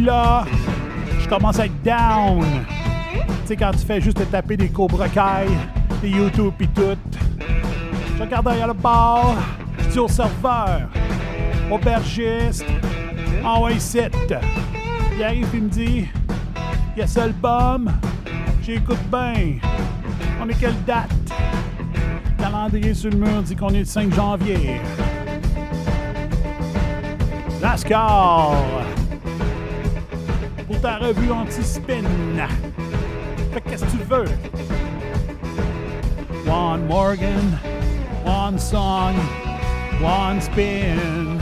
là, 0.00 0.44
je 1.18 1.28
commence 1.28 1.58
à 1.58 1.66
être 1.66 1.82
down. 1.82 2.44
Tu 3.12 3.46
sais, 3.46 3.56
quand 3.56 3.72
tu 3.72 3.86
fais 3.86 4.00
juste 4.00 4.18
te 4.18 4.22
taper 4.24 4.56
des 4.56 4.68
Cobra 4.68 5.08
Kai, 5.08 5.48
des 6.02 6.10
YouTube 6.10 6.52
pis 6.58 6.68
tout. 6.68 6.98
Je 8.16 8.22
regarde 8.22 8.46
derrière 8.46 8.68
le 8.68 8.74
bar, 8.74 9.34
je 9.78 9.88
dis 9.88 9.98
au 9.98 10.08
serveur, 10.08 10.88
aubergiste, 11.70 12.66
en 13.44 13.64
ouais, 13.64 13.78
sit. 13.78 14.10
Il 15.16 15.22
arrive 15.22 15.48
et 15.54 15.60
me 15.60 15.68
dit, 15.68 16.08
il 16.96 17.00
y 17.00 17.02
a 17.02 17.06
seul 17.06 17.32
bum, 17.32 17.90
j'écoute 18.62 18.98
bien. 19.10 19.58
On 20.42 20.48
est 20.48 20.54
quelle 20.54 20.84
date? 20.86 21.10
calendrier 22.40 22.94
sur 22.94 23.10
le 23.10 23.18
mur 23.18 23.42
dit 23.42 23.54
qu'on 23.54 23.68
est 23.70 23.80
le 23.80 23.84
5 23.84 24.14
janvier. 24.14 24.80
NASCAR! 27.60 28.79
Ta 30.90 30.98
revue 30.98 31.30
anti-spin. 31.30 32.04
Fait 33.52 33.60
qu'est-ce 33.60 33.84
que 33.84 33.90
tu 33.92 33.98
veux? 33.98 34.24
One 36.48 36.84
Morgan, 36.88 37.56
one 38.24 38.58
song, 38.58 39.14
one 40.02 40.40
spin. 40.40 41.38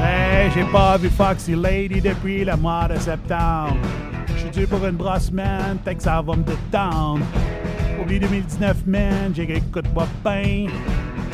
Hey, 0.00 0.48
j'ai 0.54 0.62
pas 0.70 0.96
vu 0.96 1.08
Foxy 1.08 1.56
Lady 1.56 2.00
depuis 2.00 2.44
le 2.44 2.56
mois 2.56 2.86
de 2.86 3.00
septembre. 3.00 3.76
J'suis 4.36 4.50
dû 4.50 4.66
pour 4.68 4.86
une 4.86 4.96
brosse, 4.96 5.32
man, 5.32 5.76
fait 5.84 5.96
que 5.96 6.04
ça 6.04 6.22
va 6.22 6.36
me 6.36 6.44
détendre. 6.44 7.26
Oublie 8.00 8.20
2019, 8.20 8.86
man, 8.86 9.32
j'écoute-moi 9.34 10.06
bien. 10.22 10.68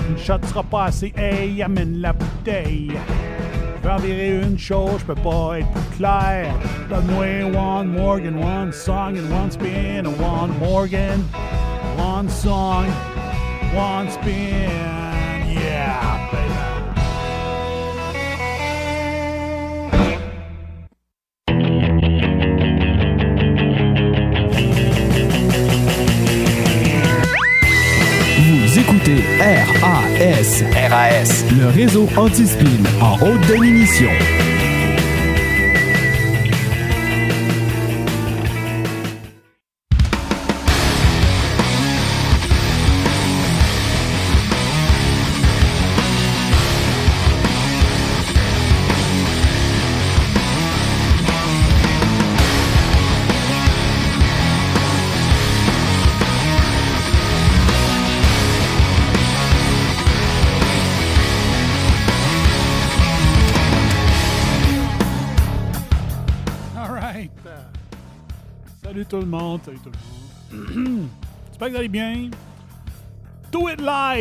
Une 0.08 0.16
shot 0.16 0.38
sera 0.46 0.62
pas 0.62 0.84
assez, 0.84 1.12
hey, 1.14 1.62
amène 1.62 2.00
la 2.00 2.14
bouteille. 2.14 2.92
Je 3.82 3.88
vais 3.88 3.94
en 3.94 3.98
virer 3.98 4.42
une 4.42 4.56
chose, 4.56 5.00
je 5.00 5.06
peux 5.06 5.14
pas 5.16 5.58
être 5.58 5.68
plus 5.72 5.96
clair. 5.96 6.54
Donne-moi 6.88 7.50
one 7.52 7.88
Morgan, 7.88 8.36
one 8.38 8.72
song 8.72 9.18
and 9.18 9.28
one 9.28 9.50
spin. 9.50 10.06
One 10.20 10.56
Morgan, 10.60 11.24
one 11.96 12.28
song, 12.28 12.86
one 13.74 14.08
spin. 14.08 14.91
RAS, 30.42 31.44
le 31.56 31.68
réseau 31.68 32.08
anti-spin 32.16 32.82
en 33.00 33.14
haute 33.24 33.46
définition. 33.46 34.10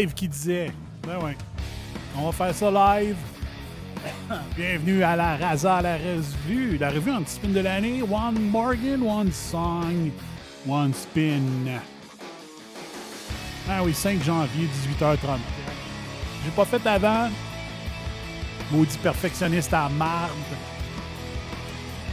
Qui 0.10 0.28
disait. 0.28 0.72
Ben 1.06 1.18
ouais. 1.24 1.38
On 2.18 2.30
va 2.30 2.32
faire 2.32 2.56
ça 2.56 2.72
live. 2.72 3.16
Bienvenue 4.58 5.04
à 5.04 5.16
la 5.16 5.38
Raza, 5.38 5.82
la 5.82 5.96
revue. 5.96 6.78
La 6.78 6.90
revue 6.90 7.12
anti-spin 7.12 7.50
de 7.50 7.60
l'année. 7.60 8.02
One 8.02 8.42
Morgan, 8.50 9.04
one 9.04 9.32
song, 9.32 10.12
one 10.68 10.94
spin. 10.94 11.42
Ah 13.70 13.84
oui, 13.84 13.94
5 13.94 14.24
janvier, 14.24 14.68
18h34. 15.00 15.38
J'ai 16.44 16.52
pas 16.52 16.66
fait 16.66 16.86
avant. 16.88 17.30
Maudit 18.72 18.98
perfectionniste 18.98 19.74
à 19.74 19.88
marde. 19.90 20.32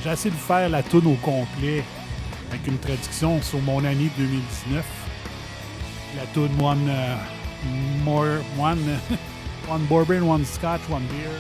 J'ai 0.05 0.11
essayé 0.11 0.31
de 0.31 0.37
faire 0.41 0.69
la 0.69 0.83
toune 0.83 1.07
au 1.07 1.15
complet 1.15 1.83
avec 2.51 2.67
une 2.67 2.79
traduction 2.79 3.41
sur 3.43 3.61
mon 3.61 3.85
année 3.85 4.11
2019. 4.19 4.85
La 6.17 6.27
toune 6.27 6.51
One, 6.61 6.87
euh, 6.89 7.17
more, 8.05 8.41
one, 8.59 8.79
one 9.69 9.85
Bourbon, 9.87 10.23
One 10.23 10.45
Scotch, 10.45 10.83
One 10.91 11.07
Beer. 11.09 11.31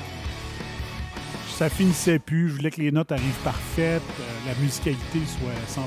Ça 1.48 1.68
finissait 1.68 2.18
plus. 2.18 2.50
Je 2.50 2.54
voulais 2.54 2.70
que 2.70 2.80
les 2.80 2.92
notes 2.92 3.10
arrivent 3.10 3.42
parfaites, 3.42 4.02
euh, 4.20 4.48
la 4.48 4.54
musicalité 4.62 5.18
soit 5.26 5.82
100%. 5.82 5.86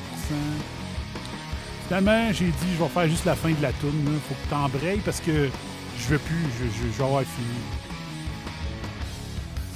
Finalement, 1.88 2.32
j'ai 2.34 2.46
dit, 2.48 2.74
je 2.78 2.84
vais 2.84 2.90
faire 2.90 3.08
juste 3.08 3.26
la 3.26 3.36
fin 3.36 3.52
de 3.52 3.62
la 3.62 3.72
toune. 3.74 4.04
Il 4.06 4.20
faut 4.20 4.34
que 4.34 4.50
tu 4.50 4.54
embrayes 4.54 5.02
parce 5.04 5.20
que 5.20 5.50
je 5.98 6.08
veux 6.08 6.20
plus. 6.20 6.46
Je, 6.60 6.88
vais 6.98 7.04
avoir 7.04 7.24
fini. 7.24 7.48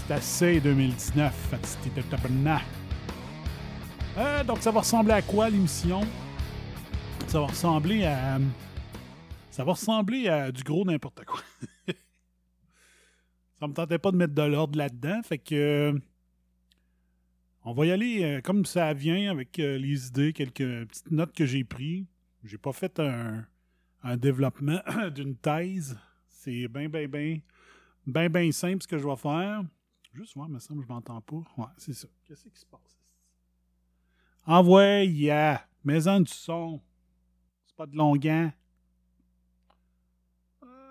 C'est 0.07 0.13
assez 0.13 0.59
2019. 0.59 1.33
fait 1.49 1.61
que 1.61 1.67
C'était. 1.67 2.01
Euh, 4.17 4.43
donc, 4.43 4.57
ça 4.61 4.71
va 4.71 4.79
ressembler 4.79 5.13
à 5.13 5.21
quoi 5.21 5.49
l'émission? 5.49 6.01
Ça 7.27 7.39
va 7.39 7.47
ressembler 7.47 8.05
à. 8.05 8.37
Ça 9.55 9.63
va 9.63 9.71
ressembler 9.71 10.27
à 10.27 10.51
du 10.51 10.63
gros 10.63 10.83
n'importe 10.83 11.23
quoi. 11.23 11.39
ça 13.57 13.69
me 13.69 13.73
tentait 13.73 13.99
pas 13.99 14.11
de 14.11 14.17
mettre 14.17 14.33
de 14.33 14.41
l'ordre 14.41 14.77
là-dedans. 14.77 15.21
Fait 15.23 15.37
que. 15.37 15.55
euh, 15.93 15.99
on 17.63 17.71
va 17.71 17.85
y 17.85 17.91
aller 17.91 18.21
euh, 18.21 18.41
comme 18.41 18.65
ça 18.65 18.93
vient 18.93 19.31
avec 19.31 19.57
euh, 19.59 19.77
les 19.77 20.07
idées, 20.07 20.33
quelques 20.33 20.87
petites 20.87 21.09
notes 21.09 21.31
que 21.33 21.45
j'ai 21.45 21.63
prises. 21.63 22.05
J'ai 22.43 22.57
pas 22.57 22.73
fait 22.73 22.99
un, 22.99 24.17
développement 24.17 24.81
d'une 25.15 25.37
thèse. 25.37 25.97
C'est 26.27 26.67
bien, 26.67 26.89
bien, 26.89 27.07
bien, 27.07 27.39
bien, 28.05 28.29
bien 28.29 28.51
simple 28.51 28.83
ce 28.83 28.89
que 28.89 28.97
je 28.97 29.07
vais 29.07 29.15
faire. 29.15 29.63
Juste 30.11 30.35
voir, 30.35 30.49
il 30.49 30.53
me 30.55 30.59
semble 30.59 30.83
je 30.83 30.89
m'entends 30.89 31.21
pas. 31.21 31.43
Ouais, 31.55 31.71
c'est 31.77 31.93
ça. 31.93 32.09
Qu'est-ce 32.25 32.49
qui 32.49 32.59
se 32.59 32.65
passe? 32.65 32.99
Envoie, 34.45 35.05
yeah. 35.05 35.65
Maison 35.81 36.19
du 36.19 36.33
son. 36.33 36.81
C'est 37.65 37.77
pas 37.77 37.85
de 37.85 37.95
longuant. 37.95 38.51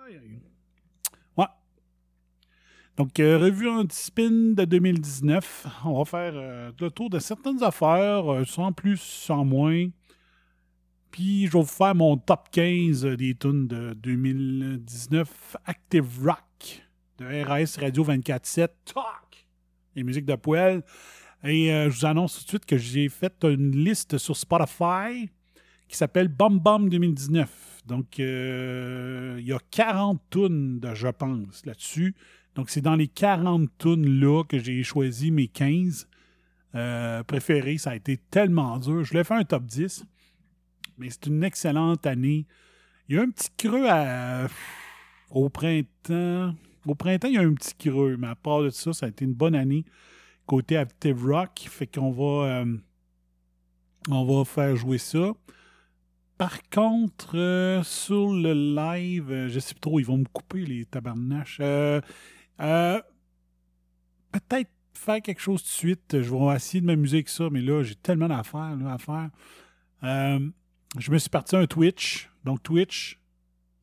Aïe, 0.05 0.17
aïe. 0.17 0.39
Ouais. 1.35 1.45
Donc, 2.97 3.19
euh, 3.19 3.37
revue 3.37 3.67
anti-spin 3.67 4.53
de 4.53 4.63
2019. 4.63 5.67
On 5.83 6.01
va 6.01 6.05
faire 6.05 6.31
euh, 6.35 6.71
le 6.79 6.89
tour 6.89 7.09
de 7.09 7.19
certaines 7.19 7.61
affaires, 7.61 8.31
euh, 8.31 8.45
sans 8.45 8.71
plus, 8.71 9.01
sans 9.01 9.43
moins. 9.43 9.87
Puis, 11.11 11.47
je 11.47 11.51
vais 11.51 11.59
vous 11.59 11.65
faire 11.65 11.93
mon 11.93 12.15
top 12.15 12.47
15 12.51 13.05
des 13.17 13.35
tunes 13.35 13.67
de 13.67 13.93
2019 13.95 15.57
Active 15.65 16.05
Rock 16.23 16.85
de 17.17 17.43
RAS 17.43 17.77
Radio 17.81 18.05
24-7. 18.05 18.69
Talk! 18.85 19.45
Les 19.93 20.03
musiques 20.03 20.25
de 20.25 20.35
poêle. 20.35 20.81
Et 21.43 21.67
je 21.67 21.89
vous 21.89 22.05
annonce 22.05 22.37
tout 22.37 22.43
de 22.43 22.49
suite 22.49 22.65
que 22.65 22.77
j'ai 22.77 23.07
fait 23.07 23.43
une 23.43 23.71
liste 23.71 24.17
sur 24.17 24.35
Spotify 24.35 25.29
qui 25.87 25.95
s'appelle 25.95 26.27
Bum 26.27 26.59
Bum 26.59 26.89
2019. 26.89 27.83
Donc, 27.85 28.17
il 28.17 29.43
y 29.45 29.53
a 29.53 29.59
40 29.69 30.21
tunes, 30.31 30.81
je 30.93 31.07
pense, 31.07 31.65
là-dessus. 31.65 32.15
Donc, 32.55 32.69
c'est 32.69 32.81
dans 32.81 32.95
les 32.95 33.07
40 33.07 33.69
tunes-là 33.77 34.43
que 34.43 34.57
j'ai 34.57 34.81
choisi 34.83 35.31
mes 35.31 35.47
15 35.47 36.07
euh, 36.75 37.23
préférées. 37.23 37.77
Ça 37.77 37.91
a 37.91 37.95
été 37.95 38.17
tellement 38.17 38.77
dur. 38.79 39.03
Je 39.03 39.11
voulais 39.11 39.23
faire 39.23 39.37
un 39.37 39.43
top 39.43 39.65
10, 39.65 40.05
mais 40.97 41.09
c'est 41.09 41.27
une 41.27 41.43
excellente 41.43 42.05
année. 42.05 42.47
Il 43.07 43.15
y 43.15 43.19
a 43.19 43.21
un 43.21 43.29
petit 43.29 43.49
creux 43.57 43.87
au 45.29 45.49
printemps. 45.49 46.55
Au 46.85 46.95
printemps, 46.95 47.27
il 47.27 47.33
y 47.33 47.37
a 47.37 47.41
un 47.41 47.53
petit 47.53 47.75
creux, 47.75 48.15
mais 48.17 48.27
à 48.27 48.35
part 48.35 48.61
de 48.61 48.69
ça, 48.69 48.93
ça 48.93 49.05
a 49.05 49.09
été 49.09 49.25
une 49.25 49.33
bonne 49.33 49.55
année 49.55 49.85
côté 50.45 50.77
Active 50.77 51.25
Rock. 51.25 51.67
Fait 51.69 51.87
qu'on 51.87 52.11
va, 52.11 52.61
euh, 52.61 52.77
on 54.09 54.25
va 54.25 54.45
faire 54.45 54.75
jouer 54.75 54.97
ça. 54.97 55.33
Par 56.37 56.61
contre, 56.69 57.37
euh, 57.37 57.81
sur 57.83 58.33
le 58.33 58.53
live, 58.53 59.31
euh, 59.31 59.49
je 59.49 59.59
sais 59.59 59.73
pas 59.73 59.81
trop, 59.81 59.99
ils 59.99 60.05
vont 60.05 60.17
me 60.17 60.25
couper 60.25 60.65
les 60.65 60.85
tabarnaches. 60.85 61.61
Euh, 62.61 63.01
Peut-être 64.31 64.69
faire 64.93 65.21
quelque 65.21 65.41
chose 65.41 65.61
tout 65.61 65.67
de 65.67 65.71
suite. 65.71 66.21
Je 66.21 66.33
vais 66.35 66.55
essayer 66.55 66.81
de 66.81 66.85
m'amuser 66.85 67.17
avec 67.17 67.29
ça, 67.29 67.49
mais 67.49 67.61
là, 67.61 67.83
j'ai 67.83 67.95
tellement 67.95 68.27
d'affaires 68.27 68.77
à 68.87 68.97
faire. 68.97 69.29
Euh, 70.03 70.49
je 70.97 71.11
me 71.11 71.17
suis 71.17 71.29
parti 71.29 71.55
à 71.55 71.59
un 71.59 71.67
Twitch. 71.67 72.29
Donc, 72.43 72.61
Twitch, 72.63 73.19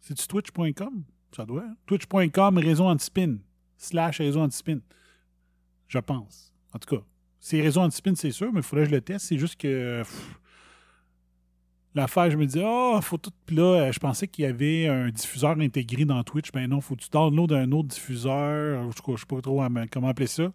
c'est-tu 0.01 0.27
twitch.com? 0.27 1.05
Ça 1.35 1.47
doit. 1.47 1.63
hein? 1.65 1.75
Twitch.com, 1.87 2.59
réseau 2.59 2.85
anti-spin. 2.85 3.39
Slash 3.79 4.19
réseau 4.19 4.41
anti-spin. 4.41 4.79
Je 5.89 5.99
pense. 5.99 6.53
En 6.75 6.79
tout 6.79 6.97
cas, 6.97 7.03
C'est 7.41 7.61
réseau 7.61 7.81
anti-spin, 7.81 8.15
c'est 8.15 8.31
sûr, 8.31 8.53
mais 8.53 8.61
il 8.61 8.63
faudrait 8.63 8.85
que 8.85 8.91
je 8.91 8.95
le 8.97 9.01
teste. 9.01 9.27
C'est 9.27 9.39
juste 9.39 9.59
que. 9.61 10.03
L'affaire, 11.95 12.31
je 12.31 12.39
me 12.39 12.47
dis, 12.47 12.63
ah, 12.65 13.01
faut 13.03 13.19
tout. 13.19 13.33
Puis 13.45 13.57
là, 13.57 13.63
euh, 13.63 13.93
je 13.93 13.99
pensais 13.99 14.27
qu'il 14.27 14.45
y 14.45 14.49
avait 14.49 14.89
un 14.89 15.11
diffuseur 15.11 15.59
intégré 15.59 16.07
dans 16.07 16.23
Twitch. 16.23 16.51
Ben 16.51 16.67
non, 16.67 16.81
faut 16.81 16.97
que 16.97 17.03
tu 17.03 17.11
downloades 17.11 17.53
un 17.53 17.71
autre 17.73 17.89
diffuseur. 17.89 18.83
Je 18.83 18.87
ne 18.87 19.17
sais 19.17 19.27
pas 19.27 19.41
trop 19.43 19.63
comment 19.91 20.09
appeler 20.09 20.27
ça. 20.27 20.45
Là, 20.45 20.53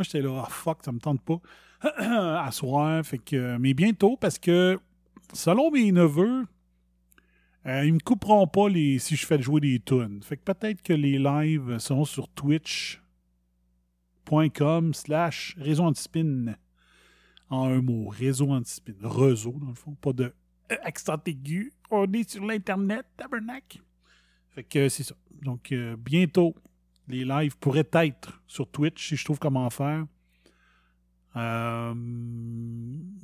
j'étais 0.00 0.20
là, 0.20 0.42
ah, 0.44 0.48
fuck, 0.50 0.78
ça 0.84 0.92
me 0.92 0.98
tente 0.98 1.22
pas. 1.22 1.40
à 1.98 2.50
soir. 2.52 3.04
Fait 3.04 3.18
que, 3.18 3.56
mais 3.56 3.72
bientôt, 3.72 4.16
parce 4.18 4.38
que 4.38 4.78
selon 5.32 5.70
mes 5.70 5.90
neveux, 5.90 6.44
euh, 7.66 7.84
ils 7.86 7.94
me 7.94 7.98
couperont 7.98 8.46
pas 8.46 8.68
les, 8.68 8.98
si 8.98 9.16
je 9.16 9.24
fais 9.24 9.40
jouer 9.40 9.60
des 9.60 9.80
tunes. 9.80 10.20
Fait 10.22 10.36
que 10.36 10.42
peut-être 10.42 10.82
que 10.82 10.92
les 10.92 11.18
lives 11.18 11.78
seront 11.78 12.04
sur 12.04 12.28
twitch.com 12.28 13.00
slash 14.92 15.56
réseau 15.58 15.84
antispin. 15.84 16.56
En 17.48 17.68
un 17.68 17.80
mot, 17.80 18.08
réseau 18.08 18.50
antispin. 18.50 18.92
Réseau, 19.02 19.56
dans 19.60 19.68
le 19.68 19.74
fond, 19.74 19.94
pas 19.94 20.12
de 20.12 20.34
accent 20.82 21.18
aigu. 21.26 21.72
On 21.90 22.10
est 22.12 22.30
sur 22.30 22.44
l'Internet, 22.44 23.06
tabernacle. 23.16 23.80
Fait 24.50 24.64
que 24.64 24.88
c'est 24.88 25.02
ça. 25.02 25.14
Donc, 25.42 25.72
euh, 25.72 25.96
bientôt, 25.96 26.54
les 27.08 27.24
lives 27.24 27.56
pourraient 27.58 27.88
être 27.92 28.40
sur 28.46 28.70
Twitch 28.70 29.08
si 29.08 29.16
je 29.16 29.24
trouve 29.24 29.38
comment 29.38 29.68
faire. 29.70 30.06
Euh, 31.36 31.94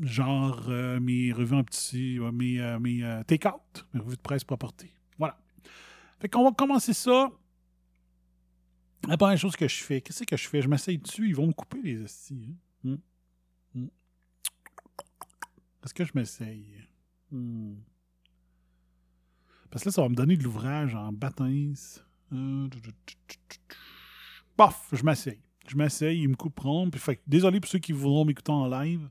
genre 0.01 0.65
euh, 0.69 0.99
mes 0.99 1.33
revues 1.33 1.55
en 1.55 1.63
petit, 1.63 2.19
mes, 2.33 2.61
euh, 2.61 2.79
mes 2.81 3.05
euh, 3.05 3.23
take-out, 3.23 3.87
mes 3.95 4.01
revues 4.01 4.17
de 4.17 4.21
presse 4.21 4.43
pas 4.43 4.57
portées. 4.57 4.93
Voilà. 5.17 5.39
Fait 6.21 6.29
qu'on 6.29 6.43
va 6.45 6.51
commencer 6.53 6.93
ça. 6.93 7.31
La 9.07 9.17
première 9.17 9.39
chose 9.39 9.57
que 9.57 9.67
je 9.69 9.83
fais, 9.83 10.01
qu'est-ce 10.01 10.25
que 10.25 10.37
je 10.37 10.49
fais? 10.49 10.61
Je 10.61 10.69
m'essaye 10.69 10.99
dessus, 10.99 11.29
ils 11.29 11.35
vont 11.37 11.47
me 11.47 11.53
couper 11.53 11.81
les 11.83 12.03
estis. 12.03 12.49
hein. 12.85 12.99
Hmm. 13.75 13.81
Hmm. 13.81 13.89
Est-ce 15.85 15.95
que 15.95 16.05
je 16.05 16.11
m'essaye? 16.15 16.67
Hmm. 17.31 17.75
Parce 19.71 19.85
que 19.85 19.89
là, 19.89 19.93
ça 19.93 20.03
va 20.03 20.09
me 20.09 20.15
donner 20.15 20.37
de 20.37 20.43
l'ouvrage 20.43 20.95
en. 20.95 21.13
Euh, 22.33 22.69
Paf, 24.57 24.89
je 24.93 25.05
m'essaye. 25.05 25.41
Je 25.69 25.77
m'essaye, 25.77 26.23
ils 26.23 26.29
me 26.29 26.35
couperont. 26.35 26.91
Désolé 27.27 27.61
pour 27.61 27.71
ceux 27.71 27.79
qui 27.79 27.93
voudront 27.93 28.25
m'écouter 28.25 28.53
en 28.53 28.69
live. 28.69 29.09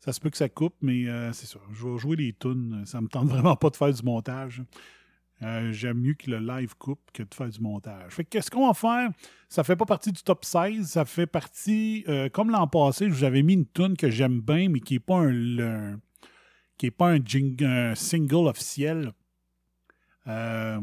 Ça 0.00 0.12
se 0.12 0.20
peut 0.20 0.30
que 0.30 0.36
ça 0.36 0.48
coupe, 0.48 0.74
mais 0.82 1.08
euh, 1.08 1.32
c'est 1.32 1.46
ça. 1.46 1.58
Je 1.72 1.86
vais 1.86 1.98
jouer 1.98 2.16
les 2.16 2.32
tunes. 2.32 2.82
Ça 2.86 3.00
me 3.00 3.08
tente 3.08 3.28
vraiment 3.28 3.56
pas 3.56 3.70
de 3.70 3.76
faire 3.76 3.92
du 3.92 4.02
montage. 4.02 4.62
Euh, 5.42 5.72
J'aime 5.72 5.98
mieux 5.98 6.14
que 6.14 6.30
le 6.30 6.38
live 6.38 6.74
coupe 6.76 7.00
que 7.12 7.22
de 7.22 7.34
faire 7.34 7.48
du 7.48 7.60
montage. 7.60 8.12
Fait 8.12 8.24
que 8.24 8.30
qu'est-ce 8.30 8.50
qu'on 8.50 8.66
va 8.66 8.74
faire? 8.74 9.10
Ça 9.48 9.64
fait 9.64 9.76
pas 9.76 9.84
partie 9.84 10.12
du 10.12 10.22
top 10.22 10.44
16. 10.44 10.86
Ça 10.86 11.04
fait 11.04 11.26
partie, 11.26 12.04
euh, 12.08 12.28
comme 12.28 12.50
l'an 12.50 12.66
passé, 12.66 13.06
je 13.06 13.14
vous 13.14 13.24
avais 13.24 13.42
mis 13.42 13.54
une 13.54 13.66
tune 13.66 13.96
que 13.96 14.10
j'aime 14.10 14.40
bien, 14.40 14.68
mais 14.68 14.80
qui 14.80 14.94
n'est 14.94 15.00
pas 15.00 15.20
un, 15.20 15.98
qui 16.76 16.86
est 16.86 16.90
pas 16.90 17.12
un, 17.12 17.20
un 17.62 17.94
single 17.94 18.48
officiel. 18.48 19.12
Euh, 20.26 20.80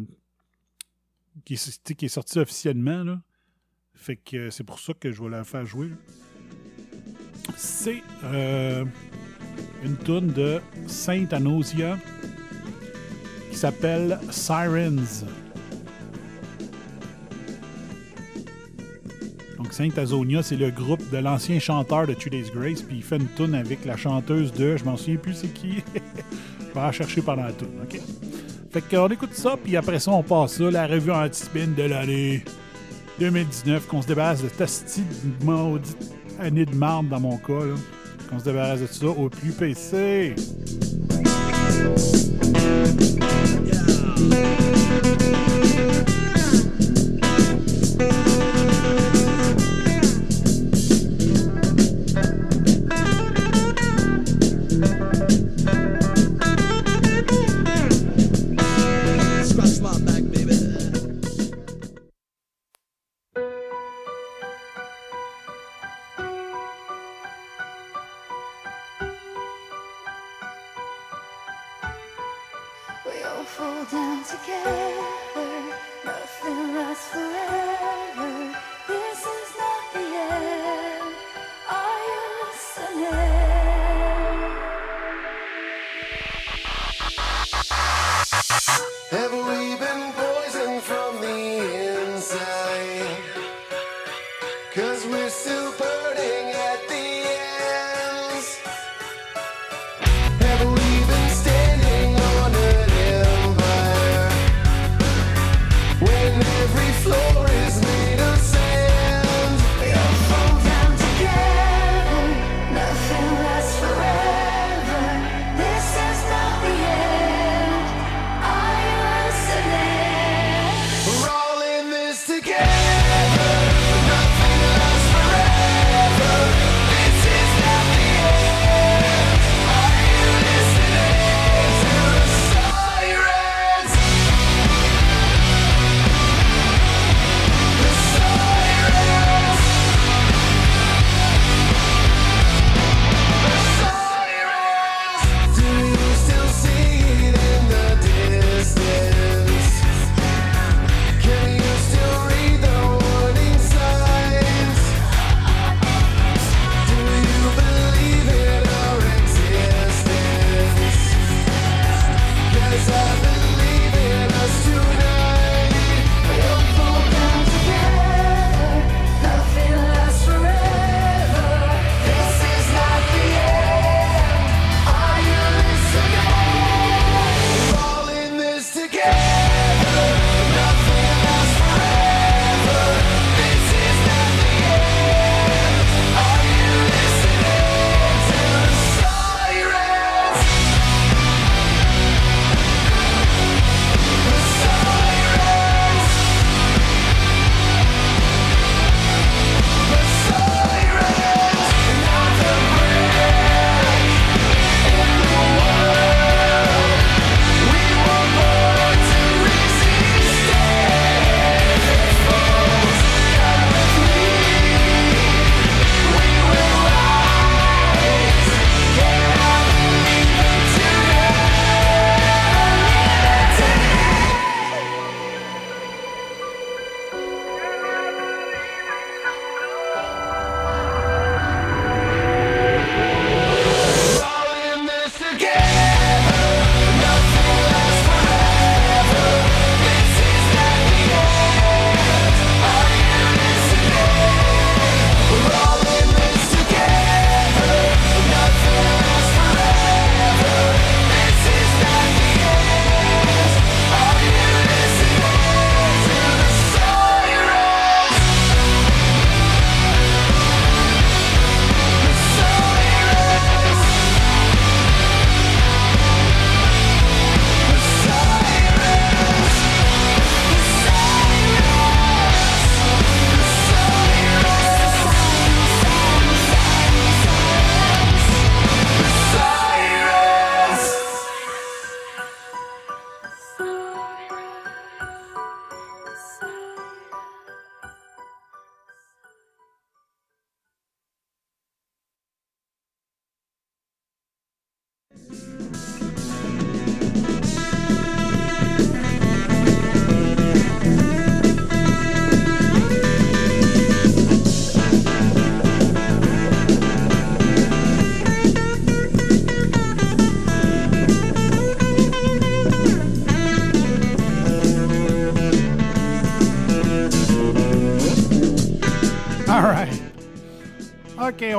qui, 1.46 1.56
est, 1.56 1.94
qui 1.96 2.06
est 2.06 2.10
sorti 2.10 2.40
officiellement. 2.40 3.20
Fait 3.94 4.16
que 4.16 4.50
c'est 4.50 4.64
pour 4.64 4.80
ça 4.80 4.94
que 4.94 5.12
je 5.12 5.22
vais 5.22 5.30
la 5.30 5.44
faire 5.44 5.66
jouer. 5.66 5.90
C'est 7.56 8.02
euh, 8.24 8.86
une 9.84 9.98
tune 9.98 10.28
de 10.28 10.60
Saint 10.88 11.28
Anosia 11.32 11.98
qui 13.52 13.58
s'appelle 13.58 14.20
Sirens. 14.32 15.26
Donc 19.64 19.72
Saint 19.72 19.90
Azonia, 19.98 20.44
c'est 20.44 20.58
le 20.58 20.72
groupe 20.72 21.10
de 21.10 21.18
l'ancien 21.20 21.58
chanteur 21.58 22.06
de 22.06 22.14
Two 22.14 22.30
Days 22.30 22.52
Grace, 22.54 22.82
puis 22.82 22.98
il 22.98 23.02
fait 23.02 23.16
une 23.16 23.30
tune 23.30 23.56
avec 23.56 23.86
la 23.86 23.96
chanteuse 23.96 24.52
de, 24.52 24.76
je 24.76 24.84
m'en 24.84 24.98
souviens 24.98 25.16
plus 25.16 25.36
c'est 25.36 25.54
qui. 25.54 25.82
la 26.76 26.92
chercher 26.92 27.22
pendant 27.22 27.44
la 27.44 27.54
tune, 27.54 27.70
ok? 27.82 27.98
Fait 28.72 28.82
qu'on 28.82 29.08
écoute 29.08 29.34
ça, 29.34 29.56
puis 29.64 29.78
après 29.78 30.00
ça, 30.00 30.12
on 30.12 30.22
passe 30.22 30.58
ça, 30.58 30.70
la 30.70 30.86
revue 30.86 31.12
anti-spin 31.12 31.68
de 31.78 31.84
l'année 31.84 32.44
2019, 33.20 33.88
qu'on 33.88 34.02
se 34.02 34.08
débarrasse 34.08 34.42
de 34.42 34.50
de 34.50 35.46
maudite 35.46 36.12
année 36.40 36.66
de 36.66 36.76
marde 36.76 37.08
dans 37.08 37.22
mon 37.22 37.38
cas. 37.38 37.64
Qu'on 38.30 38.40
se 38.40 38.44
débarrasse 38.44 38.82
de 38.82 38.88
ça 38.88 39.08
au 39.08 39.30
plus 39.30 39.54
PC. 39.54 40.36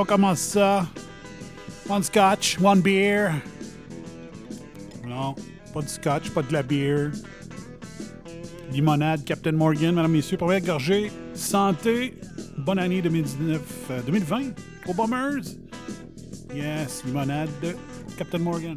On 0.05 0.07
commence 0.07 0.41
ça. 0.41 0.87
One 1.89 2.03
scotch, 2.03 2.59
one 2.61 2.83
beer. 2.83 3.33
Non, 5.07 5.35
pas 5.73 5.81
de 5.81 5.89
scotch, 5.89 6.31
pas 6.31 6.43
de 6.43 6.53
la 6.53 6.63
bière. 6.63 7.11
Limonade, 8.71 9.25
Captain 9.25 9.53
Morgan, 9.53 9.95
mesdames, 9.95 10.13
messieurs, 10.13 10.37
première 10.37 10.61
gorgée. 10.61 11.11
Santé, 11.35 12.19
bonne 12.59 12.79
année 12.79 13.01
2019, 13.01 13.63
euh, 13.91 14.03
2020 14.03 14.43
aux 14.89 14.95
Bombers. 14.95 15.45
Yes, 16.55 17.03
limonade, 17.07 17.49
Captain 18.19 18.39
Morgan. 18.39 18.77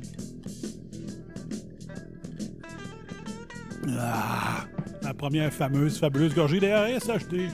Ah, 4.00 4.66
la 5.02 5.14
première 5.14 5.52
fameuse, 5.52 6.00
fabuleuse 6.00 6.34
gorgée 6.34 6.60
DRSHD 6.62 7.50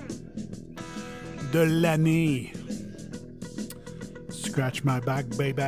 de 1.54 1.60
l'année. 1.60 2.54
Scratch 4.54 4.84
my 4.84 5.00
back, 5.00 5.26
baby. 5.36 5.64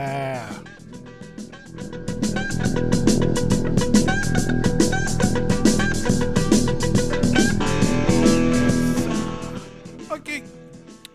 OK. 10.11 10.43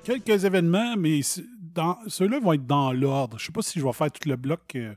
Quelques 0.03 0.45
événements, 0.45 0.97
mais 0.97 1.21
ceux-là 1.23 2.41
vont 2.41 2.55
être 2.55 2.67
dans 2.67 2.93
l'ordre. 2.93 3.39
Je 3.39 3.47
sais 3.47 3.53
pas 3.53 3.63
si 3.63 3.79
je 3.79 3.85
vais 3.85 3.93
faire 3.93 4.11
tout 4.11 4.29
le 4.29 4.35
bloc 4.35 4.63
euh, 4.75 4.97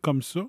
comme 0.00 0.22
ça. 0.22 0.42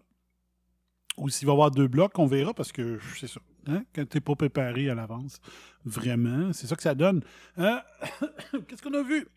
Ou 1.18 1.30
s'il 1.30 1.48
va 1.48 1.54
y 1.54 1.56
avoir 1.56 1.72
deux 1.72 1.88
blocs, 1.88 2.20
on 2.20 2.28
verra 2.28 2.54
parce 2.54 2.72
que 2.72 3.00
c'est 3.16 3.26
ça. 3.26 3.40
Hein? 3.66 3.84
Quand 3.96 4.08
tu 4.08 4.18
n'es 4.18 4.22
pas 4.22 4.36
préparé 4.36 4.92
à 4.92 4.94
l'avance, 4.94 5.40
vraiment, 5.86 6.54
c'est 6.54 6.68
ça 6.68 6.76
que 6.76 6.84
ça 6.84 6.94
donne. 6.94 7.24
Hein? 7.58 7.82
Qu'est-ce 8.68 8.84
qu'on 8.84 8.94
a 8.94 9.02
vu? 9.02 9.28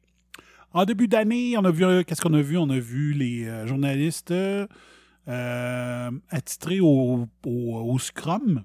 En 0.76 0.84
début 0.84 1.08
d'année, 1.08 1.56
on 1.56 1.64
a 1.64 1.70
vu. 1.70 2.04
Qu'est-ce 2.04 2.20
qu'on 2.20 2.34
a 2.34 2.42
vu? 2.42 2.58
On 2.58 2.68
a 2.68 2.78
vu 2.78 3.14
les 3.14 3.46
euh, 3.46 3.66
journalistes 3.66 4.30
euh, 4.30 6.10
attitrés 6.28 6.80
au, 6.80 7.26
Scrum. 7.98 8.62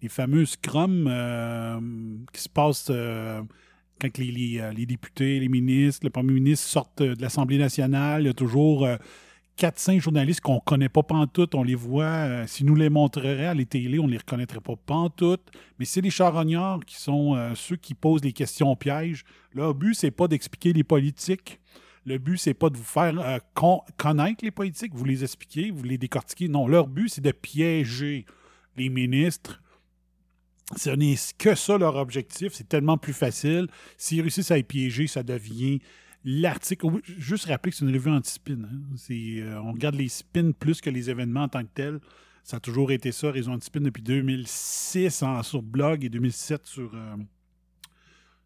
Les 0.00 0.08
fameux 0.08 0.46
Scrum 0.46 1.06
euh, 1.06 1.78
qui 2.32 2.40
se 2.40 2.48
passent 2.48 2.90
quand 4.00 4.18
les, 4.18 4.72
les, 4.74 4.86
députés, 4.86 5.38
les 5.38 5.50
ministres, 5.50 6.00
le 6.02 6.08
premier 6.08 6.32
ministre 6.32 6.66
sortent 6.66 7.02
de 7.02 7.20
l'Assemblée 7.20 7.58
nationale. 7.58 8.22
Il 8.22 8.26
y 8.28 8.30
a 8.30 8.32
toujours 8.32 8.88
4-5 9.58 10.00
journalistes 10.00 10.40
qu'on 10.40 10.56
ne 10.56 10.60
connaît 10.60 10.88
pas 10.88 11.02
pantoute. 11.02 11.54
On 11.54 11.62
les 11.62 11.74
voit. 11.74 12.04
euh, 12.04 12.46
si 12.46 12.64
nous 12.64 12.74
les 12.74 12.90
montrerait 12.90 13.46
à 13.46 13.54
les 13.54 13.66
télé, 13.66 13.98
on 13.98 14.06
ne 14.06 14.12
les 14.12 14.18
reconnaîtrait 14.18 14.60
pas 14.60 14.76
pantoute. 14.76 15.42
Mais 15.78 15.84
c'est 15.84 16.00
les 16.00 16.10
charognards 16.10 16.80
qui 16.84 16.96
sont 16.96 17.34
euh, 17.34 17.54
ceux 17.54 17.76
qui 17.76 17.94
posent 17.94 18.22
les 18.22 18.32
questions 18.32 18.74
pièges. 18.76 19.24
Leur 19.54 19.74
but, 19.74 19.94
c'est 19.94 20.10
pas 20.10 20.28
d'expliquer 20.28 20.72
les 20.72 20.84
politiques. 20.84 21.58
Le 22.04 22.18
but, 22.18 22.36
c'est 22.36 22.54
pas 22.54 22.70
de 22.70 22.76
vous 22.76 22.84
faire 22.84 23.18
euh, 23.18 23.38
con- 23.54 23.80
connaître 23.96 24.44
les 24.44 24.50
politiques, 24.50 24.94
vous 24.94 25.04
les 25.04 25.24
expliquer, 25.24 25.70
vous 25.70 25.82
les 25.84 25.98
décortiquer. 25.98 26.48
Non, 26.48 26.68
leur 26.68 26.86
but, 26.86 27.08
c'est 27.08 27.20
de 27.22 27.32
piéger 27.32 28.26
les 28.76 28.88
ministres. 28.90 29.60
Ce 30.76 30.90
n'est 30.90 31.14
que 31.38 31.54
ça 31.54 31.78
leur 31.78 31.96
objectif. 31.96 32.52
C'est 32.52 32.68
tellement 32.68 32.98
plus 32.98 33.12
facile. 33.12 33.68
S'ils 33.96 34.20
réussissent 34.20 34.50
à 34.50 34.56
les 34.56 34.62
piéger, 34.64 35.06
ça 35.06 35.22
devient 35.22 35.80
l'article. 36.26 36.88
Juste 37.04 37.46
rappeler 37.46 37.70
que 37.72 37.78
c'est 37.78 37.84
une 37.86 37.92
revue 37.94 38.10
anti-spin. 38.10 38.58
hein. 38.64 38.96
Euh, 39.10 39.58
on 39.64 39.72
regarde 39.72 39.94
les 39.94 40.08
spins 40.08 40.50
plus 40.52 40.80
que 40.82 40.90
les 40.90 41.08
événements 41.08 41.44
en 41.44 41.48
tant 41.48 41.62
que 41.62 41.70
tels. 41.72 42.00
Ça 42.42 42.58
a 42.58 42.60
toujours 42.60 42.92
été 42.92 43.10
ça, 43.12 43.30
Réseau 43.30 43.50
Anti-Spin 43.52 43.80
depuis 43.80 44.02
2006 44.02 45.22
en- 45.22 45.42
sur 45.42 45.62
blog 45.62 46.04
et 46.04 46.08
2007 46.08 46.64
sur, 46.66 46.92
euh, 46.94 47.16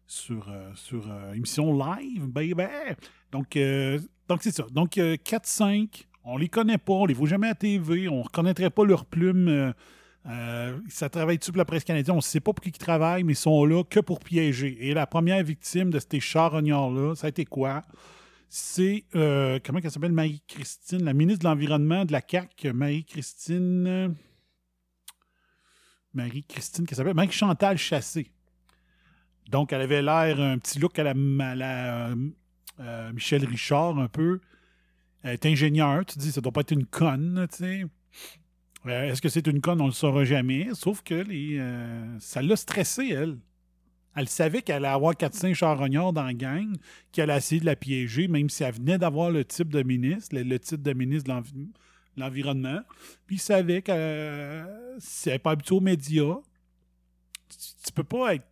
sur, 0.07 0.49
euh, 0.49 0.71
sur 0.75 1.07
émission 1.35 1.71
live, 1.77 2.25
baby. 2.27 2.63
Donc, 3.31 3.55
euh, 3.55 3.99
donc 4.27 4.41
c'est 4.43 4.51
ça. 4.51 4.65
Donc, 4.71 4.97
euh, 4.97 5.17
4-5, 5.23 6.07
on 6.23 6.37
les 6.37 6.49
connaît 6.49 6.77
pas, 6.79 6.93
on 6.93 7.05
les 7.05 7.13
voit 7.13 7.29
jamais 7.29 7.47
à 7.49 7.55
TV, 7.55 8.07
on 8.09 8.21
reconnaîtrait 8.23 8.69
pas 8.71 8.85
leurs 8.85 9.05
plumes. 9.05 9.73
Euh, 10.27 10.79
ça 10.89 11.09
travaille 11.09 11.37
dessus 11.37 11.51
pour 11.51 11.57
la 11.57 11.65
presse 11.65 11.83
canadienne? 11.83 12.13
On 12.13 12.17
ne 12.17 12.21
sait 12.21 12.39
pas 12.39 12.53
pour 12.53 12.61
qui 12.63 12.69
ils 12.69 12.77
travaillent, 12.77 13.23
mais 13.23 13.33
ils 13.33 13.35
sont 13.35 13.65
là 13.65 13.83
que 13.83 13.99
pour 13.99 14.19
piéger. 14.19 14.77
Et 14.87 14.93
la 14.93 15.07
première 15.07 15.43
victime 15.43 15.89
de 15.89 15.99
ces 15.99 16.19
charognards-là, 16.19 17.15
ça 17.15 17.27
a 17.27 17.29
été 17.29 17.45
quoi? 17.45 17.83
C'est, 18.49 19.05
euh, 19.15 19.59
comment 19.63 19.79
elle 19.83 19.89
s'appelle, 19.89 20.11
Marie-Christine, 20.11 21.03
la 21.03 21.13
ministre 21.13 21.43
de 21.43 21.49
l'Environnement 21.49 22.05
de 22.05 22.11
la 22.11 22.21
CAQ, 22.27 22.73
Marie-Christine... 22.73 24.15
Marie-Christine, 26.13 26.85
qu'elle 26.85 26.97
s'appelle? 26.97 27.13
Marie-Chantal 27.13 27.77
Chassé. 27.77 28.29
Donc, 29.49 29.71
elle 29.71 29.81
avait 29.81 30.01
l'air 30.01 30.39
un 30.41 30.57
petit 30.57 30.79
look 30.79 30.99
à 30.99 31.03
la, 31.03 31.11
à 31.11 32.13
euh, 32.81 33.13
Michel 33.13 33.45
Richard, 33.45 33.97
un 33.97 34.09
peu. 34.09 34.41
Elle 35.23 35.33
est 35.33 35.45
ingénieure, 35.45 36.05
tu 36.05 36.19
dis, 36.19 36.31
ça 36.31 36.41
doit 36.41 36.51
pas 36.51 36.61
être 36.61 36.71
une 36.71 36.85
conne, 36.85 37.47
tu 37.49 37.57
sais. 37.57 37.85
Euh, 38.87 39.11
Est-ce 39.11 39.21
que 39.21 39.29
c'est 39.29 39.45
une 39.47 39.61
conne? 39.61 39.81
On 39.81 39.85
le 39.87 39.91
saura 39.91 40.23
jamais. 40.25 40.69
Sauf 40.73 41.01
que 41.03 41.23
euh, 41.29 42.19
ça 42.19 42.41
l'a 42.41 42.55
stressée, 42.55 43.09
elle. 43.09 43.37
Elle 44.15 44.27
savait 44.27 44.61
qu'elle 44.61 44.77
allait 44.83 44.87
avoir 44.93 45.13
4-5 45.13 45.53
charognards 45.53 46.11
dans 46.13 46.23
la 46.23 46.33
gang, 46.33 46.75
qu'elle 47.13 47.29
allait 47.29 47.37
essayer 47.37 47.61
de 47.61 47.65
la 47.65 47.77
piéger, 47.77 48.27
même 48.27 48.49
si 48.49 48.63
elle 48.63 48.73
venait 48.73 48.97
d'avoir 48.97 49.31
le 49.31 49.45
type 49.45 49.69
de 49.69 49.83
ministre, 49.83 50.35
le, 50.35 50.43
le 50.43 50.59
titre 50.59 50.83
de 50.83 50.93
ministre 50.93 51.29
de 51.29 51.33
l'envi- 51.33 51.53
de 51.53 52.19
l'Environnement. 52.19 52.81
Puis 53.25 53.37
il 53.37 53.39
savait 53.39 53.81
que 53.81 53.91
euh, 53.93 54.97
si 54.99 55.29
elle 55.29 55.35
n'est 55.35 55.39
pas 55.39 55.51
habituée 55.51 55.75
aux 55.75 55.79
médias, 55.81 56.35
tu, 57.47 57.57
tu 57.85 57.93
peux 57.93 58.03
pas 58.03 58.35
être 58.35 58.45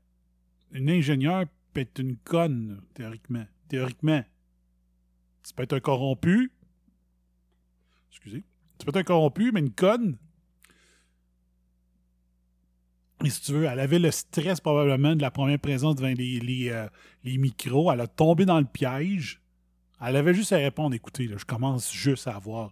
une 0.72 0.90
ingénieure 0.90 1.42
et 1.76 1.80
être 1.82 2.00
une 2.00 2.16
conne, 2.18 2.80
théoriquement. 2.94 3.46
Théoriquement. 3.68 4.24
Tu 5.46 5.54
peux 5.54 5.64
être 5.64 5.74
un 5.74 5.80
corrompu. 5.82 6.52
Excusez. 8.12 8.44
Tu 8.80 8.86
peux 8.86 8.98
être 8.98 9.06
corrompu, 9.06 9.52
mais 9.52 9.60
une 9.60 9.72
conne. 9.72 10.18
Et 13.26 13.30
si 13.30 13.42
tu 13.42 13.52
veux, 13.52 13.66
elle 13.66 13.80
avait 13.80 14.00
le 14.00 14.12
stress 14.12 14.62
probablement 14.62 15.16
de 15.16 15.22
la 15.22 15.30
première 15.30 15.60
présence 15.60 15.96
devant 15.96 16.08
euh, 16.08 16.88
les 17.24 17.38
micros. 17.38 17.92
Elle 17.92 18.00
a 18.00 18.08
tombé 18.08 18.46
dans 18.46 18.60
le 18.60 18.66
piège. 18.66 19.42
Elle 20.02 20.16
avait 20.16 20.34
juste 20.34 20.54
à 20.54 20.58
répondre 20.58 20.96
écoutez, 20.96 21.28
là, 21.28 21.36
je 21.38 21.44
commence 21.44 21.92
juste 21.92 22.28
à 22.28 22.36
avoir. 22.36 22.72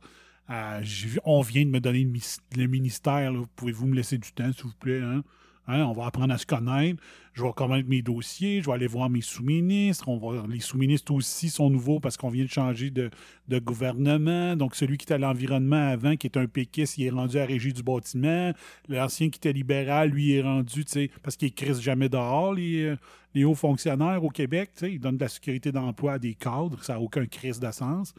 on 1.25 1.41
vient 1.41 1.65
de 1.65 1.69
me 1.69 1.81
donner 1.81 2.09
le, 2.55 2.67
ministère. 2.67 3.33
Pouvez-vous 3.57 3.87
me 3.87 3.95
laisser 3.95 4.17
du 4.17 4.31
temps, 4.31 4.51
s'il 4.53 4.63
vous 4.63 4.75
plaît 4.79 5.01
hein? 5.01 5.23
Hein, 5.67 5.83
on 5.83 5.91
va 5.91 6.05
apprendre 6.05 6.33
à 6.33 6.37
se 6.37 6.45
connaître. 6.45 7.01
Je 7.33 7.43
vais 7.43 7.51
connaître 7.53 7.89
mes 7.89 8.01
dossiers. 8.01 8.61
Je 8.61 8.67
vais 8.67 8.73
aller 8.73 8.87
voir 8.87 9.09
mes 9.09 9.21
sous-ministres. 9.21 10.07
On 10.07 10.47
les 10.47 10.61
sous-ministres 10.61 11.13
aussi 11.13 11.49
sont 11.49 11.69
nouveaux 11.69 11.99
parce 11.99 12.15
qu'on 12.15 12.29
vient 12.29 12.45
de 12.45 12.49
changer 12.49 12.89
de, 12.89 13.11
gouvernement. 13.59 14.55
Donc, 14.55 14.75
celui 14.75 14.97
qui 14.97 15.03
était 15.03 15.15
à 15.15 15.17
l'environnement 15.17 15.89
avant, 15.89 16.15
qui 16.15 16.27
est 16.27 16.37
un 16.37 16.47
péquiste, 16.47 16.97
il 16.97 17.05
est 17.05 17.09
rendu 17.09 17.37
à 17.37 17.41
la 17.41 17.45
régie 17.47 17.73
du 17.73 17.83
bâtiment. 17.83 18.53
L'ancien 18.87 19.29
qui 19.29 19.37
était 19.37 19.53
libéral, 19.53 20.09
lui, 20.09 20.33
est 20.33 20.41
rendu, 20.41 20.85
parce 21.21 21.35
qu'il 21.35 21.53
crisse 21.53 21.81
jamais 21.81 22.09
dehors, 22.09 22.53
les, 22.53 22.83
euh, 22.83 22.95
les 23.35 23.43
hauts 23.43 23.55
fonctionnaires 23.55 24.23
au 24.23 24.29
Québec. 24.29 24.71
Tu 24.73 24.79
sais, 24.79 24.93
ils 24.93 24.99
donnent 24.99 25.17
de 25.17 25.23
la 25.23 25.29
sécurité 25.29 25.71
d'emploi 25.71 26.13
à 26.13 26.19
des 26.19 26.33
cadres. 26.33 26.81
Ça 26.83 26.93
n'a 26.93 27.01
aucun 27.01 27.25
crise 27.25 27.59
de 27.59 27.71
sens. 27.71 28.13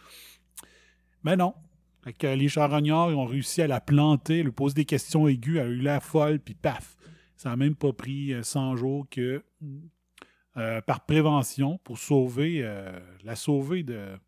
Mais 1.25 1.37
non. 1.37 1.55
Fait 2.05 2.13
que 2.13 2.27
les 2.27 2.49
charognards 2.49 3.09
ont 3.09 3.25
réussi 3.25 3.63
à 3.63 3.67
la 3.67 3.81
planter, 3.81 4.43
lui 4.43 4.53
poser 4.53 4.75
des 4.75 4.85
questions 4.85 5.27
aiguës, 5.27 5.59
elle 5.59 5.67
a 5.67 5.71
eu 5.71 5.81
la 5.81 6.01
folle, 6.01 6.39
puis 6.39 6.55
paf. 6.55 6.98
Ça 7.39 7.49
n'a 7.51 7.57
même 7.57 7.75
pas 7.77 7.93
pris 7.95 8.33
euh, 8.35 8.43
100 8.43 8.77
jours 8.77 9.07
que, 9.09 9.43
euh, 10.57 10.81
par 10.83 11.07
prévention, 11.07 11.79
pour 11.85 11.97
sauver, 11.99 12.61
euh, 12.65 12.99
la 13.25 13.37
sauver 13.37 13.83
d'un 13.85 14.19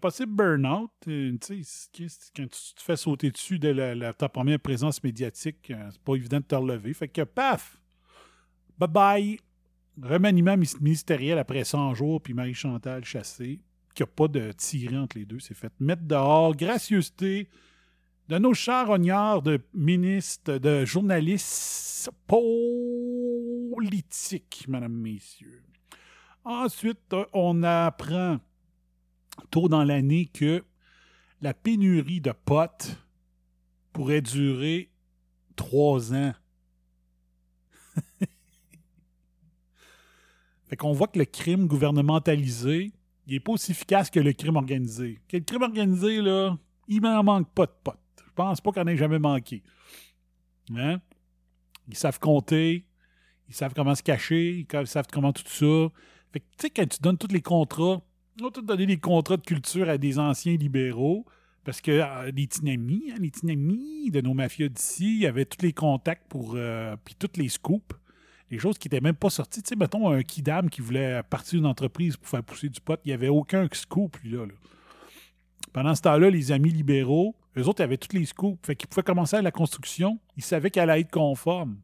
possible 0.00 0.32
burn-out. 0.34 0.90
euh, 1.08 1.36
c'est- 1.40 1.92
quand 2.36 2.46
tu 2.50 2.74
te 2.74 2.82
fais 2.82 2.96
sauter 2.96 3.30
dessus 3.30 3.58
de 3.58 3.68
la- 3.68 4.12
ta 4.12 4.28
première 4.28 4.60
présence 4.60 5.02
médiatique, 5.02 5.70
euh, 5.70 5.88
c'est 5.90 6.00
pas 6.02 6.14
évident 6.16 6.38
de 6.38 6.44
te 6.44 6.54
relever. 6.54 6.92
Fait 6.92 7.08
que 7.08 7.22
paf! 7.22 7.80
Bye 8.78 8.88
bye! 8.90 9.38
Remaniement 10.02 10.56
ministériel 10.82 11.38
après 11.38 11.64
100 11.64 11.94
jours, 11.94 12.20
puis 12.20 12.34
Marie-Chantal 12.34 13.02
chassée, 13.04 13.60
qui 13.94 14.02
n'a 14.02 14.06
pas 14.06 14.28
de 14.28 14.52
tiré 14.52 14.98
entre 14.98 15.16
les 15.16 15.24
deux, 15.24 15.38
s'est 15.40 15.54
fait 15.54 15.72
mettre 15.80 16.02
dehors. 16.02 16.54
Gracieuseté 16.54 17.48
de 18.28 18.38
nos 18.38 18.54
charognards 18.54 19.42
de 19.42 19.60
ministres, 19.72 20.58
de 20.58 20.84
journalistes 20.84 22.10
politiques, 22.26 24.66
mesdames, 24.68 24.92
messieurs. 24.92 25.62
Ensuite, 26.44 27.14
on 27.32 27.62
apprend 27.62 28.40
tôt 29.50 29.68
dans 29.68 29.84
l'année 29.84 30.26
que 30.26 30.64
la 31.40 31.54
pénurie 31.54 32.20
de 32.20 32.32
potes 32.32 32.98
pourrait 33.92 34.22
durer 34.22 34.90
trois 35.54 36.12
ans. 36.14 36.32
fait 40.68 40.76
qu'on 40.76 40.92
voit 40.92 41.06
que 41.08 41.18
le 41.18 41.24
crime 41.24 41.66
gouvernementalisé, 41.66 42.92
il 43.26 43.32
n'est 43.32 43.40
pas 43.40 43.52
aussi 43.52 43.72
efficace 43.72 44.10
que 44.10 44.20
le 44.20 44.32
crime 44.32 44.56
organisé. 44.56 45.20
Que 45.28 45.38
le 45.38 45.42
crime 45.42 45.62
organisé, 45.62 46.20
là, 46.20 46.56
il 46.88 47.00
m'en 47.00 47.24
manque 47.24 47.50
pas 47.52 47.66
de 47.66 47.72
potes. 47.82 47.98
Pense 48.36 48.60
pas 48.60 48.70
qu'on 48.70 48.86
ait 48.86 48.96
jamais 48.96 49.18
manqué. 49.18 49.64
Hein? 50.76 51.00
Ils 51.88 51.96
savent 51.96 52.20
compter, 52.20 52.84
ils 53.48 53.54
savent 53.54 53.72
comment 53.74 53.94
se 53.94 54.02
cacher, 54.02 54.66
ils 54.72 54.86
savent 54.86 55.06
comment 55.12 55.32
tout 55.32 55.42
ça. 55.46 55.92
Fait 56.32 56.40
que, 56.40 56.44
tu 56.44 56.62
sais, 56.66 56.70
quand 56.70 56.88
tu 56.88 56.98
donnes 57.00 57.18
tous 57.18 57.32
les 57.32 57.40
contrats, 57.40 58.02
on 58.40 58.50
t'a 58.50 58.60
donné 58.60 58.86
des 58.86 58.98
contrats 58.98 59.38
de 59.38 59.42
culture 59.42 59.88
à 59.88 59.96
des 59.96 60.18
anciens 60.18 60.56
libéraux, 60.56 61.24
parce 61.64 61.80
que 61.80 61.92
euh, 61.92 62.30
les 62.30 62.46
tinamis, 62.46 63.10
hein, 63.10 63.16
les 63.18 63.30
tinamis 63.30 64.10
de 64.10 64.20
nos 64.20 64.34
mafias 64.34 64.68
d'ici, 64.68 65.16
il 65.16 65.22
y 65.22 65.26
avait 65.26 65.46
tous 65.46 65.64
les 65.64 65.72
contacts 65.72 66.28
pour. 66.28 66.54
euh, 66.54 66.94
puis 67.04 67.14
toutes 67.18 67.36
les 67.38 67.48
scoops. 67.48 67.96
Les 68.50 68.58
choses 68.60 68.78
qui 68.78 68.86
n'étaient 68.86 69.00
même 69.00 69.16
pas 69.16 69.30
sorties. 69.30 69.60
Tu 69.62 69.70
sais, 69.70 69.76
mettons 69.76 70.08
un 70.08 70.22
kidam 70.22 70.70
qui 70.70 70.80
voulait 70.80 71.20
partir 71.24 71.58
d'une 71.58 71.66
entreprise 71.66 72.16
pour 72.16 72.28
faire 72.28 72.44
pousser 72.44 72.68
du 72.68 72.80
pot, 72.80 73.00
il 73.04 73.08
n'y 73.08 73.14
avait 73.14 73.28
aucun 73.28 73.66
scoop, 73.72 74.16
lui, 74.18 74.30
là. 74.30 74.46
là. 74.46 74.52
Pendant 75.72 75.94
ce 75.96 76.02
temps-là, 76.02 76.30
les 76.30 76.52
amis 76.52 76.70
libéraux, 76.70 77.34
eux 77.56 77.68
autres, 77.68 77.80
ils 77.80 77.84
avaient 77.84 77.96
tous 77.96 78.14
les 78.16 78.24
scoops. 78.26 78.58
Fait 78.66 78.76
qu'ils 78.76 78.88
pouvaient 78.88 79.02
commencer 79.02 79.36
à 79.36 79.42
la 79.42 79.50
construction. 79.50 80.18
Ils 80.36 80.42
savaient 80.44 80.70
qu'elle 80.70 80.90
allait 80.90 81.02
être 81.02 81.10
conforme. 81.10 81.78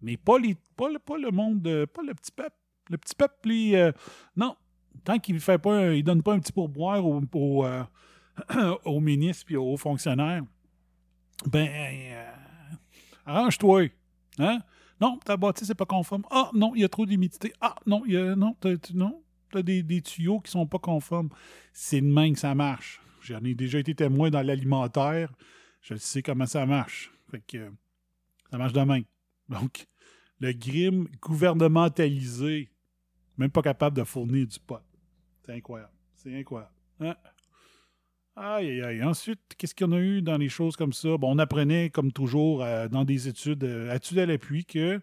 Mais 0.00 0.16
pas, 0.16 0.38
les, 0.38 0.56
pas, 0.76 0.88
le, 0.88 1.30
monde, 1.30 1.86
pas 1.86 2.02
le 2.02 2.14
petit 2.14 2.32
peuple. 2.32 2.56
Le 2.90 2.98
petit 2.98 3.14
peuple, 3.14 3.48
lui, 3.48 3.76
euh, 3.76 3.92
non. 4.36 4.56
Tant 5.04 5.18
qu'il 5.18 5.40
fait 5.40 5.58
pas, 5.58 5.94
il 5.94 6.02
donne 6.02 6.22
pas 6.22 6.34
un 6.34 6.40
petit 6.40 6.52
pourboire 6.52 7.04
au- 7.06 7.22
au, 7.34 7.64
euh, 7.64 7.84
aux 8.84 9.00
ministres 9.00 9.50
et 9.50 9.56
aux 9.56 9.76
fonctionnaires, 9.76 10.42
ben, 11.46 11.68
euh, 11.68 12.30
arrange-toi. 13.24 13.88
Hein? 14.38 14.58
Non, 15.00 15.18
ta 15.24 15.36
bâtisse 15.36 15.68
n'est 15.68 15.74
pas 15.74 15.86
conforme. 15.86 16.24
Ah, 16.30 16.50
non, 16.54 16.74
il 16.74 16.82
y 16.82 16.84
a 16.84 16.88
trop 16.88 17.06
d'humidité. 17.06 17.52
Ah, 17.60 17.74
non, 17.86 18.02
il 18.06 18.18
non, 18.32 18.56
t'as, 18.60 18.74
non, 18.94 19.22
des, 19.54 19.82
des 19.82 20.02
tuyaux 20.02 20.40
qui 20.40 20.50
sont 20.50 20.66
pas 20.66 20.78
conformes. 20.78 21.28
C'est 21.72 22.00
de 22.00 22.06
même 22.06 22.34
que 22.34 22.38
ça 22.38 22.54
marche. 22.54 23.00
J'en 23.22 23.42
ai 23.44 23.54
déjà 23.54 23.78
été 23.78 23.94
témoin 23.94 24.30
dans 24.30 24.42
l'alimentaire. 24.42 25.32
Je 25.80 25.94
sais 25.94 26.22
comment 26.22 26.46
ça 26.46 26.66
marche. 26.66 27.12
Fait 27.30 27.42
que 27.46 27.70
ça 28.50 28.58
marche 28.58 28.72
de 28.72 28.80
même. 28.80 29.04
Donc, 29.48 29.86
le 30.40 30.52
grim 30.52 31.06
gouvernementalisé, 31.20 32.70
même 33.38 33.50
pas 33.50 33.62
capable 33.62 33.96
de 33.96 34.04
fournir 34.04 34.46
du 34.46 34.58
pot. 34.58 34.80
C'est 35.44 35.54
incroyable. 35.54 35.92
C'est 36.14 36.38
incroyable. 36.38 36.72
Hein? 37.00 37.16
Aïe, 38.34 38.70
aïe, 38.70 38.82
aïe. 38.82 39.02
Ensuite, 39.02 39.40
qu'est-ce 39.58 39.84
en 39.84 39.92
a 39.92 39.98
eu 39.98 40.22
dans 40.22 40.38
les 40.38 40.48
choses 40.48 40.76
comme 40.76 40.92
ça? 40.92 41.16
Bon, 41.16 41.34
on 41.34 41.38
apprenait, 41.38 41.90
comme 41.90 42.12
toujours, 42.12 42.62
euh, 42.62 42.88
dans 42.88 43.04
des 43.04 43.28
études, 43.28 43.64
euh, 43.64 43.94
études 43.94 44.18
à 44.18 44.26
l'appui, 44.26 44.64
que 44.64 45.00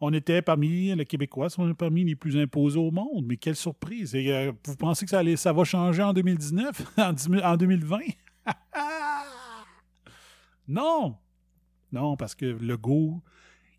on 0.00 0.12
était 0.12 0.40
parmi 0.42 0.94
les 0.94 1.04
Québécois, 1.04 1.48
on 1.58 1.70
est 1.70 1.74
parmi 1.74 2.04
les 2.04 2.16
plus 2.16 2.36
imposés 2.36 2.78
au 2.78 2.90
monde. 2.90 3.26
Mais 3.26 3.36
quelle 3.36 3.56
surprise! 3.56 4.14
Euh, 4.14 4.52
vous 4.64 4.76
pensez 4.76 5.04
que 5.06 5.36
ça, 5.36 5.52
va 5.52 5.64
changer 5.64 6.02
en 6.02 6.12
2019? 6.12 6.94
en, 6.98 7.12
dix- 7.12 7.28
en 7.42 7.56
2020? 7.56 7.98
non! 10.68 11.16
Non, 11.92 12.16
parce 12.16 12.34
que 12.34 12.46
le 12.46 12.76
go, 12.76 13.20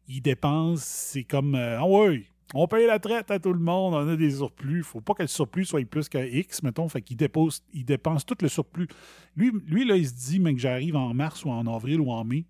il 0.08 0.22
dépense, 0.22 0.82
c'est 0.84 1.24
comme 1.24 1.56
euh, 1.56 1.80
Ah 1.80 1.88
oui, 1.88 2.26
on 2.54 2.68
paye 2.68 2.86
la 2.86 3.00
traite 3.00 3.32
à 3.32 3.40
tout 3.40 3.54
le 3.54 3.60
monde, 3.60 3.94
on 3.94 4.08
a 4.08 4.16
des 4.16 4.32
surplus. 4.32 4.84
Faut 4.84 5.00
pas 5.02 5.14
que 5.14 5.24
le 5.24 5.28
surplus 5.28 5.66
soit 5.66 5.86
plus 5.86 6.10
que 6.10 6.18
X, 6.18 6.62
mettons. 6.64 6.90
Fait 6.90 7.02
qu'il 7.02 7.16
dépose, 7.18 7.64
il 7.74 7.86
dépense 7.86 8.26
tout 8.26 8.36
le 8.42 8.50
surplus. 8.50 8.88
Lui, 9.36 9.52
lui, 9.66 9.86
là, 9.86 9.96
il 9.96 10.08
se 10.08 10.14
dit, 10.14 10.40
mais 10.40 10.54
que 10.54 10.60
j'arrive 10.60 10.96
en 10.98 11.14
mars 11.14 11.46
ou 11.46 11.50
en 11.50 11.66
avril 11.66 12.02
ou 12.02 12.12
en 12.12 12.26
mai, 12.26 12.46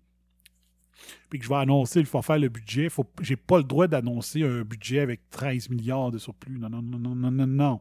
puis 1.28 1.38
que 1.38 1.44
je 1.44 1.48
vais 1.48 1.56
annoncer, 1.56 2.00
il 2.00 2.06
faut 2.06 2.22
faire 2.22 2.38
le 2.38 2.48
budget. 2.48 2.88
Faut, 2.88 3.06
j'ai 3.20 3.36
pas 3.36 3.58
le 3.58 3.64
droit 3.64 3.86
d'annoncer 3.86 4.42
un 4.42 4.62
budget 4.62 5.00
avec 5.00 5.28
13 5.30 5.70
milliards 5.70 6.10
de 6.10 6.18
surplus. 6.18 6.58
Non, 6.58 6.68
non, 6.68 6.82
non, 6.82 6.98
non, 6.98 7.14
non, 7.14 7.30
non, 7.30 7.46
non. 7.46 7.80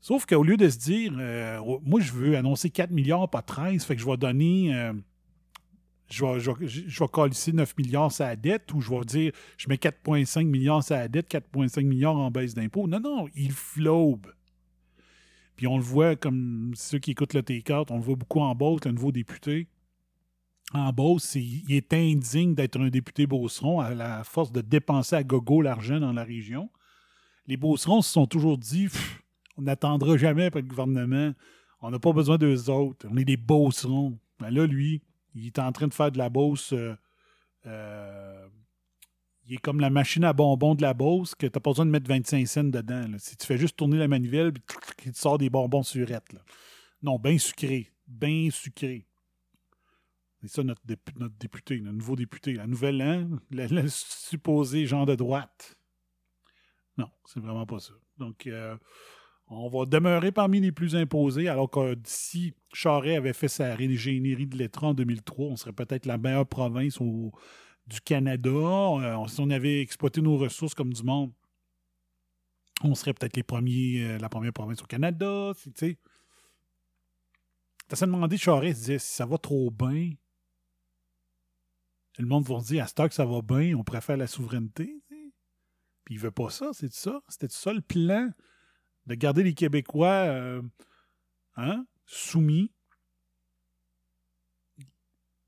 Sauf 0.00 0.26
qu'au 0.26 0.42
lieu 0.42 0.56
de 0.56 0.68
se 0.68 0.78
dire, 0.78 1.14
euh, 1.18 1.60
moi, 1.82 2.00
je 2.00 2.12
veux 2.12 2.36
annoncer 2.36 2.68
4 2.68 2.90
milliards, 2.90 3.28
pas 3.30 3.40
13, 3.40 3.84
fait 3.84 3.96
que 3.96 4.02
je 4.02 4.06
vais 4.06 4.16
donner. 4.18 4.74
euh, 4.74 4.92
je 6.10 6.24
vais, 6.24 6.40
je, 6.40 6.50
vais, 6.50 6.66
je 6.68 7.00
vais 7.00 7.08
calisser 7.12 7.52
9 7.52 7.74
milliards 7.78 8.12
sur 8.12 8.24
la 8.24 8.36
dette 8.36 8.72
ou 8.74 8.80
je 8.80 8.90
vais 8.90 9.00
dire 9.04 9.32
je 9.56 9.68
mets 9.68 9.76
4,5 9.76 10.44
milliards 10.44 10.84
sur 10.84 10.94
la 10.94 11.08
dette, 11.08 11.30
4,5 11.30 11.84
milliards 11.84 12.16
en 12.16 12.30
baisse 12.30 12.54
d'impôts. 12.54 12.86
Non, 12.86 13.00
non, 13.00 13.28
il 13.34 13.52
flobe. 13.52 14.26
Puis 15.56 15.66
on 15.66 15.76
le 15.76 15.82
voit 15.82 16.16
comme 16.16 16.72
ceux 16.74 16.98
qui 16.98 17.12
écoutent 17.12 17.34
le 17.34 17.42
T4, 17.42 17.86
on 17.90 17.96
le 17.96 18.02
voit 18.02 18.16
beaucoup 18.16 18.40
en 18.40 18.54
Beauce, 18.54 18.84
le 18.84 18.92
nouveau 18.92 19.12
député. 19.12 19.68
En 20.72 20.92
Beauce, 20.92 21.36
il 21.36 21.70
est 21.72 21.92
indigne 21.92 22.54
d'être 22.54 22.80
un 22.80 22.88
député 22.88 23.26
Beauceron 23.26 23.80
à 23.80 23.94
la 23.94 24.24
force 24.24 24.50
de 24.50 24.60
dépenser 24.60 25.16
à 25.16 25.22
gogo 25.22 25.60
l'argent 25.60 26.00
dans 26.00 26.12
la 26.12 26.24
région. 26.24 26.70
Les 27.46 27.56
Beaucerons 27.56 28.02
se 28.02 28.12
sont 28.12 28.26
toujours 28.26 28.58
dit 28.58 28.88
on 29.56 29.62
n'attendra 29.62 30.16
jamais 30.16 30.46
après 30.46 30.62
le 30.62 30.68
gouvernement, 30.68 31.32
on 31.80 31.90
n'a 31.90 31.98
pas 31.98 32.12
besoin 32.12 32.38
d'eux 32.38 32.70
autres, 32.70 33.06
on 33.10 33.16
est 33.16 33.24
des 33.24 33.36
Beaucerons. 33.36 34.18
Ben 34.40 34.50
là, 34.50 34.66
lui, 34.66 35.02
il 35.34 35.46
est 35.46 35.58
en 35.58 35.70
train 35.70 35.86
de 35.86 35.94
faire 35.94 36.10
de 36.10 36.18
la 36.18 36.28
Beauce. 36.28 36.72
euh, 36.72 36.96
euh, 37.66 38.48
il 39.46 39.54
est 39.54 39.58
comme 39.58 39.80
la 39.80 39.90
machine 39.90 40.24
à 40.24 40.32
bonbons 40.32 40.74
de 40.74 40.82
la 40.82 40.94
Beauce 40.94 41.34
que 41.34 41.46
tu 41.46 41.52
n'as 41.54 41.60
pas 41.60 41.70
besoin 41.70 41.84
de 41.84 41.90
mettre 41.90 42.08
25 42.08 42.46
cents 42.48 42.64
dedans. 42.64 43.04
Si 43.18 43.36
tu 43.36 43.46
fais 43.46 43.58
juste 43.58 43.76
tourner 43.76 43.98
la 43.98 44.08
manivelle, 44.08 44.52
il 45.04 45.12
te 45.12 45.18
sort 45.18 45.36
des 45.36 45.50
bonbons 45.50 45.82
surettes. 45.82 46.34
Non, 47.02 47.18
bien 47.18 47.36
sucré. 47.36 47.92
Bien 48.06 48.48
sucré. 48.50 49.06
C'est 50.46 50.56
ça 50.56 50.62
notre, 50.62 50.82
dép- 50.86 51.18
notre 51.18 51.34
député, 51.36 51.80
notre 51.80 51.96
nouveau 51.96 52.16
député. 52.16 52.52
La 52.52 52.66
nouvelle, 52.66 53.00
hein? 53.00 53.28
Le, 53.50 53.66
le 53.66 53.88
supposé 53.88 54.86
genre 54.86 55.06
de 55.06 55.14
droite. 55.14 55.74
Non, 56.98 57.08
c'est 57.24 57.40
vraiment 57.40 57.64
pas 57.64 57.80
ça. 57.80 57.94
Donc, 58.18 58.46
euh, 58.46 58.76
on 59.48 59.68
va 59.68 59.86
demeurer 59.86 60.32
parmi 60.32 60.60
les 60.60 60.70
plus 60.70 60.96
imposés, 60.96 61.48
alors 61.48 61.70
que 61.70 61.96
si 62.04 62.52
Charest 62.72 63.16
avait 63.18 63.32
fait 63.32 63.48
sa 63.48 63.74
régénérie 63.74 64.46
de 64.46 64.56
lettres 64.58 64.84
en 64.84 64.92
2003, 64.94 65.46
on 65.46 65.56
serait 65.56 65.72
peut-être 65.72 66.04
la 66.06 66.18
meilleure 66.18 66.46
province 66.46 67.00
au- 67.00 67.32
du 67.86 68.00
Canada. 68.02 68.50
Euh, 68.50 69.26
si 69.28 69.40
on 69.40 69.50
avait 69.50 69.80
exploité 69.80 70.20
nos 70.20 70.36
ressources 70.36 70.74
comme 70.74 70.92
du 70.92 71.02
monde, 71.02 71.32
on 72.82 72.94
serait 72.94 73.14
peut-être 73.14 73.36
les 73.36 73.42
premiers, 73.42 74.02
euh, 74.04 74.18
la 74.18 74.28
première 74.28 74.52
province 74.52 74.82
au 74.82 74.86
Canada. 74.86 75.52
Tu 75.62 75.70
sais. 75.74 75.98
Ça 77.92 78.06
demandé, 78.06 78.36
Charest 78.36 78.78
disait, 78.80 78.98
si 78.98 79.14
ça 79.14 79.26
va 79.26 79.38
trop 79.38 79.70
bien, 79.70 80.12
le 82.18 82.26
monde 82.26 82.46
va 82.46 82.60
dire, 82.60 82.84
à 82.84 82.86
ce 82.86 82.94
ça 83.10 83.24
va 83.24 83.42
bien, 83.42 83.76
on 83.76 83.84
préfère 83.84 84.16
la 84.16 84.26
souveraineté. 84.26 85.02
Puis 86.04 86.14
il 86.14 86.20
veut 86.20 86.30
pas 86.30 86.50
ça, 86.50 86.70
c'est 86.72 86.92
ça. 86.92 87.22
C'était 87.28 87.48
ça 87.48 87.72
le 87.72 87.80
plan 87.80 88.30
de 89.06 89.14
garder 89.14 89.42
les 89.42 89.54
Québécois 89.54 90.26
euh, 90.28 90.62
hein, 91.56 91.86
soumis, 92.06 92.70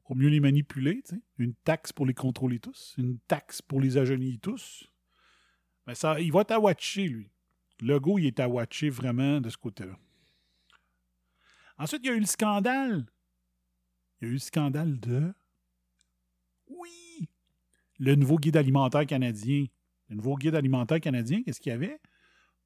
au 0.07 0.15
mieux 0.15 0.29
les 0.29 0.41
manipuler, 0.41 1.03
une 1.39 1.55
taxe 1.55 1.93
pour 1.93 2.07
les 2.07 2.15
contrôler 2.15 2.59
tous, 2.59 2.95
une 2.97 3.19
taxe 3.21 3.61
pour 3.61 3.81
les 3.81 3.97
agenouiller 3.99 4.39
tous. 4.39 4.91
Mais 5.87 5.95
ça, 5.95 6.21
il 6.21 6.33
va 6.33 6.45
t'awatcher, 6.45 7.09
lui. 7.09 7.31
Le 7.81 8.01
go, 8.01 8.19
il 8.19 8.27
est 8.27 8.41
awatché 8.41 8.89
vraiment 8.89 9.41
de 9.41 9.51
ce 9.51 9.57
côté-là. 9.57 9.99
Ensuite, 11.79 12.03
il 12.05 12.07
y 12.07 12.11
a 12.11 12.15
eu 12.15 12.21
le 12.21 12.27
scandale. 12.27 13.07
Il 14.21 14.25
y 14.25 14.29
a 14.29 14.31
eu 14.31 14.35
le 14.35 14.39
scandale 14.39 14.99
de. 14.99 15.35
Le 17.99 18.15
nouveau 18.15 18.39
guide 18.39 18.57
alimentaire 18.57 19.07
canadien. 19.07 19.67
Le 20.09 20.17
nouveau 20.17 20.37
guide 20.37 20.55
alimentaire 20.55 21.01
canadien, 21.01 21.43
qu'est-ce 21.43 21.61
qu'il 21.61 21.71
y 21.71 21.75
avait? 21.75 21.99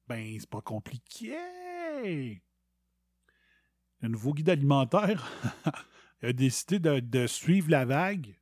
Ben, 0.07 0.37
c'est 0.39 0.49
pas 0.49 0.61
compliqué. 0.61 2.41
Le 4.01 4.07
nouveau 4.07 4.33
guide 4.33 4.49
alimentaire 4.49 5.31
a 6.23 6.33
décidé 6.33 6.79
de, 6.79 7.27
suivre 7.27 7.69
la 7.69 7.85
vague 7.85 8.35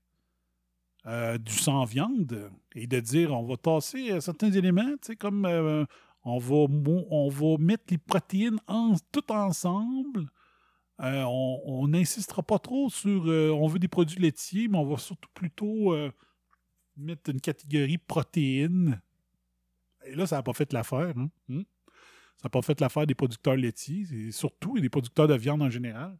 euh, 1.05 1.37
du 1.37 1.53
sans-viande 1.53 2.51
et 2.75 2.87
de 2.87 2.99
dire 2.99 3.31
on 3.37 3.43
va 3.43 3.57
tasser 3.57 4.11
euh, 4.11 4.19
certains 4.19 4.51
éléments, 4.51 4.95
comme 5.19 5.45
euh, 5.45 5.85
on, 6.23 6.39
va, 6.39 6.67
on 7.09 7.29
va 7.29 7.57
mettre 7.57 7.85
les 7.89 7.97
protéines 7.97 8.59
tout 9.11 9.31
ensemble. 9.31 10.27
Euh, 11.01 11.23
on 11.23 11.87
n'insistera 11.87 12.43
pas 12.43 12.59
trop 12.59 12.89
sur 12.89 13.23
on 13.25 13.67
veut 13.67 13.79
des 13.79 13.87
produits 13.87 14.19
laitiers, 14.19 14.67
mais 14.67 14.77
on 14.77 14.85
va 14.85 14.97
surtout 14.97 15.29
plutôt 15.33 15.95
mettre 16.99 17.29
une 17.29 17.41
catégorie 17.41 17.97
protéines. 17.97 19.01
Et 20.05 20.15
là, 20.15 20.27
ça 20.27 20.37
n'a 20.37 20.43
pas 20.43 20.53
fait 20.53 20.71
l'affaire. 20.73 21.17
hein. 21.17 21.29
Hmm? 21.47 21.63
Ça 22.37 22.45
n'a 22.45 22.49
pas 22.49 22.61
fait 22.61 22.79
l'affaire 22.79 23.05
des 23.05 23.15
producteurs 23.15 23.55
laitiers, 23.57 24.05
et 24.13 24.31
surtout 24.31 24.79
des 24.79 24.89
producteurs 24.89 25.27
de 25.27 25.35
viande 25.35 25.61
en 25.61 25.69
général, 25.69 26.17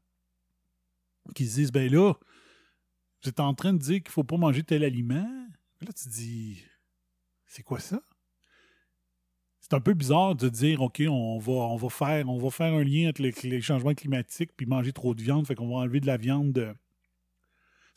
qui 1.34 1.46
se 1.48 1.56
disent 1.56 1.72
ben 1.72 1.90
là, 1.92 2.14
vous 3.24 3.30
êtes 3.30 3.40
en 3.40 3.54
train 3.54 3.74
de 3.74 3.78
dire 3.80 3.98
qu'il 3.98 4.10
ne 4.10 4.14
faut 4.14 4.24
pas 4.24 4.38
manger 4.38 4.64
tel 4.64 4.84
aliment. 4.84 5.30
Là, 5.82 5.94
tu 5.94 6.04
te 6.06 6.10
dis 6.10 6.64
c'est 7.46 7.64
quoi 7.64 7.80
ça? 7.80 8.02
C'est 9.62 9.74
un 9.74 9.82
peu 9.82 9.94
bizarre 9.94 10.36
de 10.36 10.50
dire 10.50 10.82
OK, 10.82 11.02
on 11.08 11.38
va, 11.40 11.52
on 11.52 11.76
va, 11.76 11.90
faire, 11.90 12.28
on 12.28 12.38
va 12.38 12.50
faire 12.50 12.74
un 12.74 12.84
lien 12.84 13.10
entre 13.10 13.22
les, 13.22 13.34
les 13.44 13.62
changements 13.62 13.94
climatiques 13.94 14.52
puis 14.58 14.66
manger 14.66 14.92
trop 14.94 15.14
de 15.14 15.22
viande, 15.22 15.46
fait 15.48 15.56
qu'on 15.56 15.70
va 15.70 15.76
enlever 15.82 16.00
de 16.00 16.08
la 16.08 16.18
viande 16.18 16.52
de- 16.52 16.74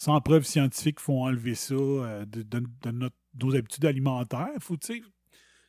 sans 0.02 0.20
preuve 0.20 0.42
scientifique, 0.42 0.96
il 0.98 1.02
faut 1.02 1.22
enlever 1.22 1.54
ça 1.54 1.74
euh, 1.74 2.24
de, 2.26 2.64
nos 3.40 3.54
habitudes 3.54 3.84
alimentaires. 3.84 4.50
Faut, 4.58 4.76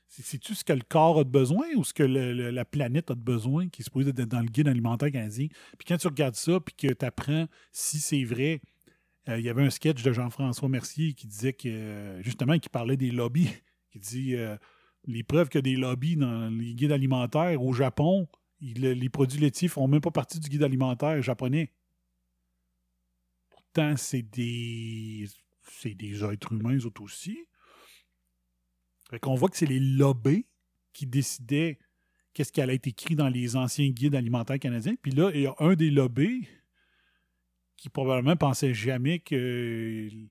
C'est-tu 0.08 0.56
ce 0.56 0.64
que 0.64 0.74
le 0.74 0.82
corps 0.82 1.20
a 1.20 1.24
de 1.24 1.30
besoin 1.30 1.68
ou 1.76 1.84
ce 1.84 1.94
que 1.94 2.02
la 2.02 2.66
planète 2.66 3.12
a 3.12 3.14
de 3.14 3.22
besoin 3.22 3.70
qui 3.70 3.84
est 3.84 3.86
supposé 3.86 4.10
être 4.10 4.22
dans 4.22 4.40
le 4.40 4.48
guide 4.48 4.68
alimentaire 4.68 5.12
canadien? 5.12 5.50
Puis 5.78 5.86
quand 5.88 5.98
tu 5.98 6.08
regardes 6.08 6.34
ça, 6.34 6.60
puis 6.60 6.74
que 6.76 6.92
tu 6.92 7.06
apprends 7.06 7.46
si 7.72 8.00
c'est 8.00 8.24
vrai, 8.24 8.60
euh, 9.30 9.38
il 9.38 9.46
y 9.46 9.50
avait 9.50 9.66
un 9.66 9.70
sketch 9.70 10.02
de 10.02 10.12
Jean-François 10.12 10.68
Mercier 10.68 11.14
qui 11.14 11.28
disait 11.28 11.54
que, 11.54 11.70
euh, 11.70 12.24
justement, 12.24 12.58
qui 12.58 12.70
parlait 12.70 12.98
des 12.98 13.12
lobbies, 13.12 13.52
qui 13.92 14.00
dit 14.00 14.36
les 15.06 15.22
preuves 15.22 15.50
a 15.54 15.62
des 15.62 15.76
lobbies 15.76 16.16
dans 16.16 16.50
les 16.50 16.74
guides 16.74 16.92
alimentaires 16.92 17.62
au 17.62 17.72
Japon, 17.72 18.28
les 18.62 19.10
produits 19.10 19.40
laitiers 19.40 19.68
font 19.68 19.88
même 19.88 20.02
pas 20.02 20.10
partie 20.10 20.40
du 20.40 20.50
guide 20.50 20.64
alimentaire 20.64 21.22
japonais. 21.22 21.72
C'est 23.98 24.22
des. 24.22 25.28
C'est 25.62 25.96
des 25.96 26.24
êtres 26.24 26.54
humains, 26.54 26.78
eux 26.78 26.92
aussi. 27.02 27.38
Fait 29.10 29.20
qu'on 29.20 29.36
voit 29.36 29.50
que 29.50 29.58
c'est 29.58 29.66
les 29.66 29.80
lobbies 29.80 30.46
qui 30.92 31.06
décidaient 31.08 31.80
qu'est-ce 32.34 32.52
qui 32.52 32.62
allait 32.62 32.76
être 32.76 32.88
écrit 32.88 33.16
dans 33.16 33.30
les 33.30 33.56
anciens 33.56 33.90
guides 33.90 34.16
alimentaires 34.16 34.60
canadiens. 34.60 34.96
Puis 35.02 35.12
là, 35.12 35.32
il 35.34 35.42
y 35.42 35.48
a 35.48 35.56
un 35.60 35.76
des 35.76 35.90
lobbies 35.90 36.48
qui 37.78 37.90
probablement 37.90 38.36
pensait 38.36 38.74
jamais 38.74 39.20
qu'il 39.20 40.30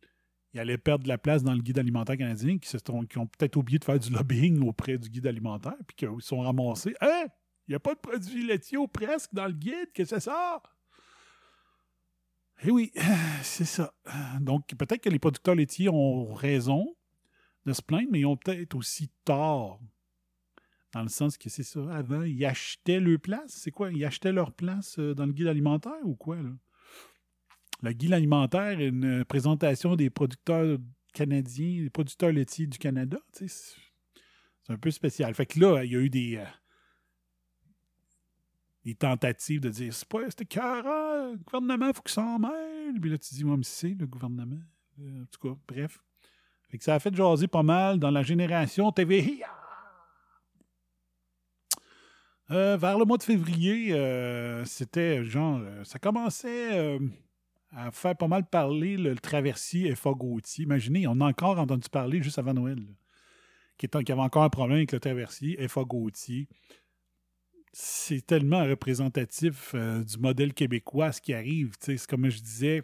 allait 0.55 0.79
perdre 0.79 1.05
de 1.05 1.09
la 1.09 1.19
place 1.19 1.43
dans 1.43 1.55
le 1.55 1.61
guide 1.61 1.79
alimentaire 1.79 2.17
canadien, 2.17 2.59
qui, 2.59 2.69
se 2.69 2.79
sont- 2.79 3.05
qui 3.05 3.19
ont 3.19 3.27
peut-être 3.27 3.57
oublié 3.57 3.79
de 3.79 3.85
faire 3.85 3.99
du 3.99 4.11
lobbying 4.11 4.61
auprès 4.67 4.99
du 4.99 5.09
guide 5.11 5.27
alimentaire, 5.27 5.77
puis 5.87 5.97
qu'ils 5.97 6.09
sont 6.23 6.41
ramassés. 6.41 6.95
Hein? 7.01 7.27
Il 7.69 7.73
n'y 7.73 7.75
a 7.77 7.81
pas 7.81 7.95
de 7.95 8.01
produits 8.01 8.47
laitiers 8.47 8.79
presque 8.93 9.33
dans 9.35 9.47
le 9.47 9.53
guide, 9.53 9.93
que 9.95 10.05
c'est 10.05 10.21
ça? 10.21 10.63
Eh 12.65 12.71
oui, 12.71 12.93
c'est 13.43 13.65
ça. 13.65 13.93
Donc, 14.41 14.67
peut-être 14.69 15.03
que 15.03 15.11
les 15.11 15.19
producteurs 15.19 15.55
laitiers 15.55 15.89
ont 15.89 16.33
raison 16.33 16.95
de 17.67 17.73
se 17.73 17.83
plaindre, 17.83 18.09
mais 18.11 18.21
ils 18.21 18.27
ont 18.27 18.37
peut-être 18.37 18.75
aussi 18.75 19.11
tort. 19.25 19.81
Dans 20.93 21.03
le 21.03 21.09
sens 21.09 21.39
que 21.39 21.49
c'est 21.49 21.63
ça. 21.63 21.81
Avant, 21.91 22.23
ils 22.23 22.45
achetaient 22.45 23.01
leur 23.01 23.19
place. 23.19 23.51
C'est 23.51 23.71
quoi? 23.71 23.91
Ils 23.91 24.05
achetaient 24.05 24.33
leur 24.33 24.53
place 24.53 24.99
euh, 24.99 25.15
dans 25.15 25.25
le 25.25 25.33
guide 25.33 25.47
alimentaire 25.47 26.05
ou 26.05 26.15
quoi, 26.15 26.37
là? 26.37 26.51
Le 27.83 27.93
guide 27.93 28.13
alimentaire 28.13 28.79
est 28.79 28.89
une 28.89 29.25
présentation 29.25 29.97
des 29.97 30.09
producteurs 30.09 30.79
canadiens, 31.15 31.83
des 31.83 31.91
producteurs 31.91 32.31
laitiers 32.31 32.67
du 32.69 32.79
Canada. 32.79 33.19
c'est 33.33 33.51
un 34.69 34.77
peu 34.77 34.93
spécial. 34.93 35.35
Fait 35.35 35.47
que 35.47 35.59
là, 35.59 35.83
il 35.83 35.91
y 35.91 35.97
a 35.97 35.99
eu 35.99 36.11
des, 36.11 36.37
euh, 36.37 36.45
des 38.85 38.95
tentatives 38.95 39.61
de 39.61 39.69
dire 39.69 39.95
c'est 39.95 40.09
pas 40.09 40.29
c'était 40.29 40.45
carré, 40.45 41.33
le 41.33 41.39
gouvernement, 41.39 41.89
il 41.89 41.95
faut 41.95 42.03
qu'il 42.03 42.13
s'en 42.13 42.39
mêle. 42.39 43.01
Puis 43.01 43.11
là, 43.11 43.19
tu 43.19 43.35
dis, 43.35 43.45
moi, 43.45 43.57
mais 43.57 43.65
c'est 43.65 43.95
le 43.99 44.07
gouvernement. 44.07 44.61
Euh, 45.01 45.23
en 45.23 45.27
tout 45.27 45.49
cas, 45.49 45.57
bref. 45.69 45.99
Fait 46.69 46.79
que 46.79 46.85
ça 46.85 46.95
a 46.95 46.99
fait 46.99 47.15
jaser 47.15 47.49
pas 47.49 47.63
mal 47.63 47.99
dans 47.99 48.11
la 48.11 48.23
génération 48.23 48.91
TV. 48.93 49.43
Euh, 52.51 52.77
vers 52.77 52.99
le 52.99 53.05
mois 53.05 53.19
de 53.19 53.23
février, 53.23 53.93
euh, 53.93 54.65
c'était 54.65 55.25
genre, 55.25 55.61
ça 55.85 55.99
commençait 55.99 56.99
à 57.71 57.91
faire 57.91 58.17
pas 58.17 58.29
mal 58.29 58.45
parler 58.45 58.97
le, 58.97 59.15
traversier 59.15 59.95
F.A. 59.95 60.13
Gauthier. 60.13 60.65
Imaginez, 60.65 61.07
on 61.07 61.21
a 61.21 61.27
encore 61.27 61.59
entendu 61.59 61.89
parler 61.89 62.23
juste 62.23 62.39
avant 62.39 62.53
Noël, 62.53 62.79
là, 62.79 62.93
qui, 63.79 63.89
qui 63.89 64.13
avait 64.13 64.21
encore 64.21 64.43
un 64.43 64.51
problème 64.51 64.79
avec 64.79 64.93
le 64.93 65.01
traversier 65.01 65.57
F.A. 65.69 65.85
Gauthier. 65.85 66.49
C'est 67.73 68.27
tellement 68.27 68.65
représentatif 68.65 69.75
euh, 69.75 70.05
du 70.05 70.19
modèle 70.19 70.53
québécois, 70.53 71.13
ce 71.13 71.21
qui 71.21 71.33
arrive. 71.33 71.73
C'est 71.81 72.07
comme 72.07 72.29
je 72.29 72.41
disais, 72.41 72.83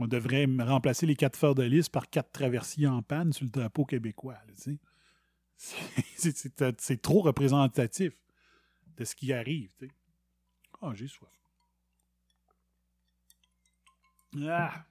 on 0.00 0.08
devrait 0.08 0.46
remplacer 0.60 1.06
les 1.06 1.14
quatre 1.14 1.36
fers 1.38 1.54
de 1.54 1.62
liste 1.62 1.90
par 1.90 2.10
quatre 2.10 2.32
traversiers 2.32 2.88
en 2.88 3.00
panne 3.02 3.32
sur 3.32 3.44
le 3.44 3.50
drapeau 3.50 3.84
québécois. 3.84 4.38
C'est- 6.16 7.02
trop 7.02 7.20
représentatif 7.22 8.12
de 8.96 9.04
ce 9.04 9.14
qui 9.14 9.32
arrive. 9.32 9.70
Ah, 10.82 10.92
j'ai 10.94 11.08
soif. 11.08 11.30
Ah! 14.36 14.86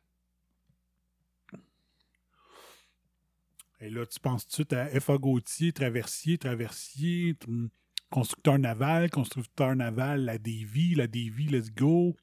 Et 3.79 3.89
là, 3.89 4.06
tu 4.06 4.19
penses 4.19 4.43
tout 4.45 4.49
de 4.49 4.53
suite 4.53 4.73
à 4.73 4.88
F.A. 4.99 5.17
Gauthier, 5.17 5.73
traversier, 5.73 6.38
traversier, 6.38 7.36
t- 7.36 7.47
constructeur 8.13 8.60
naval, 8.60 9.10
constructeur 9.10 9.76
naval, 9.76 10.26
la 10.26 10.38
Davy, 10.38 10.93
la 10.93 11.08
Davy, 11.08 11.47
let's 11.47 11.71
go. 11.71 12.15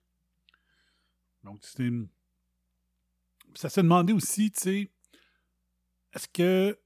Donc, 1.43 1.65
une... 1.83 2.09
Ça 3.55 3.69
s'est 3.69 3.83
demandé 3.83 4.13
aussi, 4.13 4.53
tu 4.53 4.61
sais, 4.61 4.91
est-ce 6.15 6.29
que 6.29 6.79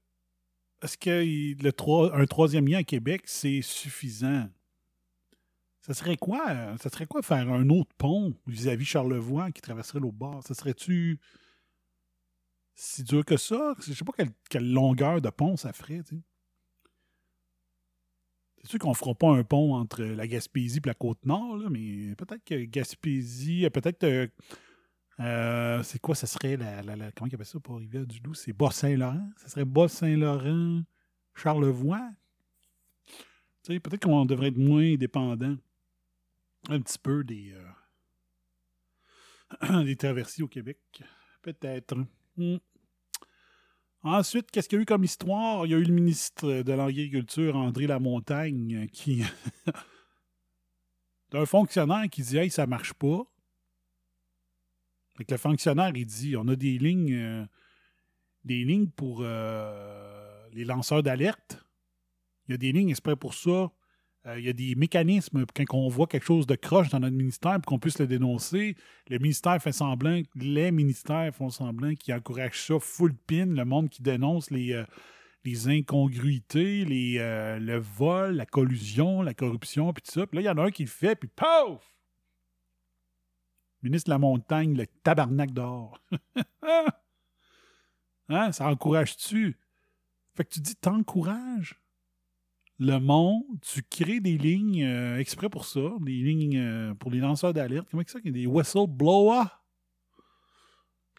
est-ce 0.81 0.97
troisième 2.25 2.67
lien 2.67 2.79
à 2.79 2.83
Québec, 2.83 3.21
c'est 3.25 3.61
suffisant? 3.61 4.49
Ça 5.81 5.93
serait 5.93 6.17
quoi? 6.17 6.43
euh, 6.49 6.77
Ça 6.77 6.89
serait 6.89 7.05
quoi 7.05 7.21
faire 7.21 7.51
un 7.51 7.69
autre 7.69 7.93
pont 7.99 8.33
vis-à-vis 8.47 8.85
Charlevoix 8.85 9.51
qui 9.51 9.61
traverserait 9.61 9.99
l'autre 9.99 10.17
bord? 10.17 10.41
Ça 10.43 10.55
serait-tu 10.55 11.19
si 12.73 13.03
dur 13.03 13.23
que 13.23 13.37
ça? 13.37 13.75
Je 13.85 13.93
sais 13.93 14.03
pas 14.03 14.13
quelle, 14.17 14.31
quelle 14.49 14.71
longueur 14.71 15.21
de 15.21 15.29
pont 15.29 15.57
ça 15.57 15.73
ferait, 15.73 16.01
tu 16.01 16.15
sais. 16.15 16.21
C'est 18.65 18.71
sûr 18.71 18.79
qu'on 18.79 18.95
fera 18.95 19.13
pas 19.13 19.29
un 19.29 19.43
pont 19.43 19.75
entre 19.75 20.01
la 20.03 20.25
Gaspésie 20.27 20.79
et 20.83 20.87
la 20.87 20.95
Côte-Nord, 20.95 21.69
mais 21.69 22.15
peut-être 22.15 22.43
que 22.43 22.65
Gaspésie, 22.65 23.63
euh, 23.65 23.69
peut-être... 23.69 24.03
euh, 24.03 24.27
euh, 25.19 25.83
c'est 25.83 25.99
quoi, 25.99 26.15
ça 26.15 26.25
serait 26.25 26.57
la, 26.57 26.81
la- 26.81 27.11
comment 27.11 27.29
il 27.29 27.35
appelle 27.35 27.45
ça 27.45 27.59
pour 27.59 27.77
Rivière-du-Loup? 27.77 28.33
C'est 28.33 28.53
Bas-Saint-Laurent? 28.53 29.29
Ça 29.37 29.49
serait 29.49 29.65
Bas-Saint-Laurent, 29.65 30.81
Charlevoix? 31.35 32.09
Tu 33.63 33.73
sais, 33.73 33.79
peut-être 33.79 34.01
qu'on 34.03 34.25
devrait 34.25 34.47
être 34.47 34.57
moins 34.57 34.95
dépendant 34.95 35.55
un 36.69 36.81
petit 36.81 36.97
peu 36.97 37.23
des, 37.23 37.53
euh, 39.61 39.83
au 40.41 40.47
Québec. 40.47 40.79
Peut-être. 41.43 41.95
Hmm. 42.35 42.57
Ensuite, 44.05 44.51
qu'est-ce 44.51 44.69
qu'il 44.69 44.77
y 44.77 44.79
a 44.79 44.83
eu 44.83 44.85
comme 44.85 45.03
histoire? 45.03 45.65
Il 45.65 45.71
y 45.71 45.73
a 45.73 45.79
eu 45.79 45.83
le 45.83 45.91
ministre 45.91 46.61
de 46.61 46.73
l'Agriculture, 46.73 47.55
André 47.55 47.87
Lamontagne, 47.87 48.83
euh, 48.83 48.87
qui. 48.87 49.23
d'un 51.31 51.47
fonctionnaire 51.47 52.07
qui 52.11 52.21
dit 52.21 52.37
Hey, 52.37 52.51
ça 52.51 52.67
marche 52.67 52.93
pas. 52.93 53.23
Fait 55.17 55.25
que 55.25 55.33
le 55.33 55.39
fonctionnaire, 55.39 55.91
il 55.95 56.05
dit 56.05 56.37
On 56.37 56.47
a 56.47 56.55
des 56.55 56.77
lignes, 56.77 57.15
euh, 57.15 57.45
des 58.43 58.63
lignes 58.63 58.89
pour 58.89 59.21
euh, 59.21 60.47
les 60.53 60.65
lanceurs 60.65 61.01
d'alerte. 61.01 61.65
Il 62.47 62.51
y 62.51 62.53
a 62.53 62.57
des 62.57 62.71
lignes 62.71 62.91
exprès 62.91 63.15
pour 63.15 63.33
ça. 63.33 63.71
Euh, 64.27 64.39
il 64.39 64.45
y 64.45 64.49
a 64.49 64.53
des 64.53 64.73
mécanismes 64.75 65.45
quand 65.53 65.77
on 65.77 65.87
voit 65.87 66.07
quelque 66.07 66.25
chose 66.25 66.47
de 66.47 66.55
croche 66.55 66.89
dans 66.89 66.99
notre 66.99 67.15
ministère 67.15 67.53
pour 67.61 67.65
qu'on 67.65 67.79
puisse 67.79 67.99
le 67.99 68.07
dénoncer. 68.07 68.75
Le 69.07 69.19
ministère 69.19 69.61
fait 69.61 69.71
semblant, 69.71 70.21
les 70.35 70.71
ministères 70.71 71.33
font 71.33 71.49
semblant 71.49 71.93
qu'ils 71.93 72.13
encouragent 72.13 72.61
ça 72.61 72.79
full 72.79 73.13
pin, 73.13 73.45
le 73.45 73.65
monde 73.65 73.89
qui 73.89 74.01
dénonce 74.01 74.49
les, 74.49 74.73
euh, 74.73 74.83
les 75.43 75.67
incongruités, 75.67 76.85
les, 76.85 77.17
euh, 77.19 77.59
le 77.59 77.77
vol, 77.77 78.35
la 78.35 78.47
collusion, 78.47 79.21
la 79.21 79.35
corruption, 79.35 79.93
puis 79.93 80.01
tout 80.01 80.11
ça. 80.11 80.25
Puis 80.25 80.37
là, 80.37 80.41
il 80.41 80.45
y 80.45 80.49
en 80.49 80.57
a 80.57 80.65
un 80.65 80.71
qui 80.71 80.83
le 80.83 80.89
fait, 80.89 81.15
puis 81.15 81.29
pouf! 81.29 81.83
Ministre 83.83 84.09
de 84.09 84.15
la 84.15 84.19
Montagne, 84.19 84.75
le 84.75 84.87
tabarnak 84.87 85.51
d'or. 85.51 86.01
hein? 88.29 88.51
Ça 88.51 88.67
encourage-tu? 88.67 89.55
Fait 90.35 90.43
que 90.43 90.49
tu 90.49 90.61
dis, 90.61 90.75
t'encourages? 90.75 91.79
Le 92.79 92.99
monde, 92.99 93.43
tu 93.61 93.83
crées 93.83 94.19
des 94.19 94.37
lignes 94.37 94.83
euh, 94.83 95.17
exprès 95.17 95.49
pour 95.49 95.65
ça, 95.65 95.81
des 96.01 96.11
lignes 96.11 96.57
euh, 96.57 96.93
pour 96.95 97.11
les 97.11 97.19
lanceurs 97.19 97.53
d'alerte. 97.53 97.87
Comment 97.89 98.03
ça? 98.05 98.19
Des 98.23 98.45
whistleblowers. 98.45 99.47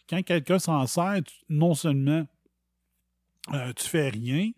Quand 0.07 0.21
quelqu'un 0.23 0.59
s'en 0.59 0.85
sert, 0.87 1.21
non 1.49 1.73
seulement 1.73 2.25
euh, 3.53 3.73
tu 3.73 3.87
fais 3.87 4.09
rien, 4.09 4.51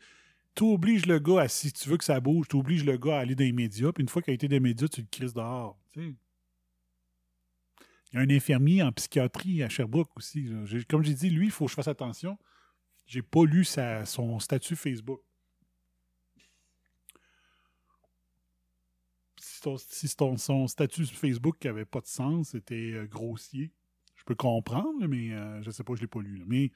tu 0.55 0.63
obliges 0.63 1.05
le 1.05 1.19
gars 1.19 1.41
à, 1.41 1.47
si 1.47 1.71
tu 1.71 1.89
veux 1.89 1.97
que 1.97 2.03
ça 2.03 2.19
bouge, 2.19 2.47
tu 2.49 2.57
obliges 2.57 2.83
le 2.83 2.97
gars 2.97 3.17
à 3.17 3.19
aller 3.21 3.35
dans 3.35 3.45
les 3.45 3.53
médias, 3.53 3.91
puis 3.91 4.03
une 4.03 4.09
fois 4.09 4.21
qu'il 4.21 4.31
a 4.31 4.35
été 4.35 4.47
dans 4.47 4.55
les 4.55 4.59
médias, 4.59 4.87
tu 4.87 5.01
le 5.01 5.07
crises 5.09 5.33
dehors. 5.33 5.79
Il 5.95 6.15
y 8.13 8.17
a 8.17 8.19
un 8.19 8.29
infirmier 8.29 8.83
en 8.83 8.91
psychiatrie 8.91 9.63
à 9.63 9.69
Sherbrooke 9.69 10.09
aussi. 10.17 10.49
Comme 10.89 11.03
j'ai 11.03 11.13
dit, 11.13 11.29
lui, 11.29 11.45
il 11.45 11.51
faut 11.51 11.65
que 11.65 11.71
je 11.71 11.75
fasse 11.75 11.87
attention. 11.87 12.37
J'ai 13.05 13.21
pas 13.21 13.45
lu 13.45 13.65
son 13.65 14.39
statut 14.39 14.75
Facebook. 14.75 15.21
Si 19.77 20.07
son 20.07 20.67
statut 20.67 21.05
Facebook 21.05 21.63
n'avait 21.63 21.85
pas 21.85 22.01
de 22.01 22.07
sens, 22.07 22.49
c'était 22.49 22.93
euh, 22.93 23.05
grossier, 23.05 23.71
je 24.15 24.23
peux 24.23 24.35
comprendre, 24.35 25.07
mais 25.07 25.31
euh, 25.31 25.61
je 25.61 25.71
sais 25.71 25.83
pas, 25.83 25.95
je 25.95 26.01
l'ai 26.01 26.07
pas 26.07 26.21
lu. 26.21 26.43
Mais 26.45 26.71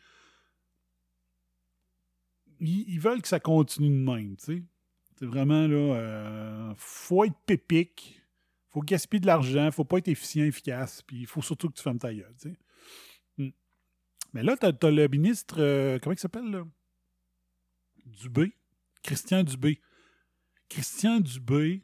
ils, 2.60 3.00
veulent 3.00 3.22
que 3.22 3.28
ça 3.28 3.40
continue 3.40 3.90
de 3.90 4.12
même, 4.12 4.38
tu 4.38 4.46
sais. 4.46 4.64
C'est 5.20 5.26
vraiment 5.26 5.68
là, 5.68 5.96
euh, 5.96 6.74
faut 6.78 7.24
être 7.26 7.38
pépique, 7.46 8.22
faut 8.70 8.82
gaspiller 8.82 9.20
de 9.20 9.28
l'argent, 9.28 9.70
faut 9.72 9.84
pas 9.84 9.98
être 9.98 10.08
efficient, 10.08 10.46
efficace, 10.46 11.02
puis 11.02 11.22
il 11.22 11.28
faut 11.28 11.42
surtout 11.42 11.70
que 11.70 11.76
tu 11.76 11.84
fermes 11.84 12.00
ta 12.00 12.14
gueule, 12.14 12.34
tu 12.42 12.50
sais. 12.50 12.58
Hmm. 13.38 13.52
Mais 14.34 14.44
là, 14.44 14.58
t'as 14.58 14.72
as 14.82 14.92
le 14.92 15.08
ministre, 15.08 15.56
euh, 15.60 16.00
comment 16.00 16.14
il 16.14 16.20
s'appelle, 16.20 16.50
là? 16.50 16.66
Dubé? 18.06 18.54
Christian 19.04 19.44
Dubé. 19.44 19.80
Christian 20.70 21.20
Dubé, 21.20 21.84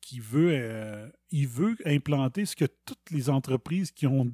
qui 0.00 0.20
veut, 0.20 0.50
euh, 0.52 1.08
il 1.30 1.48
veut 1.48 1.76
implanter 1.84 2.44
ce 2.44 2.56
que 2.56 2.64
toutes 2.64 3.10
les 3.10 3.30
entreprises 3.30 3.92
qui 3.92 4.06
ont 4.06 4.32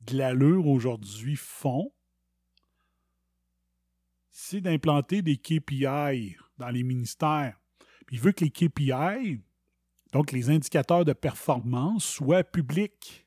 de 0.00 0.16
l'allure 0.16 0.66
aujourd'hui 0.66 1.36
font, 1.36 1.92
c'est 4.30 4.60
d'implanter 4.60 5.22
des 5.22 5.36
KPI 5.36 6.36
dans 6.58 6.70
les 6.70 6.82
ministères. 6.82 7.58
Il 8.10 8.20
veut 8.20 8.32
que 8.32 8.44
les 8.44 8.50
KPI, 8.50 9.40
donc 10.12 10.32
les 10.32 10.50
indicateurs 10.50 11.04
de 11.04 11.12
performance, 11.12 12.04
soient 12.04 12.44
publics. 12.44 13.26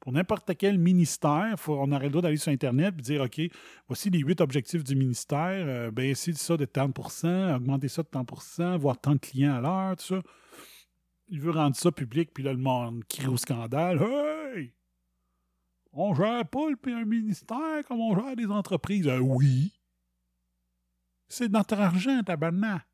Pour 0.00 0.12
n'importe 0.12 0.52
quel 0.56 0.78
ministère, 0.78 1.58
faut, 1.58 1.74
on 1.74 1.90
aurait 1.90 2.04
le 2.04 2.10
droit 2.10 2.22
d'aller 2.22 2.36
sur 2.36 2.52
Internet 2.52 2.94
et 2.98 3.02
dire 3.02 3.22
OK, 3.22 3.40
voici 3.88 4.08
les 4.08 4.20
huit 4.20 4.40
objectifs 4.40 4.84
du 4.84 4.94
ministère, 4.94 5.66
euh, 5.66 5.90
baisser 5.90 6.32
ça 6.32 6.56
de 6.56 6.64
tant 6.64 6.88
augmenter 6.88 7.88
ça 7.88 8.02
de 8.02 8.08
tant 8.08 8.24
voir 8.78 9.00
tant 9.00 9.14
de 9.14 9.18
clients 9.18 9.56
à 9.56 9.60
l'heure, 9.60 9.96
tout 9.96 10.04
ça. 10.04 10.22
Il 11.28 11.40
veut 11.40 11.50
rendre 11.50 11.74
ça 11.76 11.90
public, 11.90 12.30
puis 12.32 12.44
là, 12.44 12.52
le 12.52 12.58
monde 12.58 13.04
crie 13.04 13.26
au 13.26 13.36
scandale. 13.36 14.00
Hey! 14.00 14.72
On 15.92 16.14
gère 16.14 16.46
pas 16.46 16.68
le- 16.70 16.94
un 16.94 17.04
ministère 17.04 17.84
comme 17.88 18.00
on 18.00 18.14
gère 18.14 18.36
des 18.36 18.46
entreprises. 18.46 19.08
Euh, 19.08 19.18
oui. 19.18 19.72
C'est 21.28 21.48
notre 21.48 21.74
argent, 21.74 22.22
tabarnak. 22.22 22.86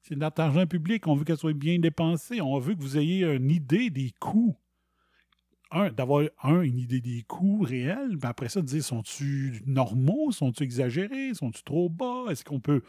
C'est 0.00 0.16
notre 0.16 0.40
argent 0.40 0.66
public. 0.66 1.06
On 1.06 1.14
veut 1.14 1.24
qu'elle 1.24 1.36
soit 1.36 1.52
bien 1.52 1.78
dépensée. 1.78 2.40
On 2.40 2.58
veut 2.58 2.74
que 2.74 2.80
vous 2.80 2.96
ayez 2.98 3.24
une 3.24 3.50
idée 3.50 3.90
des 3.90 4.12
coûts. 4.18 4.56
Un, 5.70 5.90
d'avoir, 5.90 6.24
un, 6.42 6.60
une 6.62 6.78
idée 6.78 7.00
des 7.00 7.22
coûts 7.22 7.60
réels. 7.62 8.16
Puis 8.18 8.28
après 8.28 8.48
ça, 8.48 8.60
de 8.60 8.66
dire, 8.66 8.82
sont-tu 8.82 9.62
normaux? 9.66 10.32
Sont-tu 10.32 10.62
exagérés? 10.62 11.34
Sont-tu 11.34 11.62
trop 11.62 11.88
bas? 11.88 12.26
Est-ce 12.30 12.44
qu'on 12.44 12.60
peut... 12.60 12.82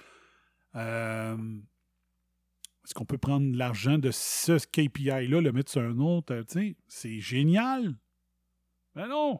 euh, 0.75 1.37
est-ce 2.83 2.93
qu'on 2.93 3.05
peut 3.05 3.17
prendre 3.17 3.55
l'argent 3.55 3.97
de 3.97 4.11
ce 4.11 4.57
KPI-là, 4.67 5.39
le 5.41 5.51
mettre 5.51 5.71
sur 5.71 5.81
un 5.81 5.97
autre? 5.99 6.33
euh, 6.33 6.73
c'est 6.87 7.19
génial. 7.19 7.95
Mais 8.95 9.07
non! 9.07 9.39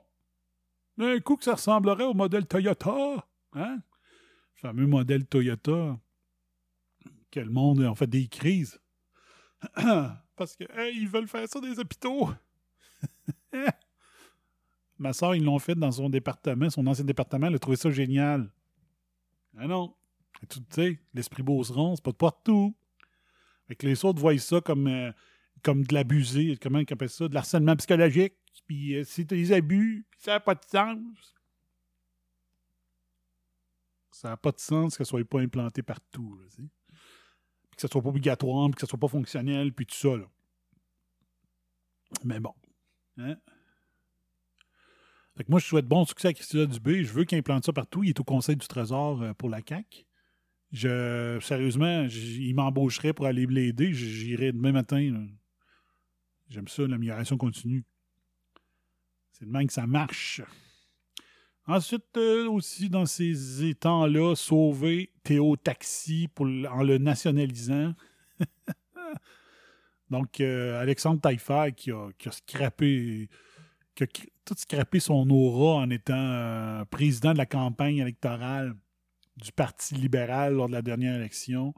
D'un 0.98 1.20
coup 1.20 1.38
ça 1.42 1.56
ressemblerait 1.56 2.06
au 2.06 2.14
modèle 2.14 2.46
Toyota. 2.46 3.28
Hein? 3.54 3.82
Le 4.56 4.60
fameux 4.60 4.88
modèle 4.88 5.26
Toyota. 5.26 6.00
Que 7.32 7.40
le 7.40 7.50
monde 7.50 7.84
en 7.84 7.96
fait 7.96 8.08
des 8.08 8.28
crises. 8.28 8.80
Parce 10.36 10.56
que 10.56 10.64
ils 10.94 11.10
veulent 11.10 11.28
faire 11.28 11.48
ça 11.48 11.60
des 11.60 11.80
hôpitaux. 11.80 12.30
Ma 14.98 15.12
soeur, 15.12 15.36
ils 15.36 15.44
l'ont 15.44 15.60
fait 15.60 15.76
dans 15.76 15.92
son 15.92 16.10
département, 16.10 16.70
son 16.70 16.88
ancien 16.88 17.04
département, 17.04 17.48
elle 17.48 17.56
a 17.56 17.60
trouvé 17.60 17.76
ça 17.76 17.92
génial. 17.92 18.50
Ah 19.58 19.68
non. 19.68 19.96
Tu 20.50 20.60
sais, 20.70 21.00
l'esprit 21.14 21.44
beauceron, 21.44 21.96
c'est 21.96 22.04
pas 22.04 22.12
de 22.12 22.18
partout. 22.18 22.76
Fait 23.68 23.76
que 23.76 23.86
les 23.86 24.04
autres 24.06 24.20
voient 24.20 24.38
ça 24.38 24.62
comme, 24.62 24.88
euh, 24.88 25.12
comme 25.64 25.84
de 25.84 25.94
l'abusé, 25.94 26.58
comment 26.62 26.80
ils 26.80 26.92
appellent 26.92 27.10
ça, 27.10 27.28
de 27.28 27.34
l'harcèlement 27.34 27.76
psychologique. 27.76 28.34
Puis 28.68 28.96
euh, 28.96 29.04
c'est 29.04 29.24
des 29.24 29.52
abus, 29.52 30.06
puis 30.10 30.20
ça 30.22 30.32
n'a 30.32 30.40
pas 30.40 30.56
de 30.56 30.64
sens. 30.66 31.36
Ça 34.12 34.30
n'a 34.30 34.38
pas 34.38 34.52
de 34.52 34.60
sens 34.60 34.98
que 34.98 35.04
ça 35.04 35.10
soit 35.10 35.28
pas 35.28 35.40
implanté 35.40 35.82
partout. 35.82 36.38
là, 36.38 36.64
que 37.76 37.82
ça 37.82 37.88
soit 37.88 38.02
pas 38.02 38.10
obligatoire, 38.10 38.68
puis 38.68 38.76
que 38.76 38.82
ça 38.82 38.88
soit 38.88 39.00
pas 39.00 39.08
fonctionnel, 39.08 39.74
puis 39.74 39.86
tout 39.86 39.96
ça. 39.96 40.16
Là. 40.16 40.26
Mais 42.24 42.40
bon. 42.40 42.54
Hein? 43.18 43.38
Fait 45.36 45.44
que 45.44 45.52
moi, 45.52 45.60
je 45.60 45.66
souhaite 45.66 45.88
bon 45.88 46.06
succès 46.06 46.28
à 46.30 46.34
Christina 46.34 46.66
Dubé. 46.66 47.04
Je 47.04 47.12
veux 47.12 47.24
qu'il 47.24 47.38
implante 47.38 47.66
ça 47.66 47.74
partout. 47.74 48.04
Il 48.04 48.10
est 48.10 48.20
au 48.20 48.24
Conseil 48.24 48.56
du 48.56 48.68
Trésor 48.68 49.22
euh, 49.22 49.34
pour 49.34 49.50
la 49.50 49.62
CAQ. 49.68 50.06
Je, 50.74 51.38
sérieusement, 51.40 52.08
il 52.10 52.54
m'embaucherait 52.56 53.14
pour 53.14 53.28
aller 53.28 53.46
l'aider. 53.46 53.94
J'irai 53.94 54.52
demain 54.52 54.72
matin. 54.72 55.28
J'aime 56.50 56.68
ça, 56.68 56.88
l'amélioration 56.88 57.38
continue. 57.38 57.86
C'est 59.32 59.46
de 59.46 59.52
même 59.52 59.68
que 59.68 59.74
ça 59.74 59.86
marche. 59.86 60.42
Ensuite, 61.68 62.18
euh, 62.18 62.50
aussi, 62.50 62.90
dans 62.90 63.06
ces 63.06 63.76
temps-là, 63.80 64.36
sauver 64.36 65.12
Théo 65.24 65.56
Taxi 65.56 66.28
en 66.40 66.84
le 66.84 66.98
nationalisant. 66.98 67.94
Donc, 70.10 70.42
euh, 70.42 70.82
Alexandre 70.82 71.22
Taillefer 71.22 71.72
qui 71.76 71.92
a, 71.92 72.10
tout 74.46 74.56
scrappé 74.58 75.00
son 75.00 75.30
aura 75.30 75.76
en 75.76 75.90
étant 75.92 76.14
euh, 76.18 76.84
président 76.86 77.32
de 77.32 77.38
la 77.38 77.46
campagne 77.46 77.98
électorale 77.98 78.76
du 79.38 79.52
Parti 79.52 79.96
libéral 79.96 80.54
lors 80.54 80.68
de 80.68 80.74
la 80.74 80.82
dernière 80.82 81.16
élection. 81.16 81.74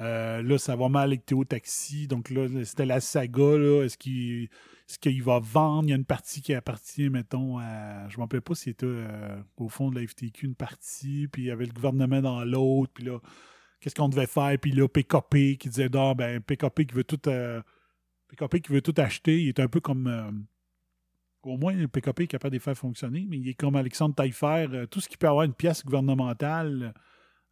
Euh, 0.00 0.42
là, 0.42 0.58
ça 0.58 0.76
va 0.76 0.88
mal 0.88 1.08
avec 1.08 1.26
Théo 1.26 1.44
Taxi. 1.44 2.06
Donc 2.06 2.30
là, 2.30 2.46
c'était 2.64 2.86
la 2.86 3.00
saga. 3.00 3.58
Là. 3.58 3.84
Est-ce 3.84 3.98
qu'il 3.98 5.22
va 5.22 5.40
vendre? 5.40 5.88
Il 5.88 5.90
y 5.90 5.92
a 5.92 5.96
une 5.96 6.04
partie 6.04 6.40
qui 6.40 6.54
appartient, 6.54 7.10
mettons, 7.10 7.58
à. 7.58 8.08
Je 8.08 8.14
ne 8.14 8.18
me 8.18 8.22
rappelle 8.22 8.40
pas 8.40 8.54
si 8.54 8.64
c'était 8.64 8.86
euh, 8.86 9.42
au 9.56 9.68
fond 9.68 9.90
de 9.90 10.00
la 10.00 10.06
FTQ 10.06 10.46
une 10.46 10.54
partie, 10.54 11.28
puis 11.28 11.42
il 11.42 11.46
y 11.46 11.50
avait 11.50 11.66
le 11.66 11.72
gouvernement 11.72 12.22
dans 12.22 12.44
l'autre, 12.44 12.92
puis 12.94 13.04
là, 13.04 13.18
qu'est-ce 13.80 13.94
qu'on 13.94 14.08
devait 14.08 14.26
faire? 14.26 14.58
Puis 14.58 14.72
là, 14.72 14.88
PKP 14.88 15.58
qui 15.58 15.68
disait 15.68 15.88
non, 15.90 16.14
ben 16.14 16.40
PKP 16.40 16.86
qui 16.86 16.94
veut 16.94 17.04
tout. 17.04 17.20
euh, 17.28 17.60
PKP 18.28 18.60
qui 18.60 18.72
veut 18.72 18.82
tout 18.82 18.94
acheter, 18.96 19.42
il 19.42 19.48
est 19.48 19.60
un 19.60 19.68
peu 19.68 19.80
comme. 19.80 20.46
Au 21.42 21.56
moins, 21.56 21.72
le 21.72 21.88
PKP 21.88 22.20
est 22.20 22.26
capable 22.26 22.52
de 22.52 22.56
les 22.56 22.60
faire 22.60 22.76
fonctionner, 22.76 23.26
mais 23.28 23.38
il 23.38 23.48
est 23.48 23.54
comme 23.54 23.76
Alexandre 23.76 24.14
Taillefer. 24.14 24.66
euh, 24.72 24.86
tout 24.86 25.00
ce 25.00 25.08
qui 25.08 25.16
peut 25.16 25.28
avoir 25.28 25.44
une 25.44 25.54
pièce 25.54 25.84
gouvernementale, 25.84 26.94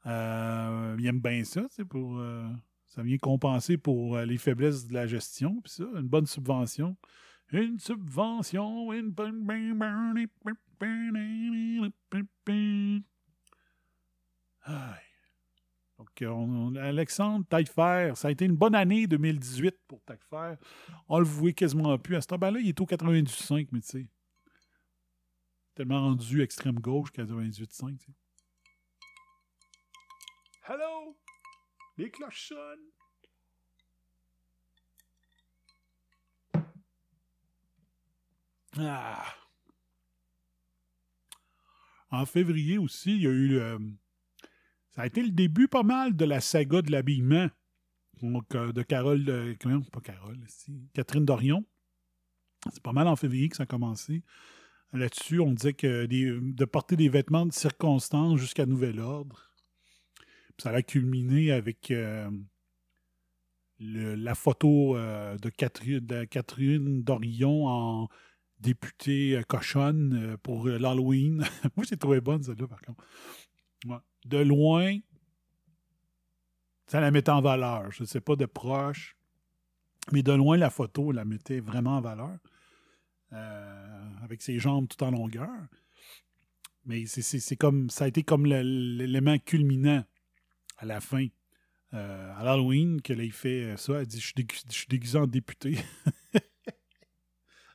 euh, 0.06 0.96
il 0.98 1.06
aime 1.06 1.20
bien 1.20 1.44
ça, 1.44 1.62
pour. 1.88 2.18
euh, 2.18 2.46
ça 2.86 3.02
vient 3.02 3.18
compenser 3.18 3.76
pour 3.76 4.16
les 4.18 4.38
faiblesses 4.38 4.86
de 4.86 4.94
la 4.94 5.06
gestion, 5.06 5.60
puis 5.62 5.72
ça, 5.72 5.84
une 5.94 6.08
bonne 6.08 6.26
subvention. 6.26 6.96
Une 7.52 7.78
subvention, 7.78 8.92
une 8.92 9.10
bonne. 9.10 9.46
Donc, 15.98 16.22
euh, 16.22 16.28
on- 16.28 16.76
Alexandre 16.76 17.44
Taillefer, 17.48 18.12
ça 18.14 18.28
a 18.28 18.30
été 18.30 18.44
une 18.44 18.54
bonne 18.56 18.74
année 18.76 19.06
2018 19.08 19.76
pour 19.88 20.00
Taillefer. 20.04 20.54
On 21.08 21.18
le 21.18 21.24
voit 21.24 21.52
quasiment 21.52 21.98
plus. 21.98 22.14
À 22.16 22.20
ce 22.20 22.28
temps-là, 22.28 22.58
il 22.60 22.68
est 22.68 22.80
au 22.80 22.86
98,5, 22.86 23.68
mais 23.72 23.80
tu 23.80 23.88
sais. 23.88 24.06
Tellement 25.74 26.00
rendu 26.00 26.40
extrême 26.42 26.78
gauche, 26.78 27.10
98,5. 27.12 27.98
tu 27.98 28.06
sais. 28.06 28.12
Hello! 30.68 31.16
Les 31.96 32.10
cloches 32.10 32.48
sonnent! 32.48 32.90
Ah! 38.78 39.34
En 42.10 42.24
février 42.26 42.78
aussi, 42.78 43.16
il 43.16 43.22
y 43.22 43.26
a 43.26 43.30
eu. 43.30 43.58
euh, 43.58 43.78
ça 44.98 45.02
a 45.02 45.06
été 45.06 45.22
le 45.22 45.30
début 45.30 45.68
pas 45.68 45.84
mal 45.84 46.16
de 46.16 46.24
la 46.24 46.40
saga 46.40 46.82
de 46.82 46.90
l'habillement. 46.90 47.48
Donc, 48.20 48.52
euh, 48.56 48.72
de 48.72 48.82
Carole. 48.82 49.24
pas 49.92 50.00
Carole, 50.00 50.40
Catherine 50.92 51.24
Dorion. 51.24 51.64
C'est 52.72 52.82
pas 52.82 52.92
mal 52.92 53.06
en 53.06 53.14
février 53.14 53.48
que 53.48 53.54
ça 53.54 53.62
a 53.62 53.66
commencé. 53.66 54.24
Là-dessus, 54.92 55.38
on 55.38 55.52
disait 55.52 55.74
que 55.74 56.06
de 56.06 56.64
porter 56.64 56.96
des 56.96 57.08
vêtements 57.08 57.46
de 57.46 57.52
circonstance 57.52 58.40
jusqu'à 58.40 58.66
nouvel 58.66 58.98
ordre. 58.98 59.52
Puis 60.56 60.64
ça 60.64 60.70
a 60.70 60.82
culminé 60.82 61.52
avec 61.52 61.92
euh, 61.92 62.28
la 63.78 64.34
photo 64.34 64.96
euh, 64.96 65.38
de, 65.38 65.48
Catherine, 66.24 67.04
Dorion 67.04 67.68
en 67.68 68.08
députée 68.58 69.40
cochonne 69.46 70.36
pour 70.42 70.66
l'Halloween. 70.66 71.44
Moi, 71.76 71.86
j'ai 71.88 71.96
trouvé 71.96 72.20
bonne, 72.20 72.42
celle-là, 72.42 72.66
par 72.66 72.80
contre. 72.80 73.04
Ouais. 73.86 73.98
De 74.28 74.38
loin, 74.38 74.98
ça 76.86 77.00
la 77.00 77.10
mettait 77.10 77.30
en 77.30 77.40
valeur. 77.40 77.90
Je 77.92 78.02
ne 78.02 78.06
sais 78.06 78.20
pas 78.20 78.36
de 78.36 78.44
proche, 78.46 79.16
mais 80.12 80.22
de 80.22 80.32
loin, 80.32 80.56
la 80.56 80.70
photo 80.70 81.12
la 81.12 81.24
mettait 81.24 81.60
vraiment 81.60 81.96
en 81.96 82.00
valeur. 82.00 82.36
Euh, 83.32 84.10
avec 84.22 84.40
ses 84.42 84.58
jambes 84.58 84.88
tout 84.88 85.02
en 85.04 85.10
longueur. 85.10 85.50
Mais 86.86 87.04
c'est- 87.06 87.56
comme 87.56 87.90
ça 87.90 88.04
a 88.04 88.08
été 88.08 88.22
comme 88.22 88.46
l'élément 88.46 89.38
culminant 89.38 90.04
à 90.78 90.86
la 90.86 91.00
fin. 91.00 91.26
Euh, 91.94 92.34
à 92.36 92.44
l'Halloween, 92.44 93.00
que 93.02 93.12
là, 93.14 93.22
il 93.24 93.32
fait 93.32 93.76
ça. 93.78 94.00
Elle 94.00 94.06
dit 94.06 94.20
Je 94.20 94.32
suis 94.70 94.86
déguisé 94.88 95.18
en 95.18 95.26
député. 95.26 95.78
Elle 96.34 96.42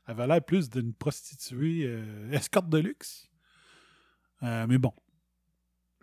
avait 0.05 0.27
l'air 0.27 0.43
plus 0.43 0.69
d'une 0.69 0.93
prostituée 0.93 1.85
euh, 1.85 2.31
escorte 2.31 2.69
de 2.69 2.77
luxe. 2.79 3.29
Euh, 4.43 4.67
mais 4.67 4.77
bon. 4.77 4.93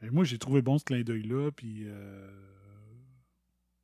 Et 0.02 0.10
moi, 0.10 0.24
j'ai 0.24 0.38
trouvé 0.38 0.62
bon 0.62 0.78
ce 0.78 0.84
clin 0.84 1.02
d'œil-là. 1.02 1.50
Puis, 1.52 1.84
euh, 1.84 2.28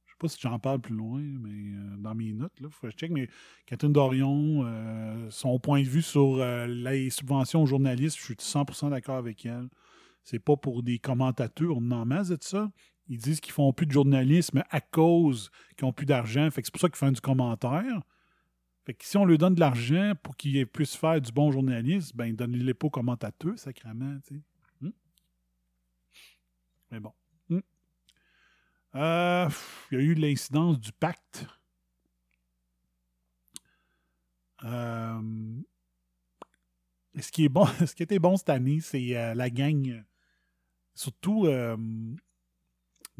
je 0.06 0.12
sais 0.12 0.16
pas 0.18 0.28
si 0.28 0.38
j'en 0.40 0.58
parle 0.58 0.80
plus 0.80 0.94
loin, 0.94 1.20
mais 1.20 1.50
euh, 1.50 1.96
dans 1.98 2.14
mes 2.14 2.32
notes, 2.32 2.58
là, 2.60 2.68
faut 2.70 2.86
que 2.86 2.90
je 2.90 2.96
check. 2.96 3.10
Mais 3.10 3.28
Catherine 3.66 3.92
Dorion, 3.92 4.62
euh, 4.64 5.28
son 5.30 5.58
point 5.58 5.82
de 5.82 5.88
vue 5.88 6.02
sur 6.02 6.36
euh, 6.36 6.66
les 6.66 7.10
subventions 7.10 7.62
aux 7.62 7.66
journalistes, 7.66 8.16
je 8.18 8.24
suis 8.24 8.34
100% 8.34 8.90
d'accord 8.90 9.16
avec 9.16 9.44
elle. 9.44 9.68
C'est 10.22 10.38
pas 10.38 10.56
pour 10.56 10.82
des 10.82 10.98
commentateurs, 10.98 11.76
on 11.76 11.90
en 11.90 12.06
masse 12.06 12.28
de 12.28 12.38
ça. 12.40 12.70
Ils 13.08 13.18
disent 13.18 13.40
qu'ils 13.40 13.52
font 13.52 13.72
plus 13.72 13.86
de 13.86 13.92
journalisme 13.92 14.64
à 14.70 14.80
cause 14.80 15.50
qu'ils 15.76 15.86
ont 15.86 15.92
plus 15.92 16.06
d'argent. 16.06 16.50
Fait 16.50 16.62
que 16.62 16.66
c'est 16.66 16.72
pour 16.72 16.80
ça 16.80 16.88
qu'ils 16.88 16.96
font 16.96 17.12
du 17.12 17.20
commentaire. 17.20 18.02
Fait 18.84 18.94
que 18.94 19.04
si 19.04 19.16
on 19.16 19.24
leur 19.24 19.38
donne 19.38 19.54
de 19.54 19.60
l'argent 19.60 20.12
pour 20.22 20.36
qu'ils 20.36 20.66
puissent 20.66 20.96
faire 20.96 21.20
du 21.20 21.30
bon 21.30 21.52
journalisme, 21.52 22.16
ben 22.16 22.34
donnez-les 22.34 22.74
pas 22.74 22.86
aux 22.86 22.90
commentateurs, 22.90 23.58
sacrément, 23.58 24.18
tu 24.26 24.36
sais. 24.36 24.42
Mais 26.90 27.00
bon. 27.00 27.12
Hmm. 27.48 27.60
Euh, 28.94 29.48
il 29.90 29.98
y 29.98 30.00
a 30.00 30.04
eu 30.04 30.14
l'incidence 30.14 30.78
du 30.78 30.92
pacte. 30.92 31.46
Euh, 34.64 35.20
ce 37.18 37.32
qui 37.32 37.44
est 37.44 37.48
bon, 37.48 37.66
était 37.98 38.18
bon 38.18 38.36
cette 38.36 38.50
année, 38.50 38.80
c'est 38.80 39.16
euh, 39.16 39.34
la 39.34 39.50
gang, 39.50 40.04
surtout 40.94 41.46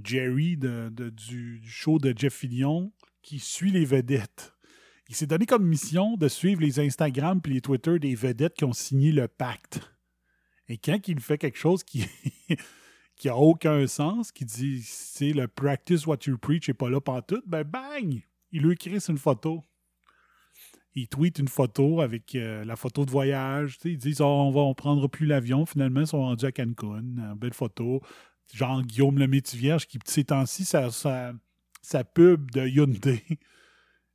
Jerry 0.03 0.57
du, 0.57 1.61
show 1.65 1.99
de 1.99 2.15
Jeff 2.17 2.35
Fillion, 2.35 2.93
qui 3.23 3.39
suit 3.39 3.71
les 3.71 3.85
vedettes. 3.85 4.55
Il 5.09 5.15
s'est 5.15 5.27
donné 5.27 5.47
comme 5.47 5.65
mission 5.65 6.17
de 6.17 6.27
suivre 6.27 6.61
les 6.61 6.81
Instagram 6.81 7.41
et 7.45 7.49
les 7.49 7.61
Twitter 7.61 7.99
des 7.99 8.15
vedettes 8.15 8.55
qui 8.55 8.65
ont 8.65 8.73
signé 8.73 9.13
le 9.13 9.29
pacte. 9.29 9.81
Et 10.69 10.79
quand 10.79 11.07
il 11.07 11.21
fait 11.21 11.39
quelque 11.39 11.59
chose 11.59 11.85
qui 11.85 12.07
qui 13.17 13.29
a 13.29 13.37
aucun 13.37 13.87
sens, 13.87 14.31
qui 14.31 14.45
dit 14.45 14.83
c'est 14.83 15.33
le 15.33 15.49
practice 15.49 16.07
what 16.07 16.19
you 16.27 16.39
preach 16.39 16.69
et 16.69 16.75
pas 16.75 16.91
là 16.91 17.01
tout, 17.27 17.43
ben 17.47 17.65
bang! 17.65 18.23
Il 18.53 18.63
lui 18.63 18.73
écrit 18.73 18.99
une 19.09 19.19
photo. 19.19 19.65
Il 20.95 21.09
tweet 21.09 21.39
une 21.39 21.49
photo 21.49 22.01
avec 22.01 22.35
euh, 22.35 22.65
la 22.65 22.75
photo 22.75 23.05
de 23.05 23.11
voyage. 23.11 23.79
Ils 23.85 23.99
disent 23.99 24.23
Oh, 24.23 24.25
on 24.25 24.51
va 24.51 24.75
prendra 24.75 25.09
plus 25.09 25.27
l'avion. 25.27 25.67
Finalement, 25.67 26.01
ils 26.01 26.07
sont 26.07 26.21
rendus 26.21 26.47
à 26.47 26.53
Cancun. 26.53 27.05
Euh, 27.19 27.35
belle 27.35 27.53
photo. 27.53 28.01
Genre 28.55 28.83
Guillaume 28.83 29.19
le 29.19 29.27
Vierge 29.27 29.87
qui, 29.87 29.99
ces 30.07 30.25
temps-ci, 30.25 30.65
sa, 30.65 30.91
sa, 30.91 31.35
sa 31.83 32.05
pub 32.05 32.51
de 32.51 32.67
Hyundai. 32.67 33.23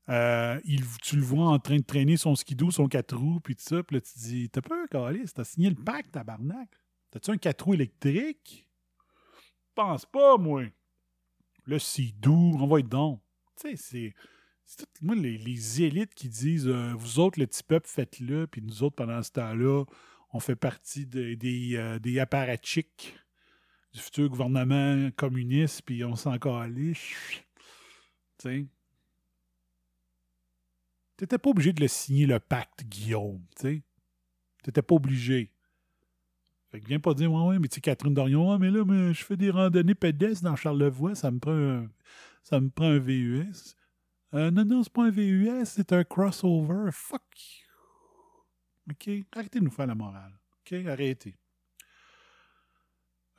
Euh, 0.09 0.59
il, 0.65 0.81
tu 1.03 1.15
le 1.15 1.21
vois 1.21 1.45
en 1.45 1.59
train 1.59 1.77
de 1.77 1.83
traîner 1.83 2.17
son 2.17 2.35
skidoo, 2.35 2.69
son 2.69 2.87
4 2.87 3.15
roues, 3.15 3.39
puis 3.39 3.55
tout 3.55 3.63
ça. 3.63 3.81
Puis 3.83 3.95
là, 3.95 4.01
tu 4.01 4.11
te 4.11 4.19
dis 4.19 4.49
T'as 4.49 4.59
pas 4.59 4.75
un 4.75 5.13
t'as 5.33 5.43
signé 5.45 5.69
le 5.69 5.75
pacte, 5.75 6.11
tabarnak. 6.11 6.67
T'as-tu 7.11 7.31
un 7.31 7.37
4 7.37 7.61
roues 7.63 7.75
électrique? 7.75 8.67
Pense 9.75 10.05
pas, 10.05 10.37
moi. 10.37 10.63
Le 11.65 11.79
skidoo, 11.79 12.51
on 12.59 12.67
va 12.67 12.79
être 12.79 12.89
donc. 12.89 13.21
Tu 13.59 13.69
sais, 13.69 13.75
c'est. 13.75 14.15
c'est 14.65 14.77
tout- 14.77 14.91
moi, 15.05 15.15
les, 15.15 15.37
les 15.37 15.81
élites 15.83 16.13
qui 16.13 16.29
disent 16.29 16.67
euh, 16.67 16.93
Vous 16.95 17.19
autres, 17.19 17.39
le 17.39 17.47
petit 17.47 17.63
peuple, 17.63 17.87
faites-le, 17.87 18.47
puis 18.47 18.61
nous 18.61 18.83
autres, 18.83 18.95
pendant 18.95 19.21
ce 19.21 19.31
temps-là, 19.31 19.85
on 20.33 20.39
fait 20.39 20.55
partie 20.55 21.05
de- 21.05 21.33
des, 21.35 21.75
euh, 21.75 21.99
des 21.99 22.19
apparatchiks 22.19 23.15
du 23.93 23.99
futur 23.99 24.29
gouvernement 24.29 25.11
communiste, 25.11 25.81
puis 25.83 26.03
on 26.03 26.15
s'en 26.15 26.37
calisse. 26.39 27.15
Tu 28.39 28.43
sais. 28.43 28.65
T'étais 31.17 31.37
pas 31.37 31.49
obligé 31.51 31.71
de 31.73 31.81
le 31.81 31.87
signer, 31.87 32.25
le 32.25 32.39
pacte, 32.39 32.83
Guillaume, 32.83 33.41
tu 33.55 33.61
sais. 33.61 33.81
T'étais 34.63 34.81
pas 34.81 34.95
obligé. 34.95 35.51
Fait 36.71 36.79
que 36.79 36.87
viens 36.87 36.99
pas 36.99 37.13
dire, 37.13 37.31
ouais, 37.31 37.47
ouais, 37.47 37.59
mais 37.59 37.67
tu 37.67 37.75
sais, 37.75 37.81
Catherine 37.81 38.13
Dorion, 38.13 38.51
ouais, 38.51 38.57
mais 38.57 38.71
là, 38.71 38.85
mais 38.85 39.13
je 39.13 39.25
fais 39.25 39.35
des 39.35 39.49
randonnées 39.49 39.95
pédestres 39.95 40.43
dans 40.43 40.55
Charlevoix, 40.55 41.15
ça 41.15 41.29
me 41.29 41.37
prend 41.37 41.51
un, 41.51 41.89
ça 42.43 42.61
me 42.61 42.69
prend 42.69 42.85
un 42.85 42.97
VUS. 42.97 43.75
Euh, 44.33 44.49
non, 44.51 44.63
non, 44.63 44.81
c'est 44.81 44.93
pas 44.93 45.03
un 45.03 45.09
VUS, 45.09 45.65
c'est 45.65 45.91
un 45.91 46.05
crossover. 46.05 46.89
Fuck. 46.93 47.21
OK? 48.89 49.09
Arrêtez 49.33 49.59
de 49.59 49.65
nous 49.65 49.71
faire 49.71 49.87
la 49.87 49.95
morale. 49.95 50.31
OK? 50.61 50.73
Arrêtez. 50.87 51.35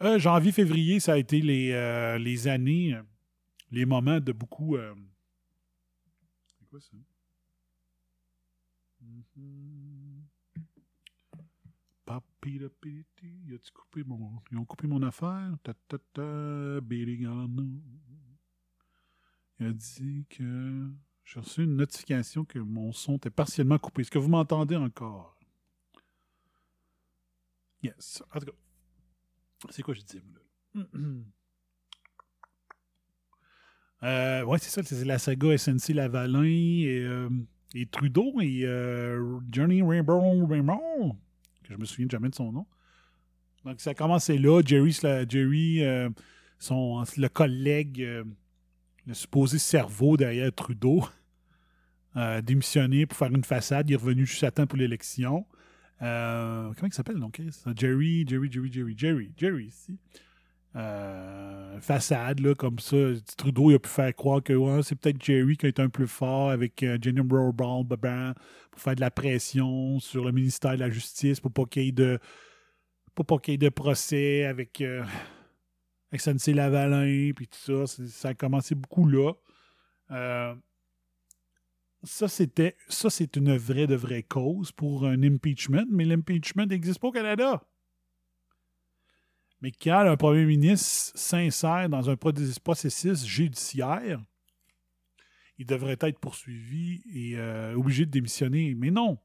Euh, 0.03 0.19
janvier, 0.19 0.53
février, 0.53 1.01
ça 1.01 1.15
a 1.15 1.17
été 1.17 1.41
les, 1.41 1.71
euh, 1.73 2.19
les 2.19 2.49
années, 2.49 2.95
euh, 2.95 3.03
les 3.71 3.87
moments 3.87 4.21
de 4.21 4.33
beaucoup. 4.33 4.77
C'est 6.59 6.69
quoi 6.69 6.81
ça? 6.81 6.97
Mhm. 9.01 9.23
Papirapiriti. 9.37 9.82
Ont 12.45 13.59
coupé 13.75 14.05
mon, 14.05 14.43
ils 14.51 14.59
ont 14.59 14.65
coupé 14.65 14.87
mon 14.89 15.03
affaire? 15.03 15.55
Ta, 15.63 15.75
ta, 15.75 15.99
ta. 16.13 16.81
Il 19.61 19.67
a 19.67 19.73
dit 19.73 20.27
que 20.29 20.91
j'ai 21.25 21.41
reçu 21.41 21.63
une 21.63 21.77
notification 21.77 22.45
que 22.45 22.59
mon 22.59 22.93
son 22.93 23.17
était 23.17 23.31
partiellement 23.31 23.79
coupé. 23.79 24.03
Est-ce 24.03 24.11
que 24.11 24.19
vous 24.19 24.29
m'entendez 24.29 24.75
encore? 24.77 25.39
Yes. 27.83 28.23
En 28.35 28.41
tout 28.41 28.47
cas, 28.47 28.53
c'est 29.71 29.83
quoi 29.83 29.95
je 29.95 30.01
disais, 30.01 30.23
là? 30.75 30.85
Euh, 34.05 34.43
ouais, 34.43 34.59
c'est 34.59 34.71
ça, 34.71 34.83
c'est 34.83 35.05
la 35.05 35.17
saga 35.17 35.57
SNC 35.57 35.95
Lavalin 35.95 36.43
et, 36.43 37.05
euh, 37.05 37.29
et 37.73 37.87
Trudeau 37.87 38.41
et 38.41 38.63
euh, 38.65 39.39
Johnny 39.49 39.81
Rainbow 39.81 40.45
Raymond, 40.45 41.17
que 41.63 41.73
je 41.73 41.79
me 41.79 41.85
souviens 41.85 42.09
jamais 42.11 42.29
de 42.29 42.35
son 42.35 42.53
nom. 42.53 42.67
Donc 43.65 43.81
ça 43.81 43.91
a 43.91 43.95
commencé 43.95 44.39
là. 44.39 44.61
Jerry, 44.65 44.93
Jerry 45.29 45.85
euh, 45.85 46.11
son, 46.59 47.05
le 47.17 47.29
collègue, 47.29 48.03
euh, 48.03 48.25
le 49.07 49.15
supposé 49.15 49.59
cerveau 49.59 50.17
derrière 50.17 50.53
Trudeau, 50.53 51.05
a 52.15 52.43
démissionné 52.43 53.07
pour 53.07 53.19
faire 53.19 53.33
une 53.33 53.45
façade. 53.45 53.89
Il 53.91 53.95
est 53.95 53.97
revenu 53.97 54.27
juste 54.27 54.45
à 54.45 54.51
temps 54.51 54.67
pour 54.67 54.79
l'élection. 54.79 55.47
Euh, 56.03 56.73
comment 56.75 56.89
il 56.89 56.95
s'appelle 56.95 57.19
donc 57.19 57.35
Chris? 57.35 57.63
Jerry, 57.77 58.25
Jerry, 58.27 58.51
Jerry, 58.51 58.73
Jerry, 58.73 58.95
Jerry, 58.97 59.33
Jerry. 59.37 59.73
Euh, 60.75 61.81
façade, 61.81 62.41
là, 62.41 62.55
comme 62.55 62.79
ça. 62.79 62.97
Trudeau, 63.37 63.71
il 63.71 63.75
a 63.75 63.79
pu 63.79 63.89
faire 63.89 64.15
croire 64.15 64.43
que 64.43 64.53
ouais, 64.55 64.83
c'est 64.83 64.95
peut-être 64.95 65.23
Jerry 65.23 65.57
qui 65.57 65.67
a 65.67 65.69
été 65.69 65.83
un 65.83 65.91
peu 65.91 66.07
fort 66.07 66.51
avec 66.51 66.83
euh, 66.83 66.97
Jenny 67.01 67.21
Brown 67.21 67.87
pour 67.87 68.81
faire 68.81 68.95
de 68.95 69.01
la 69.01 69.11
pression 69.11 69.99
sur 70.01 70.25
le 70.25 70.33
ministère 70.33 70.75
de 70.75 70.81
la 70.81 70.91
Justice 70.91 71.41
pour 71.41 71.53
pas 71.53 71.65
qu'il 71.67 71.85
y 71.85 71.89
ait 71.89 71.93
de 71.93 72.19
pour 73.15 73.27
pas 73.27 73.39
qu'il 73.39 73.53
y 73.53 73.55
ait 73.57 73.59
de 73.59 73.69
procès 73.69 74.45
avec, 74.45 74.81
euh, 74.81 75.05
avec 76.11 76.47
Lavalin 76.47 77.33
puis 77.35 77.47
tout 77.49 77.87
ça. 77.87 78.07
Ça 78.07 78.29
a 78.29 78.35
commencé 78.35 78.75
beaucoup 78.75 79.07
là. 79.07 79.33
Euh, 80.11 80.55
ça, 82.05 82.29
c'était 82.29 82.77
ça, 82.89 83.11
c'est 83.11 83.37
une 83.37 83.57
vraie 83.57 83.87
de 83.87 83.95
vraie 83.95 84.23
cause 84.23 84.73
pour 84.73 85.07
un 85.07 85.23
impeachment, 85.23 85.87
mais 85.91 86.05
l'impeachment 86.05 86.67
n'existe 86.67 86.99
pas 86.99 87.09
au 87.09 87.13
Canada. 87.13 87.63
Mais 89.63 89.71
quand 89.71 90.01
un 90.01 90.17
premier 90.17 90.45
ministre 90.45 91.17
s'insère 91.17 91.89
dans 91.89 92.11
un 92.11 92.17
processus- 92.17 93.25
judiciaire, 93.25 94.21
il 95.57 95.67
devrait 95.67 95.97
être 96.01 96.19
poursuivi 96.19 97.01
et 97.15 97.39
euh, 97.39 97.75
obligé 97.77 98.05
de 98.05 98.11
démissionner. 98.11 98.75
Mais 98.75 98.91
non, 98.91 99.19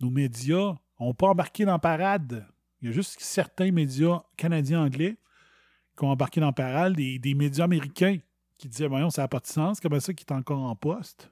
nos 0.00 0.08
médias 0.08 0.74
n'ont 0.98 1.12
pas 1.12 1.28
embarqué 1.28 1.66
dans 1.66 1.72
la 1.72 1.78
parade. 1.78 2.46
Il 2.80 2.88
y 2.88 2.88
a 2.88 2.92
juste 2.92 3.20
certains 3.20 3.70
médias 3.70 4.22
canadiens-anglais 4.38 5.18
qui 5.96 6.04
ont 6.04 6.08
embarqué 6.08 6.40
dans 6.40 6.46
la 6.46 6.52
parade, 6.52 6.94
des, 6.94 7.18
des 7.18 7.34
médias 7.34 7.64
américains 7.64 8.18
qui 8.58 8.68
disaient 8.68 8.88
Voyons, 8.88 9.10
ça 9.10 9.22
n'a 9.22 9.28
pas 9.28 9.40
de 9.40 9.46
sens, 9.46 9.80
comment 9.80 10.00
ça 10.00 10.14
qui 10.14 10.24
est 10.24 10.32
encore 10.32 10.62
en 10.62 10.74
poste? 10.74 11.30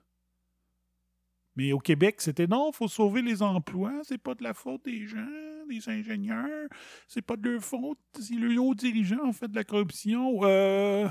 Mais 1.57 1.73
au 1.73 1.79
Québec, 1.79 2.21
c'était 2.21 2.47
non, 2.47 2.71
il 2.73 2.77
faut 2.77 2.89
sauver 2.89 3.23
les 3.23 3.43
emplois, 3.43 4.01
c'est 4.05 4.19
pas 4.19 4.35
de 4.35 4.43
la 4.43 4.55
faute 4.55 4.85
des 4.85 5.07
gens, 5.07 5.67
des 5.69 5.89
ingénieurs, 5.89 6.69
c'est 7.07 7.23
pas 7.23 7.37
de 7.37 7.51
leur 7.51 7.63
faute 7.63 7.99
si 8.19 8.39
les 8.39 8.59
hauts 8.59 8.75
dirigeants 8.75 9.25
ont 9.25 9.33
fait 9.33 9.49
de 9.49 9.55
la 9.55 9.65
corruption. 9.65 10.41
Euh... 10.43 11.09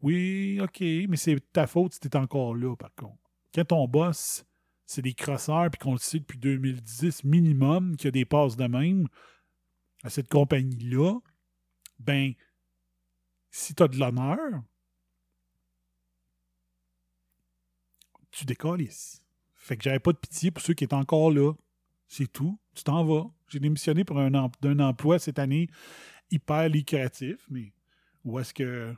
Oui, 0.00 0.60
OK, 0.60 0.80
mais 0.80 1.16
c'est 1.16 1.40
ta 1.52 1.66
faute 1.66 1.94
si 1.94 2.00
t'es 2.00 2.16
encore 2.16 2.54
là, 2.54 2.76
par 2.76 2.94
contre. 2.94 3.18
Quand 3.54 3.64
ton 3.64 3.88
boss, 3.88 4.44
c'est 4.86 5.02
des 5.02 5.14
crosseurs, 5.14 5.70
puis 5.70 5.78
qu'on 5.78 5.92
le 5.92 5.98
sait 5.98 6.18
depuis 6.18 6.38
2010 6.38 7.24
minimum, 7.24 7.96
qu'il 7.96 8.06
y 8.06 8.08
a 8.08 8.12
des 8.12 8.24
passes 8.24 8.56
de 8.56 8.66
même 8.66 9.06
à 10.02 10.10
cette 10.10 10.28
compagnie-là, 10.28 11.18
ben, 11.98 12.32
si 13.50 13.74
t'as 13.74 13.88
de 13.88 13.98
l'honneur, 13.98 14.62
tu 18.32 18.44
décolles. 18.44 18.88
Fait 19.54 19.76
que 19.76 19.84
j'avais 19.84 20.00
pas 20.00 20.12
de 20.12 20.18
pitié 20.18 20.50
pour 20.50 20.62
ceux 20.62 20.74
qui 20.74 20.84
étaient 20.84 20.94
encore 20.94 21.30
là. 21.30 21.52
C'est 22.08 22.30
tout. 22.30 22.58
Tu 22.74 22.82
t'en 22.82 23.04
vas. 23.04 23.30
J'ai 23.48 23.60
démissionné 23.60 24.04
pour 24.04 24.18
un, 24.18 24.34
emploi 24.34 25.18
cette 25.18 25.38
année 25.38 25.68
hyper 26.30 26.68
lucratif, 26.68 27.46
mais 27.50 27.72
où 28.24 28.38
est-ce 28.38 28.52
que 28.52 28.94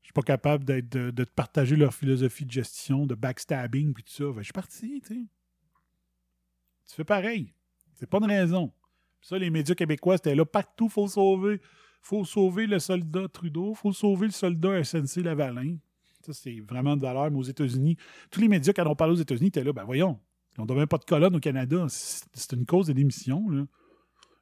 je 0.00 0.06
suis 0.06 0.12
pas 0.12 0.22
capable 0.22 0.64
de, 0.64 0.80
de 1.10 1.24
partager 1.24 1.76
leur 1.76 1.92
philosophie 1.92 2.44
de 2.44 2.52
gestion, 2.52 3.06
de 3.06 3.14
backstabbing, 3.14 3.92
puis 3.92 4.04
tout 4.04 4.12
ça. 4.12 4.24
Ben, 4.24 4.38
je 4.38 4.44
suis 4.44 4.52
parti, 4.52 5.02
tu 5.02 5.14
sais. 5.14 5.20
Tu 6.86 6.94
fais 6.94 7.04
pareil. 7.04 7.52
C'est 7.94 8.08
pas 8.08 8.18
une 8.18 8.26
raison. 8.26 8.72
Ça, 9.20 9.38
les 9.38 9.50
médias 9.50 9.74
québécois, 9.74 10.16
c'était 10.16 10.34
là 10.34 10.44
partout, 10.44 10.88
faut 10.88 11.08
sauver. 11.08 11.60
Faut 12.02 12.24
sauver 12.26 12.66
le 12.66 12.78
soldat 12.78 13.28
Trudeau, 13.28 13.72
faut 13.74 13.92
sauver 13.92 14.26
le 14.26 14.32
soldat 14.32 14.84
SNC 14.84 15.22
Lavalin. 15.22 15.78
C'est 16.32 16.60
vraiment 16.60 16.96
de 16.96 17.02
valeur. 17.02 17.30
Mais 17.30 17.38
aux 17.38 17.42
États-Unis, 17.42 17.96
tous 18.30 18.40
les 18.40 18.48
médias, 18.48 18.72
quand 18.72 18.86
on 18.86 18.94
parlait 18.94 19.14
aux 19.14 19.20
États-Unis, 19.20 19.48
étaient 19.48 19.64
là, 19.64 19.72
ben 19.72 19.84
voyons, 19.84 20.18
on 20.58 20.64
n'a 20.64 20.74
même 20.74 20.86
pas 20.86 20.98
de 20.98 21.04
colonne 21.04 21.36
au 21.36 21.40
Canada. 21.40 21.86
C'est 21.88 22.52
une 22.52 22.66
cause 22.66 22.86
de 22.86 22.92
démission. 22.92 23.48
Là. 23.48 23.64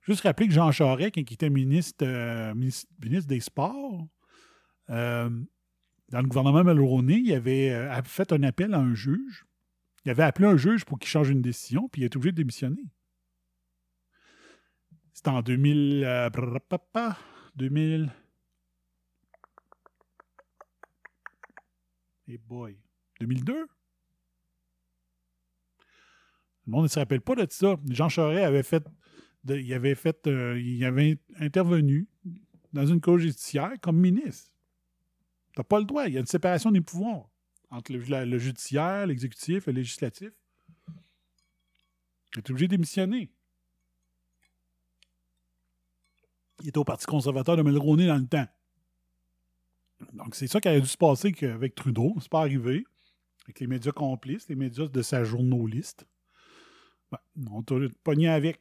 Juste 0.03 0.23
rappeler 0.23 0.49
que 0.49 0.55
Jean 0.55 0.71
Charest, 0.73 1.15
quand 1.15 1.21
il 1.21 1.33
était 1.33 1.51
ministre, 1.51 2.05
euh, 2.07 2.55
ministre, 2.55 2.91
ministre 3.03 3.29
des 3.29 3.41
Sports, 3.41 4.09
euh, 4.91 5.31
dans 6.13 6.21
le 6.21 6.29
gouvernement 6.29 6.63
Mulroney, 6.63 7.21
il 7.25 7.33
avait 7.33 7.71
euh, 7.71 8.03
fait 8.05 8.33
un 8.33 8.43
appel 8.43 8.75
à 8.75 8.79
un 8.79 8.95
juge. 8.95 9.47
Il 10.05 10.11
avait 10.11 10.25
appelé 10.25 10.47
un 10.47 10.57
juge 10.57 10.85
pour 10.85 10.99
qu'il 10.99 11.09
change 11.09 11.31
une 11.31 11.43
décision, 11.43 11.89
puis 11.89 12.03
il 12.03 12.05
est 12.05 12.17
obligé 12.17 12.33
de 12.33 12.37
démissionner. 12.37 12.85
C'était 15.15 15.31
en 15.31 15.43
2000, 15.43 16.05
euh, 16.05 16.31
brrrapapa, 16.31 17.17
2000. 17.57 18.11
Et 22.33 22.39
boy. 22.39 22.79
2002? 23.21 23.53
Le 26.65 26.71
monde 26.71 26.85
ne 26.85 26.89
se 26.89 26.99
rappelle 26.99 27.21
pas 27.21 27.35
de 27.35 27.47
ça. 27.51 27.77
Jean 27.91 28.09
Charest 28.09 28.43
avait 28.43 28.63
fait. 28.63 28.83
il 29.47 29.75
avait 29.75 29.95
fait. 29.95 30.27
euh, 30.27 30.59
il 30.59 30.83
avait 30.87 31.19
intervenu 31.39 32.09
dans 32.73 32.87
une 32.87 33.03
cour 33.03 33.19
judiciaire 33.19 33.75
comme 33.83 33.99
ministre. 33.99 34.51
T'as 35.55 35.63
pas 35.63 35.79
le 35.79 35.85
droit. 35.85 36.07
Il 36.07 36.15
y 36.15 36.17
a 36.17 36.21
une 36.21 36.27
séparation 36.27 36.71
des 36.71 36.81
pouvoirs 36.81 37.29
entre 37.69 37.93
le 37.93 38.39
judiciaire, 38.39 39.07
l'exécutif 39.07 39.69
et 39.69 39.73
le 39.73 39.81
législatif. 39.81 40.31
Il 42.35 42.39
est 42.39 42.51
obligé 42.51 42.67
de 42.67 42.77
démissionner. 42.77 43.31
Il 46.63 46.69
était 46.69 46.79
au 46.79 46.85
Parti 46.85 47.05
conservateur 47.05 47.59
de 47.59 47.63
Mulroney 47.63 48.07
dans 48.07 48.17
le 48.17 48.27
temps. 48.27 48.49
Donc, 50.13 50.35
c'est 50.35 50.47
ça 50.47 50.61
qui 50.61 50.69
a 50.69 50.79
dû 50.79 50.87
se 50.87 50.97
passer 50.97 51.35
avec 51.43 51.75
Trudeau. 51.75 52.15
C'est 52.21 52.31
pas 52.31 52.41
arrivé. 52.41 52.85
Avec 53.45 53.61
les 53.61 53.67
médias 53.67 53.93
complices, 53.93 54.49
les 54.49 54.55
médias 54.55 54.87
de 54.87 55.03
sa 55.03 55.25
journaliste. 55.25 56.07
Ben, 57.11 57.19
on 57.51 57.63
t'a 57.63 57.75
pogné 58.05 58.29
avec. 58.29 58.61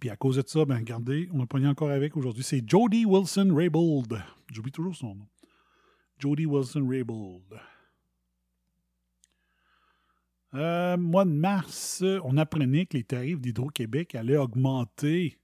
Puis 0.00 0.10
à 0.10 0.16
cause 0.16 0.36
de 0.36 0.44
ça, 0.46 0.64
ben 0.64 0.76
regardez, 0.76 1.28
on 1.32 1.42
a 1.42 1.46
pogné 1.46 1.66
encore 1.66 1.90
avec 1.90 2.16
aujourd'hui. 2.16 2.44
C'est 2.44 2.62
Jody 2.68 3.04
Wilson 3.04 3.52
Raybould. 3.54 4.22
J'oublie 4.52 4.70
toujours 4.70 4.94
son 4.94 5.14
nom. 5.14 5.28
Jody 6.18 6.46
Wilson 6.46 6.86
Raybould. 6.86 7.58
Euh, 10.54 10.96
mois 10.96 11.24
de 11.24 11.30
mars, 11.30 12.02
on 12.24 12.36
apprenait 12.36 12.86
que 12.86 12.96
les 12.96 13.04
tarifs 13.04 13.40
d'Hydro-Québec 13.40 14.14
allaient 14.14 14.36
augmenter. 14.36 15.38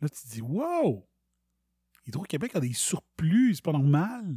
Là, 0.00 0.08
tu 0.08 0.26
dis, 0.28 0.42
wow! 0.42 1.06
Hydro-Québec 2.06 2.54
a 2.54 2.60
des 2.60 2.72
surplus, 2.72 3.54
c'est 3.56 3.64
pas 3.64 3.72
normal. 3.72 4.36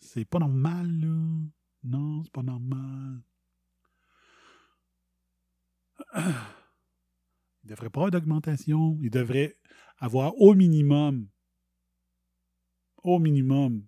C'est 0.00 0.24
pas 0.24 0.38
normal, 0.38 0.88
là. 1.00 1.40
Non, 1.84 2.22
c'est 2.22 2.32
pas 2.32 2.42
normal. 2.42 3.22
Il 6.14 7.70
devrait 7.70 7.90
pas 7.90 8.00
avoir 8.00 8.10
d'augmentation. 8.10 8.98
Il 9.02 9.10
devrait 9.10 9.56
avoir 9.98 10.40
au 10.40 10.54
minimum, 10.54 11.28
au 13.02 13.18
minimum, 13.18 13.84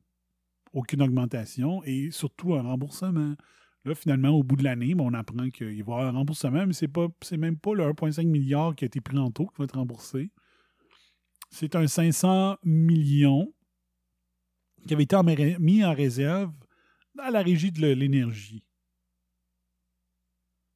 aucune 0.72 1.02
augmentation 1.02 1.82
et 1.84 2.10
surtout 2.10 2.54
un 2.54 2.62
remboursement. 2.62 3.36
Là, 3.84 3.94
finalement, 3.94 4.30
au 4.30 4.42
bout 4.42 4.56
de 4.56 4.64
l'année, 4.64 4.94
ben, 4.94 5.04
on 5.04 5.14
apprend 5.14 5.48
qu'il 5.50 5.66
va 5.66 5.72
y 5.72 5.80
avoir 5.80 6.06
un 6.06 6.10
remboursement, 6.10 6.66
mais 6.66 6.88
pas, 6.88 7.08
c'est 7.22 7.38
même 7.38 7.56
pas 7.56 7.74
le 7.74 7.84
1,5 7.84 8.26
milliard 8.26 8.74
qui 8.74 8.84
a 8.84 8.86
été 8.86 9.00
pris 9.00 9.16
en 9.18 9.30
taux 9.30 9.46
qui 9.46 9.58
va 9.58 9.64
être 9.64 9.76
remboursé. 9.76 10.30
C'est 11.50 11.74
un 11.74 11.86
500 11.86 12.56
millions 12.64 13.52
qui 14.86 14.94
avait 14.94 15.02
été 15.02 15.16
mis 15.58 15.84
en 15.84 15.92
réserve 15.92 16.52
à 17.18 17.30
la 17.30 17.42
régie 17.42 17.72
de 17.72 17.86
l'énergie. 17.86 18.64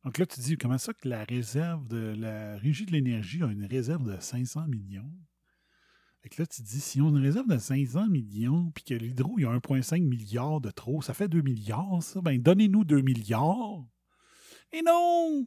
Donc 0.04 0.18
là, 0.18 0.26
tu 0.26 0.40
dis, 0.40 0.58
comment 0.58 0.76
ça 0.76 0.92
que 0.92 1.08
la 1.08 1.24
réserve 1.24 1.86
de 1.88 2.14
la 2.18 2.58
régie 2.58 2.84
de 2.84 2.92
l'énergie 2.92 3.42
a 3.42 3.46
une 3.46 3.64
réserve 3.64 4.04
de 4.04 4.20
500 4.20 4.68
millions? 4.68 5.10
Fait 6.22 6.28
que 6.28 6.42
là, 6.42 6.46
tu 6.46 6.62
te 6.62 6.66
dis, 6.66 6.80
si 6.80 7.00
on 7.00 7.06
a 7.06 7.18
une 7.18 7.24
réserve 7.24 7.48
de 7.48 7.56
500 7.56 8.08
millions, 8.08 8.70
puis 8.74 8.84
que 8.84 8.94
l'hydro, 8.94 9.38
il 9.38 9.42
y 9.42 9.44
a 9.46 9.50
1,5 9.50 10.02
milliard 10.02 10.60
de 10.60 10.70
trop, 10.70 11.00
ça 11.00 11.14
fait 11.14 11.28
2 11.28 11.40
milliards, 11.40 12.02
ça? 12.02 12.20
Ben, 12.20 12.40
donnez-nous 12.40 12.84
2 12.84 13.00
milliards. 13.00 13.86
Et 14.72 14.82
non! 14.82 15.46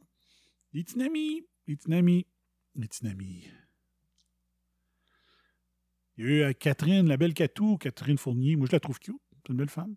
Les 0.72 0.82
tsunamis, 0.82 1.46
les 1.66 1.74
tsunamis, 1.74 2.26
les 2.74 2.86
tsunamis. 2.86 3.44
Il 6.18 6.24
y 6.24 6.28
a 6.28 6.30
eu 6.30 6.42
euh, 6.42 6.52
Catherine, 6.52 7.08
la 7.08 7.16
belle 7.16 7.32
Catou, 7.32 7.78
Catherine 7.78 8.18
Fournier. 8.18 8.56
Moi, 8.56 8.66
je 8.66 8.72
la 8.72 8.80
trouve 8.80 8.98
cute. 8.98 9.16
C'est 9.36 9.50
une 9.50 9.56
belle 9.56 9.68
femme. 9.68 9.94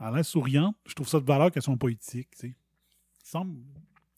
Elle 0.00 0.14
l'air 0.14 0.24
souriante. 0.24 0.76
Je 0.86 0.94
trouve 0.94 1.06
ça 1.06 1.20
de 1.20 1.26
valeur 1.26 1.50
qu'elle 1.50 1.62
soit 1.62 1.76
politique. 1.76 2.30
tu 2.32 2.38
sais. 2.38 2.48
Il 2.48 3.28
semble. 3.28 3.60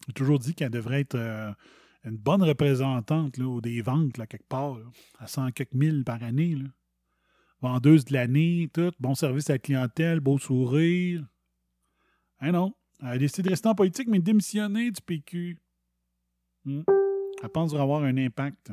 J'ai 0.06 0.12
toujours 0.12 0.38
dit 0.38 0.54
qu'elle 0.54 0.70
devrait 0.70 1.00
être 1.00 1.16
euh, 1.16 1.52
une 2.04 2.16
bonne 2.16 2.42
représentante 2.42 3.36
là, 3.38 3.60
des 3.60 3.82
ventes, 3.82 4.16
là, 4.18 4.26
quelque 4.26 4.48
part. 4.48 4.78
à 5.18 5.26
100 5.26 5.50
quelques 5.50 5.74
mille 5.74 6.04
par 6.04 6.22
année. 6.22 6.56
Vendeuse 7.60 8.04
de 8.04 8.12
l'année, 8.12 8.70
tout. 8.72 8.92
Bon 9.00 9.14
service 9.14 9.50
à 9.50 9.54
la 9.54 9.58
clientèle, 9.58 10.20
beau 10.20 10.38
sourire. 10.38 11.26
Hein 12.40 12.52
non. 12.52 12.74
Elle 13.00 13.08
a 13.08 13.18
décidé 13.18 13.42
de 13.42 13.50
rester 13.50 13.68
en 13.68 13.74
politique, 13.74 14.08
mais 14.08 14.20
démissionner 14.20 14.90
du 14.92 15.02
PQ. 15.02 15.58
Hmm. 16.64 16.82
Elle 17.42 17.48
pense 17.48 17.74
avoir 17.74 18.04
un 18.04 18.16
impact. 18.16 18.70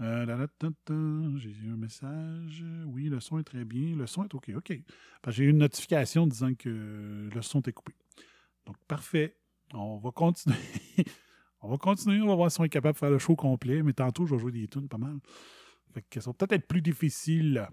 Euh. 0.00 1.36
J'ai 1.36 1.50
eu 1.50 1.72
un 1.72 1.76
message. 1.76 2.64
Oui, 2.86 3.08
le 3.08 3.20
son 3.20 3.38
est 3.38 3.44
très 3.44 3.64
bien. 3.64 3.96
Le 3.96 4.06
son 4.06 4.24
est 4.24 4.34
OK. 4.34 4.50
OK. 4.56 4.72
J'ai 5.28 5.44
eu 5.44 5.50
une 5.50 5.58
notification 5.58 6.26
disant 6.26 6.54
que 6.54 7.28
le 7.32 7.42
son 7.42 7.60
est 7.62 7.72
coupé. 7.72 7.94
Donc, 8.66 8.76
parfait. 8.88 9.36
On 9.74 9.98
va 9.98 10.10
continuer. 10.10 10.56
on 11.60 11.68
va 11.68 11.76
continuer. 11.76 12.20
On 12.22 12.28
va 12.28 12.34
voir 12.34 12.50
si 12.50 12.60
on 12.60 12.64
est 12.64 12.70
capable 12.70 12.94
de 12.94 12.98
faire 12.98 13.10
le 13.10 13.18
show 13.18 13.36
complet. 13.36 13.82
Mais 13.82 13.92
tantôt, 13.92 14.26
je 14.26 14.34
vais 14.34 14.40
jouer 14.40 14.52
des 14.52 14.68
tunes 14.68 14.88
pas 14.88 14.98
mal. 14.98 15.18
Fait 15.92 16.02
que 16.08 16.20
ça 16.20 16.30
va 16.30 16.34
peut-être 16.34 16.52
être 16.52 16.68
plus 16.68 16.82
difficile. 16.82 17.68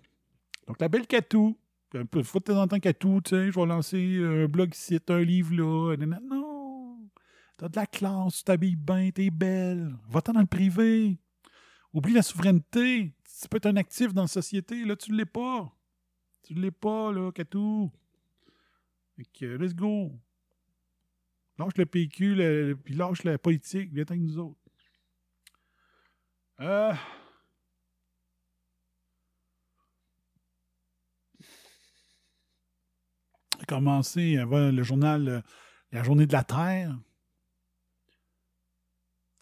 Donc, 0.68 0.82
la 0.82 0.90
belle 0.90 1.08
Catou. 1.08 1.58
Un 1.94 2.06
peu, 2.06 2.22
faut 2.22 2.40
de 2.40 2.44
temps 2.44 2.62
en 2.62 2.68
temps 2.68 2.80
Catou, 2.80 3.22
je 3.26 3.50
vais 3.50 3.66
lancer 3.66 4.20
un 4.22 4.46
blog 4.48 4.74
site, 4.74 5.10
un 5.10 5.22
livre 5.22 5.56
là. 5.56 5.96
Non! 6.22 7.00
T'as 7.56 7.70
de 7.70 7.76
la 7.78 7.86
classe, 7.86 8.40
tu 8.40 8.44
t'habilles 8.44 8.76
bien, 8.76 9.10
t'es 9.10 9.30
belle. 9.30 9.96
Va-t'en 10.10 10.34
dans 10.34 10.42
le 10.42 10.48
privé. 10.48 11.18
Oublie 11.94 12.14
la 12.14 12.22
souveraineté. 12.22 13.14
Tu 13.42 13.48
peux 13.50 13.58
être 13.58 13.68
un 13.68 13.76
actif 13.76 14.14
dans 14.14 14.24
la 14.24 14.28
société. 14.28 14.84
Là, 14.86 14.96
tu 14.96 15.12
ne 15.12 15.18
l'es 15.18 15.26
pas. 15.26 15.72
Tu 16.44 16.54
ne 16.54 16.62
l'es 16.62 16.72
pas, 16.72 17.12
là, 17.12 17.32
Catou. 17.32 17.92
Fait 19.16 19.26
que, 19.26 19.46
let's 19.46 19.74
go. 19.74 20.12
Lâche 21.58 21.78
le 21.78 21.86
PQ, 21.86 22.78
puis 22.84 22.94
lâche 22.94 23.24
la 23.24 23.38
politique. 23.38 23.92
Viens 23.92 24.06
avec 24.08 24.22
nous 24.22 24.38
autres. 24.38 24.60
Euh... 26.60 26.94
avant 33.70 34.72
le 34.72 34.84
journal 34.84 35.28
euh, 35.28 35.42
La 35.92 36.04
Journée 36.04 36.26
de 36.26 36.34
la 36.34 36.44
Terre. 36.44 36.98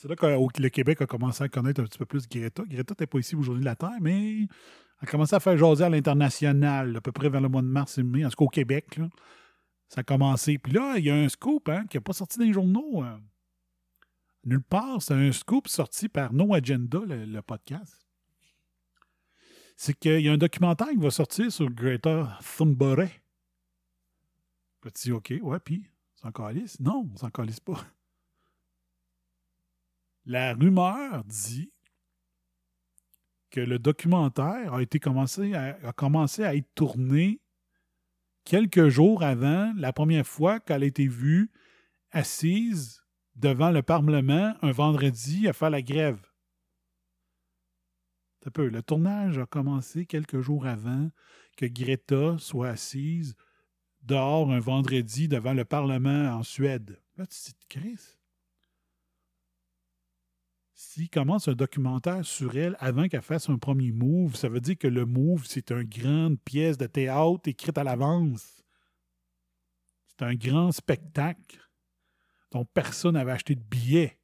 C'est 0.06 0.10
là 0.10 0.16
que 0.18 0.36
au- 0.36 0.50
le 0.60 0.70
Québec 0.70 1.02
a 1.02 1.08
commencé 1.08 1.44
à 1.44 1.50
connaître 1.50 1.82
un 1.82 1.86
petit 1.86 1.98
peu 1.98 2.06
plus 2.06 2.30
Greta. 2.30 2.62
Greta 2.64 2.92
n'était 2.92 3.08
pas 3.08 3.18
ici 3.18 3.36
aujourd'hui 3.36 3.62
de 3.62 3.66
la 3.66 3.76
Terre, 3.76 3.98
mais 4.02 4.48
a 5.00 5.08
commencé 5.08 5.36
à 5.36 5.40
faire 5.40 5.58
jaser 5.58 5.84
à 5.84 5.90
l'international, 5.90 6.96
à 6.98 7.02
peu 7.02 7.12
près 7.12 7.28
vers 7.28 7.42
le 7.42 7.50
mois 7.50 7.64
de 7.64 7.68
mars 7.68 7.98
et 7.98 8.04
mai, 8.04 8.24
en 8.24 8.30
tout 8.30 8.36
cas 8.36 8.46
au 8.46 8.50
Québec. 8.50 9.00
Ça 9.90 10.02
a 10.02 10.04
commencé. 10.04 10.60
Puis 10.60 10.74
là, 10.74 11.00
il 11.00 11.06
y 11.06 11.10
a 11.10 11.16
un 11.16 11.28
scoop 11.28 11.68
hein, 11.70 11.88
qui 11.90 11.98
n'a 11.98 12.02
pas 12.02 12.14
sorti 12.14 12.38
dans 12.38 12.46
les 12.46 12.54
journaux. 12.54 13.02
hein. 13.02 13.20
Nulle 14.44 14.62
part. 14.62 15.02
C'est 15.02 15.16
un 15.16 15.32
scoop 15.32 15.68
sorti 15.68 16.08
par 16.08 16.34
No 16.34 16.54
Agenda, 16.54 17.00
le, 17.04 17.42
podcast. 17.42 18.06
C'est 19.76 19.98
qu'il 19.98 20.22
y 20.22 20.30
a 20.30 20.34
un 20.34 20.38
documentaire 20.38 20.90
qui 20.90 20.98
va 20.98 21.10
sortir 21.10 21.52
sur 21.52 21.68
Greta 21.72 22.38
Thunberg. 22.56 23.10
Dis, 25.02 25.12
OK, 25.12 25.34
ouais, 25.42 25.60
puis, 25.60 25.90
on 26.18 26.28
s'en 26.28 26.32
calisse? 26.32 26.80
Non, 26.80 27.10
on 27.12 27.18
s'en 27.18 27.32
calisse 27.32 27.60
pas. 27.60 27.84
La 30.26 30.54
rumeur 30.54 31.24
dit 31.26 31.72
que 33.52 33.60
le 33.60 33.80
documentaire 33.80 34.74
a 34.74 34.82
été 34.82 35.00
commencé 35.00 35.54
à, 35.54 35.78
a 35.88 35.94
commencé 35.94 36.44
à 36.44 36.56
être 36.56 36.74
tourné 36.74 37.42
quelques 38.44 38.90
jours 38.90 39.24
avant 39.24 39.74
la 39.76 39.94
première 39.94 40.26
fois 40.26 40.60
qu'elle 40.60 40.84
a 40.84 40.88
été 40.88 41.08
vue 41.08 41.52
assise 42.12 43.04
devant 43.36 43.72
le 43.72 43.82
Parlement 43.82 44.56
un 44.62 44.72
vendredi 44.72 45.48
à 45.48 45.54
faire 45.54 45.70
la 45.70 45.82
grève. 45.82 46.22
Un. 48.46 48.64
Le 48.64 48.82
tournage 48.84 49.40
a 49.40 49.46
commencé 49.46 50.06
quelques 50.06 50.40
jours 50.40 50.68
avant 50.68 51.10
que 51.58 51.66
Greta 51.66 52.38
soit 52.38 52.70
assise 52.70 53.36
dehors 54.04 54.52
un 54.52 54.60
vendredi 54.60 55.28
devant 55.28 55.54
le 55.54 55.66
Parlement 55.66 56.30
en 56.30 56.44
Suède. 56.44 57.02
Là, 57.18 57.26
tu 57.26 57.54
te 57.54 57.80
dis, 57.80 58.15
s'il 60.76 61.10
commence 61.10 61.48
un 61.48 61.54
documentaire 61.54 62.26
sur 62.26 62.58
elle 62.58 62.76
avant 62.80 63.08
qu'elle 63.08 63.22
fasse 63.22 63.50
un 63.50 63.58
premier 63.58 63.94
move, 63.94 64.36
ça 64.36 64.50
veut 64.50 64.60
dire 64.60 64.78
que 64.78 64.90
le 64.90 65.06
move, 65.06 65.46
c'est 65.46 65.72
une 65.72 65.84
grande 65.84 66.38
pièce 66.42 66.78
de 66.78 66.86
théâtre 66.86 67.48
écrite 67.48 67.78
à 67.78 67.86
l'avance. 67.86 68.62
C'est 70.06 70.24
un 70.26 70.36
grand 70.36 70.74
spectacle 70.74 71.58
dont 72.52 72.66
personne 72.66 73.14
n'avait 73.14 73.32
acheté 73.32 73.56
de 73.56 73.64
billets, 73.64 74.20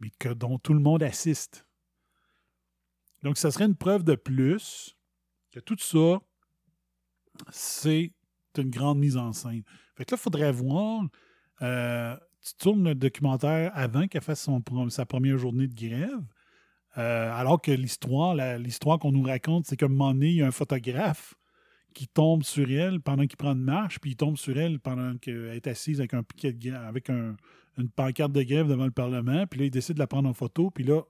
mais 0.00 0.10
que, 0.18 0.30
dont 0.30 0.58
tout 0.58 0.74
le 0.74 0.80
monde 0.80 1.04
assiste. 1.04 1.64
Donc, 3.22 3.38
ça 3.38 3.52
serait 3.52 3.66
une 3.66 3.76
preuve 3.76 4.02
de 4.02 4.16
plus 4.16 4.96
que 5.52 5.60
tout 5.60 5.78
ça, 5.78 6.20
c'est 7.50 8.12
une 8.58 8.70
grande 8.70 8.98
mise 8.98 9.16
en 9.16 9.32
scène. 9.32 9.62
Fait 9.94 10.04
que 10.04 10.10
là, 10.12 10.18
il 10.18 10.22
faudrait 10.22 10.52
voir. 10.52 11.04
euh, 11.62 12.16
tu 12.44 12.54
tournes 12.58 12.84
le 12.84 12.94
documentaire 12.94 13.70
avant 13.74 14.08
qu'elle 14.08 14.22
fasse 14.22 14.48
sa 14.88 15.06
première 15.06 15.38
journée 15.38 15.68
de 15.68 15.74
grève. 15.74 16.20
Euh, 16.98 17.32
alors 17.32 17.60
que 17.62 17.70
l'histoire, 17.72 18.34
l'histoire 18.58 18.98
qu'on 18.98 19.12
nous 19.12 19.22
raconte, 19.22 19.66
c'est 19.66 19.76
qu'à 19.76 19.86
un 19.86 19.88
moment 19.88 20.12
donné, 20.12 20.28
il 20.28 20.36
y 20.36 20.42
a 20.42 20.46
un 20.46 20.52
photographe 20.52 21.34
qui 21.94 22.08
tombe 22.08 22.42
sur 22.42 22.70
elle 22.70 23.00
pendant 23.00 23.26
qu'il 23.26 23.36
prend 23.36 23.52
une 23.52 23.62
marche, 23.62 23.98
puis 23.98 24.12
il 24.12 24.16
tombe 24.16 24.36
sur 24.36 24.58
elle 24.58 24.78
pendant 24.80 25.16
qu'elle 25.18 25.54
est 25.54 25.66
assise 25.66 26.00
avec 26.00 26.14
un 26.14 26.22
piquet 26.22 26.52
de 26.52 26.72
avec 26.72 27.10
un- 27.10 27.36
une 27.78 27.88
pancarte 27.88 28.32
de 28.32 28.42
grève 28.42 28.68
devant 28.68 28.84
le 28.84 28.90
Parlement, 28.90 29.46
puis 29.46 29.60
là, 29.60 29.66
il 29.66 29.70
décide 29.70 29.94
de 29.94 29.98
la 30.00 30.06
prendre 30.06 30.28
en 30.28 30.34
photo, 30.34 30.70
puis 30.70 30.84
là, 30.84 31.02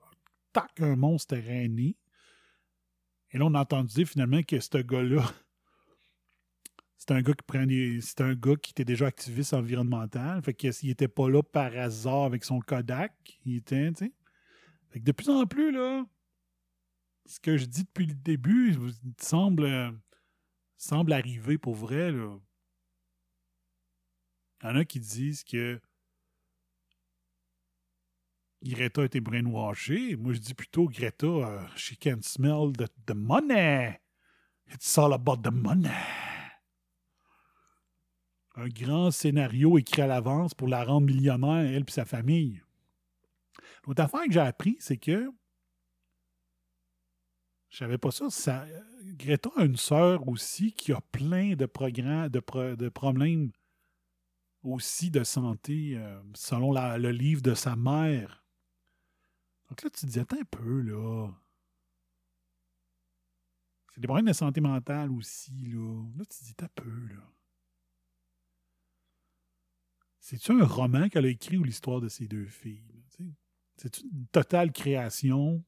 tac, 0.53 0.71
un 0.79 0.95
monstre 0.95 1.35
est 1.35 1.67
né. 1.67 1.97
Et 3.31 3.37
là, 3.37 3.45
on 3.45 3.53
a 3.55 3.61
entendu 3.61 3.93
dire 3.93 4.07
finalement 4.07 4.43
que 4.43 4.59
ce 4.59 4.77
gars-là, 4.77 5.23
c'est 7.05 7.11
un 7.11 7.21
gars 7.21 7.33
qui 7.33 7.43
prend 7.45 7.65
des- 7.65 7.99
c'est 7.99 8.21
un 8.21 8.33
gars 8.33 8.55
qui 8.55 8.71
était 8.71 8.85
déjà 8.85 9.07
activiste 9.07 9.53
environnemental. 9.53 10.41
Fait 10.41 10.53
qu'il 10.53 10.89
était 10.89 11.09
pas 11.09 11.29
là 11.29 11.43
par 11.43 11.75
hasard 11.75 12.23
avec 12.23 12.45
son 12.45 12.61
Kodak. 12.61 13.13
Il 13.43 13.57
était, 13.57 13.91
de 13.91 15.11
plus 15.11 15.29
en 15.29 15.45
plus, 15.45 15.73
là, 15.73 16.05
ce 17.25 17.41
que 17.41 17.57
je 17.57 17.65
dis 17.65 17.83
depuis 17.83 18.05
le 18.05 18.13
début 18.13 18.77
semble, 19.19 19.99
semble 20.77 21.11
arriver 21.11 21.57
pour 21.57 21.75
vrai, 21.75 22.09
là. 22.09 22.39
Il 24.61 24.67
y 24.67 24.69
en 24.69 24.75
a 24.77 24.85
qui 24.85 25.01
disent 25.01 25.43
que 25.43 25.81
Greta 28.61 29.01
a 29.01 29.05
été 29.05 29.19
brainwashée. 29.19 30.15
Moi, 30.15 30.31
je 30.31 30.39
dis 30.39 30.53
plutôt 30.53 30.87
Greta, 30.87 31.27
euh, 31.27 31.67
she 31.75 31.97
can 31.99 32.21
smell 32.21 32.71
the, 32.71 32.87
the 33.05 33.13
money. 33.13 33.99
It's 34.71 34.97
all 34.97 35.11
about 35.11 35.41
the 35.43 35.51
money. 35.51 35.89
Un 38.55 38.67
grand 38.67 39.11
scénario 39.11 39.77
écrit 39.77 40.01
à 40.03 40.07
l'avance 40.07 40.53
pour 40.53 40.67
la 40.67 40.83
rendre 40.83 41.07
millionnaire, 41.07 41.65
elle 41.65 41.85
et 41.87 41.91
sa 41.91 42.05
famille. 42.05 42.61
L'autre 43.85 44.03
affaire 44.03 44.25
que 44.25 44.31
j'ai 44.31 44.39
appris, 44.39 44.77
c'est 44.79 44.97
que 44.97 45.31
je 47.69 47.77
savais 47.77 47.97
pas 47.97 48.11
ça. 48.11 48.29
ça 48.29 48.65
Greta 49.17 49.49
a 49.57 49.65
une 49.65 49.77
sœur 49.77 50.27
aussi 50.27 50.71
qui 50.73 50.93
a 50.93 51.01
plein 51.01 51.55
de 51.55 51.65
de, 52.29 52.39
pro- 52.39 52.75
de 52.75 52.89
problèmes 52.89 53.51
aussi 54.61 55.09
de 55.09 55.23
santé, 55.23 55.97
euh, 55.97 56.21
selon 56.35 56.71
le 56.71 57.11
livre 57.11 57.41
de 57.41 57.53
sa 57.55 57.75
mère. 57.75 58.45
Donc 59.69 59.83
là, 59.83 59.89
tu 59.89 60.05
dis, 60.05 60.19
un 60.19 60.25
peu, 60.25 60.81
là. 60.81 61.29
C'est 63.93 64.01
des 64.01 64.07
problèmes 64.07 64.27
de 64.27 64.33
santé 64.33 64.61
mentale 64.61 65.11
aussi, 65.11 65.65
là. 65.65 66.03
Là, 66.15 66.25
tu 66.25 66.43
dis, 66.43 66.51
attends 66.51 66.65
un 66.65 66.69
peu, 66.75 67.07
là. 67.07 67.32
C'est-tu 70.23 70.53
un 70.53 70.65
roman 70.65 71.09
qu'elle 71.09 71.25
a 71.25 71.29
écrit 71.29 71.57
ou 71.57 71.65
l'histoire 71.65 71.99
de 71.99 72.07
ces 72.07 72.29
deux 72.29 72.45
filles? 72.45 73.03
C'est 73.75 73.99
une 73.99 74.25
totale 74.27 74.71
création. 74.71 75.61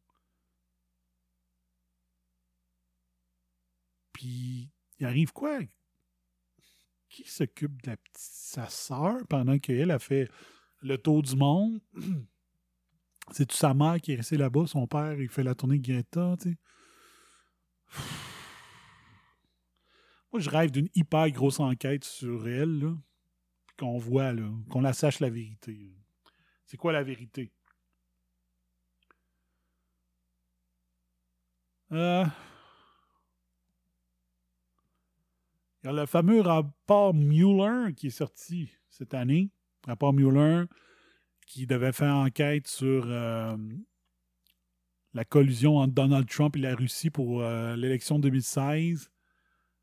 Puis, 4.13 4.71
il 4.97 5.05
arrive 5.05 5.33
quoi? 5.33 5.59
Qui 7.09 7.27
s'occupe 7.27 7.81
de 7.81 7.97
sa 8.13 8.69
sœur 8.69 9.27
pendant 9.27 9.59
qu'elle 9.59 9.91
a 9.91 9.99
fait 9.99 10.31
le 10.79 10.97
tour 10.97 11.21
du 11.21 11.35
monde? 11.35 11.81
C'est-tu 13.31 13.57
sa 13.57 13.73
mère 13.73 13.99
qui 13.99 14.13
est 14.13 14.15
restée 14.15 14.37
là-bas? 14.37 14.67
Son 14.67 14.87
père, 14.87 15.19
il 15.19 15.27
fait 15.27 15.43
la 15.43 15.53
tournée 15.53 15.79
de 15.79 15.85
Greta? 15.85 16.37
Moi, 20.31 20.39
je 20.39 20.49
rêve 20.49 20.71
d'une 20.71 20.87
hyper 20.95 21.29
grosse 21.31 21.59
enquête 21.59 22.05
sur 22.05 22.47
elle. 22.47 22.95
Qu'on 23.77 23.97
voit, 23.97 24.33
qu'on 24.69 24.81
la 24.81 24.93
sache 24.93 25.19
la 25.19 25.29
vérité. 25.29 25.93
C'est 26.65 26.77
quoi 26.77 26.93
la 26.93 27.03
vérité? 27.03 27.51
Euh, 31.91 32.25
Il 35.85 35.89
y 35.89 35.91
a 35.91 35.93
le 35.93 36.07
fameux 36.07 36.41
rapport 36.41 37.13
Mueller 37.13 37.93
qui 37.93 38.07
est 38.07 38.09
sorti 38.09 38.71
cette 38.89 39.13
année. 39.13 39.51
Rapport 39.85 40.13
Mueller 40.13 40.63
qui 41.45 41.67
devait 41.67 41.91
faire 41.91 42.15
enquête 42.15 42.65
sur 42.65 43.05
euh, 43.05 43.55
la 45.13 45.25
collusion 45.25 45.77
entre 45.77 45.93
Donald 45.93 46.27
Trump 46.27 46.55
et 46.55 46.59
la 46.61 46.73
Russie 46.73 47.11
pour 47.11 47.43
euh, 47.43 47.75
l'élection 47.75 48.17
2016. 48.17 49.11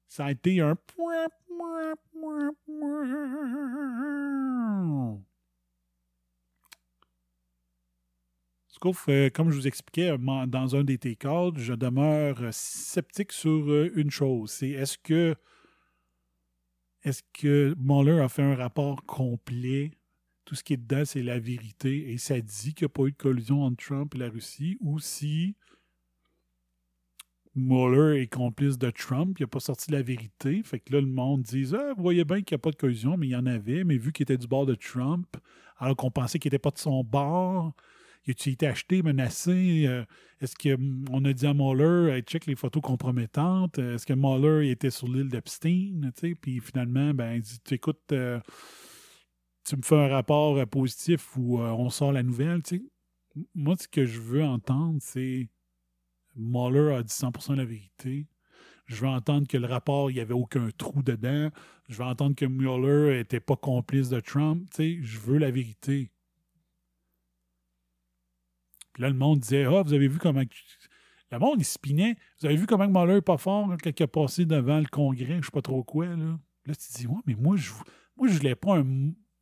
Ça 0.09 0.25
a 0.25 0.33
été 0.33 0.61
un... 0.61 0.77
Euh, 9.09 9.31
comme 9.31 9.51
je 9.51 9.57
vous 9.57 9.67
expliquais 9.67 10.11
euh, 10.11 10.47
dans 10.47 10.77
un 10.77 10.85
des 10.85 10.99
T-Cards, 10.99 11.57
je 11.57 11.75
demeure 11.75 12.43
euh, 12.43 12.51
sceptique 12.53 13.33
sur 13.33 13.73
une 13.95 14.11
chose. 14.11 14.51
C'est 14.51 14.71
est-ce 14.71 14.99
que 14.99 15.35
est-ce 17.05 17.23
que 17.33 17.75
Mueller 17.79 18.21
a 18.21 18.29
fait 18.29 18.43
un 18.43 18.55
rapport 18.55 19.05
complet? 19.05 19.93
Tout 20.45 20.55
ce 20.55 20.63
qui 20.63 20.75
est 20.75 20.77
dedans, 20.77 21.05
c'est 21.05 21.23
la 21.23 21.39
vérité. 21.39 22.13
Et 22.13 22.19
ça 22.19 22.41
dit 22.41 22.75
qu'il 22.75 22.85
n'y 22.85 22.91
a 22.93 22.95
pas 22.95 23.05
eu 23.05 23.13
de 23.13 23.17
collusion 23.17 23.63
entre 23.63 23.85
Trump 23.85 24.15
et 24.15 24.19
la 24.19 24.29
Russie. 24.29 24.77
Ou 24.81 25.01
si 25.01 25.57
Mueller 27.55 28.23
est 28.23 28.29
complice 28.29 28.79
de 28.79 28.91
Trump, 28.91 29.39
il 29.39 29.43
n'a 29.43 29.47
pas 29.49 29.61
sorti 29.61 29.91
la 29.91 30.03
vérité. 30.03 30.63
Fait 30.63 30.79
que 30.79 30.93
là, 30.93 31.01
le 31.01 31.07
monde 31.07 31.43
dit 31.43 31.73
Ah, 31.75 31.93
vous 31.97 32.03
voyez 32.03 32.25
bien 32.25 32.43
qu'il 32.43 32.55
n'y 32.55 32.61
a 32.61 32.63
pas 32.63 32.71
de 32.71 32.77
collusion, 32.77 33.17
mais 33.17 33.29
il 33.29 33.31
y 33.31 33.37
en 33.37 33.47
avait. 33.47 33.85
Mais 33.85 33.97
vu 33.97 34.13
qu'il 34.13 34.25
était 34.25 34.39
du 34.39 34.47
bord 34.47 34.67
de 34.67 34.75
Trump, 34.75 35.37
alors 35.79 35.97
qu'on 35.97 36.11
pensait 36.11 36.39
qu'il 36.39 36.51
n'était 36.51 36.61
pas 36.61 36.71
de 36.71 36.79
son 36.79 37.03
bord, 37.03 37.75
il 38.27 38.35
a 38.47 38.51
été 38.51 38.67
acheté, 38.67 39.03
menacé. 39.03 39.85
euh, 39.87 40.05
Est-ce 40.41 40.55
qu'on 40.57 41.25
a 41.25 41.33
dit 41.33 41.47
à 41.47 41.55
Mueller, 41.55 42.13
hey, 42.13 42.23
check 42.23 42.47
les 42.47 42.55
photos 42.55 42.83
compromettantes? 42.83 43.79
Euh, 43.79 43.95
Est-ce 43.95 44.07
que 44.07 44.13
Mueller 44.13 44.71
était 44.71 44.91
sur 44.91 45.09
l'île 45.09 45.29
d'Epstein? 45.29 46.11
Puis 46.41 46.61
finalement, 46.61 47.13
ben, 47.15 47.35
il 47.35 47.43
dit 47.43 47.59
Tu 47.65 47.75
écoutes, 47.75 48.13
euh, 48.13 48.41
tu 49.65 49.77
me 49.77 49.83
fais 49.83 49.97
un 49.97 50.09
rapport 50.09 50.67
positif 50.69 51.37
ou 51.37 51.59
on 51.61 51.91
sort 51.91 52.13
la 52.13 52.23
nouvelle. 52.23 52.63
Moi, 53.55 53.77
ce 53.79 53.89
que 53.89 54.05
je 54.05 54.21
veux 54.21 54.45
entendre, 54.45 54.99
c'est 55.01 55.49
Mueller 56.37 56.95
a 56.95 57.03
dit 57.03 57.13
100% 57.13 57.55
la 57.55 57.65
vérité. 57.65 58.27
Je 58.87 59.03
veux 59.03 59.09
entendre 59.09 59.47
que 59.47 59.57
le 59.57 59.67
rapport, 59.67 60.11
il 60.11 60.15
n'y 60.15 60.21
avait 60.21 60.35
aucun 60.35 60.69
trou 60.77 61.03
dedans. 61.03 61.51
Je 61.89 61.97
veux 61.97 62.05
entendre 62.05 62.35
que 62.35 62.45
Mueller 62.45 63.19
n'était 63.19 63.41
pas 63.41 63.57
complice 63.57 64.09
de 64.09 64.21
Trump. 64.21 64.69
Je 64.79 65.19
veux 65.21 65.39
la 65.39 65.51
vérité. 65.51 66.11
Puis 68.93 69.03
là, 69.03 69.09
le 69.09 69.15
monde 69.17 69.41
disait 69.41 69.65
Ah, 69.65 69.83
vous 69.83 69.93
avez 69.95 70.09
vu 70.09 70.19
comment. 70.19 70.43
Le 71.31 71.39
monde, 71.39 71.61
il 71.61 71.65
spinait. 71.65 72.17
Vous 72.41 72.47
avez 72.47 72.57
vu 72.57 72.67
comment 72.67 72.89
Mueller 72.89 73.15
n'est 73.15 73.21
pas 73.23 73.39
fort 73.39 73.71
hein, 73.73 73.77
quand 73.83 73.99
il 73.99 74.03
a 74.03 74.07
passé 74.07 74.45
devant 74.45 74.79
le 74.79 74.87
Congrès, 74.87 75.39
je 75.41 75.47
sais 75.47 75.51
pas 75.53 75.63
trop 75.63 75.83
quoi. 75.83 76.07
Là, 76.07 76.39
là 76.67 76.75
tu 76.75 76.93
te 76.93 76.99
dis 76.99 77.07
Ouais, 77.07 77.21
mais 77.27 77.35
moi, 77.35 77.57
je 77.57 77.71
moi, 78.17 78.29
je 78.29 78.35
voulais 78.37 78.55
pas 78.55 78.79
un. 78.79 78.85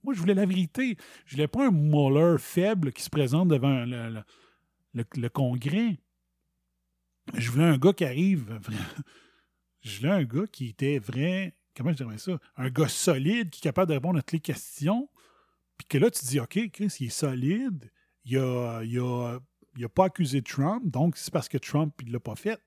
Moi, 0.02 0.14
je 0.14 0.20
voulais 0.20 0.34
la 0.34 0.46
vérité. 0.46 0.96
Je 1.26 1.34
voulais 1.34 1.48
pas 1.48 1.66
un 1.66 1.70
Mueller 1.72 2.36
faible 2.38 2.92
qui 2.92 3.02
se 3.02 3.10
présente 3.10 3.48
devant 3.48 3.84
le- 3.84 4.22
le 4.94 5.28
Congrès. 5.28 5.98
Je 7.34 7.50
voulais 7.50 7.64
un 7.64 7.78
gars 7.78 7.92
qui 7.92 8.04
arrive. 8.04 8.58
Je 9.82 10.00
voulais 10.00 10.12
un 10.12 10.24
gars 10.24 10.46
qui 10.52 10.68
était 10.68 10.98
vrai. 10.98 11.56
Comment 11.74 11.92
je 11.92 11.96
dirais 11.96 12.18
ça? 12.18 12.38
Un 12.56 12.68
gars 12.68 12.88
solide 12.88 13.48
qui 13.48 13.60
est 13.60 13.62
capable 13.62 13.88
de 13.88 13.94
répondre 13.94 14.18
à 14.18 14.22
toutes 14.22 14.32
les 14.32 14.40
questions. 14.40 15.08
Puis 15.78 15.86
que 15.88 15.96
là, 15.96 16.10
tu 16.10 16.20
te 16.20 16.26
dis, 16.26 16.38
OK, 16.38 16.70
Chris, 16.70 16.94
il 17.00 17.06
est 17.06 17.08
solide. 17.08 17.90
Il 18.24 18.36
a, 18.38 18.82
il 18.84 18.98
a, 18.98 19.38
il 19.76 19.84
a 19.84 19.88
pas 19.88 20.06
accusé 20.06 20.42
Trump, 20.42 20.82
donc 20.86 21.16
c'est 21.16 21.32
parce 21.32 21.48
que 21.48 21.58
Trump, 21.58 21.94
il 22.02 22.12
l'a 22.12 22.20
pas 22.20 22.36
fait. 22.36 22.60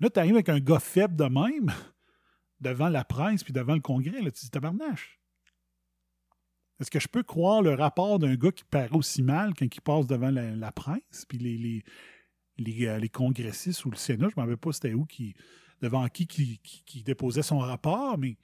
Là, 0.00 0.10
tu 0.10 0.18
arrives 0.18 0.34
avec 0.34 0.48
un 0.48 0.60
gars 0.60 0.80
faible 0.80 1.16
de 1.16 1.24
même, 1.24 1.72
devant 2.60 2.88
la 2.88 3.04
presse 3.04 3.42
puis 3.44 3.52
devant 3.52 3.74
le 3.74 3.80
Congrès. 3.80 4.20
Là, 4.20 4.30
tu 4.30 4.40
dis, 4.44 4.50
tabarnache. 4.50 5.20
Est-ce 6.80 6.90
que 6.90 6.98
je 7.00 7.08
peux 7.08 7.22
croire 7.22 7.62
le 7.62 7.74
rapport 7.74 8.18
d'un 8.18 8.34
gars 8.34 8.50
qui 8.50 8.64
paraît 8.64 8.96
aussi 8.96 9.22
mal 9.22 9.54
quand 9.54 9.64
il 9.64 9.80
passe 9.80 10.06
devant 10.06 10.30
la, 10.30 10.72
presse, 10.72 11.24
puis 11.28 11.38
les, 11.38 11.56
les, 11.56 11.84
les, 12.58 12.86
euh, 12.86 12.98
les 12.98 13.08
congressistes 13.08 13.84
ou 13.84 13.90
le 13.90 13.96
Sénat, 13.96 14.28
je 14.28 14.34
ne 14.34 14.36
me 14.36 14.40
rappelle 14.40 14.56
pas 14.56 14.72
c'était 14.72 14.92
où, 14.92 15.04
qui, 15.04 15.34
devant 15.80 16.06
qui 16.08 16.26
qui, 16.26 16.58
qui- 16.58 16.82
qui 16.84 17.02
déposait 17.04 17.42
son 17.42 17.58
rapport, 17.58 18.18
mais 18.18 18.36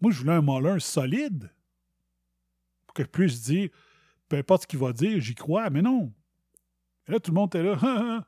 moi, 0.00 0.10
je 0.10 0.20
voulais 0.20 0.32
un 0.32 0.42
Mueller 0.42 0.80
solide 0.80 1.50
pour 2.86 2.94
que 2.94 3.02
je 3.02 3.08
puisse 3.08 3.42
dire, 3.42 3.68
peu 4.28 4.36
importe 4.36 4.62
ce 4.62 4.66
qu'il 4.66 4.78
va 4.78 4.92
dire, 4.92 5.20
j'y 5.20 5.34
crois, 5.34 5.70
mais 5.70 5.82
non. 5.82 6.12
Et 7.06 7.12
là, 7.12 7.20
tout 7.20 7.30
le 7.30 7.36
monde 7.36 7.48
était 7.48 7.62
là. 7.62 8.26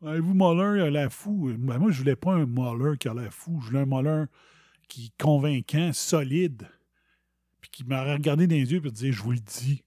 vous 0.00 0.34
Mueller, 0.34 0.80
il 0.80 0.86
a 0.86 0.90
l'air 0.90 1.12
fou? 1.12 1.52
Ben, 1.58 1.78
moi, 1.78 1.90
je 1.90 1.98
voulais 1.98 2.16
pas 2.16 2.34
un 2.34 2.46
Mueller 2.46 2.96
qui 2.98 3.08
a 3.08 3.14
l'air 3.14 3.32
fou. 3.32 3.60
Je 3.60 3.68
voulais 3.68 3.80
un 3.80 3.86
Mueller 3.86 4.24
qui 4.88 5.06
est 5.06 5.22
convaincant, 5.22 5.92
solide, 5.92 6.68
puis 7.60 7.70
qui 7.70 7.84
m'aurait 7.84 8.14
regardé 8.14 8.46
dans 8.46 8.54
les 8.54 8.72
yeux 8.72 8.82
et 8.84 8.90
dit 8.90 9.12
Je 9.12 9.22
vous 9.22 9.32
le 9.32 9.38
dis, 9.38 9.82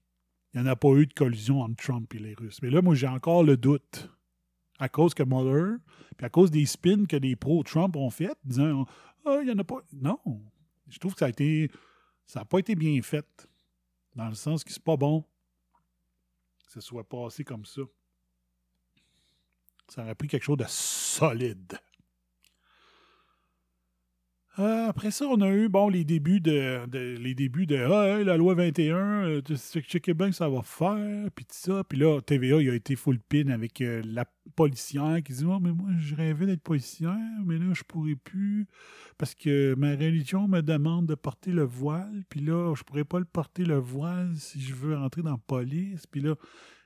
il 0.54 0.60
n'y 0.60 0.68
en 0.68 0.70
a 0.70 0.76
pas 0.76 0.90
eu 0.90 1.06
de 1.06 1.12
collusion 1.12 1.60
entre 1.60 1.76
Trump 1.82 2.12
et 2.14 2.18
les 2.18 2.34
Russes. 2.34 2.62
Mais 2.62 2.70
là, 2.70 2.82
moi, 2.82 2.94
j'ai 2.94 3.08
encore 3.08 3.42
le 3.42 3.56
doute. 3.56 4.10
À 4.80 4.88
cause 4.88 5.12
que 5.12 5.24
Mueller, 5.24 5.78
puis 6.16 6.24
à 6.24 6.30
cause 6.30 6.52
des 6.52 6.64
spins 6.64 7.04
que 7.04 7.16
des 7.16 7.34
pro-Trump 7.34 7.96
ont 7.96 8.10
fait, 8.10 8.36
disant 8.44 8.86
Ah, 9.26 9.38
il 9.40 9.46
n'y 9.46 9.50
en 9.52 9.58
a 9.58 9.64
pas. 9.64 9.80
Non. 9.92 10.20
Je 10.88 10.98
trouve 10.98 11.14
que 11.14 11.18
ça 11.18 11.26
a 11.26 11.30
été. 11.30 11.68
Ça 12.28 12.40
n'a 12.40 12.44
pas 12.44 12.58
été 12.58 12.74
bien 12.74 13.00
fait. 13.02 13.48
Dans 14.14 14.28
le 14.28 14.34
sens 14.34 14.62
que 14.62 14.70
c'est 14.70 14.82
pas 14.82 14.96
bon. 14.98 15.22
que 16.66 16.72
ça 16.72 16.80
soit 16.82 17.08
passé 17.08 17.42
comme 17.42 17.64
ça. 17.64 17.80
Ça 19.88 20.02
aurait 20.02 20.14
pris 20.14 20.28
quelque 20.28 20.44
chose 20.44 20.58
de 20.58 20.66
solide. 20.68 21.78
Euh, 24.58 24.88
après 24.88 25.12
ça, 25.12 25.24
on 25.26 25.40
a 25.40 25.48
eu 25.50 25.68
bon 25.68 25.88
les 25.88 26.04
débuts 26.04 26.40
de, 26.40 26.84
les 27.16 27.34
débuts 27.34 27.66
de 27.66 27.76
Ah, 27.76 28.18
hey, 28.18 28.24
la 28.24 28.36
loi 28.36 28.54
21, 28.54 28.96
euh, 28.96 29.40
tu 29.40 29.56
sais, 29.56 29.80
checker 29.80 30.14
bien 30.14 30.30
que 30.30 30.34
ça 30.34 30.48
va 30.48 30.62
faire, 30.62 31.30
puis 31.32 31.44
tout 31.44 31.54
ça. 31.54 31.84
Puis 31.84 31.96
là, 31.96 32.20
TVA, 32.20 32.60
il 32.60 32.70
a 32.70 32.74
été 32.74 32.96
full 32.96 33.20
pin 33.20 33.48
avec 33.50 33.80
euh, 33.80 34.02
la 34.04 34.24
policière 34.56 35.22
qui 35.22 35.32
dit 35.32 35.44
Ah, 35.48 35.58
mais 35.60 35.70
moi, 35.70 35.90
je 36.00 36.12
rêvais 36.16 36.46
d'être 36.46 36.62
policière, 36.62 37.14
mais 37.44 37.56
là, 37.56 37.72
je 37.72 37.84
pourrais 37.84 38.16
plus 38.16 38.66
parce 39.16 39.36
que 39.36 39.76
ma 39.76 39.92
religion 39.92 40.48
me 40.48 40.60
demande 40.60 41.06
de 41.06 41.14
porter 41.14 41.52
le 41.52 41.62
voile, 41.62 42.24
puis 42.28 42.40
là, 42.40 42.74
je 42.74 42.82
pourrais 42.82 43.04
pas 43.04 43.20
le 43.20 43.26
porter 43.26 43.64
le 43.64 43.78
voile 43.78 44.32
si 44.34 44.60
je 44.60 44.74
veux 44.74 44.96
rentrer 44.96 45.22
dans 45.22 45.32
la 45.32 45.38
police. 45.46 46.04
Puis 46.08 46.20
là, 46.20 46.34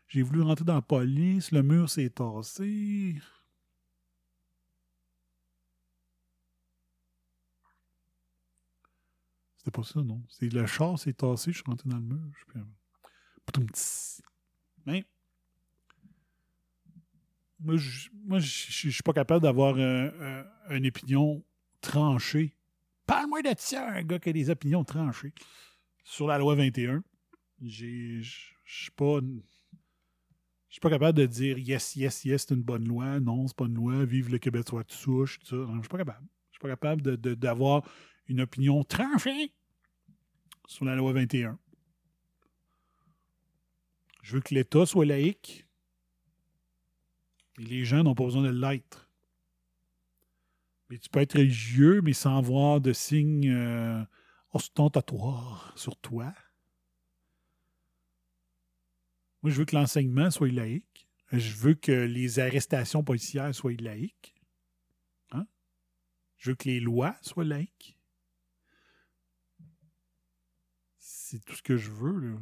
j'ai 0.08 0.20
voulu 0.20 0.42
rentrer 0.42 0.66
dans 0.66 0.74
la 0.74 0.82
police, 0.82 1.52
le 1.52 1.62
mur 1.62 1.88
s'est 1.88 2.10
tassé. 2.10 3.14
C'était 9.62 9.70
pas 9.70 9.84
ça, 9.84 10.02
non. 10.02 10.20
C'est 10.28 10.52
le 10.52 10.66
char 10.66 10.98
s'est 10.98 11.12
tassé, 11.12 11.52
je 11.52 11.58
suis 11.58 11.64
rentré 11.64 11.88
dans 11.88 11.96
le 11.98 12.02
mur. 12.02 12.18
Je 12.34 12.52
suis. 12.52 14.22
Mais. 14.86 15.04
Moi, 17.60 17.76
je 17.76 18.08
moi, 18.24 18.38
je- 18.40 18.90
suis 18.90 19.02
pas 19.04 19.12
capable 19.12 19.42
d'avoir 19.42 19.76
un- 19.76 20.08
un- 20.08 20.44
une 20.76 20.86
opinion 20.88 21.44
tranchée. 21.80 22.56
Parle-moi 23.06 23.42
de 23.42 23.54
ça, 23.56 23.88
un 23.90 24.02
gars 24.02 24.18
qui 24.18 24.30
a 24.30 24.32
des 24.32 24.50
opinions 24.50 24.82
tranchées 24.84 25.32
sur 26.02 26.26
la 26.26 26.38
loi 26.38 26.56
21. 26.56 27.04
J'ai- 27.60 28.20
Je 28.22 28.48
suis 28.64 28.90
pas. 28.90 29.20
Je 29.20 30.74
suis 30.74 30.80
pas 30.80 30.90
capable 30.90 31.18
de 31.18 31.26
dire 31.26 31.58
yes, 31.58 31.94
yes, 31.94 32.24
yes, 32.24 32.46
c'est 32.48 32.54
une 32.54 32.62
bonne 32.62 32.88
loi. 32.88 33.20
Non, 33.20 33.46
c'est 33.46 33.56
pas 33.56 33.66
une 33.66 33.74
loi. 33.74 34.04
Vive 34.06 34.30
le 34.30 34.38
Québec 34.38 34.66
soit 34.68 34.82
de 34.84 34.90
souche. 34.90 35.38
Tout 35.40 35.46
ça. 35.46 35.56
Je 35.72 35.78
suis 35.80 35.88
pas 35.88 35.98
capable. 35.98 36.26
Je 36.50 36.56
suis 36.56 36.60
pas 36.62 36.68
capable 36.68 37.02
de- 37.02 37.16
de- 37.16 37.34
d'avoir 37.34 37.86
une 38.28 38.40
opinion 38.40 38.84
tranchée 38.84 39.52
sur 40.66 40.84
la 40.84 40.94
loi 40.94 41.12
21. 41.12 41.58
Je 44.22 44.34
veux 44.34 44.40
que 44.40 44.54
l'État 44.54 44.86
soit 44.86 45.04
laïque. 45.04 45.66
Et 47.58 47.64
les 47.64 47.84
gens 47.84 48.02
n'ont 48.02 48.14
pas 48.14 48.24
besoin 48.24 48.42
de 48.42 48.48
l'être. 48.48 49.10
Mais 50.88 50.98
tu 50.98 51.08
peux 51.10 51.20
être 51.20 51.36
religieux, 51.38 52.00
mais 52.02 52.12
sans 52.12 52.38
avoir 52.38 52.80
de 52.80 52.92
signes 52.92 53.50
euh, 53.50 54.02
ostentatoires 54.52 55.72
sur 55.76 55.96
toi. 55.96 56.32
Moi, 59.42 59.50
je 59.50 59.58
veux 59.58 59.64
que 59.64 59.74
l'enseignement 59.74 60.30
soit 60.30 60.52
laïque. 60.52 61.08
Je 61.32 61.54
veux 61.56 61.74
que 61.74 61.92
les 61.92 62.38
arrestations 62.38 63.02
policières 63.02 63.54
soient 63.54 63.72
laïques. 63.72 64.34
Hein? 65.30 65.46
Je 66.36 66.50
veux 66.50 66.56
que 66.56 66.68
les 66.68 66.78
lois 66.78 67.16
soient 67.22 67.44
laïques. 67.44 67.96
C'est 71.32 71.42
tout 71.46 71.54
ce 71.54 71.62
que 71.62 71.78
je 71.78 71.90
veux. 71.90 72.36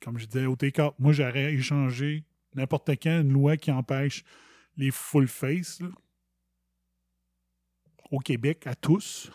Comme 0.00 0.16
je 0.16 0.24
disais 0.24 0.46
au 0.46 0.56
take 0.56 0.80
moi 0.98 1.12
j'aurais 1.12 1.52
échangé 1.52 2.24
n'importe 2.54 2.88
quand 3.02 3.20
une 3.20 3.34
loi 3.34 3.58
qui 3.58 3.70
empêche 3.70 4.24
les 4.78 4.90
full 4.90 5.28
face 5.28 5.82
au 8.10 8.18
Québec 8.20 8.66
à 8.66 8.74
tous 8.74 9.30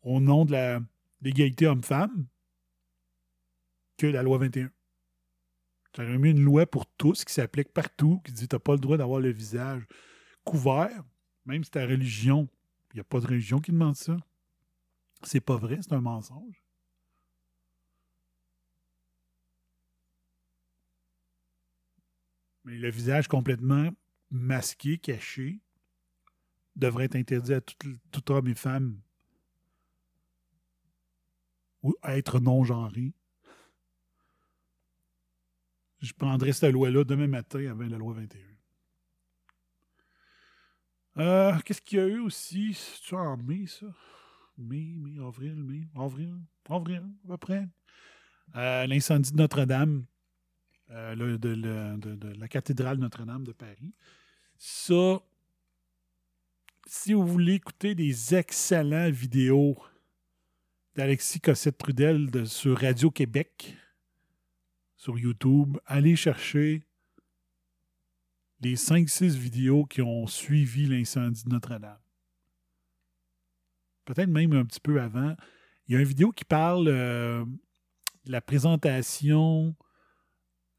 au 0.00 0.20
nom 0.20 0.46
de 0.46 0.80
l'égalité 1.20 1.66
homme-femme 1.66 2.26
que 3.98 4.06
la 4.06 4.22
loi 4.22 4.38
21. 4.38 4.72
J'aurais 5.94 6.16
mis 6.16 6.30
une 6.30 6.40
loi 6.40 6.64
pour 6.64 6.86
tous 6.86 7.26
qui 7.26 7.34
s'applique 7.34 7.74
partout, 7.74 8.22
qui 8.24 8.32
dit 8.32 8.48
n'as 8.50 8.58
pas 8.58 8.72
le 8.72 8.78
droit 8.78 8.96
d'avoir 8.96 9.20
le 9.20 9.30
visage 9.30 9.86
couvert, 10.50 11.04
même 11.44 11.62
si 11.62 11.70
ta 11.70 11.86
religion, 11.86 12.48
il 12.92 12.96
n'y 12.96 13.00
a 13.00 13.04
pas 13.04 13.20
de 13.20 13.26
religion 13.26 13.60
qui 13.60 13.70
demande 13.70 13.94
ça. 13.94 14.16
C'est 15.22 15.40
pas 15.40 15.56
vrai, 15.56 15.78
c'est 15.80 15.92
un 15.92 16.00
mensonge. 16.00 16.64
Mais 22.64 22.76
le 22.76 22.90
visage 22.90 23.28
complètement 23.28 23.90
masqué, 24.30 24.98
caché, 24.98 25.60
devrait 26.74 27.04
être 27.04 27.16
interdit 27.16 27.54
à 27.54 27.60
tout, 27.60 28.32
homme 28.32 28.48
et 28.48 28.54
femme 28.54 29.00
ou 31.82 31.94
être 32.02 32.40
non-genré. 32.40 33.12
Je 36.00 36.12
prendrais 36.12 36.52
cette 36.52 36.72
loi-là 36.72 37.04
demain 37.04 37.28
matin 37.28 37.70
avant 37.70 37.86
la 37.86 37.98
loi 37.98 38.14
21. 38.14 38.49
Euh, 41.18 41.56
Qu'est-ce 41.64 41.80
qu'il 41.82 41.98
y 41.98 42.02
a 42.02 42.06
eu 42.06 42.20
aussi? 42.20 42.74
C'est 42.74 43.14
en 43.16 43.36
mai, 43.36 43.66
ça? 43.66 43.86
Mai, 44.56 44.94
mai, 44.96 45.18
avril, 45.24 45.54
mai, 45.56 45.82
avril, 45.96 46.34
avril, 46.68 47.02
à 47.24 47.28
peu 47.28 47.36
près. 47.36 47.68
Euh, 48.56 48.86
L'incendie 48.86 49.32
de 49.32 49.36
Notre-Dame, 49.36 50.04
euh, 50.90 51.38
de, 51.38 52.38
la 52.38 52.48
cathédrale 52.48 52.98
Notre-Dame 52.98 53.44
de 53.44 53.52
Paris. 53.52 53.94
Ça, 54.58 55.20
si 56.86 57.12
vous 57.14 57.26
voulez 57.26 57.54
écouter 57.54 57.94
des 57.94 58.34
excellentes 58.34 59.14
vidéos 59.14 59.76
d'Alexis 60.94 61.40
Cossette-Trudel 61.40 62.30
de- 62.30 62.44
sur 62.44 62.78
Radio-Québec, 62.78 63.76
sur 64.96 65.18
YouTube, 65.18 65.78
allez 65.86 66.16
chercher 66.16 66.82
les 68.60 68.76
5-6 68.76 69.36
vidéos 69.36 69.84
qui 69.86 70.02
ont 70.02 70.26
suivi 70.26 70.86
l'incendie 70.86 71.44
de 71.44 71.50
Notre-Dame. 71.50 71.98
Peut-être 74.04 74.28
même 74.28 74.52
un 74.52 74.64
petit 74.64 74.80
peu 74.80 75.00
avant. 75.00 75.34
Il 75.86 75.94
y 75.94 75.96
a 75.96 76.00
une 76.00 76.06
vidéo 76.06 76.32
qui 76.32 76.44
parle 76.44 76.88
euh, 76.88 77.44
de 78.24 78.32
la 78.32 78.40
présentation, 78.40 79.74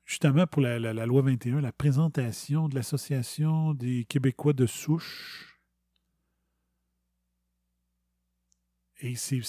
justement 0.05 0.45
pour 0.47 0.61
la, 0.61 0.79
loi 1.05 1.21
21, 1.21 1.61
la 1.61 1.71
présentation 1.71 2.67
de 2.69 2.75
l'Association 2.75 3.73
des 3.73 4.05
Québécois 4.05 4.53
de 4.53 4.65
souche. 4.65 5.47
Et 9.03 9.15
c'est- 9.15 9.41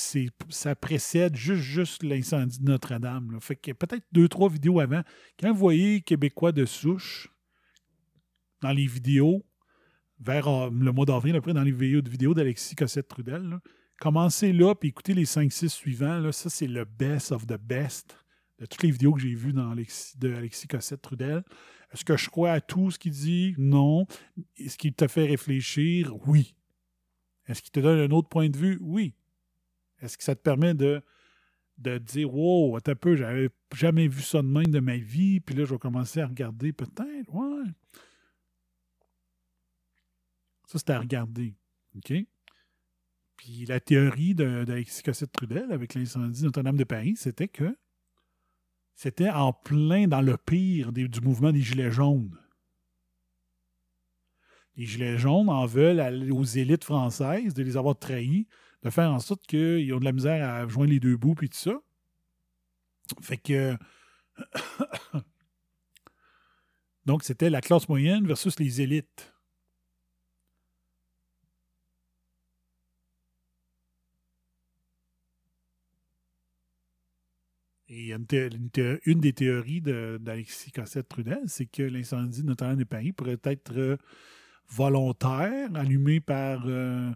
ça 0.49 0.75
précède 0.75 1.37
juste, 1.37 1.63
juste 1.63 2.03
l'incendie 2.03 2.59
de 2.59 2.65
Notre-Dame. 2.65 3.39
Fait 3.41 3.57
que 3.57 3.73
peut-être 3.73 4.07
deux, 4.11 4.27
trois 4.29 4.49
vidéos 4.49 4.81
avant. 4.81 5.03
Quand 5.39 5.53
vous 5.53 5.59
voyez 5.59 6.01
Québécois 6.01 6.53
de 6.53 6.65
souche 6.65 7.29
dans 8.63 8.73
les 8.73 8.87
vidéos, 8.87 9.45
vers 10.21 10.49
euh, 10.49 10.71
le 10.71 10.93
mois 10.93 11.05
d'avril, 11.05 11.37
après, 11.37 11.53
dans 11.53 11.63
les 11.63 11.73
vidéos, 11.73 12.01
vidéos 12.05 12.33
d'Alexis 12.35 12.75
Cossette-Trudel, 12.75 13.43
là, 13.43 13.61
commencez 14.01 14.53
là, 14.53 14.75
puis 14.75 14.89
écoutez 14.89 15.15
les 15.15 15.25
5-6 15.25 15.69
suivants. 15.69 16.19
Là, 16.19 16.33
ça, 16.33 16.49
c'est 16.49 16.67
le 16.67 16.85
best 16.85 17.33
of 17.33 17.47
the 17.47 17.59
best 17.61 18.17
de 18.59 18.67
toutes 18.67 18.83
les 18.83 18.91
vidéos 18.91 19.13
que 19.13 19.21
j'ai 19.21 19.35
vues 19.35 19.53
dans 19.53 19.71
Alexis, 19.71 20.17
Alexis 20.23 20.69
Cossette-Trudel. 20.69 21.43
Est-ce 21.93 22.05
que 22.05 22.17
je 22.17 22.31
crois 22.31 22.53
à 22.53 22.61
tout 22.61 22.91
ce 22.91 22.99
qu'il 22.99 23.13
dit? 23.13 23.55
Non. 23.59 24.07
Est-ce 24.57 24.79
qu'il 24.79 24.95
te 24.95 25.07
fait 25.09 25.27
réfléchir? 25.27 26.15
Oui. 26.27 26.55
Est-ce 27.47 27.61
qu'il 27.61 27.73
te 27.73 27.81
donne 27.81 27.99
un 27.99 28.15
autre 28.15 28.29
point 28.29 28.49
de 28.49 28.57
vue? 28.57 28.79
Oui. 28.81 29.15
Est-ce 30.01 30.17
que 30.17 30.25
ça 30.25 30.35
te 30.35 30.41
permet 30.41 30.75
de, 30.75 31.03
de 31.79 31.99
dire 31.99 32.35
Wow, 32.35 32.77
attends 32.77 32.93
un 32.93 32.97
peu, 32.97 33.17
j'avais 33.17 33.51
jamais 33.75 34.09
vu 34.09 34.23
ça 34.23 34.43
de 34.43 34.47
même 34.47 34.69
de 34.69 34.81
ma 34.81 34.97
vie, 34.97 35.41
puis 35.41 35.55
là, 35.55 35.65
je 35.65 35.75
vais 35.75 35.79
commencer 35.79 36.21
à 36.21 36.27
regarder 36.27 36.73
peut-être, 36.73 37.35
ouais. 37.35 37.71
Ça, 40.73 40.79
c'était 40.79 40.95
à 40.95 41.01
regarder. 41.01 41.55
OK? 41.97 42.15
Puis 43.37 43.67
la 43.67 43.79
théorie 43.79 44.35
d'Alexis 44.35 45.03
Cossette-Trudel 45.03 45.71
avec 45.71 45.93
l'incendie 45.93 46.45
Notre-Dame 46.45 46.79
de 46.79 46.85
Paris, 46.85 47.15
c'était 47.17 47.49
que 47.49 47.77
c'était 48.95 49.29
en 49.29 49.53
plein 49.53 50.09
dans 50.09 50.23
le 50.23 50.39
pire 50.39 50.91
du 50.93 51.21
mouvement 51.21 51.53
des 51.53 51.61
Gilets 51.61 51.91
jaunes. 51.91 52.39
Les 54.77 54.87
Gilets 54.87 55.19
jaunes 55.19 55.51
en 55.51 55.67
veulent 55.67 56.33
aux 56.33 56.45
élites 56.45 56.85
françaises 56.85 57.53
de 57.53 57.63
les 57.63 57.77
avoir 57.77 57.99
trahis, 57.99 58.47
de 58.83 58.89
faire 58.89 59.13
en 59.13 59.19
sorte 59.19 59.47
qu'ils 59.47 59.93
ont 59.93 60.01
de 60.01 60.07
la 60.07 60.13
misère 60.13 60.49
à 60.49 60.67
joindre 60.67 60.93
les 60.93 61.01
deux 61.01 61.19
bouts, 61.19 61.35
puis 61.35 61.51
tout 61.51 61.59
ça. 61.59 61.79
Fait 63.21 63.37
que. 63.37 63.77
Donc, 67.05 67.25
c'était 67.25 67.51
la 67.51 67.61
classe 67.61 67.91
moyenne 67.91 68.27
versus 68.27 68.59
les 68.59 68.81
élites. 68.81 69.32
Et 77.95 78.15
une, 78.15 79.21
des 79.21 79.35
théories 79.35 79.83
de- 79.83 80.19
d'Alexis 80.19 80.73
Cossette-Trudel, 80.73 81.43
c'est 81.47 81.67
que 81.67 81.83
l'incendie 81.83 82.41
de 82.41 82.47
Notre-Dame 82.47 82.79
de 82.79 82.85
Paris 82.85 83.13
pourrait 83.13 83.41
être 83.43 83.77
euh, 83.77 83.99
volontaire, 84.67 85.69
allumé 85.75 86.19
par 86.21 86.63
euh, 86.67 87.13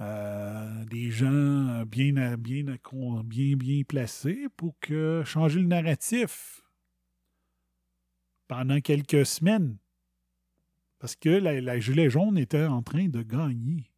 euh, 0.00 0.84
des 0.86 1.12
gens 1.12 1.84
bien, 1.86 2.36
placés 3.84 4.48
pour 4.56 4.74
changer 5.24 5.60
le 5.60 5.66
narratif 5.66 6.60
pendant 8.48 8.80
quelques 8.80 9.24
semaines. 9.24 9.78
Parce 10.98 11.14
que 11.14 11.28
la, 11.28 11.60
la 11.60 11.78
gilet 11.78 12.10
jaune 12.10 12.36
était 12.36 12.64
en 12.64 12.82
train 12.82 13.06
de 13.06 13.22
gagner. 13.22 13.93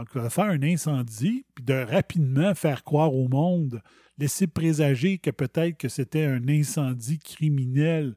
Donc, 0.00 0.28
faire 0.30 0.46
un 0.46 0.62
incendie, 0.62 1.44
puis 1.54 1.62
de 1.62 1.74
rapidement 1.74 2.54
faire 2.54 2.84
croire 2.84 3.14
au 3.14 3.28
monde, 3.28 3.82
laisser 4.16 4.46
présager 4.46 5.18
que 5.18 5.30
peut-être 5.30 5.76
que 5.76 5.90
c'était 5.90 6.24
un 6.24 6.48
incendie 6.48 7.18
criminel 7.18 8.16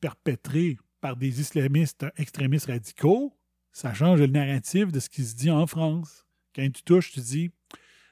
perpétré 0.00 0.78
par 1.02 1.16
des 1.16 1.40
islamistes 1.40 2.06
extrémistes 2.16 2.66
radicaux, 2.66 3.36
ça 3.72 3.92
change 3.92 4.20
le 4.20 4.26
narratif 4.26 4.90
de 4.90 5.00
ce 5.00 5.10
qui 5.10 5.22
se 5.22 5.34
dit 5.34 5.50
en 5.50 5.66
France. 5.66 6.26
Quand 6.54 6.66
tu 6.72 6.82
touches, 6.82 7.12
tu 7.12 7.20
dis, 7.20 7.50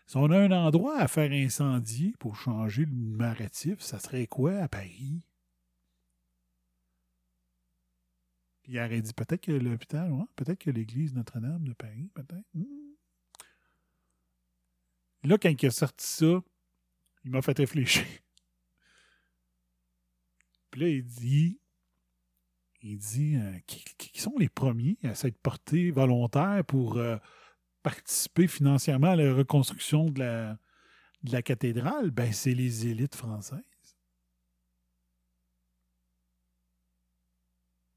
si 0.06 0.16
on 0.18 0.30
a 0.30 0.38
un 0.38 0.52
endroit 0.52 0.98
à 0.98 1.08
faire 1.08 1.32
incendier 1.32 2.12
pour 2.18 2.36
changer 2.36 2.84
le 2.84 2.92
narratif, 2.92 3.80
ça 3.80 3.98
serait 3.98 4.26
quoi 4.26 4.56
à 4.56 4.68
Paris? 4.68 5.22
Puis 8.62 8.74
il 8.74 8.78
aurait 8.78 9.00
dit 9.00 9.14
peut-être 9.14 9.40
que 9.40 9.52
l'hôpital, 9.52 10.12
ouais, 10.12 10.26
peut-être 10.36 10.58
que 10.58 10.70
l'église 10.70 11.14
Notre-Dame 11.14 11.64
de 11.64 11.72
Paris, 11.72 12.10
peut-être. 12.14 12.44
Hmm. 12.52 12.79
Là, 15.22 15.38
quand 15.38 15.50
il 15.50 15.66
a 15.66 15.70
sorti 15.70 16.06
ça, 16.06 16.42
il 17.24 17.30
m'a 17.30 17.42
fait 17.42 17.58
réfléchir. 17.58 18.04
Puis 20.70 20.80
là, 20.80 20.88
il 20.88 21.04
dit 21.04 21.60
il 22.82 22.98
dit 22.98 23.36
euh, 23.36 23.58
qui, 23.66 24.20
sont 24.20 24.34
les 24.38 24.48
premiers 24.48 24.96
à 25.02 25.14
s'être 25.14 25.38
portés 25.38 25.90
volontaires 25.90 26.64
pour 26.66 26.96
euh, 26.96 27.16
participer 27.82 28.46
financièrement 28.46 29.10
à 29.10 29.16
la 29.16 29.34
reconstruction 29.34 30.06
de 30.06 30.20
la, 30.20 30.58
de 31.22 31.32
la 31.32 31.42
cathédrale? 31.42 32.10
Ben, 32.10 32.32
c'est 32.32 32.54
les 32.54 32.86
élites 32.86 33.14
françaises. 33.14 33.60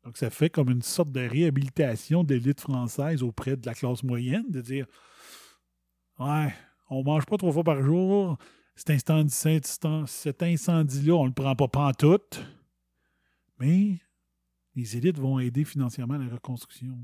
Donc, 0.04 0.18
ça 0.18 0.30
fait 0.30 0.50
comme 0.50 0.70
une 0.70 0.82
sorte 0.82 1.14
de 1.14 1.22
réhabilitation 1.22 2.26
d'élite 2.26 2.60
française 2.60 3.24
auprès 3.24 3.56
de 3.56 3.66
la 3.66 3.74
classe 3.74 4.04
moyenne, 4.04 4.50
de 4.50 4.60
dire 4.60 4.86
Ouais, 6.20 6.54
on 6.90 7.04
mange 7.04 7.26
pas 7.26 7.38
trois 7.38 7.52
fois 7.52 7.64
par 7.64 7.82
jour. 7.82 8.38
Cet, 8.76 9.10
incendie, 9.10 9.62
cet, 10.08 10.44
incendie-là, 10.44 11.14
on 11.14 11.26
le 11.26 11.32
prend 11.32 11.56
pas 11.56 11.68
pantoute. 11.68 12.44
Mais 13.60 14.00
les 14.76 14.98
élites 14.98 15.20
vont 15.20 15.40
aider 15.40 15.64
financièrement 15.64 16.16
à 16.16 16.18
la 16.18 16.28
reconstruction. 16.28 16.98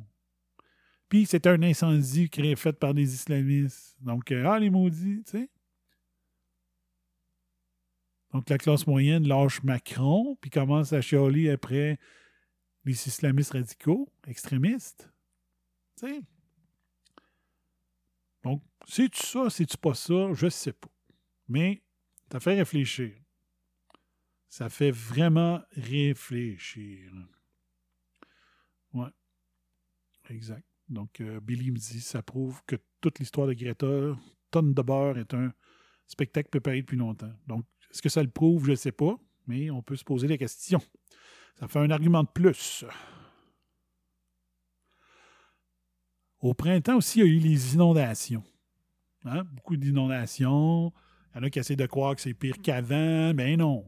Puis 1.10 1.26
c'est 1.26 1.48
un 1.48 1.62
incendie 1.64 2.30
créé, 2.30 2.56
fait 2.56 2.74
par 2.74 2.94
des 2.94 3.14
islamistes. 3.14 3.96
Donc, 4.02 4.32
euh, 4.32 4.46
ah, 4.48 4.60
les 4.60 4.70
maudits, 4.70 5.24
tu 5.26 5.32
sais. 5.32 5.50
Donc, 8.32 8.48
la 8.50 8.60
classe 8.60 8.86
moyenne 8.86 9.28
lâche 9.28 9.64
Macron, 9.64 10.38
puis 10.40 10.52
commence 10.52 10.94
à 10.94 11.02
chialer 11.02 11.50
après 11.50 11.98
les 12.86 13.08
islamistes 13.08 13.54
radicaux, 13.54 14.08
extrémistes. 14.28 15.10
Tu 15.98 16.08
sais. 16.08 16.22
Donc, 18.50 18.64
c'est-tu 18.88 19.24
ça, 19.24 19.50
c'est-tu 19.50 19.78
pas 19.78 19.94
ça, 19.94 20.34
je 20.34 20.50
sais 20.50 20.74
pas. 20.74 20.90
Mais 21.48 21.84
ça 22.32 22.40
fait 22.40 22.56
réfléchir. 22.56 23.12
Ça 24.48 24.70
fait 24.70 24.90
vraiment 24.92 25.62
réfléchir. 25.74 27.12
Ouais. 28.94 29.10
Exact. 30.30 30.66
Donc, 30.88 31.22
euh, 31.22 31.40
Billy 31.40 31.70
me 31.70 31.78
dit 31.78 32.02
ça 32.02 32.24
prouve 32.24 32.62
que 32.66 32.76
toute 33.02 33.20
l'histoire 33.20 33.48
de 33.48 33.54
Greta, 33.54 34.18
tonne 34.50 34.74
de 34.74 34.82
beurre, 34.82 35.20
est 35.20 35.34
un 35.36 35.54
spectacle 36.08 36.50
préparé 36.50 36.82
depuis 36.82 36.98
longtemps. 36.98 37.32
Donc, 37.46 37.66
est-ce 37.92 38.02
que 38.02 38.10
ça 38.10 38.24
le 38.24 38.32
prouve? 38.32 38.66
Je 38.66 38.72
ne 38.72 38.76
sais 38.76 38.92
pas, 38.92 39.16
mais 39.46 39.70
on 39.70 39.84
peut 39.84 39.96
se 39.96 40.04
poser 40.04 40.28
la 40.28 40.38
question. 40.38 40.82
Ça 41.60 41.68
fait 41.68 41.80
un 41.80 41.92
argument 41.92 42.24
de 42.24 42.30
plus. 42.30 42.84
Au 46.42 46.54
printemps 46.54 46.98
aussi, 46.98 47.20
il 47.20 47.26
y 47.26 47.30
a 47.30 47.32
eu 47.32 47.40
les 47.40 47.74
inondations. 47.74 48.44
Hein? 49.26 49.44
Beaucoup 49.54 49.76
d'inondations. 49.76 50.94
Il 51.34 51.38
y 51.38 51.40
en 51.40 51.44
a 51.44 51.50
qui 51.50 51.60
essaient 51.60 51.76
de 51.76 51.86
croire 51.86 52.16
que 52.16 52.22
c'est 52.22 52.34
pire 52.34 52.62
qu'avant. 52.62 53.34
Ben 53.34 53.58
non. 53.58 53.86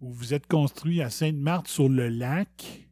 Vous 0.00 0.12
vous 0.12 0.34
êtes 0.34 0.46
construit 0.46 1.02
à 1.02 1.10
Sainte-Marthe 1.10 1.68
sur 1.68 1.88
le 1.88 2.08
lac. 2.08 2.88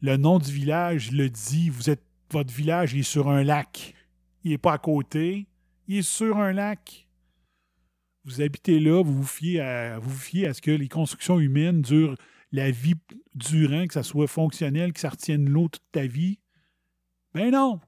Le 0.00 0.16
nom 0.16 0.38
du 0.38 0.52
village 0.52 1.10
le 1.10 1.28
dit. 1.28 1.68
Vous 1.68 1.90
êtes, 1.90 2.04
votre 2.30 2.52
village 2.52 2.94
est 2.94 3.02
sur 3.02 3.28
un 3.28 3.42
lac. 3.42 3.94
Il 4.44 4.52
n'est 4.52 4.58
pas 4.58 4.74
à 4.74 4.78
côté. 4.78 5.48
Il 5.88 5.98
est 5.98 6.02
sur 6.02 6.38
un 6.38 6.52
lac. 6.52 7.08
Vous 8.24 8.40
habitez 8.40 8.80
là, 8.80 9.02
vous 9.02 9.14
vous 9.14 9.26
fiez 9.26 9.60
à 9.60 10.00
ce 10.00 10.60
que 10.60 10.72
les 10.72 10.88
constructions 10.88 11.38
humaines 11.38 11.82
durent 11.82 12.16
la 12.52 12.70
vie 12.70 12.94
durant, 13.34 13.86
que 13.86 13.94
ça 13.94 14.02
soit 14.02 14.28
fonctionnel, 14.28 14.92
que 14.92 15.00
ça 15.00 15.10
retienne 15.10 15.48
l'eau 15.48 15.68
toute 15.68 15.82
ta 15.92 16.06
vie? 16.06 16.38
Ben 17.34 17.50
non. 17.50 17.80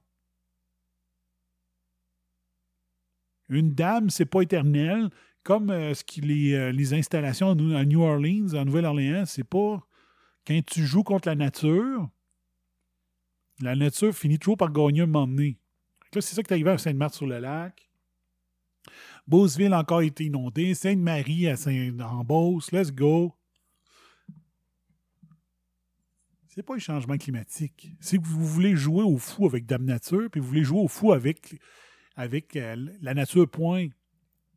Une 3.47 3.73
dame, 3.73 4.09
c'est 4.09 4.25
pas 4.25 4.41
éternel. 4.41 5.09
Comme 5.43 5.69
euh, 5.71 5.93
ce 5.93 6.03
qui, 6.03 6.21
les, 6.21 6.53
euh, 6.53 6.71
les 6.71 6.93
installations 6.93 7.51
à 7.51 7.55
New- 7.55 8.03
à 8.03 8.09
Orleans, 8.09 8.53
en 8.53 8.65
Nouvelle-Orléans, 8.65 9.25
c'est 9.25 9.43
pas 9.43 9.81
quand 10.45 10.59
tu 10.65 10.85
joues 10.85 11.03
contre 11.03 11.27
la 11.27 11.35
nature, 11.35 12.09
la 13.61 13.75
nature 13.75 14.13
finit 14.13 14.37
toujours 14.37 14.57
par 14.57 14.71
gagner 14.71 15.01
un 15.01 15.05
moment 15.05 15.27
donné. 15.27 15.57
Là, 16.13 16.21
c'est 16.21 16.35
ça 16.35 16.43
qui 16.43 16.49
est 16.49 16.53
arrivé 16.53 16.71
à 16.71 16.77
Sainte-Marthe-sur-le-Lac. 16.77 17.89
Beauceville 19.27 19.73
a 19.73 19.79
encore 19.79 20.01
été 20.01 20.25
inondée. 20.25 20.73
Sainte-Marie 20.73 21.47
à 21.47 21.55
Saint 21.55 21.71
en. 21.71 22.71
Let's 22.71 22.91
go. 22.91 23.35
C'est 26.49 26.63
pas 26.63 26.73
le 26.73 26.79
changement 26.79 27.17
climatique. 27.17 27.91
C'est 27.99 28.17
que 28.17 28.25
vous 28.25 28.43
voulez 28.43 28.75
jouer 28.75 29.03
au 29.03 29.17
fou 29.17 29.45
avec 29.45 29.67
Dame 29.67 29.85
Nature, 29.85 30.29
puis 30.31 30.41
vous 30.41 30.47
voulez 30.47 30.63
jouer 30.63 30.79
au 30.79 30.87
fou 30.87 31.13
avec, 31.13 31.55
avec 32.15 32.55
euh, 32.55 32.75
la 33.01 33.13
nature, 33.13 33.47
point. 33.47 33.87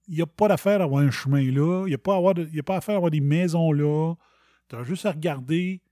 Il 0.08 0.14
n'y 0.14 0.22
a 0.22 0.26
pas 0.26 0.48
d'affaire 0.48 0.80
à 0.80 0.84
avoir 0.84 1.02
un 1.02 1.10
chemin 1.10 1.42
là. 1.52 1.84
Il 1.86 1.90
n'y 1.90 1.94
a 1.94 1.98
pas 1.98 2.14
à 2.14 2.92
à 2.92 2.96
avoir 2.96 3.10
des 3.10 3.20
maisons 3.20 3.72
là. 3.72 4.14
Tu 4.68 4.76
as 4.76 4.84
juste 4.84 5.04
à 5.04 5.12
regarder 5.12 5.82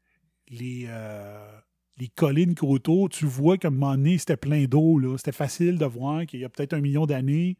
les, 0.48 0.86
euh, 0.88 1.60
les 1.98 2.08
collines 2.08 2.54
a 2.58 2.64
autour. 2.64 3.10
Tu 3.10 3.26
vois 3.26 3.58
qu'à 3.58 3.68
un 3.68 3.70
moment 3.70 3.94
donné, 3.94 4.16
c'était 4.16 4.38
plein 4.38 4.64
d'eau. 4.64 4.98
là. 4.98 5.18
C'était 5.18 5.32
facile 5.32 5.76
de 5.76 5.84
voir 5.84 6.24
qu'il 6.24 6.40
y 6.40 6.44
a 6.46 6.48
peut-être 6.48 6.72
un 6.72 6.80
million 6.80 7.04
d'années, 7.04 7.58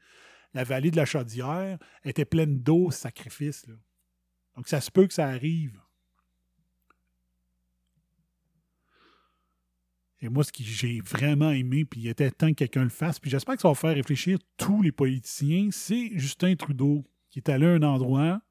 la 0.55 0.64
vallée 0.64 0.91
de 0.91 0.97
la 0.97 1.05
Chaudière 1.05 1.78
était 2.05 2.24
pleine 2.24 2.59
d'eau, 2.59 2.91
ce 2.91 3.01
sacrifice. 3.01 3.66
là. 3.66 3.74
Donc, 4.57 4.66
ça 4.66 4.80
se 4.80 4.91
peut 4.91 5.07
que 5.07 5.14
ça 5.14 5.26
arrive. 5.26 5.78
Et 10.22 10.28
moi, 10.28 10.44
ce 10.44 10.52
que 10.52 10.62
j'ai 10.62 11.00
vraiment 11.00 11.50
aimé, 11.50 11.84
puis 11.84 12.02
il 12.02 12.08
était 12.08 12.30
temps 12.30 12.48
que 12.48 12.54
quelqu'un 12.54 12.84
le 12.84 12.90
fasse, 12.90 13.18
puis 13.18 13.30
j'espère 13.30 13.56
que 13.56 13.62
ça 13.62 13.68
va 13.68 13.74
faire 13.74 13.94
réfléchir 13.94 14.38
tous 14.58 14.82
les 14.82 14.92
politiciens, 14.92 15.68
c'est 15.72 16.10
Justin 16.14 16.56
Trudeau, 16.56 17.04
qui 17.30 17.38
est 17.38 17.48
allé 17.48 17.66
à 17.66 17.70
un 17.70 17.82
endroit, 17.82 18.42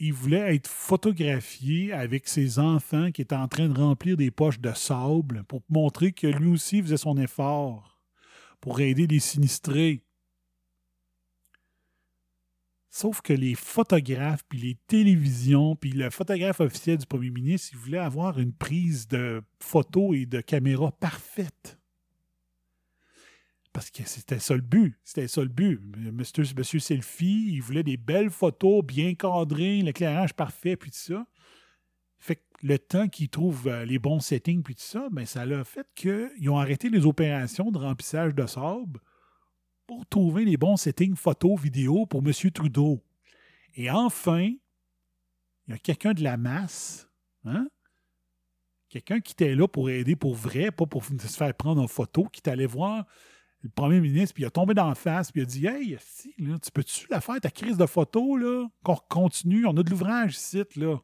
il 0.00 0.12
voulait 0.12 0.54
être 0.54 0.68
photographié 0.68 1.92
avec 1.92 2.26
ses 2.26 2.58
enfants 2.58 3.12
qui 3.12 3.22
étaient 3.22 3.34
en 3.34 3.48
train 3.48 3.68
de 3.68 3.78
remplir 3.78 4.16
des 4.16 4.30
poches 4.30 4.60
de 4.60 4.72
sable 4.72 5.44
pour 5.44 5.62
montrer 5.68 6.12
que 6.12 6.26
lui 6.26 6.48
aussi 6.48 6.82
faisait 6.82 6.96
son 6.96 7.18
effort 7.18 8.00
pour 8.60 8.80
aider 8.80 9.06
les 9.06 9.20
sinistrés. 9.20 10.02
Sauf 13.00 13.22
que 13.22 13.32
les 13.32 13.54
photographes, 13.54 14.44
puis 14.46 14.58
les 14.58 14.74
télévisions, 14.86 15.74
puis 15.74 15.90
le 15.92 16.10
photographe 16.10 16.60
officiel 16.60 16.98
du 16.98 17.06
premier 17.06 17.30
ministre, 17.30 17.70
il 17.72 17.78
voulait 17.78 17.96
avoir 17.96 18.38
une 18.38 18.52
prise 18.52 19.08
de 19.08 19.42
photo 19.58 20.12
et 20.12 20.26
de 20.26 20.42
caméra 20.42 20.92
parfaite. 20.92 21.78
Parce 23.72 23.90
que 23.90 24.06
c'était 24.06 24.38
ça 24.38 24.54
le 24.54 24.60
but. 24.60 24.98
C'était 25.02 25.28
ça 25.28 25.40
le 25.40 25.48
but. 25.48 25.80
Monsieur, 26.12 26.44
Monsieur 26.54 26.78
Selfie, 26.78 27.54
il 27.54 27.62
voulait 27.62 27.82
des 27.82 27.96
belles 27.96 28.28
photos 28.28 28.84
bien 28.84 29.14
cadrées, 29.14 29.80
l'éclairage 29.80 30.34
parfait, 30.34 30.76
puis 30.76 30.90
tout 30.90 30.98
ça. 30.98 31.26
Fait 32.18 32.36
que 32.36 32.42
le 32.62 32.78
temps 32.78 33.08
qu'ils 33.08 33.30
trouvent 33.30 33.68
euh, 33.68 33.86
les 33.86 33.98
bons 33.98 34.20
settings, 34.20 34.62
puis 34.62 34.74
tout 34.74 34.82
ça, 34.82 35.08
ben, 35.10 35.24
ça 35.24 35.40
a 35.40 35.64
fait 35.64 35.86
qu'ils 35.94 36.50
ont 36.50 36.58
arrêté 36.58 36.90
les 36.90 37.06
opérations 37.06 37.70
de 37.70 37.78
remplissage 37.78 38.34
de 38.34 38.44
sable 38.44 39.00
pour 39.90 40.06
trouver 40.06 40.44
les 40.44 40.56
bons 40.56 40.76
settings 40.76 41.16
photo, 41.16 41.56
vidéo 41.56 42.06
pour 42.06 42.22
M. 42.24 42.32
Trudeau. 42.52 43.02
Et 43.74 43.90
enfin, 43.90 44.42
il 44.42 44.60
y 45.66 45.72
a 45.72 45.78
quelqu'un 45.78 46.12
de 46.12 46.22
la 46.22 46.36
masse, 46.36 47.08
hein? 47.44 47.66
quelqu'un 48.88 49.18
qui 49.18 49.32
était 49.32 49.56
là 49.56 49.66
pour 49.66 49.90
aider 49.90 50.14
pour 50.14 50.36
vrai, 50.36 50.70
pas 50.70 50.86
pour 50.86 51.04
se 51.04 51.26
faire 51.26 51.52
prendre 51.54 51.82
en 51.82 51.88
photo, 51.88 52.28
qui 52.32 52.48
allé 52.48 52.66
voir 52.66 53.04
le 53.62 53.68
premier 53.68 54.00
ministre, 54.00 54.34
puis 54.34 54.44
il 54.44 54.46
a 54.46 54.50
tombé 54.50 54.74
dans 54.74 54.88
la 54.88 54.94
face, 54.94 55.32
puis 55.32 55.40
il 55.40 55.42
a 55.42 55.46
dit 55.46 55.66
Hey, 55.66 55.96
si, 55.98 56.32
tu 56.36 56.70
peux-tu 56.72 57.08
la 57.10 57.20
faire, 57.20 57.40
ta 57.40 57.50
crise 57.50 57.76
de 57.76 57.86
photo, 57.86 58.36
là, 58.36 58.68
qu'on 58.84 58.96
continue, 59.08 59.66
on 59.66 59.76
a 59.76 59.82
de 59.82 59.90
l'ouvrage 59.90 60.36
ici, 60.36 60.62
là. 60.76 60.98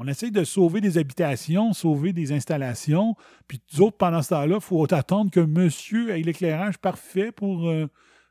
On 0.00 0.06
essaye 0.06 0.30
de 0.30 0.44
sauver 0.44 0.80
des 0.80 0.96
habitations, 0.96 1.72
sauver 1.72 2.12
des 2.12 2.30
installations, 2.30 3.16
puis 3.48 3.60
nous 3.72 3.82
autres, 3.82 3.96
pendant 3.96 4.22
ce 4.22 4.28
temps-là, 4.28 4.54
il 4.54 4.60
faut 4.60 4.94
attendre 4.94 5.28
que 5.28 5.40
monsieur 5.40 6.10
ait 6.10 6.22
l'éclairage 6.22 6.78
parfait 6.78 7.32
pour 7.32 7.68
euh, 7.68 7.88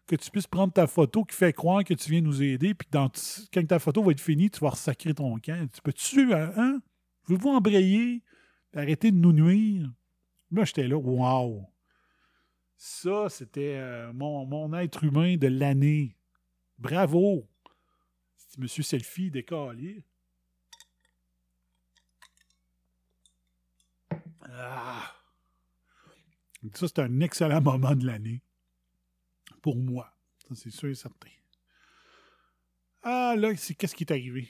que 0.08 0.16
tu 0.16 0.32
puisses 0.32 0.48
prendre 0.48 0.72
ta 0.72 0.88
photo 0.88 1.26
qui 1.26 1.36
fait 1.36 1.52
croire 1.52 1.84
que 1.84 1.94
tu 1.94 2.10
viens 2.10 2.22
nous 2.22 2.42
aider, 2.42 2.74
puis 2.74 2.88
quand 2.90 3.68
ta 3.68 3.80
photo 3.80 4.02
va 4.02 4.14
être 4.14 4.22
finie, 4.22 4.50
tu 4.50 4.62
vas 4.62 4.70
ressacrer 4.70 5.14
ton 5.14 5.38
camp. 5.40 5.68
Tu 5.74 5.82
peux-tu, 5.82 6.34
hein? 6.34 6.54
hein? 6.56 6.80
Voulez-vous 7.26 7.50
embrayer? 7.50 8.24
Arrêter 8.74 9.12
de 9.12 9.18
nous 9.18 9.34
nuire? 9.34 9.92
Là, 10.52 10.64
j'étais 10.64 10.88
là, 10.88 10.96
wow! 10.96 11.66
Ça, 12.78 13.28
c'était 13.28 13.76
euh, 13.76 14.14
mon, 14.14 14.46
mon 14.46 14.74
être 14.74 15.04
humain 15.04 15.36
de 15.36 15.48
l'année. 15.48 16.16
Bravo! 16.78 17.46
Monsieur 18.58 18.84
Selfie 18.84 19.30
décalé? 19.30 20.06
Ah. 24.58 25.14
Ça, 26.74 26.88
c'est 26.88 27.00
un 27.00 27.20
excellent 27.20 27.62
moment 27.62 27.96
de 27.96 28.06
l'année. 28.06 28.42
Pour 29.62 29.76
moi. 29.76 30.14
Ça, 30.48 30.56
c'est 30.56 30.72
sûr 30.72 30.90
et 30.90 30.96
certain. 30.96 31.30
Ah, 33.04 33.36
là, 33.38 33.56
c'est 33.56 33.76
qu'est-ce 33.76 33.96
qui 33.96 34.04
est 34.04 34.12
arrivé? 34.12 34.50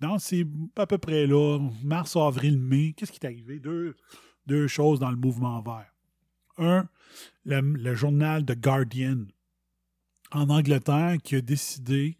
Dans 0.00 0.18
ces 0.18 0.44
à 0.74 0.86
peu 0.86 0.98
près 0.98 1.26
là, 1.26 1.60
mars, 1.84 2.16
avril, 2.16 2.58
mai, 2.58 2.92
qu'est-ce 2.96 3.12
qui 3.12 3.18
est 3.18 3.26
arrivé? 3.26 3.60
Deux, 3.60 4.66
choses 4.66 4.98
dans 4.98 5.10
le 5.10 5.16
mouvement 5.16 5.62
vert. 5.62 5.92
Un, 6.58 6.88
le 7.44 7.94
journal 7.94 8.44
The 8.44 8.58
Guardian 8.58 9.26
en 10.32 10.50
Angleterre 10.50 11.18
qui 11.22 11.36
a 11.36 11.40
décidé 11.40 12.18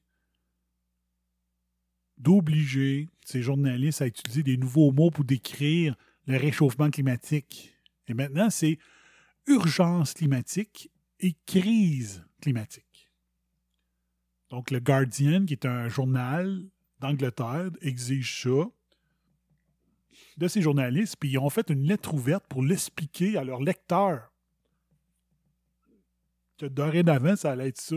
d'obliger 2.22 3.08
ces 3.24 3.42
journalistes 3.42 4.00
à 4.00 4.06
utiliser 4.06 4.42
des 4.42 4.56
nouveaux 4.56 4.92
mots 4.92 5.10
pour 5.10 5.24
décrire 5.24 5.96
le 6.26 6.36
réchauffement 6.38 6.90
climatique. 6.90 7.74
Et 8.06 8.14
maintenant, 8.14 8.48
c'est 8.48 8.78
urgence 9.46 10.14
climatique 10.14 10.90
et 11.20 11.34
crise 11.46 12.24
climatique. 12.40 13.10
Donc, 14.50 14.70
le 14.70 14.80
Guardian, 14.80 15.44
qui 15.46 15.54
est 15.54 15.66
un 15.66 15.88
journal 15.88 16.64
d'Angleterre, 17.00 17.70
exige 17.80 18.42
ça 18.42 18.64
de 20.36 20.48
ces 20.48 20.62
journalistes, 20.62 21.16
puis 21.18 21.30
ils 21.30 21.38
ont 21.38 21.50
fait 21.50 21.70
une 21.70 21.84
lettre 21.84 22.14
ouverte 22.14 22.46
pour 22.48 22.62
l'expliquer 22.62 23.36
à 23.36 23.44
leurs 23.44 23.60
lecteurs. 23.60 24.32
Que 26.58 26.66
dorénavant, 26.66 27.36
ça 27.36 27.52
allait 27.52 27.68
être 27.68 27.80
ça. 27.80 27.96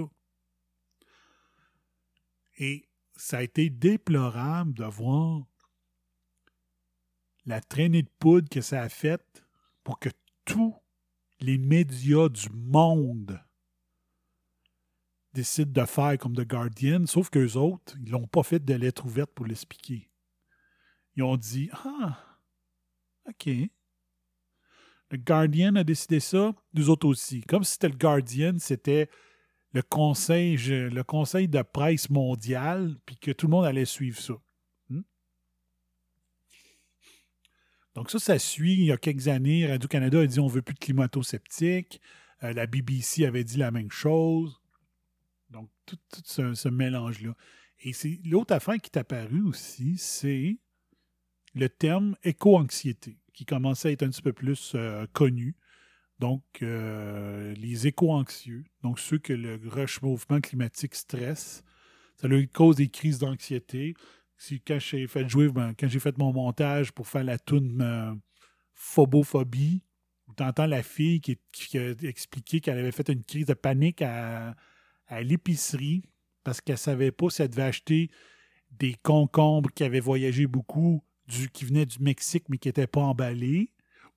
Et 2.57 2.87
ça 3.15 3.37
a 3.37 3.43
été 3.43 3.69
déplorable 3.69 4.73
de 4.73 4.85
voir 4.85 5.45
la 7.45 7.61
traînée 7.61 8.03
de 8.03 8.09
poudre 8.19 8.49
que 8.49 8.61
ça 8.61 8.81
a 8.81 8.89
faite 8.89 9.43
pour 9.83 9.99
que 9.99 10.09
tous 10.45 10.75
les 11.39 11.57
médias 11.57 12.29
du 12.29 12.49
monde 12.49 13.39
décident 15.33 15.81
de 15.81 15.85
faire 15.85 16.17
comme 16.17 16.35
The 16.35 16.47
Guardian, 16.47 17.05
sauf 17.05 17.29
qu'eux 17.29 17.55
autres, 17.55 17.95
ils 18.01 18.11
n'ont 18.11 18.27
pas 18.27 18.43
fait 18.43 18.63
de 18.63 18.73
lettre 18.73 19.05
ouverte 19.05 19.31
pour 19.33 19.45
l'expliquer. 19.45 20.09
Ils 21.15 21.23
ont 21.23 21.37
dit 21.37 21.69
Ah, 21.73 22.39
OK. 23.27 23.47
Le 25.11 25.17
Guardian 25.17 25.75
a 25.75 25.83
décidé 25.83 26.19
ça, 26.19 26.53
nous 26.73 26.89
autres 26.89 27.07
aussi. 27.07 27.41
Comme 27.41 27.63
si 27.63 27.73
c'était 27.73 27.89
le 27.89 27.97
Guardian, 27.97 28.55
c'était 28.57 29.09
le 29.75 31.03
conseil, 31.03 31.47
de 31.47 31.61
presse 31.61 32.09
mondial, 32.09 32.95
puis 33.05 33.17
que 33.17 33.31
tout 33.31 33.47
le 33.47 33.51
monde 33.51 33.65
allait 33.65 33.85
suivre 33.85 34.17
ça. 34.17 34.35
Hmm? 34.89 35.01
Donc 37.93 38.09
ça, 38.09 38.19
ça 38.19 38.39
suit. 38.39 38.73
Il 38.73 38.85
y 38.85 38.91
a 38.93 38.97
quelques 38.97 39.27
années, 39.27 39.67
Radio-Canada 39.67 40.21
a 40.21 40.25
dit 40.25 40.39
on 40.39 40.47
veut 40.47 40.61
plus 40.61 40.75
de 40.75 40.79
climato-sceptiques. 40.79 41.99
Euh, 42.43 42.53
la 42.53 42.67
BBC 42.67 43.25
avait 43.25 43.43
dit 43.43 43.57
la 43.57 43.71
même 43.71 43.91
chose. 43.91 44.61
Donc, 45.49 45.69
tout, 45.85 45.99
ce 46.23 46.69
mélange-là. 46.69 47.35
Et 47.81 47.93
c'est 47.93 48.19
l'autre 48.25 48.53
affaire 48.53 48.75
qui 48.75 48.89
est 48.93 48.97
apparue 48.97 49.43
aussi, 49.43 49.97
c'est 49.97 50.57
le 51.53 51.69
terme 51.69 52.15
éco-anxiété, 52.23 53.19
qui 53.33 53.45
commençait 53.45 53.89
à 53.89 53.91
être 53.91 54.03
un 54.03 54.09
petit 54.09 54.21
peu 54.21 54.33
plus 54.33 54.73
euh, 54.75 55.05
connu. 55.13 55.55
Donc, 56.19 56.43
euh, 56.61 57.53
les 57.55 57.87
éco-anxieux, 57.87 58.63
donc 58.81 58.99
ceux 58.99 59.17
que 59.17 59.33
le 59.33 59.59
réchauffement 59.67 60.39
climatique 60.39 60.95
stresse, 60.95 61.63
ça 62.15 62.27
leur 62.27 62.41
cause 62.53 62.77
des 62.77 62.87
crises 62.87 63.19
d'anxiété. 63.19 63.95
Quand 64.65 64.79
j'ai 64.79 65.07
fait 65.07 65.27
jouer, 65.27 65.49
ben, 65.49 65.73
quand 65.77 65.87
j'ai 65.87 65.99
fait 65.99 66.17
mon 66.17 66.31
montage 66.31 66.91
pour 66.91 67.07
faire 67.07 67.23
la 67.23 67.37
toune 67.37 67.81
euh, 67.81 68.13
Phobophobie, 68.73 69.83
où 70.27 70.33
tu 70.33 70.43
entends 70.43 70.65
la 70.67 70.83
fille 70.83 71.19
qui, 71.19 71.37
a 71.77 71.91
expliqué 72.03 72.59
qu'elle 72.61 72.79
avait 72.79 72.91
fait 72.91 73.09
une 73.09 73.23
crise 73.23 73.45
de 73.45 73.53
panique 73.53 74.01
à, 74.01 74.55
l'épicerie 75.21 76.03
parce 76.43 76.61
qu'elle 76.61 76.77
savait 76.77 77.11
pas 77.11 77.29
si 77.29 77.41
elle 77.41 77.49
devait 77.49 77.63
acheter 77.63 78.09
des 78.71 78.95
concombres 79.03 79.69
qui 79.71 79.83
avaient 79.83 79.99
voyagé 79.99 80.47
beaucoup, 80.47 81.03
qui 81.53 81.65
venaient 81.65 81.85
du 81.85 81.99
Mexique 81.99 82.45
mais 82.49 82.57
qui 82.57 82.67
n'étaient 82.67 82.87
pas 82.87 83.01
emballés, 83.01 83.71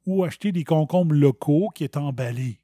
ou 0.09 0.24
acheter 0.24 0.52
des 0.52 0.64
concombres 0.64 1.14
locaux 1.14 1.68
qui 1.74 1.84
étaient 1.84 1.98
emballés. 1.98 2.62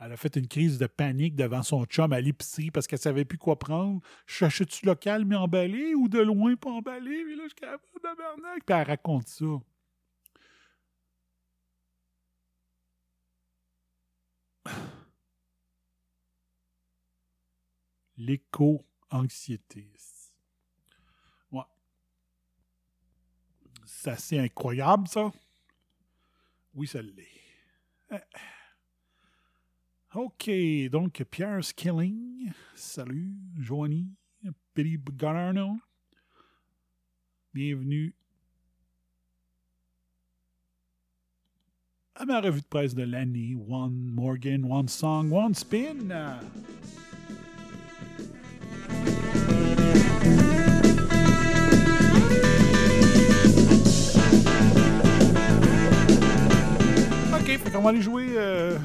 Elle 0.00 0.12
a 0.12 0.16
fait 0.16 0.34
une 0.34 0.48
crise 0.48 0.78
de 0.78 0.86
panique 0.88 1.36
devant 1.36 1.62
son 1.62 1.84
chum 1.84 2.12
à 2.12 2.20
l'épicerie 2.20 2.72
parce 2.72 2.86
qu'elle 2.88 2.98
savait 2.98 3.24
plus 3.24 3.38
quoi 3.38 3.56
prendre. 3.58 4.00
J'achète-tu 4.26 4.84
local 4.84 5.24
mais 5.24 5.36
emballé 5.36 5.94
ou 5.94 6.08
de 6.08 6.18
loin 6.18 6.56
pas 6.56 6.70
emballé? 6.70 7.24
Mais 7.24 7.36
là, 7.36 7.44
je 7.44 7.48
suis 7.48 7.54
capable 7.54 7.80
de. 7.84 8.60
Puis 8.66 8.76
elle 8.76 8.86
raconte 8.86 9.28
ça. 9.28 9.46
L'éco-anxiété. 18.18 19.92
Ouais. 21.52 21.62
C'est 24.06 24.12
assez 24.12 24.38
incroyable, 24.38 25.08
ça. 25.08 25.32
Oui, 26.74 26.86
ça 26.86 27.02
l'est. 27.02 27.26
Euh. 28.12 28.18
OK, 30.14 30.48
donc 30.92 31.24
Pierre 31.24 31.64
Skilling, 31.64 32.52
salut, 32.76 33.34
Joanie, 33.58 34.06
Billy 34.76 34.96
Garno, 35.12 35.78
bienvenue 37.52 38.14
à 42.14 42.24
ma 42.26 42.40
revue 42.40 42.60
de 42.60 42.66
presse 42.66 42.94
de 42.94 43.02
l'année, 43.02 43.56
One 43.68 44.08
Morgan, 44.08 44.70
One 44.70 44.86
Song, 44.86 45.32
One 45.32 45.52
Spin. 45.52 46.12
Fait 57.58 57.70
qu'on 57.70 57.82
va 57.82 57.90
aller 57.90 58.02
jouer 58.02 58.26
euh, 58.36 58.76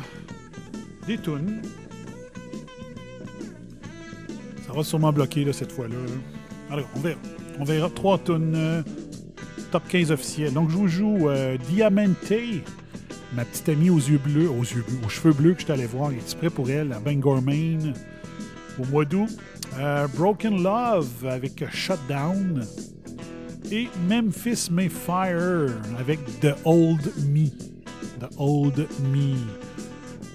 des 1.08 1.18
tunes. 1.18 1.62
Ça 4.68 4.74
va 4.74 4.84
sûrement 4.84 5.12
bloquer 5.12 5.46
là, 5.46 5.54
cette 5.54 5.72
fois-là. 5.72 5.96
Alors, 6.70 6.88
on 6.96 7.00
verra. 7.00 7.20
On 7.60 7.64
verra 7.64 7.90
trois 7.90 8.18
tunes 8.18 8.54
euh, 8.56 8.82
top 9.72 9.84
15 9.88 10.12
officiels. 10.12 10.54
Donc, 10.54 10.70
je 10.70 10.76
vous 10.76 10.88
joue 10.88 11.30
euh, 11.30 11.58
Diamante, 11.70 12.34
ma 13.34 13.46
petite 13.46 13.70
amie 13.70 13.90
aux 13.90 13.98
yeux 13.98 14.20
bleus, 14.20 14.50
aux 14.50 15.10
cheveux 15.10 15.34
bleus 15.34 15.54
que 15.54 15.62
je 15.62 15.72
allé 15.72 15.86
voir 15.86 16.12
exprès 16.12 16.50
pour 16.50 16.70
elle 16.70 16.94
à 16.94 17.00
Bangor, 17.00 17.42
Maine, 17.42 17.94
au 18.80 18.86
mois 18.86 19.06
d'août? 19.06 19.30
Broken 20.16 20.62
Love 20.62 21.26
avec 21.30 21.64
Shutdown. 21.72 22.66
Et 23.72 23.88
Memphis 24.10 24.70
Mayfire 24.70 25.72
avec 25.98 26.20
The 26.42 26.56
Old 26.66 27.14
Me. 27.30 27.71
The 28.22 28.30
Old 28.38 28.88
Me. 29.12 29.36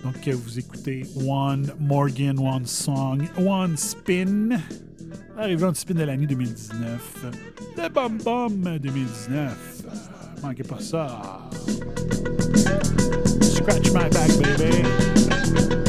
Donc, 0.03 0.29
vous 0.29 0.59
écoutez 0.59 1.05
One 1.25 1.73
Morgan, 1.79 2.37
One 2.39 2.67
Song, 2.67 3.29
One 3.39 3.77
Spin. 3.77 4.59
Arrivé 5.39 5.65
en 5.65 5.75
spin 5.75 5.95
de 5.95 6.03
l'année 6.03 6.27
2019. 6.27 7.27
Le 7.77 7.89
Bum 7.89 8.19
Bum 8.19 8.79
2019. 8.79 9.85
Euh, 9.85 9.91
manquez 10.43 10.65
pas 10.65 10.81
ça. 10.81 11.49
Scratch 13.43 13.93
my 13.93 14.09
back, 14.11 14.31
baby. 14.39 15.86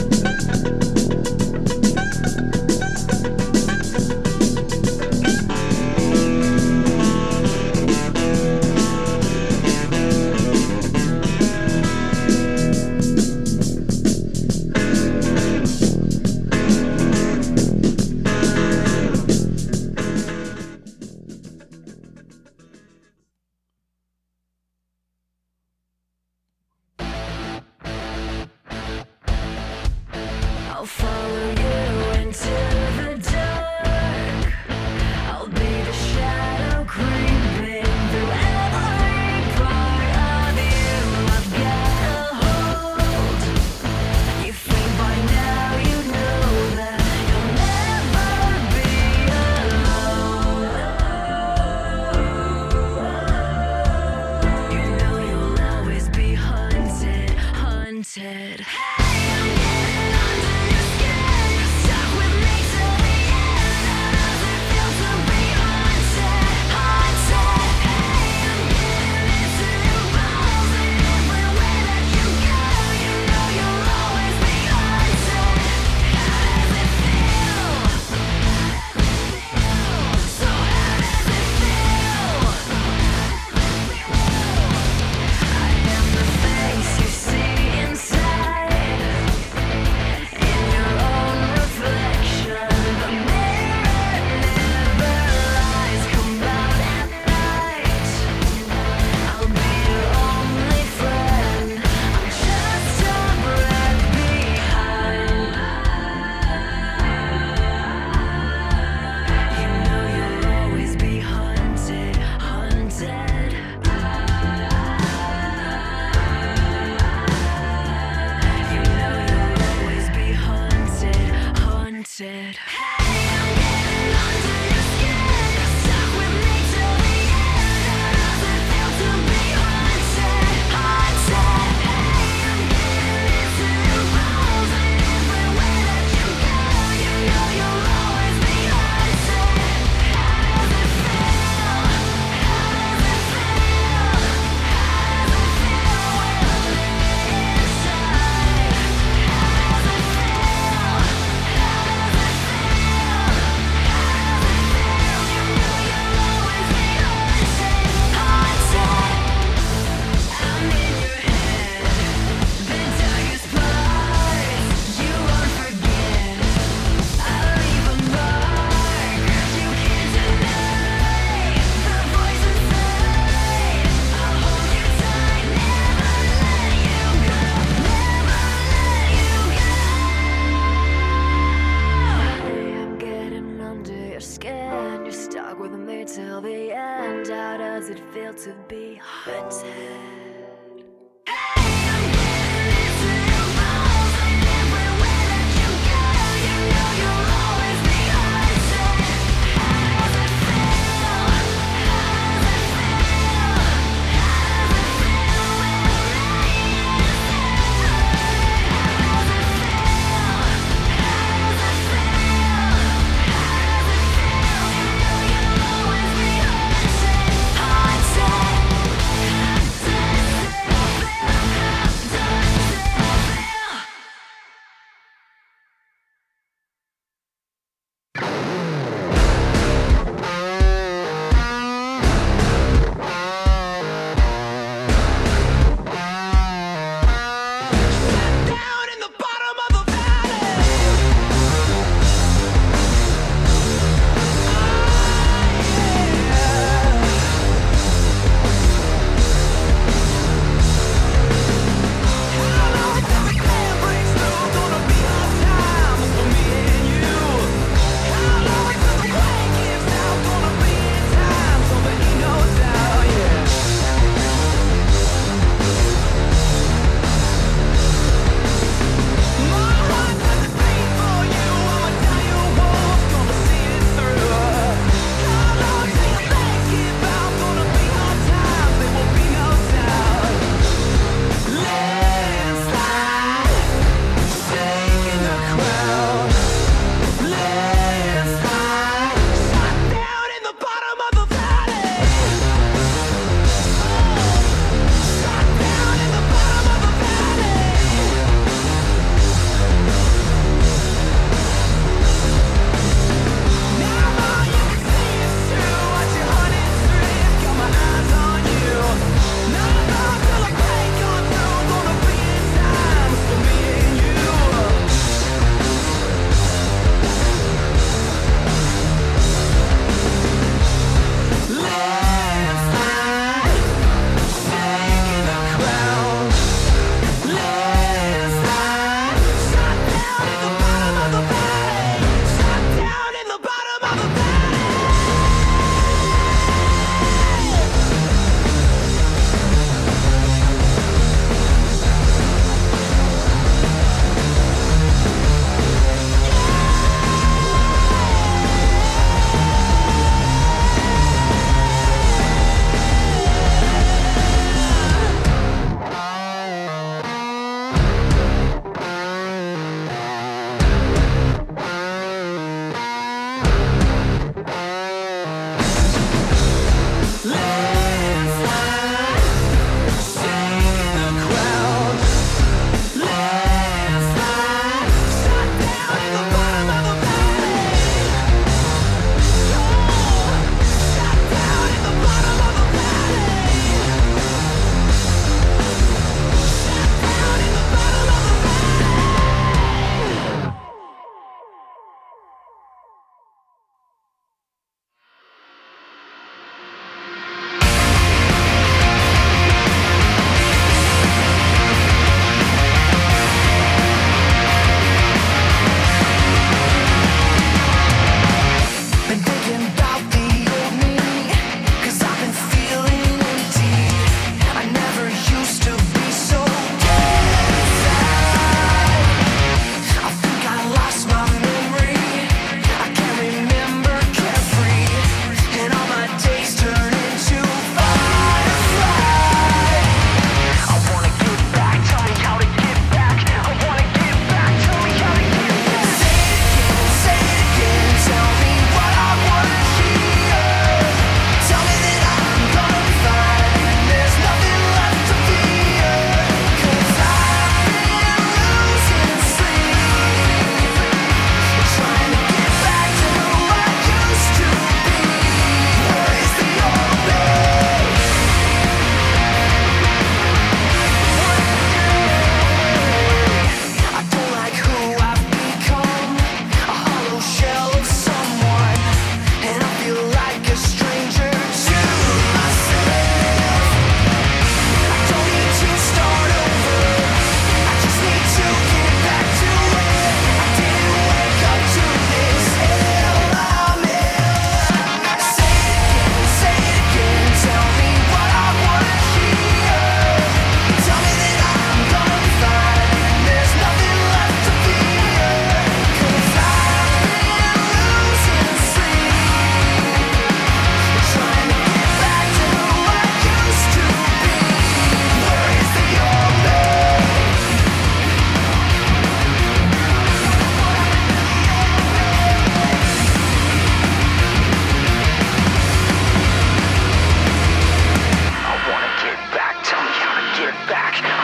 back. 520.67 521.16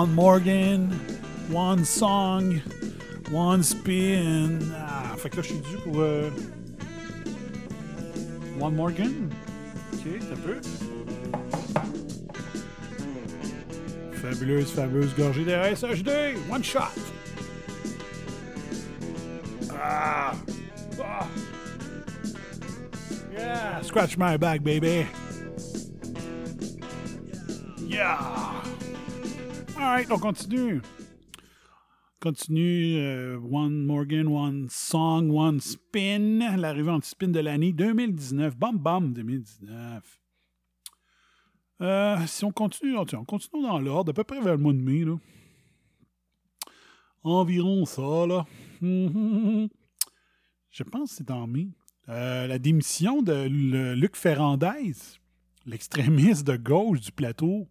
One 0.00 0.14
Morgan, 0.14 0.88
one 1.50 1.84
song, 1.84 2.62
one 3.30 3.62
spin. 3.62 4.72
Ah, 4.74 5.14
fait 5.18 5.28
que 5.28 5.36
là, 5.36 5.42
je 5.42 5.48
suis 5.48 5.58
dû 5.60 5.76
pour. 5.84 6.00
euh, 6.00 6.30
One 8.58 8.76
Morgan. 8.76 9.28
Ok, 9.92 10.06
un 10.32 10.36
peu. 10.36 10.58
Fabuleuse, 14.22 14.70
fabuleuse 14.70 15.14
gorgée 15.14 15.44
de 15.44 15.50
SHD. 15.74 16.38
One 16.50 16.64
shot. 16.64 16.88
Ah! 19.70 20.32
Ah! 20.98 21.26
Yeah! 23.34 23.82
Scratch 23.82 24.16
my 24.16 24.38
back, 24.38 24.62
baby. 24.62 25.06
Yeah! 27.86 28.62
Alright, 29.80 30.12
on 30.12 30.18
continue. 30.18 30.82
Continue. 32.20 32.98
euh, 32.98 33.38
one 33.38 33.86
Morgan, 33.86 34.28
One 34.28 34.68
Song, 34.68 35.30
One 35.30 35.58
Spin. 35.58 36.54
L'arrivée 36.58 36.90
anti-spin 36.90 37.28
de 37.28 37.40
l'année 37.40 37.72
2019. 37.72 38.58
Bam 38.58 38.76
Bam 38.76 39.14
2019. 39.14 40.20
Euh, 41.80 42.26
si 42.26 42.44
on 42.44 42.52
continue, 42.52 42.98
on 42.98 43.06
on 43.14 43.24
continue 43.24 43.62
dans 43.62 43.78
l'ordre, 43.78 44.10
à 44.10 44.12
peu 44.12 44.22
près 44.22 44.42
vers 44.42 44.52
le 44.52 44.62
mois 44.62 44.74
de 44.74 44.80
mai, 44.80 45.02
là. 45.02 45.16
Environ 47.22 47.86
ça, 47.86 48.26
là. 48.26 48.44
Je 48.82 49.68
pense 50.82 51.12
que 51.12 51.16
c'est 51.16 51.30
en 51.30 51.46
mai. 51.46 51.68
Euh, 52.10 52.46
la 52.46 52.58
démission 52.58 53.22
de 53.22 53.46
Luc 53.94 54.14
Ferrandez, 54.14 54.92
l'extrémiste 55.64 56.46
de 56.46 56.58
gauche 56.58 57.00
du 57.00 57.12
plateau, 57.12 57.66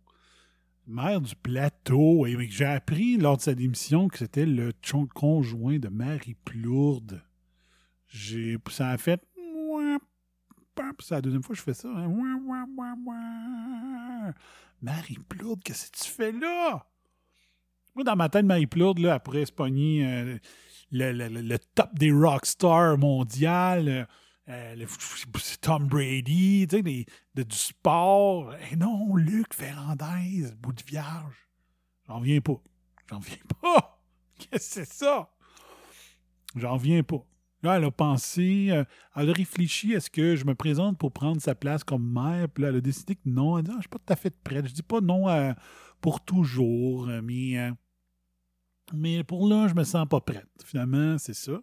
maire 0.90 1.22
du 1.22 1.36
plateau. 1.36 2.26
Et 2.26 2.36
j'ai 2.49 2.66
appris 2.66 3.18
lors 3.18 3.38
de 3.38 3.41
sa 3.41 3.56
démission 3.56 4.07
que 4.07 4.18
c'était 4.18 4.45
le 4.45 4.72
conjoint 5.14 5.80
de 5.80 5.88
Marie 5.90 6.36
Plourde. 6.45 7.22
J'ai, 8.07 8.57
ça 8.70 8.90
a 8.90 8.98
fait. 8.98 9.22
C'est 10.99 11.16
la 11.16 11.22
deuxième 11.22 11.44
fois 11.44 11.53
que 11.53 11.60
je 11.60 11.64
fais 11.64 11.74
ça. 11.74 11.90
hein. 11.90 12.10
Marie 14.82 15.20
Plourde, 15.28 15.61
qu'est-ce 15.64 15.91
que 15.91 15.98
tu 15.98 16.10
fais 16.10 16.32
là? 16.32 16.86
Moi, 17.95 18.03
dans 18.06 18.16
ma 18.16 18.30
tête, 18.30 18.45
Marie 18.45 18.68
Plourde, 18.68 18.99
là, 18.99 19.16
après 19.16 19.44
pogner 19.56 20.06
euh, 20.06 20.38
le, 20.91 21.11
le- 21.11 21.41
le- 21.41 21.60
top 21.76 21.94
des 21.95 22.11
rockstars 22.11 22.98
mondial, 22.98 23.90
euh, 23.90 24.06
euh, 24.49 24.85
Tom 25.61 25.88
Brady, 25.88 26.65
tu 26.69 26.77
sais, 26.77 27.05
de- 27.35 27.43
du 27.43 27.55
sport. 27.55 28.53
Et 28.71 28.76
non, 28.76 29.15
Luc 29.15 29.53
Ferrandez, 29.53 30.51
bout 30.59 30.73
de 30.73 30.84
vierge. 30.85 31.47
J'en 32.07 32.19
viens 32.19 32.41
pas. 32.41 32.61
J'en 33.09 33.19
viens 33.19 33.38
pas. 33.61 34.01
Qu'est-ce 34.39 34.80
que 34.80 34.85
c'est 34.85 34.93
ça? 34.93 35.30
J'en 36.55 36.77
viens 36.77 37.03
pas. 37.03 37.23
Là, 37.61 37.76
elle 37.77 37.84
a 37.84 37.91
pensé, 37.91 38.67
euh, 38.71 38.85
elle 39.15 39.30
a 39.30 39.34
réfléchi 39.34 39.91
est-ce 39.91 40.09
que 40.09 40.35
je 40.38 40.45
me 40.45 40.55
présente 40.55 40.97
pour 40.97 41.11
prendre 41.11 41.41
sa 41.41 41.55
place 41.55 41.84
comme 41.84 42.09
maire? 42.09 42.47
Puis 42.49 42.63
là, 42.63 42.69
elle 42.69 42.77
a 42.77 42.81
décidé 42.81 43.15
que 43.15 43.27
non. 43.27 43.57
Elle 43.57 43.65
dit, 43.65 43.71
Ah, 43.71 43.77
je 43.77 43.81
suis 43.81 43.89
pas 43.89 43.99
tout 43.99 44.13
à 44.13 44.15
fait 44.15 44.34
prête. 44.43 44.65
Je 44.67 44.73
dis 44.73 44.81
pas 44.84 45.01
non 45.01 45.27
euh, 45.30 45.51
pour 45.99 46.23
toujours, 46.23 47.07
mais, 47.21 47.71
mais 48.93 49.23
pour 49.26 49.47
là, 49.47 49.67
je 49.67 49.73
me 49.76 49.84
sens 49.84 50.07
pas 50.09 50.21
prête. 50.21 50.47
Finalement, 50.65 51.17
c'est 51.17 51.34
ça. 51.34 51.59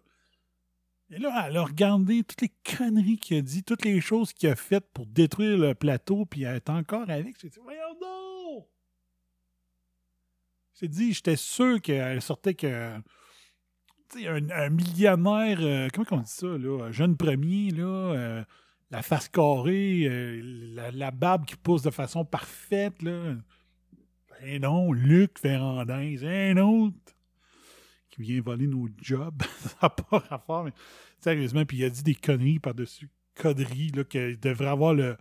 Et 1.09 1.19
là, 1.19 1.45
elle 1.47 1.57
a 1.57 1.63
regardé 1.63 2.23
toutes 2.23 2.41
les 2.41 2.51
conneries 2.77 3.17
qu'il 3.17 3.37
a 3.37 3.41
dit, 3.41 3.63
toutes 3.63 3.85
les 3.85 4.01
choses 4.01 4.33
qu'il 4.33 4.49
a 4.49 4.55
faites 4.55 4.89
pour 4.93 5.05
détruire 5.05 5.57
le 5.57 5.73
plateau, 5.73 6.25
puis 6.25 6.43
elle 6.43 6.57
est 6.57 6.69
encore 6.69 7.09
avec. 7.09 7.39
J'ai 7.41 7.49
dit, 7.49 7.59
voyons 7.61 7.93
donc! 8.01 8.67
J'ai 10.79 10.87
dit, 10.87 11.13
j'étais 11.13 11.37
sûr 11.37 11.81
qu'elle 11.81 12.21
sortait 12.21 12.55
sais, 14.09 14.27
un, 14.27 14.69
millionnaire, 14.69 15.57
euh, 15.61 15.87
comment 15.93 16.07
on 16.11 16.17
dit 16.17 16.31
ça, 16.31 16.47
là? 16.47 16.85
un 16.85 16.91
Jeune 16.91 17.17
premier, 17.17 17.71
là, 17.71 17.85
euh, 17.85 18.43
la 18.91 19.01
face 19.01 19.29
carrée, 19.29 20.03
euh, 20.05 20.91
la, 20.93 21.11
barbe 21.11 21.45
qui 21.45 21.55
pousse 21.55 21.81
de 21.81 21.89
façon 21.89 22.25
parfaite, 22.25 23.01
là. 23.01 23.35
Ben 24.41 24.61
non, 24.61 24.91
Luc 24.93 25.39
Ferrandez, 25.39 26.19
un 26.23 26.57
autre 26.57 26.95
qui 28.17 28.23
vient 28.23 28.41
voler 28.41 28.67
nos 28.67 28.89
jobs. 29.01 29.41
ça 29.59 29.77
n'a 29.83 29.89
pas 29.89 30.19
rapport, 30.19 30.63
mais 30.63 30.73
sérieusement, 31.19 31.65
puis 31.65 31.77
il 31.77 31.85
a 31.85 31.89
dit 31.89 32.03
des 32.03 32.15
conneries 32.15 32.59
par-dessus 32.59 33.09
conneries, 33.37 33.89
là, 33.89 34.03
qu'il 34.03 34.39
devrait 34.39 34.67
avoir 34.67 34.93
le, 34.93 35.15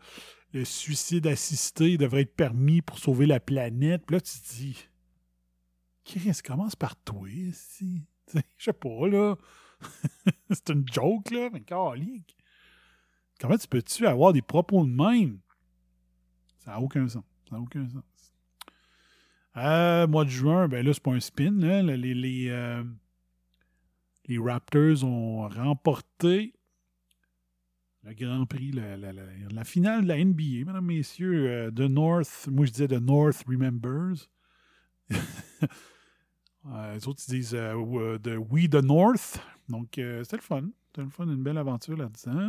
le 0.53 0.65
suicide 0.65 1.27
assisté, 1.27 1.93
il 1.93 1.99
devrait 1.99 2.23
être 2.23 2.35
permis 2.35 2.83
pour 2.83 2.99
sauver 2.99 3.27
la 3.27 3.41
planète. 3.41 4.05
Puis 4.07 4.15
là, 4.17 4.21
tu 4.21 4.39
te 4.41 4.55
dis, 4.55 4.89
Chris, 6.05 6.41
commence 6.45 6.77
par 6.77 6.97
toi, 6.97 7.29
ici. 7.29 8.03
Je 8.57 8.65
sais 8.65 8.73
pas, 8.73 9.07
là. 9.07 9.37
c'est 10.51 10.71
une 10.71 10.87
joke, 10.91 11.31
là, 11.31 11.51
mais 11.53 11.61
calique. 11.61 12.37
Comment 13.39 13.59
tu 13.59 13.69
peux-tu 13.69 14.07
avoir 14.07 14.33
des 14.33 14.43
propos 14.43 14.85
de 14.85 14.91
même? 14.91 15.41
Ça 16.65 16.73
n'a 16.73 16.81
aucun 16.81 17.07
sens. 17.07 17.25
Ça 17.49 17.57
n'a 17.57 17.61
aucun 17.61 17.87
sens. 17.89 18.03
Euh, 19.57 20.07
mois 20.07 20.25
de 20.25 20.31
juin, 20.31 20.69
ben 20.69 20.85
là, 20.85 20.93
c'est 20.93 21.03
pas 21.03 21.13
un 21.13 21.21
spin. 21.21 21.53
là. 21.59 21.83
Les, 21.83 22.15
les, 22.15 22.49
euh, 22.51 22.85
les 24.27 24.39
Raptors 24.39 25.03
ont 25.05 25.49
remporté 25.49 26.53
le 28.03 28.13
Grand 28.15 28.47
Prix, 28.47 28.71
la, 28.73 28.97
la- 28.97 29.13
la- 29.13 29.23
la 29.51 29.65
finale 29.65 30.03
de 30.03 30.09
la 30.09 30.19
NBA, 30.19 30.65
mesdames, 30.67 30.85
messieurs. 30.85 31.49
euh, 31.49 31.71
The 31.71 31.81
North, 31.91 32.49
moi 32.53 32.67
je 32.67 32.71
disais 32.71 32.89
The 32.89 33.01
North 33.01 33.43
Remembers. 33.49 34.29
Euh, 36.69 36.95
les 36.95 37.07
autres, 37.07 37.23
ils 37.29 37.35
disent 37.35 37.55
euh, 37.55 37.75
euh, 37.77 38.19
de 38.19 38.37
We 38.37 38.69
the 38.69 38.83
North. 38.83 39.39
Donc, 39.69 39.99
euh, 39.99 40.25
c'était 40.25 40.39
le 40.39 40.43
fun. 40.43 40.65
C'était 40.89 41.03
le 41.05 41.11
fun, 41.11 41.27
une 41.29 41.41
belle 41.41 41.59
aventure 41.59 41.97
là-dedans. 41.97 42.49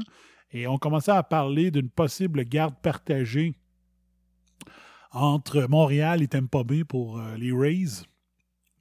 Et 0.51 0.65
on 0.65 0.79
commençait 0.79 1.11
à 1.11 1.21
parler 1.21 1.69
d'une 1.69 1.91
possible 1.91 2.43
garde 2.43 2.73
partagée 2.81 3.53
entre 5.23 5.67
Montréal 5.67 6.21
et 6.21 6.27
Tampa 6.27 6.63
Bay 6.63 6.83
pour 6.83 7.19
euh, 7.19 7.35
les 7.37 7.51
Rays, 7.51 8.03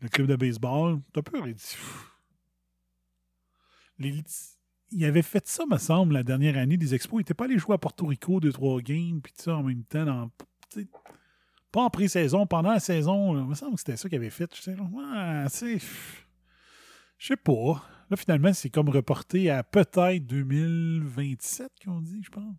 le 0.00 0.08
club 0.08 0.26
de 0.28 0.36
baseball. 0.36 1.00
C'est 1.12 1.18
un 1.18 1.22
peu 1.22 1.40
ridicule. 1.40 1.80
Les- 3.98 4.22
il 4.92 5.04
avait 5.04 5.22
fait 5.22 5.46
ça, 5.48 5.64
me 5.66 5.78
semble, 5.78 6.14
la 6.14 6.22
dernière 6.22 6.56
année 6.56 6.76
des 6.76 6.94
Expos. 6.94 7.18
Il 7.18 7.22
n'était 7.22 7.34
pas 7.34 7.44
allé 7.46 7.58
jouer 7.58 7.74
à 7.74 7.78
Porto 7.78 8.06
Rico 8.06 8.38
deux, 8.40 8.52
trois 8.52 8.80
games, 8.80 9.20
puis 9.22 9.32
tout 9.32 9.42
ça 9.42 9.56
en 9.56 9.62
même 9.62 9.82
temps. 9.84 10.04
Dans, 10.04 10.30
pas 11.72 11.82
en 11.82 11.90
pré-saison, 11.90 12.46
pendant 12.46 12.70
la 12.70 12.80
saison. 12.80 13.36
Il 13.38 13.46
me 13.48 13.54
semble 13.54 13.72
que 13.74 13.80
c'était 13.80 13.96
ça 13.96 14.08
qu'il 14.08 14.16
avait 14.16 14.30
fait. 14.30 14.54
Je 14.54 14.60
sais, 15.48 15.78
sais 17.18 17.36
pas. 17.36 17.82
Là, 18.08 18.16
finalement, 18.16 18.52
c'est 18.52 18.70
comme 18.70 18.88
reporté 18.88 19.50
à 19.50 19.64
peut-être 19.64 20.24
2027 20.26 21.72
qu'on 21.84 22.00
dit, 22.00 22.22
je 22.22 22.30
pense. 22.30 22.54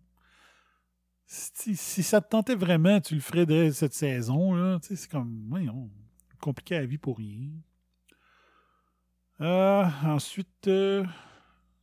Si, 1.30 1.76
ça 1.76 2.22
te 2.22 2.30
tentait 2.30 2.54
vraiment, 2.54 3.02
tu 3.02 3.14
le 3.14 3.20
ferais 3.20 3.44
dès 3.44 3.70
cette 3.72 3.92
saison. 3.92 4.54
Là. 4.54 4.78
C'est 4.80 5.10
comme, 5.10 5.54
compliqué 6.40 6.76
la 6.76 6.86
vie 6.86 6.96
pour 6.96 7.18
rien. 7.18 7.50
Euh, 9.42 9.84
ensuite, 10.04 10.68
euh, 10.68 11.04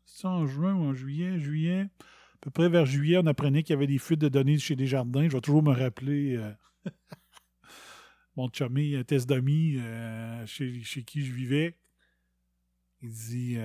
c'est 0.03 0.25
en 0.25 0.47
juin 0.47 0.73
ou 0.73 0.85
en 0.85 0.93
juillet? 0.95 1.39
Juillet. 1.39 1.81
À 1.81 2.37
peu 2.41 2.49
près 2.49 2.69
vers 2.69 2.87
juillet, 2.87 3.19
on 3.19 3.27
apprenait 3.27 3.61
qu'il 3.61 3.73
y 3.73 3.77
avait 3.77 3.85
des 3.85 3.99
fuites 3.99 4.19
de 4.19 4.29
données 4.29 4.57
chez 4.57 4.75
Desjardins. 4.75 5.29
Je 5.29 5.33
vais 5.33 5.41
toujours 5.41 5.61
me 5.61 5.73
rappeler 5.73 6.37
euh, 6.37 6.51
mon 8.35 8.49
chummy 8.51 8.95
euh, 8.95 9.03
Tess 9.03 9.27
Domi, 9.27 9.75
euh, 9.77 10.43
chez 10.47 11.03
qui 11.03 11.23
je 11.23 11.31
vivais. 11.31 11.77
Il 13.03 13.11
dit 13.11 13.57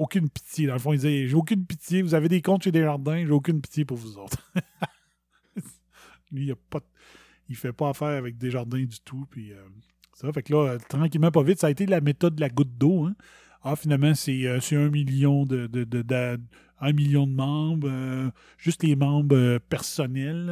Aucune 0.00 0.30
pitié. 0.30 0.66
Dans 0.66 0.72
le 0.72 0.78
fond, 0.78 0.94
il 0.94 0.96
disait 0.96 1.28
J'ai 1.28 1.34
aucune 1.34 1.66
pitié. 1.66 2.00
Vous 2.00 2.14
avez 2.14 2.30
des 2.30 2.40
comptes 2.40 2.62
chez 2.62 2.72
Desjardins, 2.72 3.22
j'ai 3.22 3.32
aucune 3.32 3.60
pitié 3.60 3.84
pour 3.84 3.98
vous 3.98 4.16
autres. 4.16 4.50
Lui, 6.32 6.46
il 6.46 6.52
a 6.52 6.54
pas, 6.70 6.80
il 7.50 7.56
fait 7.56 7.74
pas 7.74 7.90
affaire 7.90 8.08
avec 8.08 8.38
Desjardins 8.38 8.82
du 8.82 8.98
tout. 9.00 9.26
Puis, 9.30 9.52
euh, 9.52 9.62
ça 10.14 10.32
fait 10.32 10.42
que 10.42 10.54
là, 10.54 10.70
euh, 10.70 10.78
tranquillement, 10.88 11.30
pas 11.30 11.42
vite, 11.42 11.60
ça 11.60 11.66
a 11.66 11.70
été 11.70 11.84
la 11.84 12.00
méthode 12.00 12.36
de 12.36 12.40
la 12.40 12.48
goutte 12.48 12.78
d'eau. 12.78 13.04
hein. 13.04 13.14
Ah, 13.62 13.76
finalement, 13.76 14.14
c'est 14.14 14.46
euh, 14.46 14.58
c'est 14.60 14.76
un 14.76 14.88
million 14.88 15.44
de, 15.44 15.66
de, 15.66 16.40
million 16.94 17.26
de 17.26 17.34
membres, 17.34 18.32
juste 18.56 18.82
les 18.82 18.96
membres 18.96 19.58
personnels, 19.68 20.50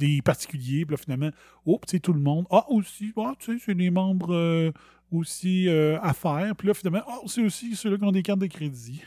les 0.00 0.22
particuliers. 0.22 0.84
Puis 0.84 0.94
là, 0.94 0.96
finalement, 0.96 1.30
oh, 1.66 1.80
sais, 1.86 2.00
tout 2.00 2.12
le 2.12 2.18
monde. 2.18 2.46
Ah, 2.50 2.64
aussi, 2.68 3.12
ah, 3.16 3.34
tu 3.38 3.52
sais, 3.52 3.64
c'est 3.64 3.74
les 3.74 3.90
membres 3.90 4.72
aussi 5.10 5.68
euh, 5.68 6.00
affaires. 6.00 6.54
Puis 6.56 6.68
là, 6.68 6.74
finalement, 6.74 7.02
ah, 7.06 7.20
c'est 7.26 7.42
aussi 7.42 7.76
ceux-là 7.76 7.98
qui 7.98 8.04
ont 8.04 8.12
des 8.12 8.22
cartes 8.22 8.40
de 8.40 8.46
crédit. 8.46 9.02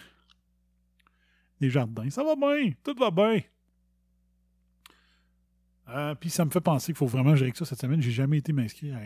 Des 1.59 1.69
jardins. 1.69 2.09
Ça 2.09 2.23
va 2.23 2.35
bien, 2.35 2.71
tout 2.83 2.95
va 2.97 3.11
bien. 3.11 3.41
Euh, 5.89 6.15
puis 6.15 6.29
ça 6.29 6.45
me 6.45 6.51
fait 6.51 6.61
penser 6.61 6.87
qu'il 6.87 6.97
faut 6.97 7.07
vraiment 7.07 7.35
gérer 7.35 7.51
que 7.51 7.57
ça 7.57 7.65
cette 7.65 7.81
semaine. 7.81 8.01
J'ai 8.01 8.11
jamais 8.11 8.37
été 8.37 8.53
m'inscrire 8.53 8.95
à, 8.95 9.01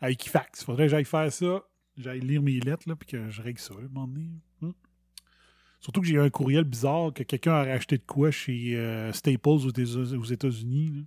à 0.06 0.10
Equifax. 0.10 0.64
Faudrait 0.64 0.84
que 0.84 0.90
j'aille 0.90 1.04
faire 1.04 1.30
ça. 1.32 1.62
J'aille 1.96 2.20
lire 2.20 2.42
mes 2.42 2.60
lettres, 2.60 2.88
là, 2.88 2.96
puis 2.96 3.06
que 3.08 3.30
je 3.30 3.42
règle 3.42 3.58
ça, 3.58 3.74
à 3.74 3.80
moment 3.80 4.06
donné. 4.06 4.30
Hum. 4.62 4.74
Surtout 5.80 6.00
que 6.00 6.06
j'ai 6.06 6.14
eu 6.14 6.20
un 6.20 6.30
courriel 6.30 6.64
bizarre 6.64 7.12
que 7.12 7.22
quelqu'un 7.22 7.52
a 7.52 7.64
racheté 7.64 7.98
de 7.98 8.04
quoi 8.04 8.30
chez 8.30 8.76
euh, 8.76 9.12
Staples 9.12 9.48
aux 9.48 10.24
États-Unis. 10.24 11.06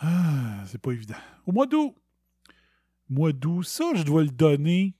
Ah, 0.00 0.64
c'est 0.66 0.80
pas 0.80 0.92
évident. 0.92 1.14
Au 1.46 1.52
mois 1.52 1.66
d'août. 1.66 1.94
Mois 3.10 3.32
d'août, 3.32 3.64
ça, 3.64 3.84
je 3.94 4.02
dois 4.02 4.22
le 4.22 4.30
donner. 4.30 4.96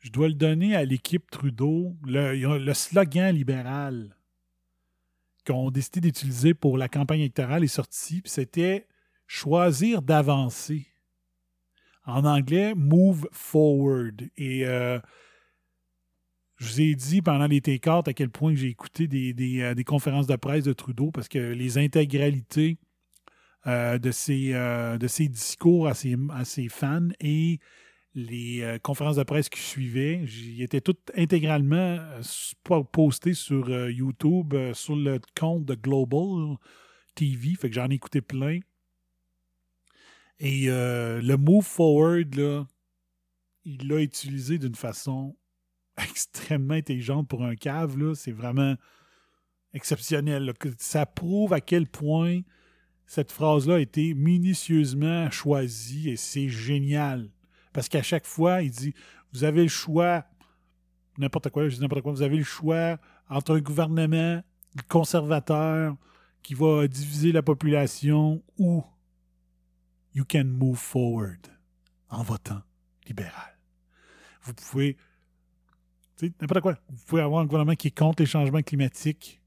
Je 0.00 0.10
dois 0.10 0.28
le 0.28 0.34
donner 0.34 0.74
à 0.74 0.84
l'équipe 0.84 1.30
Trudeau. 1.30 1.96
Le, 2.04 2.72
slogan 2.74 3.34
libéral 3.34 4.16
qu'on 5.46 5.70
décidé 5.70 6.00
d'utiliser 6.00 6.54
pour 6.54 6.78
la 6.78 6.88
campagne 6.88 7.20
électorale 7.20 7.64
est 7.64 7.68
sorti, 7.68 8.22
c'était 8.24 8.88
choisir 9.26 10.02
d'avancer. 10.02 10.86
En 12.06 12.24
anglais, 12.24 12.74
move 12.74 13.28
forward. 13.30 14.22
Et 14.36 14.66
euh, 14.66 14.98
je 16.56 16.66
vous 16.66 16.80
ai 16.80 16.94
dit 16.94 17.22
pendant 17.22 17.46
les 17.46 17.60
T4 17.60 18.08
à 18.08 18.14
quel 18.14 18.30
point 18.30 18.54
j'ai 18.54 18.68
écouté 18.68 19.04
euh, 19.04 19.74
des 19.74 19.84
conférences 19.84 20.26
de 20.26 20.36
presse 20.36 20.64
de 20.64 20.72
Trudeau 20.72 21.10
parce 21.10 21.28
que 21.28 21.38
les 21.38 21.78
intégralités 21.78 22.78
euh, 23.66 23.98
de, 23.98 24.10
ses, 24.10 24.52
euh, 24.52 24.98
de 24.98 25.06
ses 25.06 25.26
discours 25.26 25.88
à 25.88 25.94
ses, 25.94 26.16
à 26.30 26.44
ses 26.44 26.68
fans 26.68 27.08
et 27.18 27.60
les 28.14 28.60
euh, 28.60 28.78
conférences 28.78 29.16
de 29.16 29.22
presse 29.22 29.48
qui 29.48 29.60
suivaient, 29.60 30.20
j'y 30.26 30.62
étais 30.62 30.82
toutes 30.82 31.10
intégralement 31.16 31.98
postées 32.92 33.32
sur 33.32 33.70
YouTube, 33.88 34.54
sur 34.74 34.96
le 34.96 35.18
compte 35.34 35.64
de 35.64 35.74
Global 35.74 36.56
TV. 37.14 37.54
Fait 37.58 37.70
que 37.70 37.74
j'en 37.74 37.88
ai 37.88 37.94
écouté 37.94 38.20
plein. 38.20 38.60
Et 40.40 40.66
le 40.66 41.36
move 41.36 41.64
forward, 41.64 42.34
là, 42.34 42.66
il 43.64 43.88
l'a 43.88 44.02
utilisé 44.02 44.58
d'une 44.58 44.74
façon 44.74 45.36
extrêmement 45.96 46.74
intelligente 46.74 47.28
pour 47.28 47.44
un 47.44 47.56
cave. 47.56 47.96
C'est 48.14 48.32
vraiment 48.32 48.76
exceptionnel. 49.72 50.52
Ça 50.78 51.06
prouve 51.06 51.54
à 51.54 51.62
quel 51.62 51.86
point 51.86 52.42
cette 53.06 53.32
phrase-là 53.32 53.76
a 53.76 53.80
été 53.80 54.14
minutieusement 54.14 55.30
choisie 55.30 56.10
et 56.10 56.16
c'est 56.16 56.48
génial. 56.48 57.30
Parce 57.72 57.88
qu'à 57.88 58.02
chaque 58.02 58.26
fois, 58.26 58.62
il 58.62 58.70
dit 58.70 58.94
Vous 59.32 59.44
avez 59.44 59.62
le 59.62 59.68
choix, 59.68 60.24
n'importe 61.18 61.50
quoi, 61.50 61.68
je 61.68 61.76
dis 61.76 61.80
n'importe 61.80 62.02
quoi, 62.02 62.12
vous 62.12 62.22
avez 62.22 62.38
le 62.38 62.44
choix 62.44 62.98
entre 63.28 63.56
un 63.56 63.60
gouvernement 63.60 64.42
conservateur 64.88 65.96
qui 66.42 66.54
va 66.54 66.86
diviser 66.88 67.32
la 67.32 67.42
population 67.42 68.42
ou 68.58 68.84
you 70.14 70.24
can 70.28 70.44
move 70.44 70.76
forward 70.76 71.40
en 72.10 72.22
votant 72.22 72.62
libéral. 73.06 73.58
Vous 74.42 74.54
pouvez, 74.54 74.96
n'importe 76.40 76.60
quoi, 76.60 76.78
vous 76.90 77.04
pouvez 77.06 77.22
avoir 77.22 77.42
un 77.42 77.46
gouvernement 77.46 77.74
qui 77.74 77.88
est 77.88 77.98
contre 77.98 78.22
les 78.22 78.26
changements 78.26 78.62
climatiques 78.62 79.40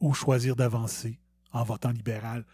ou 0.00 0.12
choisir 0.14 0.56
d'avancer 0.56 1.19
en 1.52 1.64
votant 1.64 1.90
libéral. 1.90 2.44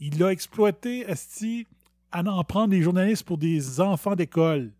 Il 0.00 0.18
l'a 0.18 0.32
exploité, 0.32 1.08
Esti, 1.08 1.66
à 2.10 2.22
en 2.22 2.44
prendre 2.44 2.68
des 2.68 2.82
journalistes 2.82 3.24
pour 3.24 3.38
des 3.38 3.80
enfants 3.80 4.14
d'école. 4.14 4.72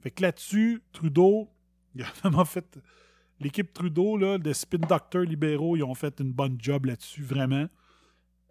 Fait 0.00 0.10
que 0.10 0.22
là-dessus, 0.22 0.82
Trudeau, 0.92 1.48
il 1.94 2.02
a 2.02 2.06
vraiment 2.22 2.44
fait. 2.44 2.78
L'équipe 3.40 3.72
Trudeau, 3.72 4.16
là, 4.16 4.38
de 4.38 4.52
spin 4.52 4.78
doctors 4.78 5.22
libéraux, 5.22 5.76
ils 5.76 5.82
ont 5.82 5.94
fait 5.94 6.20
une 6.20 6.32
bonne 6.32 6.56
job 6.60 6.84
là-dessus, 6.86 7.22
vraiment. 7.22 7.66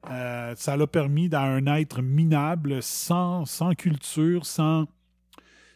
Euh, 0.10 0.54
ça 0.58 0.76
l'a 0.76 0.88
permis 0.88 1.30
d'un 1.30 1.68
un 1.68 1.76
être 1.76 2.02
minable, 2.02 2.84
sans, 2.84 3.46
culture, 3.78 4.46
sans, 4.46 4.88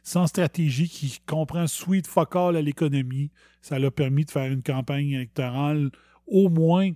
stratégie, 0.04 0.90
qui 0.90 1.20
comprend 1.26 1.68
sweet 1.68 2.08
fuck 2.08 2.36
à 2.36 2.52
l'économie. 2.52 3.32
Ça 3.62 3.80
l'a 3.80 3.92
permis 3.92 4.26
de 4.26 4.32
faire 4.32 4.52
une 4.52 4.64
campagne 4.64 5.12
électorale. 5.12 5.92
Au 6.26 6.50
moins, 6.50 6.92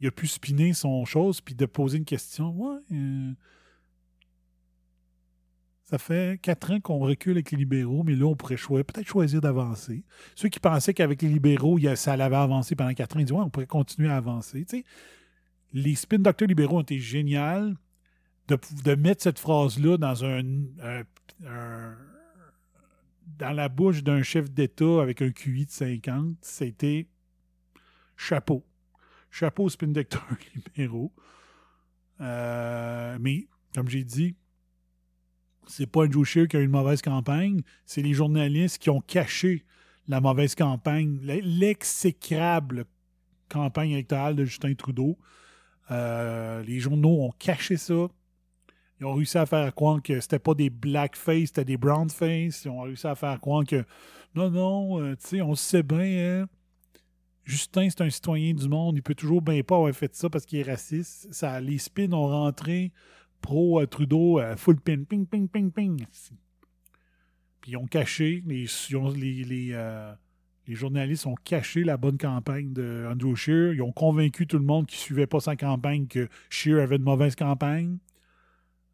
il 0.00 0.06
a 0.06 0.10
pu 0.10 0.26
spinner 0.26 0.72
son 0.72 1.04
chose 1.04 1.40
puis 1.40 1.54
de 1.54 1.66
poser 1.66 1.98
une 1.98 2.04
question. 2.04 2.50
Ouais, 2.50 2.78
euh, 2.92 3.32
ça 5.84 5.98
fait 5.98 6.40
quatre 6.42 6.72
ans 6.72 6.80
qu'on 6.80 6.98
recule 6.98 7.32
avec 7.32 7.52
les 7.52 7.58
libéraux, 7.58 8.02
mais 8.02 8.14
là, 8.16 8.26
on 8.26 8.34
pourrait 8.34 8.56
peut-être 8.56 9.06
choisir 9.06 9.40
d'avancer. 9.40 10.04
Ceux 10.34 10.48
qui 10.48 10.58
pensaient 10.58 10.92
qu'avec 10.94 11.22
les 11.22 11.28
libéraux, 11.28 11.78
ça 11.94 12.16
l'avait 12.16 12.36
avancé 12.36 12.74
pendant 12.74 12.92
quatre 12.92 13.16
ans, 13.16 13.20
ils 13.20 13.24
disent 13.26 13.32
Ouais, 13.32 13.42
on 13.44 13.50
pourrait 13.50 13.66
continuer 13.66 14.08
à 14.08 14.16
avancer. 14.16 14.66
Les 15.72 15.94
spin 15.94 16.18
docteurs 16.18 16.48
libéraux 16.48 16.78
ont 16.78 16.82
été 16.82 16.98
géniaux 16.98 17.74
de, 18.48 18.94
mettre 18.94 19.22
cette 19.22 19.38
phrase-là 19.38 19.96
dans 19.96 20.24
un- 20.24 20.42
dans 23.38 23.52
la 23.52 23.68
bouche 23.68 24.02
d'un 24.02 24.22
chef 24.22 24.50
d'État 24.50 25.02
avec 25.02 25.20
un 25.22 25.30
QI 25.30 25.66
de 25.66 25.70
50. 25.70 26.36
C'était 26.40 27.06
chapeau. 28.16 28.64
Chapeau 29.38 29.68
spin 29.68 29.88
docteurs 29.88 30.24
libéraux. 30.54 31.12
Euh, 32.22 33.18
mais, 33.20 33.48
comme 33.74 33.86
j'ai 33.86 34.02
dit, 34.02 34.34
c'est 35.66 35.86
pas 35.86 36.04
Andrew 36.04 36.24
Scheer 36.24 36.48
qui 36.48 36.56
a 36.56 36.60
eu 36.60 36.64
une 36.64 36.70
mauvaise 36.70 37.02
campagne, 37.02 37.60
c'est 37.84 38.00
les 38.00 38.14
journalistes 38.14 38.78
qui 38.78 38.88
ont 38.88 39.02
caché 39.02 39.66
la 40.08 40.22
mauvaise 40.22 40.54
campagne, 40.54 41.18
l'exécrable 41.22 42.86
campagne 43.50 43.90
électorale 43.90 44.36
de 44.36 44.46
Justin 44.46 44.72
Trudeau. 44.72 45.18
Euh, 45.90 46.62
les 46.62 46.80
journaux 46.80 47.26
ont 47.26 47.32
caché 47.38 47.76
ça. 47.76 48.08
Ils 48.98 49.04
ont 49.04 49.12
réussi 49.12 49.36
à 49.36 49.44
faire 49.44 49.74
croire 49.74 50.00
que 50.00 50.18
c'était 50.18 50.38
pas 50.38 50.54
des 50.54 50.70
blackface, 50.70 51.48
c'était 51.48 51.66
des 51.66 51.76
brownface. 51.76 52.64
Ils 52.64 52.70
ont 52.70 52.80
réussi 52.80 53.06
à 53.06 53.14
faire 53.14 53.38
croire 53.38 53.66
que 53.66 53.84
non, 54.34 54.50
non, 54.50 55.02
euh, 55.02 55.14
tu 55.16 55.26
sais, 55.28 55.42
on 55.42 55.54
sait 55.54 55.82
bien, 55.82 56.44
hein. 56.44 56.48
Justin, 57.46 57.88
c'est 57.90 58.00
un 58.00 58.10
citoyen 58.10 58.52
du 58.54 58.68
monde, 58.68 58.96
il 58.96 59.02
peut 59.02 59.14
toujours 59.14 59.40
bien 59.40 59.62
pas 59.62 59.76
avoir 59.76 59.94
fait 59.94 60.12
ça 60.16 60.28
parce 60.28 60.44
qu'il 60.44 60.58
est 60.58 60.64
raciste. 60.64 61.32
Ça, 61.32 61.60
les 61.60 61.78
spins 61.78 62.12
ont 62.12 62.26
rentré 62.26 62.92
pro 63.40 63.80
euh, 63.80 63.86
Trudeau, 63.86 64.40
euh, 64.40 64.56
full 64.56 64.80
pin, 64.80 65.04
ping, 65.04 65.24
ping, 65.24 65.48
ping, 65.48 65.70
ping. 65.70 66.04
Puis 67.60 67.70
ils 67.70 67.76
ont 67.76 67.86
caché, 67.86 68.42
les, 68.44 68.66
les, 69.44 69.68
euh, 69.74 70.12
les 70.66 70.74
journalistes 70.74 71.24
ont 71.26 71.36
caché 71.44 71.84
la 71.84 71.96
bonne 71.96 72.18
campagne 72.18 72.72
de 72.72 73.06
Andrew 73.08 73.36
Scheer. 73.36 73.74
Ils 73.74 73.82
ont 73.82 73.92
convaincu 73.92 74.48
tout 74.48 74.58
le 74.58 74.64
monde 74.64 74.86
qui 74.86 74.96
suivait 74.96 75.28
pas 75.28 75.38
sa 75.38 75.54
campagne 75.54 76.08
que 76.08 76.28
Scheer 76.50 76.80
avait 76.80 76.96
une 76.96 77.04
mauvaise 77.04 77.36
campagne. 77.36 77.98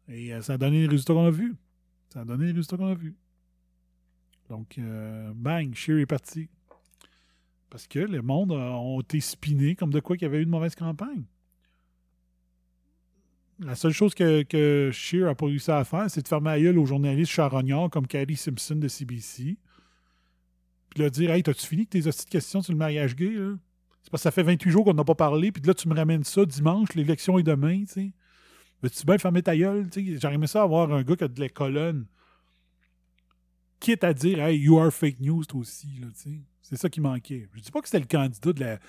Et 0.09 0.31
euh, 0.31 0.41
ça 0.41 0.53
a 0.53 0.57
donné 0.59 0.81
les 0.81 0.87
résultats 0.87 1.13
qu'on 1.13 1.25
a 1.25 1.31
vus. 1.31 1.55
Ça 2.09 2.21
a 2.21 2.25
donné 2.25 2.45
les 2.45 2.51
résultats 2.51 2.77
qu'on 2.77 2.91
a 2.91 2.93
vus. 2.93 3.15
Donc, 4.49 4.79
bang, 5.33 5.73
Scheer 5.73 5.99
est 5.99 6.05
parti. 6.05 6.47
Parce 7.73 7.87
que 7.87 7.97
le 7.97 8.21
monde 8.21 8.51
a- 8.51 8.55
ont 8.77 9.01
été 9.01 9.19
spinés 9.19 9.73
comme 9.75 9.89
de 9.91 9.99
quoi 9.99 10.15
qu'il 10.15 10.25
y 10.25 10.29
avait 10.29 10.37
eu 10.37 10.43
une 10.43 10.49
mauvaise 10.49 10.75
campagne. 10.75 11.23
La 13.61 13.73
seule 13.73 13.93
chose 13.93 14.13
que, 14.13 14.43
que 14.43 14.91
Scheer 14.93 15.25
n'a 15.25 15.33
pas 15.33 15.47
réussi 15.47 15.71
à 15.71 15.83
faire, 15.83 16.07
c'est 16.07 16.21
de 16.21 16.27
fermer 16.27 16.51
la 16.51 16.61
gueule 16.61 16.77
aux 16.77 16.85
journalistes 16.85 17.31
charognards 17.31 17.89
comme 17.89 18.05
Carrie 18.05 18.35
Simpson 18.35 18.75
de 18.75 18.87
CBC. 18.87 19.57
Puis 20.89 20.97
de 20.97 21.01
leur 21.01 21.09
dire 21.09 21.31
Hey, 21.31 21.41
t'as-tu 21.41 21.65
fini 21.65 21.81
avec 21.81 21.89
tes 21.89 22.05
hosties 22.07 22.27
questions 22.27 22.61
sur 22.61 22.73
le 22.73 22.77
mariage 22.77 23.15
gay? 23.15 23.31
là? 23.31 23.55
C'est 24.03 24.11
parce 24.11 24.21
que 24.21 24.25
ça 24.25 24.31
fait 24.31 24.43
28 24.43 24.69
jours 24.69 24.85
qu'on 24.85 24.93
n'a 24.93 25.03
pas 25.03 25.15
parlé, 25.15 25.51
puis 25.51 25.63
là, 25.63 25.73
tu 25.73 25.87
me 25.89 25.95
ramènes 25.95 26.23
ça 26.23 26.45
dimanche, 26.45 26.93
l'élection 26.93 27.39
est 27.39 27.43
demain, 27.43 27.85
tu 27.85 27.87
sais. 27.87 28.11
Veux-tu 28.83 29.03
bien 29.03 29.17
fermer 29.17 29.41
ta 29.41 29.57
gueule? 29.57 29.89
tu 29.89 30.05
sais? 30.13 30.19
J'aurais 30.21 30.35
aimé 30.35 30.45
ça 30.45 30.61
avoir 30.61 30.93
un 30.93 31.01
gars 31.01 31.15
qui 31.15 31.23
a 31.23 31.27
de 31.27 31.39
la 31.39 31.49
colonne. 31.49 32.05
Quitte 33.79 34.03
à 34.03 34.13
dire 34.13 34.39
Hey, 34.43 34.59
you 34.59 34.77
are 34.77 34.91
fake 34.93 35.19
news, 35.19 35.43
toi 35.45 35.61
aussi, 35.61 35.87
là, 35.99 36.07
tu 36.13 36.21
sais. 36.29 36.39
C'est 36.63 36.77
ça 36.77 36.89
qui 36.89 37.01
manquait. 37.01 37.47
Je 37.53 37.61
dis 37.61 37.71
pas 37.71 37.81
que 37.81 37.87
c'était 37.87 37.99
le 37.99 38.07
candidat 38.07 38.79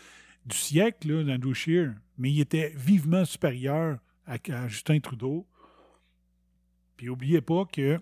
du 0.47 0.57
siècle, 0.57 1.25
d'Andrew 1.25 1.55
Scheer, 1.55 1.95
mais 2.17 2.31
il 2.31 2.41
était 2.41 2.73
vivement 2.77 3.25
supérieur 3.25 3.99
à, 4.27 4.39
Justin 4.69 5.01
Trudeau. 5.01 5.47
Puis 6.97 7.09
oubliez 7.09 7.41
pas 7.41 7.65
que 7.67 8.01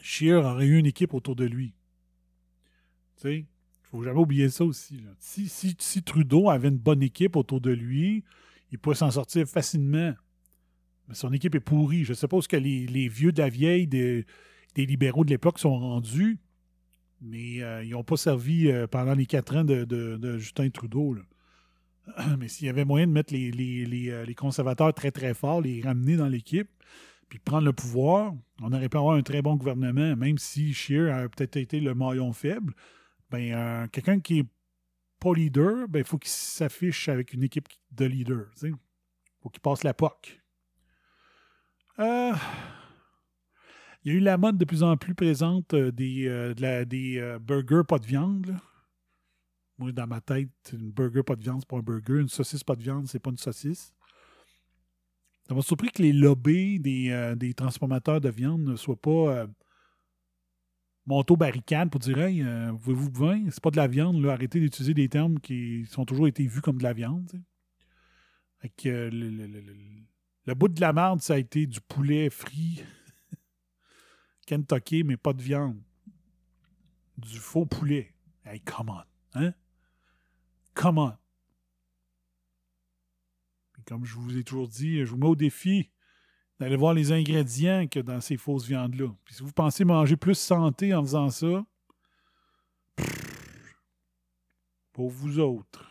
Scheer 0.00 0.44
aurait 0.44 0.66
eu 0.66 0.78
une 0.78 0.86
équipe 0.86 1.14
autour 1.14 1.34
de 1.34 1.44
lui. 1.44 1.74
Tu 3.16 3.22
sais, 3.22 3.46
faut 3.90 4.02
jamais 4.02 4.20
oublier 4.20 4.50
ça 4.50 4.64
aussi. 4.64 5.02
Si, 5.18 6.02
Trudeau 6.02 6.50
avait 6.50 6.68
une 6.68 6.78
bonne 6.78 7.02
équipe 7.02 7.36
autour 7.36 7.60
de 7.60 7.70
lui, 7.70 8.22
il 8.70 8.78
pourrait 8.78 8.96
s'en 8.96 9.10
sortir 9.10 9.46
facilement. 9.46 10.12
Mais 11.08 11.14
son 11.14 11.32
équipe 11.32 11.54
est 11.54 11.60
pourrie. 11.60 12.04
Je 12.04 12.10
ne 12.10 12.14
sais 12.14 12.28
pas 12.28 12.38
que 12.38 12.56
les, 12.56 13.08
vieux 13.08 13.32
de 13.32 13.40
la 13.40 13.48
vieille 13.48 13.86
des 13.86 14.26
libéraux 14.76 15.24
de 15.24 15.30
l'époque 15.30 15.58
sont 15.58 15.78
rendus, 15.78 16.38
mais 17.22 17.62
euh, 17.62 17.84
ils 17.84 17.90
n'ont 17.90 18.04
pas 18.04 18.16
servi 18.16 18.68
euh, 18.70 18.86
pendant 18.86 19.14
les 19.14 19.26
quatre 19.26 19.56
ans 19.56 19.64
de, 19.64 20.38
Justin 20.38 20.68
Trudeau. 20.70 21.16
Mais 22.38 22.48
s'il 22.48 22.66
y 22.66 22.70
avait 22.70 22.84
moyen 22.84 23.06
de 23.06 23.12
mettre 23.12 23.32
les, 23.32 23.50
les- 23.50 24.10
euh, 24.10 24.24
les 24.24 24.34
conservateurs 24.34 24.92
très 24.92 25.12
très 25.12 25.34
forts, 25.34 25.60
les 25.60 25.80
ramener 25.82 26.16
dans 26.16 26.26
l'équipe, 26.28 26.68
puis 27.28 27.38
prendre 27.38 27.64
le 27.64 27.72
pouvoir, 27.72 28.34
on 28.60 28.72
aurait 28.72 28.88
pu 28.88 28.96
avoir 28.96 29.16
un 29.16 29.22
très 29.22 29.40
bon 29.40 29.56
gouvernement, 29.56 30.16
même 30.16 30.36
si 30.36 30.74
Scheer 30.74 31.14
a 31.14 31.28
peut-être 31.28 31.56
été 31.56 31.80
le 31.80 31.94
maillon 31.94 32.32
faible. 32.32 32.74
Ben, 33.30 33.88
quelqu'un 33.88 34.20
qui 34.20 34.40
est 34.40 34.46
pas 35.18 35.32
leader, 35.32 35.88
ben, 35.88 36.00
il 36.00 36.04
faut 36.04 36.18
qu'il 36.18 36.30
s'affiche 36.30 37.08
avec 37.08 37.32
une 37.32 37.44
équipe 37.44 37.68
de 37.92 38.04
leaders. 38.04 38.50
Il 38.62 38.74
faut 39.40 39.48
qu'il 39.48 39.60
passe 39.62 39.84
la 39.84 39.94
POC. 39.94 40.42
Euh, 41.98 42.32
Il 44.04 44.12
y 44.12 44.14
a 44.14 44.18
eu 44.18 44.20
la 44.20 44.36
mode 44.36 44.58
de 44.58 44.64
plus 44.64 44.82
en 44.82 44.96
plus 44.96 45.14
présente 45.14 45.74
euh, 45.74 45.92
des, 45.92 46.26
euh, 46.26 46.54
euh, 47.20 47.38
burgers 47.38 47.82
pas 47.86 48.00
de 48.00 48.06
viande. 48.06 48.56
Moi, 49.78 49.92
dans 49.92 50.08
ma 50.08 50.20
tête, 50.20 50.50
une 50.72 50.90
burger 50.90 51.22
pas 51.22 51.36
de 51.36 51.42
viande, 51.42 51.60
c'est 51.60 51.68
pas 51.68 51.76
un 51.76 51.82
burger. 51.82 52.20
Une 52.20 52.28
saucisse 52.28 52.64
pas 52.64 52.74
de 52.74 52.82
viande, 52.82 53.06
c'est 53.06 53.20
pas 53.20 53.30
une 53.30 53.38
saucisse. 53.38 53.92
Ça 55.46 55.54
m'a 55.54 55.62
surpris 55.62 55.88
que 55.90 56.02
les 56.02 56.12
lobbies 56.12 56.78
des, 56.78 57.34
des 57.36 57.52
transformateurs 57.54 58.20
de 58.20 58.28
viande 58.28 58.62
ne 58.62 58.76
soient 58.76 59.00
pas 59.00 59.46
montés 61.04 61.32
aux 61.32 61.36
barricades 61.36 61.90
pour 61.90 62.00
dire 62.00 62.18
Hey, 62.20 62.44
du 63.08 63.18
vin? 63.18 63.44
C'est 63.50 63.62
pas 63.62 63.72
de 63.72 63.76
la 63.76 63.88
viande, 63.88 64.24
arrêtez 64.26 64.60
d'utiliser 64.60 64.94
des 64.94 65.08
termes 65.08 65.40
qui 65.40 65.84
ont 65.96 66.04
toujours 66.04 66.28
été 66.28 66.46
vus 66.46 66.60
comme 66.60 66.78
de 66.78 66.84
la 66.84 66.92
viande. 66.92 67.32
le, 68.84 69.10
le- 69.10 69.46
le- 69.46 70.06
le- 70.46 70.54
bout 70.54 70.68
de 70.68 70.80
la 70.80 70.92
merde, 70.92 71.20
ça 71.20 71.34
a 71.34 71.38
été 71.38 71.66
du 71.66 71.80
poulet 71.80 72.30
frit 72.30 72.84
Kentucky, 74.46 75.04
mais 75.04 75.16
pas 75.16 75.32
de 75.32 75.42
viande. 75.42 75.80
Du 77.16 77.38
faux 77.38 77.66
poulet. 77.66 78.14
Hey, 78.44 78.60
come 78.60 78.90
on. 78.90 79.02
Hein? 79.38 79.54
Come 80.74 80.98
on. 80.98 81.12
Comme 83.86 84.04
je 84.04 84.14
vous 84.14 84.36
ai 84.36 84.44
toujours 84.44 84.68
dit, 84.68 85.04
je 85.04 85.10
vous 85.10 85.16
mets 85.16 85.26
au 85.26 85.36
défi 85.36 85.90
d'aller 86.60 86.76
voir 86.76 86.94
les 86.94 87.10
ingrédients 87.10 87.88
que 87.88 87.98
dans 87.98 88.20
ces 88.20 88.36
fausses 88.36 88.66
viandes-là. 88.66 89.08
Puis 89.24 89.34
si 89.34 89.42
vous 89.42 89.52
pensez 89.52 89.84
manger 89.84 90.16
plus 90.16 90.38
santé 90.38 90.94
en 90.94 91.02
faisant 91.02 91.30
ça, 91.30 91.64
pour 94.92 95.10
vous 95.10 95.38
autres. 95.38 95.88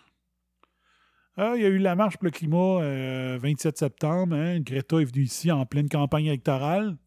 Ah, 1.36 1.54
il 1.56 1.62
y 1.62 1.66
a 1.66 1.70
eu 1.70 1.78
la 1.80 1.96
marche 1.96 2.18
pour 2.18 2.26
le 2.26 2.32
climat 2.32 2.82
euh, 2.82 3.38
27 3.42 3.78
septembre. 3.78 4.36
hein? 4.36 4.60
Greta 4.60 5.02
est 5.02 5.06
venue 5.06 5.24
ici 5.24 5.52
en 5.52 5.66
pleine 5.66 5.90
campagne 5.90 6.26
électorale. 6.26 6.98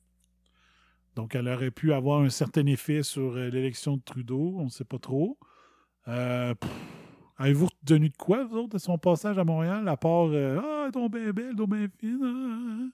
Donc, 1.15 1.35
elle 1.35 1.49
aurait 1.49 1.70
pu 1.70 1.93
avoir 1.93 2.20
un 2.20 2.28
certain 2.31 2.66
effet 2.66 3.03
sur 3.03 3.36
euh, 3.36 3.49
l'élection 3.49 3.97
de 3.97 4.03
Trudeau. 4.03 4.57
On 4.59 4.65
ne 4.65 4.69
sait 4.70 4.85
pas 4.85 4.99
trop. 4.99 5.39
Euh, 6.09 6.55
Avez-vous 7.36 7.66
retenu 7.66 8.11
de 8.11 8.16
quoi, 8.16 8.45
vous 8.45 8.59
autres, 8.59 8.74
de 8.74 8.78
son 8.78 8.97
passage 8.97 9.39
à 9.39 9.45
Montréal, 9.45 9.89
à 9.89 9.97
part 9.97 10.27
euh, 10.27 10.61
Ah, 10.62 10.91
donc 10.91 11.12
bien 11.12 11.32
belle, 11.32 11.57
donc 11.57 11.70
bien 11.70 11.89
fine. 11.99 12.20
ah, 12.23 12.86
ah. 12.86 12.91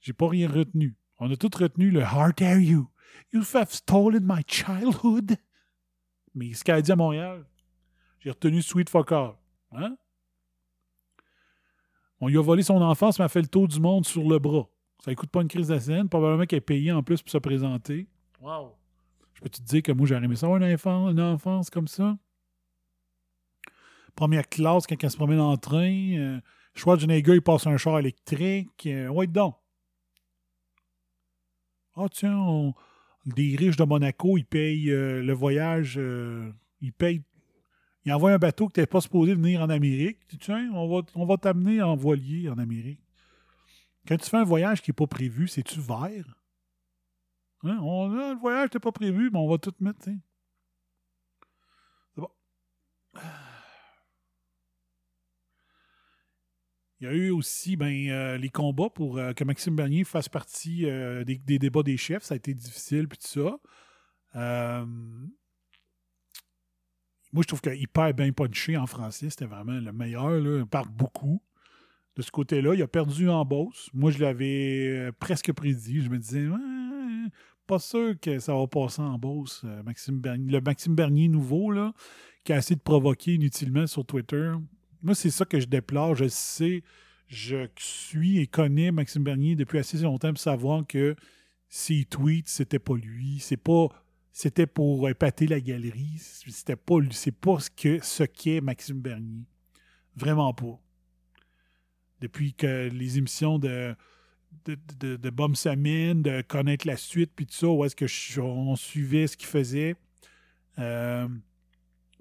J'ai 0.00 0.12
pas 0.12 0.28
rien 0.28 0.48
retenu. 0.48 0.96
On 1.18 1.30
a 1.30 1.36
tout 1.36 1.50
retenu 1.52 1.90
le 1.90 2.02
How 2.02 2.32
dare 2.36 2.60
you? 2.60 2.88
You 3.32 3.42
have 3.54 3.72
stolen 3.72 4.22
my 4.24 4.42
childhood. 4.46 5.36
Mais 6.34 6.52
ce 6.52 6.62
qu'elle 6.62 6.76
a 6.76 6.82
dit 6.82 6.92
à 6.92 6.96
Montréal, 6.96 7.44
j'ai 8.20 8.30
retenu 8.30 8.62
Sweet 8.62 8.88
Fucker. 8.88 9.32
Hein? 9.72 9.96
On 12.20 12.28
lui 12.28 12.38
a 12.38 12.42
volé 12.42 12.62
son 12.62 12.80
enfance, 12.80 13.18
mais 13.18 13.24
elle 13.24 13.30
fait 13.30 13.42
le 13.42 13.48
tour 13.48 13.66
du 13.66 13.80
monde 13.80 14.06
sur 14.06 14.28
le 14.28 14.38
bras. 14.38 14.68
Ça 15.04 15.12
écoute 15.12 15.30
pas 15.30 15.42
une 15.42 15.48
crise 15.48 15.68
de 15.68 15.78
scène. 15.78 16.08
Probablement 16.08 16.44
qu'elle 16.44 16.58
est 16.58 16.60
payée 16.60 16.92
en 16.92 17.02
plus 17.02 17.22
pour 17.22 17.30
se 17.30 17.38
présenter. 17.38 18.06
Wow. 18.40 18.74
Je 19.34 19.40
peux 19.40 19.48
te 19.48 19.62
dire 19.62 19.82
que 19.82 19.92
moi, 19.92 20.06
j'aurais 20.06 20.24
aimé 20.24 20.34
ça 20.36 20.46
avoir 20.46 20.60
une 20.62 20.72
enfance, 20.72 21.12
une 21.12 21.20
enfance 21.20 21.70
comme 21.70 21.86
ça. 21.88 22.18
Première 24.16 24.48
classe, 24.48 24.86
quand 24.86 25.02
elle 25.02 25.10
se 25.10 25.16
promène 25.16 25.40
en 25.40 25.56
train. 25.56 26.16
Euh, 26.18 26.40
Schwarzenegger, 26.74 27.34
il 27.36 27.42
passe 27.42 27.66
un 27.66 27.76
char 27.76 27.98
électrique. 28.00 28.86
Euh, 28.86 29.08
ouais, 29.08 29.26
donc. 29.28 29.54
Ah, 31.94 32.06
tiens, 32.10 32.36
on- 32.36 32.74
des 33.26 33.56
riches 33.56 33.76
de 33.76 33.84
Monaco, 33.84 34.36
ils 34.38 34.44
payent 34.44 34.90
euh, 34.90 35.22
le 35.22 35.32
voyage. 35.32 35.94
euh, 35.98 36.50
ils 36.80 36.92
payent. 36.92 37.22
Ils 38.04 38.12
envoient 38.12 38.32
un 38.32 38.38
bateau 38.38 38.68
que 38.68 38.72
tu 38.72 38.80
n'es 38.80 38.86
pas 38.86 39.00
supposé 39.00 39.34
venir 39.34 39.60
en 39.60 39.68
Amérique. 39.68 40.18
Tiens, 40.40 40.70
on 40.72 40.88
va, 40.88 41.02
on 41.14 41.26
va 41.26 41.36
t'amener 41.36 41.82
en 41.82 41.94
voilier 41.94 42.48
en 42.48 42.58
Amérique. 42.58 43.00
Quand 44.08 44.16
tu 44.16 44.30
fais 44.30 44.38
un 44.38 44.44
voyage 44.44 44.80
qui 44.80 44.90
n'est 44.90 44.94
pas 44.94 45.06
prévu, 45.06 45.48
c'est-tu 45.48 45.80
vert? 45.80 46.34
Hein? 47.62 47.78
On, 47.82 48.08
le 48.08 48.40
voyage 48.40 48.64
n'était 48.64 48.78
pas 48.78 48.90
prévu, 48.90 49.28
mais 49.30 49.38
on 49.38 49.46
va 49.46 49.58
tout 49.58 49.74
mettre. 49.80 49.98
C'est 50.02 50.16
bon. 52.16 52.30
Il 57.00 57.04
y 57.04 57.06
a 57.06 57.12
eu 57.12 57.30
aussi 57.30 57.76
ben, 57.76 58.08
euh, 58.08 58.38
les 58.38 58.48
combats 58.48 58.88
pour 58.88 59.18
euh, 59.18 59.34
que 59.34 59.44
Maxime 59.44 59.76
Bernier 59.76 60.04
fasse 60.04 60.30
partie 60.30 60.86
euh, 60.86 61.22
des, 61.24 61.58
débats 61.58 61.82
des 61.82 61.98
chefs. 61.98 62.22
Ça 62.22 62.32
a 62.32 62.38
été 62.38 62.54
difficile, 62.54 63.08
puis 63.08 63.18
tout 63.18 63.28
ça. 63.28 63.58
Moi, 67.30 67.42
je 67.42 67.46
trouve 67.46 67.60
qu'il 67.60 67.74
hyper 67.74 68.14
bien 68.14 68.32
punché 68.32 68.78
en 68.78 68.86
français. 68.86 69.28
C'était 69.28 69.44
vraiment 69.44 69.78
le 69.78 69.92
meilleur. 69.92 70.30
Là. 70.30 70.64
Parle 70.64 70.88
beaucoup. 70.88 71.42
De 72.18 72.22
ce 72.24 72.32
côté-là, 72.32 72.74
il 72.74 72.82
a 72.82 72.88
perdu 72.88 73.28
en 73.28 73.44
Beauce. 73.44 73.90
Moi, 73.94 74.10
je 74.10 74.18
l'avais 74.18 74.88
euh, 74.88 75.12
presque 75.20 75.52
prédit. 75.52 76.02
Je 76.02 76.10
me 76.10 76.18
disais, 76.18 76.48
pas 77.64 77.78
sûr 77.78 78.18
que 78.20 78.40
ça 78.40 78.56
va 78.56 78.66
passer 78.66 79.00
en 79.00 79.16
Beauce. 79.16 79.62
euh, 79.64 79.84
Maxime 79.84 80.18
Bernier. 80.18 80.50
Le 80.50 80.60
Maxime 80.60 80.96
Bernier 80.96 81.28
nouveau, 81.28 81.72
qui 82.42 82.52
a 82.52 82.58
essayé 82.58 82.74
de 82.74 82.80
provoquer 82.80 83.34
inutilement 83.34 83.86
sur 83.86 84.04
Twitter. 84.04 84.52
Moi, 85.00 85.14
c'est 85.14 85.30
ça 85.30 85.44
que 85.44 85.60
je 85.60 85.66
déplore. 85.66 86.16
Je 86.16 86.26
sais, 86.26 86.82
je 87.28 87.68
suis 87.76 88.40
et 88.40 88.48
connais 88.48 88.90
Maxime 88.90 89.22
Bernier 89.22 89.54
depuis 89.54 89.78
assez 89.78 89.98
longtemps 89.98 90.30
pour 90.30 90.40
savoir 90.40 90.84
que 90.88 91.14
ses 91.68 92.04
tweets, 92.04 92.48
c'était 92.48 92.80
pas 92.80 92.96
lui. 92.96 93.38
C'est 93.38 93.56
pas. 93.56 93.90
C'était 94.32 94.66
pour 94.66 95.08
épater 95.08 95.46
la 95.46 95.60
galerie. 95.60 96.16
C'était 96.18 96.74
pas 96.74 96.98
lui. 96.98 97.12
C'est 97.12 97.30
pas 97.30 97.58
ce 97.60 98.00
ce 98.02 98.24
qu'est 98.24 98.60
Maxime 98.60 98.98
Bernier. 99.00 99.44
Vraiment 100.16 100.52
pas. 100.52 100.80
Depuis 102.20 102.52
que 102.54 102.88
les 102.88 103.18
émissions 103.18 103.58
de, 103.58 103.94
de, 104.64 104.76
de, 104.98 105.16
de 105.16 105.30
Bum 105.30 105.54
Samine, 105.54 106.22
de 106.22 106.42
connaître 106.42 106.86
la 106.86 106.96
suite, 106.96 107.30
puis 107.34 107.46
tout 107.46 107.54
ça, 107.54 107.68
où 107.68 107.84
est-ce 107.84 107.94
que 107.96 108.06
je- 108.06 108.40
on 108.40 108.74
suivait 108.76 109.26
ce 109.26 109.36
qu'il 109.36 109.48
faisait. 109.48 109.94
Euh, 110.78 111.28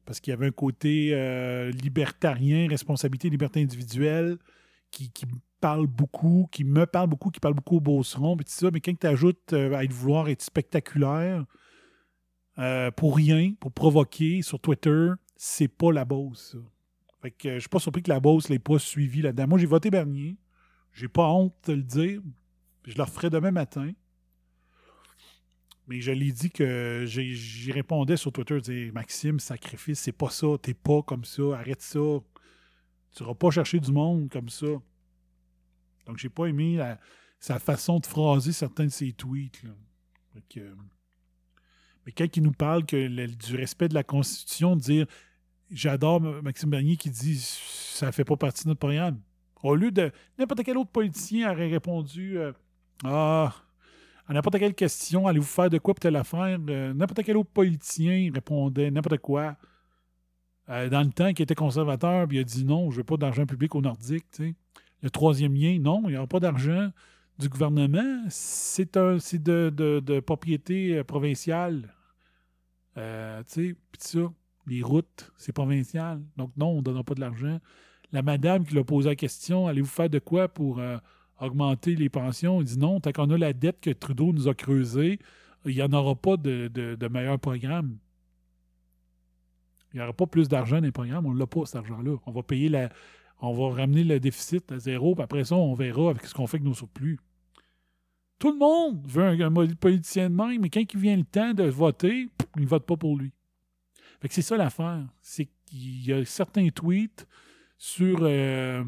parce 0.05 0.19
qu'il 0.19 0.31
y 0.31 0.33
avait 0.33 0.47
un 0.47 0.51
côté 0.51 1.09
euh, 1.13 1.69
libertarien, 1.71 2.67
responsabilité, 2.69 3.29
liberté 3.29 3.61
individuelle, 3.61 4.37
qui, 4.91 5.09
qui 5.11 5.25
parle 5.59 5.87
beaucoup, 5.87 6.47
qui 6.51 6.63
me 6.63 6.85
parle 6.85 7.09
beaucoup, 7.09 7.29
qui 7.29 7.39
parle 7.39 7.55
beaucoup 7.55 7.77
au 7.77 7.81
Beauceron, 7.81 8.37
puis 8.37 8.45
tout 8.45 8.51
ça. 8.51 8.69
Mais 8.71 8.79
quand 8.79 8.97
tu 8.97 9.07
ajoutes 9.07 9.51
à 9.53 9.83
être 9.83 9.91
vouloir 9.91 10.29
être 10.29 10.41
spectaculaire, 10.41 11.43
euh, 12.59 12.89
pour 12.91 13.15
rien, 13.15 13.53
pour 13.59 13.71
provoquer 13.71 14.41
sur 14.41 14.59
Twitter, 14.59 15.09
c'est 15.35 15.67
pas 15.67 15.91
la 15.91 16.05
Beauce, 16.05 16.51
ça. 16.53 16.57
Fait 17.21 17.31
que 17.31 17.47
euh, 17.47 17.53
je 17.55 17.59
suis 17.61 17.69
pas 17.69 17.79
surpris 17.79 18.03
que 18.03 18.09
la 18.09 18.19
Beauce 18.19 18.49
l'ait 18.49 18.59
pas 18.59 18.79
suivi 18.79 19.21
là-dedans. 19.21 19.47
Moi, 19.47 19.59
j'ai 19.59 19.65
voté 19.65 19.89
Bernier. 19.89 20.37
J'ai 20.93 21.07
pas 21.07 21.27
honte 21.27 21.55
de 21.65 21.73
le 21.73 21.83
dire. 21.83 22.21
Je 22.85 22.95
le 22.95 23.03
referai 23.03 23.29
demain 23.29 23.51
matin. 23.51 23.91
Mais 25.87 26.01
je 26.01 26.11
l'ai 26.11 26.31
dit 26.31 26.51
que 26.51 27.05
j'y 27.07 27.71
répondais 27.71 28.17
sur 28.17 28.31
Twitter, 28.31 28.59
dire 28.59 28.93
Maxime, 28.93 29.39
sacrifice, 29.39 29.99
c'est 29.99 30.11
pas 30.11 30.29
ça, 30.29 30.47
t'es 30.61 30.73
pas 30.73 31.01
comme 31.01 31.23
ça, 31.23 31.43
arrête 31.53 31.81
ça. 31.81 31.99
Tu 33.15 33.23
iras 33.23 33.33
pas 33.35 33.51
chercher 33.51 33.79
du 33.79 33.91
monde 33.93 34.29
comme 34.29 34.49
ça. 34.49 34.67
Donc 36.05 36.17
j'ai 36.17 36.29
pas 36.29 36.47
aimé 36.47 36.77
sa 37.39 37.57
façon 37.57 37.99
de 37.99 38.05
phraser 38.05 38.51
certains 38.51 38.85
de 38.85 38.91
ses 38.91 39.13
tweets. 39.13 39.61
que, 40.49 40.59
euh, 40.59 40.75
mais 42.05 42.11
quand 42.11 42.35
il 42.35 42.43
nous 42.43 42.51
parle 42.51 42.85
que 42.85 43.25
du 43.25 43.55
respect 43.55 43.87
de 43.87 43.93
la 43.93 44.03
Constitution, 44.03 44.75
dire 44.75 45.07
j'adore 45.71 46.21
Maxime 46.21 46.69
Bernier 46.69 46.97
qui 46.97 47.09
dit 47.09 47.37
ça 47.39 48.11
fait 48.11 48.23
pas 48.25 48.35
partie 48.37 48.63
de 48.63 48.69
notre 48.69 48.79
programme. 48.79 49.19
Au 49.63 49.75
lieu 49.75 49.91
de 49.91 50.11
n'importe 50.37 50.63
quel 50.63 50.77
autre 50.77 50.91
politicien 50.91 51.51
aurait 51.51 51.67
répondu 51.69 52.37
euh, 52.37 52.51
Ah, 53.03 53.53
à 54.27 54.33
n'importe 54.33 54.59
quelle 54.59 54.75
question, 54.75 55.25
allez-vous 55.27 55.45
faire 55.45 55.69
de 55.69 55.77
quoi 55.77 55.93
pour 55.95 55.99
telle 56.01 56.15
affaire? 56.15 56.59
Euh, 56.69 56.93
n'importe 56.93 57.23
quel 57.23 57.37
autre 57.37 57.49
politicien 57.49 58.29
répondait 58.33 58.91
n'importe 58.91 59.17
quoi. 59.19 59.55
Euh, 60.69 60.89
dans 60.89 61.01
le 61.01 61.09
temps, 61.11 61.33
qui 61.33 61.41
était 61.41 61.55
conservateur, 61.55 62.27
puis 62.27 62.37
il 62.37 62.41
a 62.41 62.43
dit 62.43 62.65
non, 62.65 62.91
je 62.91 62.97
veux 62.97 63.03
pas 63.03 63.17
d'argent 63.17 63.45
public 63.45 63.73
au 63.73 63.81
Nordique. 63.81 64.25
Le 65.01 65.09
troisième 65.09 65.55
lien, 65.55 65.79
non, 65.79 66.03
il 66.05 66.11
n'y 66.11 66.17
aura 66.17 66.27
pas 66.27 66.39
d'argent 66.39 66.89
du 67.39 67.49
gouvernement. 67.49 68.23
C'est 68.29 68.93
de, 68.95 69.69
de- 69.69 69.99
de 70.01 70.19
propriété 70.19 71.03
provinciale. 71.03 71.93
Tu 72.95 73.01
sais, 73.47 73.75
puis 73.91 73.99
ça, 73.99 74.19
les 74.67 74.83
routes, 74.83 75.31
c'est 75.37 75.53
provincial. 75.53 76.21
Donc 76.35 76.51
non, 76.57 76.69
on 76.69 76.77
ne 76.77 76.81
donnera 76.81 77.03
pas 77.03 77.15
de 77.15 77.21
l'argent. 77.21 77.59
La 78.11 78.21
madame 78.21 78.65
qui 78.65 78.75
l'a 78.75 78.83
posé 78.83 79.09
la 79.09 79.15
question, 79.15 79.67
allez-vous 79.67 79.87
faire 79.87 80.09
de 80.09 80.19
quoi 80.19 80.47
pour 80.47 80.79
euh, 80.79 80.97
augmenter 81.39 81.95
les 81.95 82.09
pensions? 82.09 82.61
Il 82.61 82.65
dit 82.65 82.77
non, 82.77 82.99
tant 82.99 83.11
qu'on 83.11 83.29
a 83.29 83.37
la 83.37 83.53
dette 83.53 83.79
que 83.81 83.89
Trudeau 83.89 84.33
nous 84.33 84.47
a 84.47 84.53
creusée, 84.53 85.19
il 85.65 85.75
n'y 85.75 85.81
en 85.81 85.91
aura 85.91 86.15
pas 86.15 86.37
de, 86.37 87.07
meilleur 87.09 87.39
programme. 87.39 87.97
Il 89.93 89.97
n'y 89.97 90.03
aura 90.03 90.13
pas 90.13 90.27
plus 90.27 90.47
d'argent 90.47 90.77
dans 90.77 90.83
les 90.83 90.91
programmes, 90.91 91.25
on 91.25 91.33
ne 91.33 91.39
l'a 91.39 91.47
pas, 91.47 91.65
cet 91.65 91.77
argent-là. 91.77 92.17
On 92.25 92.31
va 92.31 92.43
payer 92.43 92.69
la. 92.69 92.89
On 93.39 93.53
va 93.53 93.75
ramener 93.75 94.03
le 94.03 94.19
déficit 94.19 94.71
à 94.71 94.79
zéro, 94.79 95.13
puis 95.13 95.23
après 95.23 95.43
ça, 95.43 95.55
on 95.55 95.75
verra 95.75 96.09
avec 96.09 96.25
ce 96.25 96.33
qu'on 96.33 96.47
fait 96.47 96.57
avec 96.57 96.65
nos 96.65 96.73
surplus. 96.73 97.19
Tout 98.39 98.51
le 98.51 98.57
monde 98.57 98.99
veut 99.05 99.23
un, 99.23 99.51
politicien 99.75 100.29
de 100.31 100.35
même, 100.35 100.61
mais 100.61 100.69
quand 100.69 100.81
il 100.81 100.99
vient 100.99 101.15
le 101.15 101.23
temps 101.23 101.53
de 101.53 101.63
voter, 101.63 102.29
il 102.55 102.63
ne 102.63 102.67
vote 102.67 102.85
pas 102.85 102.97
pour 102.97 103.15
lui. 103.15 103.31
Fait 104.19 104.27
que 104.27 104.33
c'est 104.33 104.41
ça 104.41 104.57
l'affaire. 104.57 105.05
C'est 105.21 105.49
qu'il 105.65 106.05
y 106.05 106.13
a 106.13 106.25
certains 106.25 106.69
tweets 106.69 107.27
sur 107.77 108.19
euh, 108.21 108.83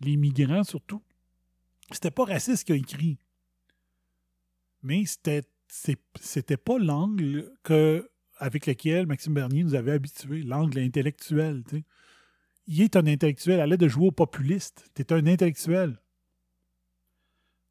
les 0.00 0.16
migrants, 0.16 0.64
surtout. 0.64 1.02
C'était 1.90 2.10
pas 2.10 2.24
raciste 2.24 2.64
qu'il 2.64 2.74
a 2.74 2.78
écrit. 2.78 3.18
mais 4.82 5.04
c'était 5.06 5.42
c'était 5.68 6.56
pas 6.56 6.78
l'angle 6.78 7.52
que 7.64 8.08
avec 8.38 8.66
lequel 8.66 9.06
Maxime 9.06 9.34
Bernier 9.34 9.64
nous 9.64 9.74
avait 9.74 9.92
habitués, 9.92 10.42
l'angle 10.42 10.78
intellectuel. 10.78 11.64
Il 12.66 12.80
est 12.82 12.96
un 12.96 13.06
intellectuel, 13.06 13.60
à 13.60 13.66
l'aide 13.66 13.80
de 13.80 13.88
jouer 13.88 14.08
au 14.08 14.12
populiste. 14.12 14.90
Tu 14.94 15.02
es 15.02 15.12
un 15.12 15.26
intellectuel. 15.26 16.00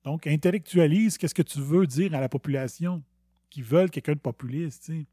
Donc, 0.04 0.28
intellectualise 0.28 1.18
qu'est-ce 1.18 1.36
que 1.36 1.42
tu 1.42 1.60
veux 1.60 1.88
dire 1.88 2.14
à 2.14 2.22
la 2.22 2.30
population 2.30 3.04
qui 3.50 3.62
veulent 3.62 3.90
quelqu'un 3.90 4.14
de 4.14 4.20
populiste. 4.20 4.86
Tu 4.86 5.08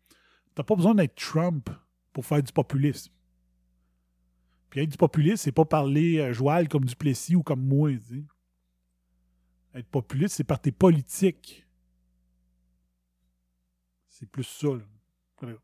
n'as 0.57 0.65
pas 0.65 0.75
besoin 0.75 0.95
d'être 0.95 1.15
Trump 1.15 1.71
pour 2.13 2.27
faire 2.27 2.43
du 2.43 2.53
populisme. 2.53 3.13
Puis 4.71 4.81
être 4.81 4.91
du 4.91 4.97
populisme, 4.97 5.37
c'est 5.37 5.53
pas 5.53 5.65
parler 5.65 6.19
euh, 6.19 6.33
joual 6.33 6.69
comme 6.69 6.85
du 6.85 6.97
Plessis 6.97 7.37
ou 7.37 7.43
comme 7.43 7.61
moi. 7.67 7.91
Être 9.75 9.89
populiste, 9.89 10.37
c'est 10.37 10.45
par 10.45 10.61
tes 10.61 10.73
politiques. 10.73 11.67
C'est 14.09 14.29
plus 14.31 14.45
ça. 14.45 14.69
là. 14.69 15.55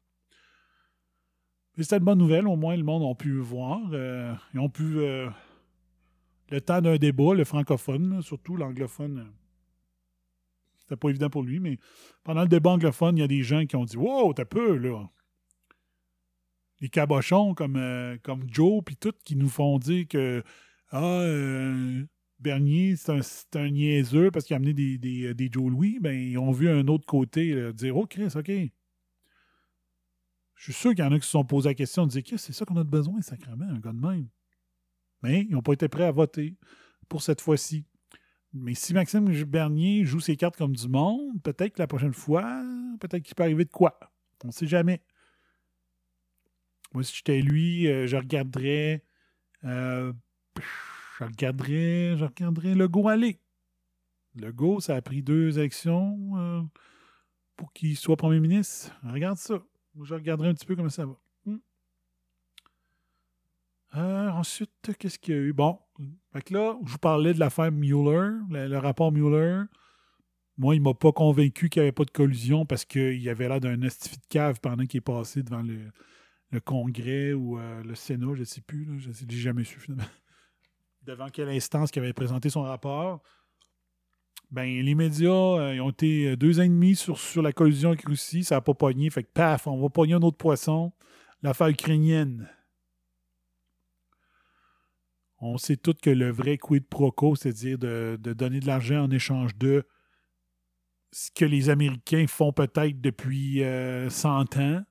Mais 1.76 1.84
C'était 1.84 1.98
une 1.98 2.04
bonne 2.04 2.18
nouvelle. 2.18 2.48
Au 2.48 2.56
moins, 2.56 2.76
le 2.76 2.82
monde 2.82 3.08
a 3.08 3.14
pu 3.14 3.38
voir. 3.38 3.80
euh, 3.92 4.34
ils 4.54 4.60
ont 4.60 4.68
pu. 4.68 4.98
euh, 4.98 5.28
le 6.50 6.60
temps 6.60 6.80
d'un 6.80 6.96
débat, 6.96 7.34
le 7.34 7.44
francophone, 7.44 8.20
surtout 8.22 8.56
l'anglophone. 8.56 9.18
euh, 9.18 9.30
C'était 10.80 10.96
pas 10.96 11.10
évident 11.10 11.30
pour 11.30 11.42
lui, 11.42 11.60
mais 11.60 11.78
pendant 12.24 12.42
le 12.42 12.48
débat 12.48 12.70
anglophone, 12.70 13.16
il 13.16 13.20
y 13.20 13.24
a 13.24 13.28
des 13.28 13.42
gens 13.42 13.64
qui 13.66 13.76
ont 13.76 13.84
dit 13.84 13.96
Wow, 13.96 14.32
t'as 14.34 14.44
peu, 14.46 14.76
là. 14.76 15.08
Les 16.80 16.88
cabochons 16.88 17.54
comme, 17.54 17.76
euh, 17.76 18.16
comme 18.22 18.46
Joe, 18.48 18.82
puis 18.84 18.96
tout, 18.96 19.12
qui 19.24 19.36
nous 19.36 19.48
font 19.48 19.78
dire 19.78 20.06
que 20.08 20.42
Ah, 20.90 21.02
euh, 21.02 22.04
Bernier, 22.38 22.96
c'est 22.96 23.10
un, 23.10 23.60
un 23.60 23.70
niaiseux 23.70 24.30
parce 24.30 24.44
qu'il 24.44 24.54
a 24.54 24.56
amené 24.58 24.74
des, 24.74 24.96
des, 24.98 25.34
des 25.34 25.48
Joe 25.50 25.70
Louis. 25.70 25.98
Ben, 26.00 26.12
ils 26.12 26.38
ont 26.38 26.52
vu 26.52 26.68
un 26.68 26.86
autre 26.86 27.06
côté 27.06 27.72
dire 27.72 27.96
Oh, 27.96 28.06
Chris, 28.06 28.32
OK. 28.36 28.50
Je 30.58 30.64
suis 30.64 30.72
sûr 30.72 30.90
qu'il 30.90 31.04
y 31.04 31.06
en 31.06 31.12
a 31.12 31.18
qui 31.18 31.24
se 31.24 31.30
sont 31.30 31.44
posé 31.44 31.68
la 31.68 31.74
question 31.74 32.04
de 32.06 32.10
dire 32.10 32.22
c'est 32.36 32.52
ça 32.52 32.64
qu'on 32.64 32.76
a 32.76 32.84
de 32.84 32.90
besoin, 32.90 33.22
sacrément, 33.22 33.64
un 33.64 33.78
gars 33.78 33.92
de 33.92 34.00
même. 34.00 34.28
Mais 35.22 35.42
ils 35.42 35.50
n'ont 35.50 35.62
pas 35.62 35.72
été 35.72 35.88
prêts 35.88 36.04
à 36.04 36.10
voter 36.10 36.56
pour 37.08 37.22
cette 37.22 37.40
fois-ci. 37.40 37.84
Mais 38.52 38.74
si 38.74 38.92
Maxime 38.92 39.30
Bernier 39.44 40.04
joue 40.04 40.20
ses 40.20 40.36
cartes 40.36 40.56
comme 40.56 40.74
du 40.74 40.88
monde, 40.88 41.40
peut-être 41.42 41.74
que 41.74 41.78
la 41.82 41.86
prochaine 41.86 42.12
fois, 42.12 42.62
peut-être 42.98 43.22
qu'il 43.22 43.34
peut 43.34 43.44
arriver 43.44 43.64
de 43.64 43.70
quoi? 43.70 43.98
On 44.42 44.48
ne 44.48 44.52
sait 44.52 44.66
jamais. 44.66 45.02
Moi, 46.94 47.02
si 47.04 47.16
j'étais 47.16 47.40
lui, 47.40 47.86
euh, 47.86 48.06
je 48.06 48.16
regarderais. 48.16 49.04
euh, 49.64 50.12
je 51.18 51.24
regarderais. 51.24 52.16
Je 52.16 52.24
regarderais 52.24 52.74
le 52.74 52.88
go 52.88 53.08
aller. 53.08 53.40
Le 54.34 54.52
go, 54.52 54.80
ça 54.80 54.94
a 54.96 55.02
pris 55.02 55.22
deux 55.22 55.58
élections 55.58 56.16
euh, 56.36 56.62
pour 57.56 57.72
qu'il 57.72 57.96
soit 57.96 58.16
premier 58.16 58.40
ministre. 58.40 58.92
Regarde 59.02 59.38
ça. 59.38 59.62
Je 60.02 60.14
regarderai 60.14 60.48
un 60.48 60.54
petit 60.54 60.66
peu 60.66 60.76
comment 60.76 60.88
ça 60.88 61.06
va. 61.06 61.16
Hmm. 61.44 61.58
Ensuite, 63.92 64.70
qu'est-ce 64.98 65.18
qu'il 65.18 65.34
y 65.34 65.38
a 65.38 65.40
eu? 65.40 65.52
Bon, 65.52 65.78
là, 66.50 66.76
je 66.84 66.90
vous 66.90 66.98
parlais 66.98 67.34
de 67.34 67.40
l'affaire 67.40 67.72
Mueller, 67.72 68.30
le, 68.50 68.76
rapport 68.78 69.10
Mueller. 69.10 69.64
Moi, 70.56 70.76
il 70.76 70.82
m'a 70.82 70.94
pas 70.94 71.12
convaincu 71.12 71.68
qu'il 71.68 71.82
n'y 71.82 71.88
avait 71.88 71.92
pas 71.92 72.04
de 72.04 72.10
collusion 72.10 72.64
parce 72.64 72.84
qu'il 72.84 73.28
avait 73.28 73.48
l'air 73.48 73.60
d'un 73.60 73.80
estifi 73.82 74.18
de 74.18 74.26
cave 74.28 74.60
pendant 74.60 74.86
qu'il 74.86 74.98
est 74.98 75.00
passé 75.00 75.42
devant 75.42 75.62
le, 75.62 75.90
le 76.50 76.60
Congrès 76.60 77.32
ou 77.32 77.58
euh, 77.58 77.82
le 77.82 77.94
Sénat, 77.94 78.34
je 78.34 78.40
ne 78.40 78.44
sais 78.44 78.60
plus. 78.60 79.00
je 79.00 79.08
ne 79.08 79.30
l'ai 79.30 79.36
jamais 79.36 79.64
su 79.64 79.78
finalement. 79.78 80.04
Devant 81.02 81.28
quelle 81.28 81.48
instance 81.48 81.90
qui 81.90 81.98
avait 81.98 82.12
présenté 82.12 82.50
son 82.50 82.62
rapport. 82.62 83.22
Ben, 84.50 84.64
les 84.64 84.94
médias 84.94 85.30
euh, 85.30 85.74
ils 85.74 85.80
ont 85.80 85.90
été 85.90 86.36
deux 86.36 86.58
ans 86.58 86.62
et 86.62 86.68
demi 86.68 86.96
sur, 86.96 87.18
sur 87.18 87.42
la 87.42 87.52
collusion 87.52 87.90
avec 87.90 88.06
Russie, 88.06 88.44
ça 88.44 88.56
n'a 88.56 88.60
pas 88.60 88.74
pogné. 88.74 89.10
Fait 89.10 89.22
que 89.22 89.30
paf, 89.32 89.66
on 89.66 89.80
va 89.80 89.88
pogner 89.90 90.14
un 90.14 90.22
autre 90.22 90.38
poisson. 90.38 90.92
L'affaire 91.42 91.68
ukrainienne. 91.68 92.48
On 95.40 95.56
sait 95.56 95.76
tous 95.76 95.94
que 95.94 96.10
le 96.10 96.30
vrai 96.30 96.58
quid 96.58 96.84
pro 96.86 97.12
quo, 97.12 97.36
c'est-à-dire 97.36 97.78
de, 97.78 98.18
de 98.20 98.32
donner 98.32 98.58
de 98.58 98.66
l'argent 98.66 99.04
en 99.04 99.10
échange 99.10 99.54
de 99.56 99.86
ce 101.12 101.30
que 101.30 101.44
les 101.44 101.70
Américains 101.70 102.26
font 102.26 102.52
peut-être 102.52 103.00
depuis 103.00 103.62
euh, 103.62 104.10
100 104.10 104.56
ans 104.56 104.82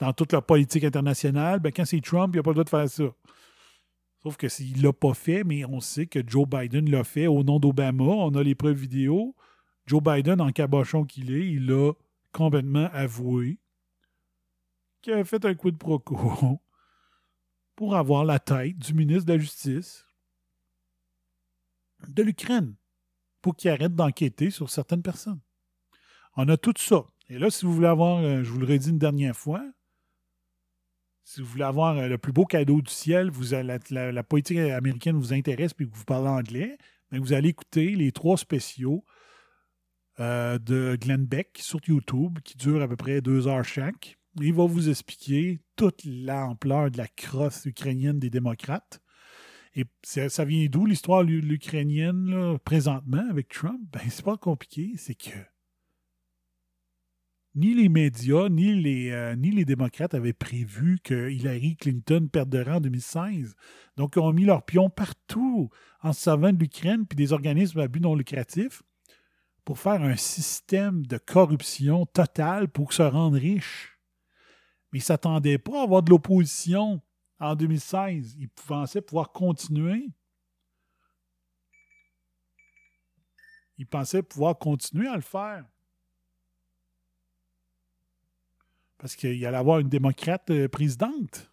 dans 0.00 0.12
toute 0.12 0.32
leur 0.32 0.44
politique 0.44 0.84
internationale, 0.84 1.60
ben 1.60 1.72
quand 1.72 1.84
c'est 1.84 2.00
Trump, 2.00 2.34
il 2.34 2.38
n'a 2.38 2.42
pas 2.42 2.50
le 2.50 2.54
droit 2.54 2.64
de 2.64 2.68
faire 2.70 2.88
ça. 2.88 3.14
Sauf 4.22 4.36
que 4.36 4.48
s'il 4.48 4.78
ne 4.78 4.82
l'a 4.82 4.92
pas 4.92 5.14
fait, 5.14 5.44
mais 5.44 5.64
on 5.64 5.80
sait 5.80 6.06
que 6.06 6.20
Joe 6.26 6.46
Biden 6.46 6.90
l'a 6.90 7.04
fait 7.04 7.26
au 7.26 7.42
nom 7.42 7.58
d'Obama. 7.58 8.04
On 8.04 8.34
a 8.34 8.42
les 8.42 8.54
preuves 8.54 8.76
vidéo. 8.76 9.34
Joe 9.86 10.02
Biden, 10.02 10.40
en 10.40 10.52
cabochon 10.52 11.04
qu'il 11.04 11.32
est, 11.32 11.48
il 11.48 11.72
a 11.72 11.92
complètement 12.32 12.88
avoué 12.92 13.58
qu'il 15.02 15.14
avait 15.14 15.24
fait 15.24 15.44
un 15.44 15.54
coup 15.54 15.70
de 15.70 15.76
pro 15.76 15.98
quo 15.98 16.60
pour 17.76 17.96
avoir 17.96 18.24
la 18.24 18.38
tête 18.38 18.78
du 18.78 18.94
ministre 18.94 19.24
de 19.24 19.32
la 19.32 19.38
Justice 19.38 20.06
de 22.08 22.22
l'Ukraine 22.22 22.74
pour 23.40 23.56
qu'il 23.56 23.70
arrête 23.70 23.94
d'enquêter 23.94 24.50
sur 24.50 24.68
certaines 24.70 25.02
personnes. 25.02 25.40
On 26.36 26.48
a 26.48 26.56
tout 26.56 26.74
ça. 26.76 27.06
Et 27.28 27.38
là, 27.38 27.50
si 27.50 27.64
vous 27.64 27.72
voulez 27.72 27.88
avoir, 27.88 28.18
euh, 28.18 28.42
je 28.42 28.50
vous 28.50 28.58
le 28.58 28.66
redis 28.66 28.90
une 28.90 28.98
dernière 28.98 29.36
fois, 29.36 29.64
si 31.30 31.40
vous 31.40 31.46
voulez 31.46 31.64
avoir 31.64 31.96
euh, 31.96 32.08
le 32.08 32.18
plus 32.18 32.32
beau 32.32 32.44
cadeau 32.44 32.82
du 32.82 32.90
ciel, 32.90 33.30
vous 33.30 33.52
la, 33.52 33.62
la- 33.62 34.76
américaine 34.76 35.16
vous 35.16 35.32
intéresse 35.32 35.74
puis 35.74 35.88
que 35.88 35.94
vous 35.94 36.04
parlez 36.04 36.28
anglais, 36.28 36.76
ben 37.10 37.20
vous 37.20 37.32
allez 37.32 37.50
écouter 37.50 37.90
les 37.94 38.10
trois 38.10 38.36
spéciaux 38.36 39.04
euh, 40.18 40.58
de 40.58 40.98
Glenn 41.00 41.24
Beck 41.24 41.58
sur 41.60 41.78
YouTube 41.86 42.40
qui 42.44 42.56
durent 42.56 42.82
à 42.82 42.88
peu 42.88 42.96
près 42.96 43.20
deux 43.20 43.46
heures 43.46 43.64
chaque. 43.64 44.18
Il 44.40 44.54
va 44.54 44.66
vous 44.66 44.88
expliquer 44.88 45.60
toute 45.76 46.02
l'ampleur 46.04 46.90
de 46.90 46.98
la 46.98 47.06
crosse 47.06 47.64
ukrainienne 47.64 48.18
des 48.18 48.30
démocrates. 48.30 49.00
Et 49.76 49.84
ça, 50.02 50.44
vient 50.44 50.66
d'où 50.68 50.84
l'histoire 50.84 51.22
l'ukrainienne 51.22 52.26
là, 52.28 52.58
présentement 52.58 53.24
avec 53.30 53.48
Trump? 53.48 53.80
Ben, 53.92 54.02
c'est 54.08 54.24
pas 54.24 54.36
compliqué, 54.36 54.94
c'est 54.96 55.14
que 55.14 55.30
ni 57.54 57.74
les 57.74 57.88
médias, 57.88 58.48
ni 58.48 58.74
les, 58.74 59.10
euh, 59.10 59.34
ni 59.34 59.50
les 59.50 59.64
démocrates 59.64 60.14
avaient 60.14 60.32
prévu 60.32 60.98
que 61.02 61.30
Hillary 61.30 61.76
Clinton 61.76 62.28
perdrait 62.30 62.70
en 62.70 62.80
2016. 62.80 63.56
Donc, 63.96 64.14
ils 64.16 64.20
ont 64.20 64.32
mis 64.32 64.44
leurs 64.44 64.64
pions 64.64 64.88
partout 64.88 65.70
en 66.02 66.12
se 66.12 66.20
servant 66.20 66.52
de 66.52 66.58
l'Ukraine 66.58 67.06
puis 67.06 67.16
des 67.16 67.32
organismes 67.32 67.80
à 67.80 67.88
but 67.88 68.00
non 68.00 68.14
lucratif 68.14 68.82
pour 69.64 69.78
faire 69.78 70.02
un 70.02 70.16
système 70.16 71.06
de 71.06 71.18
corruption 71.18 72.06
totale 72.06 72.68
pour 72.68 72.92
se 72.92 73.02
rendre 73.02 73.36
riche. 73.36 73.98
Mais 74.92 74.98
ils 74.98 75.02
ne 75.02 75.06
s'attendaient 75.06 75.58
pas 75.58 75.80
à 75.80 75.82
avoir 75.84 76.02
de 76.02 76.10
l'opposition 76.10 77.00
en 77.38 77.54
2016. 77.54 78.36
Ils 78.38 78.48
pensaient 78.48 79.02
pouvoir 79.02 79.32
continuer. 79.32 80.08
Ils 83.78 83.86
pensaient 83.86 84.22
pouvoir 84.22 84.58
continuer 84.58 85.08
à 85.08 85.16
le 85.16 85.22
faire. 85.22 85.64
Parce 89.00 89.16
qu'il 89.16 89.44
allait 89.46 89.56
avoir 89.56 89.78
une 89.78 89.88
démocrate 89.88 90.50
euh, 90.50 90.68
présidente. 90.68 91.50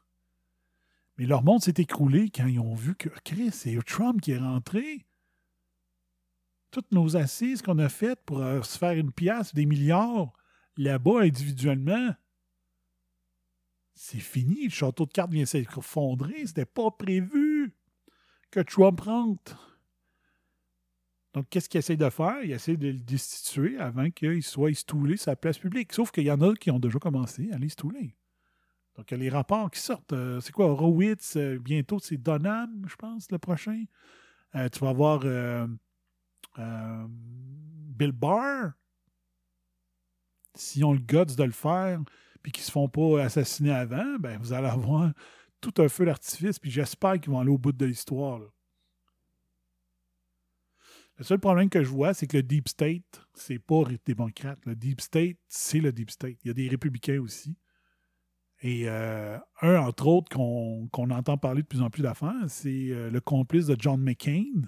Mais 1.17 1.25
leur 1.25 1.43
monde 1.43 1.63
s'est 1.63 1.73
écroulé 1.77 2.29
quand 2.29 2.45
ils 2.45 2.59
ont 2.59 2.75
vu 2.75 2.93
que 2.93 3.09
Chris, 3.23 3.51
c'est 3.51 3.77
Trump 3.85 4.21
qui 4.21 4.31
est 4.31 4.37
rentré. 4.37 5.05
Toutes 6.71 6.91
nos 6.91 7.15
assises 7.15 7.61
qu'on 7.61 7.79
a 7.79 7.87
faites 7.87 8.19
pour 8.25 8.41
euh, 8.41 8.61
se 8.63 8.77
faire 8.77 8.91
une 8.91 9.13
pièce, 9.13 9.55
des 9.55 9.65
milliards, 9.65 10.33
là-bas 10.75 11.21
individuellement, 11.21 12.13
c'est 13.95 14.19
fini. 14.19 14.65
Le 14.65 14.69
château 14.69 15.05
de 15.05 15.11
cartes 15.11 15.31
vient 15.31 15.45
s'effondrer. 15.45 16.45
C'était 16.45 16.65
pas 16.65 16.91
prévu 16.91 17.73
que 18.51 18.59
Trump 18.59 18.99
rentre. 18.99 19.76
Donc, 21.37 21.45
qu'est-ce 21.51 21.69
qu'il 21.69 21.77
essaie 21.77 21.97
de 21.97 22.09
faire? 22.09 22.41
Il 22.43 22.51
essaie 22.51 22.77
de 22.77 22.87
le 22.87 22.97
destituer 22.97 23.77
avant 23.77 24.09
qu'il 24.09 24.41
soit 24.41 24.71
estoulé 24.71 25.17
sur 25.17 25.29
la 25.29 25.35
place 25.35 25.59
publique. 25.59 25.93
Sauf 25.93 26.09
qu'il 26.09 26.23
y 26.23 26.31
en 26.31 26.41
a 26.41 26.55
qui 26.55 26.71
ont 26.71 26.79
déjà 26.79 26.97
commencé 26.97 27.51
à 27.51 27.59
l'estouler. 27.59 28.15
Donc, 28.95 29.11
il 29.11 29.13
y 29.13 29.19
a 29.19 29.23
les 29.23 29.29
rapports 29.29 29.69
qui 29.69 29.79
sortent. 29.79 30.13
Euh, 30.13 30.39
c'est 30.39 30.51
quoi, 30.51 30.65
Horowitz? 30.65 31.35
euh, 31.35 31.59
bientôt, 31.59 31.99
c'est 31.99 32.17
Donham, 32.17 32.83
je 32.87 32.95
pense, 32.95 33.29
le 33.29 33.37
prochain. 33.37 33.83
Euh, 34.55 34.67
tu 34.69 34.79
vas 34.79 34.89
avoir 34.89 35.19
Bill 36.57 38.13
Barr. 38.13 38.71
S'ils 40.55 40.85
ont 40.85 40.93
le 40.93 40.97
guts 40.97 41.35
de 41.37 41.43
le 41.43 41.51
faire, 41.51 42.01
puis 42.41 42.51
qu'ils 42.51 42.63
se 42.63 42.71
font 42.71 42.89
pas 42.89 43.21
assassiner 43.21 43.73
avant, 43.73 44.17
ben, 44.17 44.39
vous 44.39 44.53
allez 44.53 44.69
avoir 44.69 45.11
tout 45.61 45.75
un 45.77 45.87
feu 45.87 46.07
d'artifice, 46.07 46.57
puis 46.57 46.71
j'espère 46.71 47.19
qu'ils 47.19 47.31
vont 47.31 47.39
aller 47.39 47.51
au 47.51 47.59
bout 47.59 47.73
de 47.73 47.85
l'histoire. 47.85 48.41
Le 51.17 51.23
seul 51.23 51.39
problème 51.39 51.69
que 51.69 51.83
je 51.83 51.89
vois, 51.89 52.13
c'est 52.13 52.27
que 52.27 52.37
le 52.37 52.43
Deep 52.43 52.67
State, 52.67 53.27
c'est 53.33 53.57
pas 53.57 53.83
démocrate. 54.05 54.59
Le 54.65 54.75
Deep 54.75 55.01
State, 55.01 55.37
c'est 55.47 55.79
le 55.79 55.91
Deep 55.91 56.11
State. 56.11 56.37
Il 56.43 56.49
y 56.49 56.51
a 56.51 56.53
des 56.53 56.67
républicains 56.67 57.19
aussi. 57.19 57.57
Et 58.61 58.87
euh, 58.87 59.37
un, 59.61 59.77
entre 59.77 60.07
autres, 60.07 60.29
qu'on 60.29 61.09
entend 61.09 61.37
parler 61.37 61.63
de 61.63 61.67
plus 61.67 61.81
en 61.81 61.89
plus 61.89 62.03
d'affaires, 62.03 62.33
c'est 62.47 62.89
euh, 62.89 63.09
le 63.09 63.19
complice 63.19 63.65
de 63.65 63.75
John 63.79 64.01
McCain. 64.01 64.61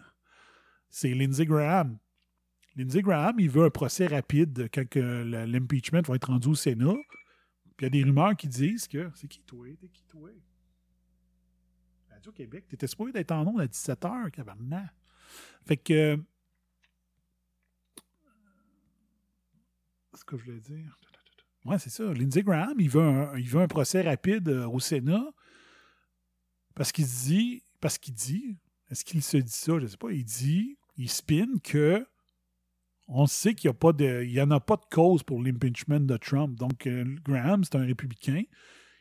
C'est 0.90 1.14
Lindsey 1.14 1.46
Graham. 1.46 2.00
Lindsey 2.76 3.02
Graham, 3.02 3.40
il 3.40 3.50
veut 3.50 3.66
un 3.66 3.70
procès 3.70 4.08
rapide 4.08 4.70
quand 4.74 4.96
l'impeachment 4.96 6.02
va 6.08 6.16
être 6.16 6.30
rendu 6.30 6.50
au 6.50 6.56
Sénat. 6.56 6.96
Puis 7.78 7.82
il 7.82 7.84
y 7.84 7.88
a 7.88 7.90
des 7.90 8.04
rumeurs 8.04 8.36
qui 8.36 8.48
disent 8.48 8.88
que. 8.88 9.10
C'est 9.16 9.28
qui 9.28 9.42
toi? 9.42 9.68
T'es 9.80 9.88
qui 9.88 10.04
toi? 10.04 10.30
Radio-Québec, 12.12 12.68
t'étais 12.68 12.88
supposé 12.88 13.12
d'être 13.12 13.32
en 13.32 13.46
ondes 13.48 13.62
à 13.62 13.68
17h, 13.68 14.32
cabernet. 14.32 14.86
Fait 15.66 15.78
que. 15.78 16.20
Ce 20.20 20.26
que 20.26 20.38
je 20.38 20.44
voulais 20.44 20.60
dire. 20.60 20.98
Ouais, 21.66 21.80
c'est 21.80 21.90
ça. 21.90 22.04
Lindsey 22.14 22.44
Graham, 22.44 22.76
il 22.80 22.90
veut 22.90 23.02
un, 23.02 23.38
il 23.38 23.48
veut 23.48 23.62
un 23.62 23.68
procès 23.68 24.02
rapide 24.02 24.50
euh, 24.50 24.68
au 24.68 24.80
Sénat 24.80 25.26
parce 26.76 26.91
qu'il 26.91 27.06
dit. 27.06 27.64
Parce 27.80 27.98
qu'il 27.98 28.14
dit. 28.14 28.58
Est-ce 28.90 29.06
qu'il 29.06 29.24
se 29.24 29.38
dit 29.38 29.52
ça? 29.52 29.74
Je 29.78 29.84
ne 29.84 29.88
sais 29.88 29.98
pas. 29.98 30.12
Il 30.12 30.26
dit. 30.26 30.78
Il 30.98 31.10
spin 31.10 31.48
que. 31.64 32.06
On 33.08 33.26
sait 33.28 33.56
qu'il 33.56 33.72
n'y 33.72 34.41
en 34.41 34.52
a 34.52 34.60
pas 34.60 34.76
de 34.76 34.86
cause 34.91 35.24
pour 35.24 35.41
l'impeachment 35.41 36.02
de 36.02 36.18
Trump. 36.18 36.56
Donc, 36.60 36.86
euh, 36.86 37.06
Graham, 37.24 37.64
c'est 37.64 37.76
un 37.76 37.86
républicain. 37.86 38.44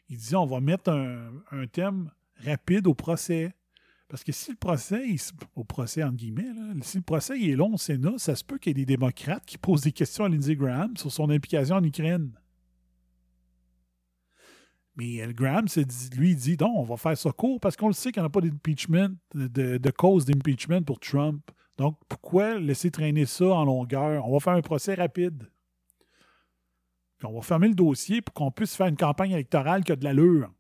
Il 0.09 0.16
dit 0.16 0.35
on 0.35 0.47
va 0.47 0.61
mettre 0.61 0.90
un, 0.90 1.31
un 1.51 1.66
thème 1.66 2.11
rapide 2.36 2.86
au 2.86 2.95
procès. 2.95 3.55
Parce 4.09 4.24
que 4.24 4.32
si 4.32 4.52
le 4.52 4.56
procès, 4.56 5.05
au 5.55 5.64
procès 5.64 6.02
entre 6.02 6.16
guillemets, 6.16 6.48
si 6.80 6.97
le 6.97 7.02
procès 7.02 7.39
est 7.39 7.55
long 7.55 7.74
au 7.74 7.78
Sénat, 7.78 8.14
ça 8.16 8.35
se 8.35 8.43
peut 8.43 8.56
qu'il 8.59 8.70
y 8.70 8.80
ait 8.80 8.85
des 8.85 8.97
démocrates 8.97 9.44
qui 9.44 9.59
posent 9.59 9.82
des 9.82 9.93
questions 9.93 10.24
à 10.24 10.28
Lindsey 10.30 10.56
Graham 10.56 10.97
sur 10.97 11.12
son 11.12 11.28
implication 11.28 11.76
en 11.76 11.85
Ukraine. 11.85 12.32
Mais 14.97 15.22
euh, 15.22 15.32
Graham, 15.32 15.66
lui, 16.16 16.30
il 16.30 16.36
dit 16.36 16.56
non, 16.59 16.72
on 16.76 16.85
va 16.85 16.97
faire 16.97 17.16
ça 17.16 17.30
court 17.32 17.60
parce 17.60 17.76
qu'on 17.76 17.89
le 17.89 17.93
sait 17.93 18.10
qu'il 18.10 18.22
n'y 18.22 18.26
a 18.26 18.30
pas 18.30 18.40
d'impeachment, 18.40 19.14
de, 19.35 19.76
de 19.76 19.90
cause 19.90 20.24
d'impeachment 20.24 20.82
pour 20.82 20.98
Trump. 20.98 21.43
Donc, 21.76 21.98
pourquoi 22.09 22.59
laisser 22.59 22.90
traîner 22.90 23.26
ça 23.26 23.47
en 23.47 23.64
longueur? 23.64 24.26
On 24.26 24.32
va 24.32 24.40
faire 24.40 24.55
un 24.55 24.62
procès 24.62 24.94
rapide. 24.94 25.48
Puis 27.18 27.26
on 27.26 27.35
va 27.35 27.43
fermer 27.43 27.68
le 27.68 27.74
dossier 27.74 28.22
pour 28.22 28.32
qu'on 28.32 28.51
puisse 28.51 28.74
faire 28.74 28.86
une 28.86 28.97
campagne 28.97 29.32
électorale 29.32 29.85
qui 29.85 29.93
a 29.93 29.97
de 29.97 30.05
l'allure 30.05 30.52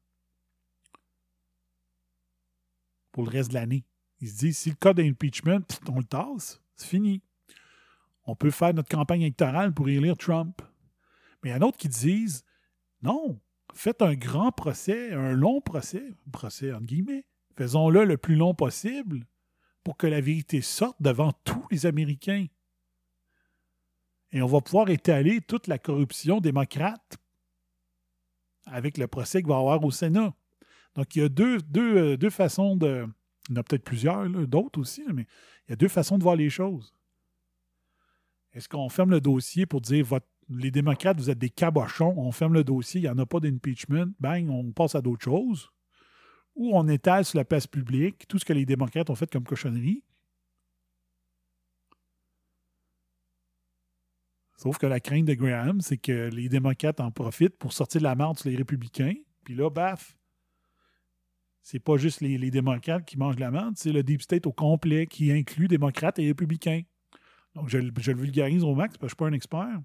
pour 3.18 3.26
le 3.26 3.32
reste 3.32 3.48
de 3.48 3.54
l'année. 3.54 3.84
Il 4.20 4.28
se 4.28 4.36
dit, 4.36 4.54
si 4.54 4.70
le 4.70 4.76
cas 4.76 4.94
d'impeachment, 4.94 5.66
on 5.88 5.98
le 5.98 6.04
tasse, 6.04 6.62
c'est 6.76 6.86
fini. 6.86 7.20
On 8.26 8.36
peut 8.36 8.52
faire 8.52 8.72
notre 8.72 8.88
campagne 8.88 9.22
électorale 9.22 9.74
pour 9.74 9.88
élire 9.88 10.16
Trump. 10.16 10.62
Mais 11.42 11.50
il 11.50 11.52
y 11.52 11.54
en 11.54 11.56
a 11.56 11.58
d'autres 11.58 11.78
qui 11.78 11.88
disent, 11.88 12.44
non, 13.02 13.40
faites 13.74 14.02
un 14.02 14.14
grand 14.14 14.52
procès, 14.52 15.12
un 15.12 15.32
long 15.32 15.60
procès, 15.60 16.14
procès 16.30 16.72
entre 16.72 16.84
guillemets, 16.86 17.24
faisons-le 17.56 18.04
le 18.04 18.18
plus 18.18 18.36
long 18.36 18.54
possible 18.54 19.26
pour 19.82 19.96
que 19.96 20.06
la 20.06 20.20
vérité 20.20 20.60
sorte 20.60 21.02
devant 21.02 21.32
tous 21.42 21.66
les 21.72 21.86
Américains. 21.86 22.46
Et 24.30 24.42
on 24.42 24.46
va 24.46 24.60
pouvoir 24.60 24.90
étaler 24.90 25.40
toute 25.40 25.66
la 25.66 25.78
corruption 25.78 26.38
démocrate 26.38 27.18
avec 28.66 28.96
le 28.96 29.08
procès 29.08 29.40
qu'il 29.40 29.48
va 29.48 29.56
y 29.56 29.58
avoir 29.58 29.82
au 29.82 29.90
Sénat. 29.90 30.32
Donc, 30.98 31.14
il 31.14 31.22
y 31.22 31.24
a 31.24 31.28
deux, 31.28 31.58
deux, 31.58 31.96
euh, 31.96 32.16
deux 32.16 32.28
façons 32.28 32.74
de. 32.74 33.06
Il 33.48 33.54
y 33.54 33.56
en 33.56 33.60
a 33.60 33.62
peut-être 33.62 33.84
plusieurs, 33.84 34.28
d'autres 34.48 34.80
aussi, 34.80 35.04
mais 35.14 35.26
il 35.66 35.70
y 35.70 35.72
a 35.72 35.76
deux 35.76 35.86
façons 35.86 36.18
de 36.18 36.24
voir 36.24 36.34
les 36.34 36.50
choses. 36.50 36.92
Est-ce 38.52 38.68
qu'on 38.68 38.88
ferme 38.88 39.12
le 39.12 39.20
dossier 39.20 39.64
pour 39.64 39.80
dire 39.80 40.06
les 40.48 40.72
démocrates, 40.72 41.16
vous 41.16 41.30
êtes 41.30 41.38
des 41.38 41.50
cabochons, 41.50 42.14
on 42.16 42.32
ferme 42.32 42.54
le 42.54 42.64
dossier, 42.64 43.00
il 43.00 43.04
n'y 43.04 43.08
en 43.08 43.16
a 43.18 43.26
pas 43.26 43.38
d'impeachment, 43.38 44.12
bang, 44.18 44.50
on 44.50 44.72
passe 44.72 44.96
à 44.96 45.00
d'autres 45.00 45.22
choses? 45.22 45.70
Ou 46.56 46.76
on 46.76 46.88
étale 46.88 47.24
sur 47.24 47.38
la 47.38 47.44
place 47.44 47.68
publique 47.68 48.26
tout 48.26 48.40
ce 48.40 48.44
que 48.44 48.52
les 48.52 48.66
démocrates 48.66 49.08
ont 49.08 49.14
fait 49.14 49.30
comme 49.30 49.44
cochonnerie? 49.44 50.02
Sauf 54.56 54.78
que 54.78 54.86
la 54.86 54.98
crainte 54.98 55.26
de 55.26 55.34
Graham, 55.34 55.80
c'est 55.80 55.98
que 55.98 56.28
les 56.30 56.48
démocrates 56.48 56.98
en 56.98 57.12
profitent 57.12 57.56
pour 57.56 57.72
sortir 57.72 58.00
de 58.00 58.04
la 58.04 58.16
merde 58.16 58.36
sur 58.36 58.50
les 58.50 58.56
républicains. 58.56 59.14
Puis 59.44 59.54
là, 59.54 59.70
baf, 59.70 60.17
c'est 61.70 61.80
pas 61.80 61.98
juste 61.98 62.22
les, 62.22 62.50
démocrates 62.50 63.04
qui 63.04 63.18
mangent 63.18 63.38
la 63.38 63.50
merde, 63.50 63.74
c'est 63.76 63.92
le 63.92 64.02
deep 64.02 64.22
state 64.22 64.46
au 64.46 64.52
complet 64.52 65.06
qui 65.06 65.30
inclut 65.30 65.68
démocrates 65.68 66.18
et 66.18 66.26
républicains. 66.26 66.80
Donc, 67.54 67.68
je, 67.68 67.76
le- 67.76 67.92
vulgarise 68.14 68.64
au 68.64 68.74
max 68.74 68.96
parce 68.96 69.00
que 69.00 69.06
je 69.08 69.08
suis 69.08 69.16
pas 69.16 69.26
un 69.26 69.32
expert. 69.34 69.82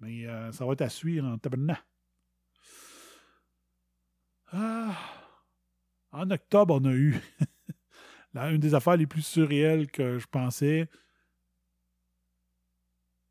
Mais 0.00 0.26
euh, 0.26 0.52
ça 0.52 0.66
va 0.66 0.74
être 0.74 0.82
à 0.82 0.90
suivre 0.90 1.26
en 1.26 1.38
tabarnak. 1.38 1.82
Ah. 4.52 4.94
En 6.12 6.30
octobre, 6.30 6.78
on 6.78 6.84
a 6.84 6.92
eu 6.92 7.18
la- 8.34 8.50
une 8.50 8.60
des 8.60 8.74
affaires 8.74 8.98
les 8.98 9.06
plus 9.06 9.24
surréelles 9.24 9.90
que 9.90 10.18
je 10.18 10.26
pensais. 10.26 10.90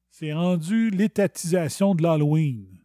C'est 0.10 0.34
rendu 0.34 0.90
l'étatisation 0.90 1.94
de 1.94 2.02
l'Halloween. 2.02 2.84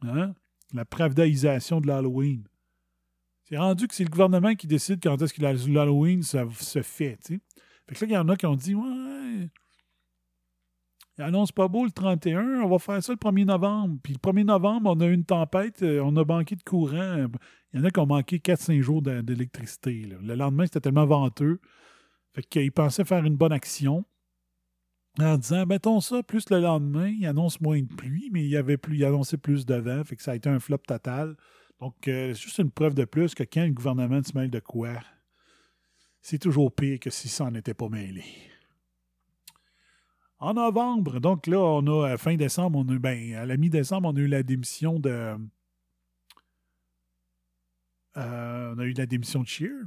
Hein? 0.00 0.34
La 0.72 0.84
pravdaïsation 0.84 1.80
de 1.80 1.86
l'Halloween. 1.86 2.48
C'est 3.44 3.58
rendu 3.58 3.88
que 3.88 3.94
c'est 3.94 4.04
le 4.04 4.10
gouvernement 4.10 4.54
qui 4.54 4.66
décide 4.66 5.02
quand 5.02 5.20
est-ce 5.20 5.34
que 5.34 5.42
l'Halloween 5.42 6.22
se 6.22 6.82
fait. 6.82 7.18
Fait 7.26 7.94
que 7.94 8.04
là, 8.04 8.06
il 8.06 8.12
y 8.12 8.16
en 8.16 8.28
a 8.28 8.36
qui 8.36 8.46
ont 8.46 8.56
dit 8.56 8.74
Ouais, 8.74 9.48
il 11.18 11.24
annonce 11.24 11.52
pas 11.52 11.68
beau 11.68 11.84
le 11.84 11.90
31, 11.90 12.62
on 12.62 12.68
va 12.68 12.78
faire 12.78 13.02
ça 13.02 13.12
le 13.12 13.18
1er 13.18 13.44
novembre. 13.44 13.98
Puis 14.02 14.14
le 14.14 14.18
1er 14.18 14.44
novembre, 14.44 14.90
on 14.96 15.00
a 15.00 15.06
eu 15.06 15.12
une 15.12 15.24
tempête, 15.24 15.82
euh, 15.82 16.00
on 16.02 16.16
a 16.16 16.24
manqué 16.24 16.56
de 16.56 16.62
courant. 16.62 17.26
Il 17.72 17.80
y 17.80 17.82
en 17.82 17.84
a 17.84 17.90
qui 17.90 18.00
ont 18.00 18.06
manqué 18.06 18.38
4-5 18.38 18.80
jours 18.80 19.02
d'électricité. 19.02 20.08
Le 20.22 20.34
lendemain, 20.34 20.64
c'était 20.64 20.80
tellement 20.80 21.06
venteux. 21.06 21.60
Fait 22.34 22.42
qu'ils 22.42 22.72
pensaient 22.72 23.04
faire 23.04 23.24
une 23.24 23.36
bonne 23.36 23.52
action 23.52 24.06
en 25.18 25.36
disant 25.36 25.66
mettons 25.66 26.00
ça, 26.00 26.22
plus 26.22 26.48
le 26.48 26.60
lendemain, 26.60 27.08
il 27.08 27.26
annonce 27.26 27.60
moins 27.60 27.80
de 27.80 27.94
pluie, 27.94 28.30
mais 28.32 28.44
il 28.44 28.48
y 28.48 28.56
avait 28.56 28.78
plus, 28.78 28.96
il 28.96 29.04
annonçait 29.04 29.36
plus 29.36 29.66
de 29.66 29.74
vent, 29.74 30.02
fait 30.04 30.16
que 30.16 30.22
ça 30.22 30.30
a 30.32 30.34
été 30.34 30.48
un 30.48 30.58
flop 30.58 30.78
total. 30.78 31.36
Donc, 31.82 32.06
euh, 32.06 32.32
c'est 32.32 32.42
juste 32.42 32.58
une 32.58 32.70
preuve 32.70 32.94
de 32.94 33.04
plus 33.04 33.34
que 33.34 33.42
quand 33.42 33.64
le 33.64 33.72
gouvernement 33.72 34.22
se 34.22 34.38
mêle 34.38 34.52
de 34.52 34.60
quoi, 34.60 35.00
c'est 36.20 36.38
toujours 36.38 36.72
pire 36.72 37.00
que 37.00 37.10
s'il 37.10 37.28
s'en 37.28 37.52
était 37.56 37.74
pas 37.74 37.88
mêlé. 37.88 38.22
En 40.38 40.54
novembre, 40.54 41.18
donc 41.18 41.48
là, 41.48 41.58
on 41.58 41.84
a, 41.88 42.10
à 42.10 42.18
fin 42.18 42.36
décembre, 42.36 42.78
on 42.78 42.88
a 42.88 42.98
ben, 43.00 43.34
à 43.34 43.46
la 43.46 43.56
mi-décembre, 43.56 44.10
on 44.10 44.16
a 44.16 44.20
eu 44.20 44.28
la 44.28 44.44
démission 44.44 45.00
de. 45.00 45.36
euh, 48.16 48.74
on 48.76 48.78
a 48.78 48.84
eu 48.84 48.92
la 48.92 49.06
démission 49.06 49.42
de 49.42 49.48
Shear. 49.48 49.82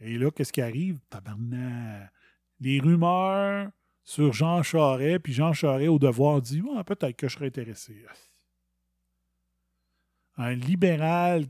Et 0.00 0.18
là, 0.18 0.32
qu'est-ce 0.32 0.52
qui 0.52 0.60
arrive? 0.60 0.98
Tabarnak. 1.08 2.10
Les 2.58 2.80
rumeurs 2.80 3.70
sur 4.02 4.32
Jean 4.32 4.64
Charest, 4.64 5.20
puis 5.20 5.34
Jean 5.34 5.52
Charest, 5.52 5.88
au 5.88 6.00
devoir, 6.00 6.42
dit 6.42 6.62
Ouais, 6.62 6.82
peut-être 6.82 7.16
que 7.16 7.28
je 7.28 7.34
serais 7.34 7.46
intéressé. 7.46 8.04
Un 10.36 10.54
libéral 10.54 11.46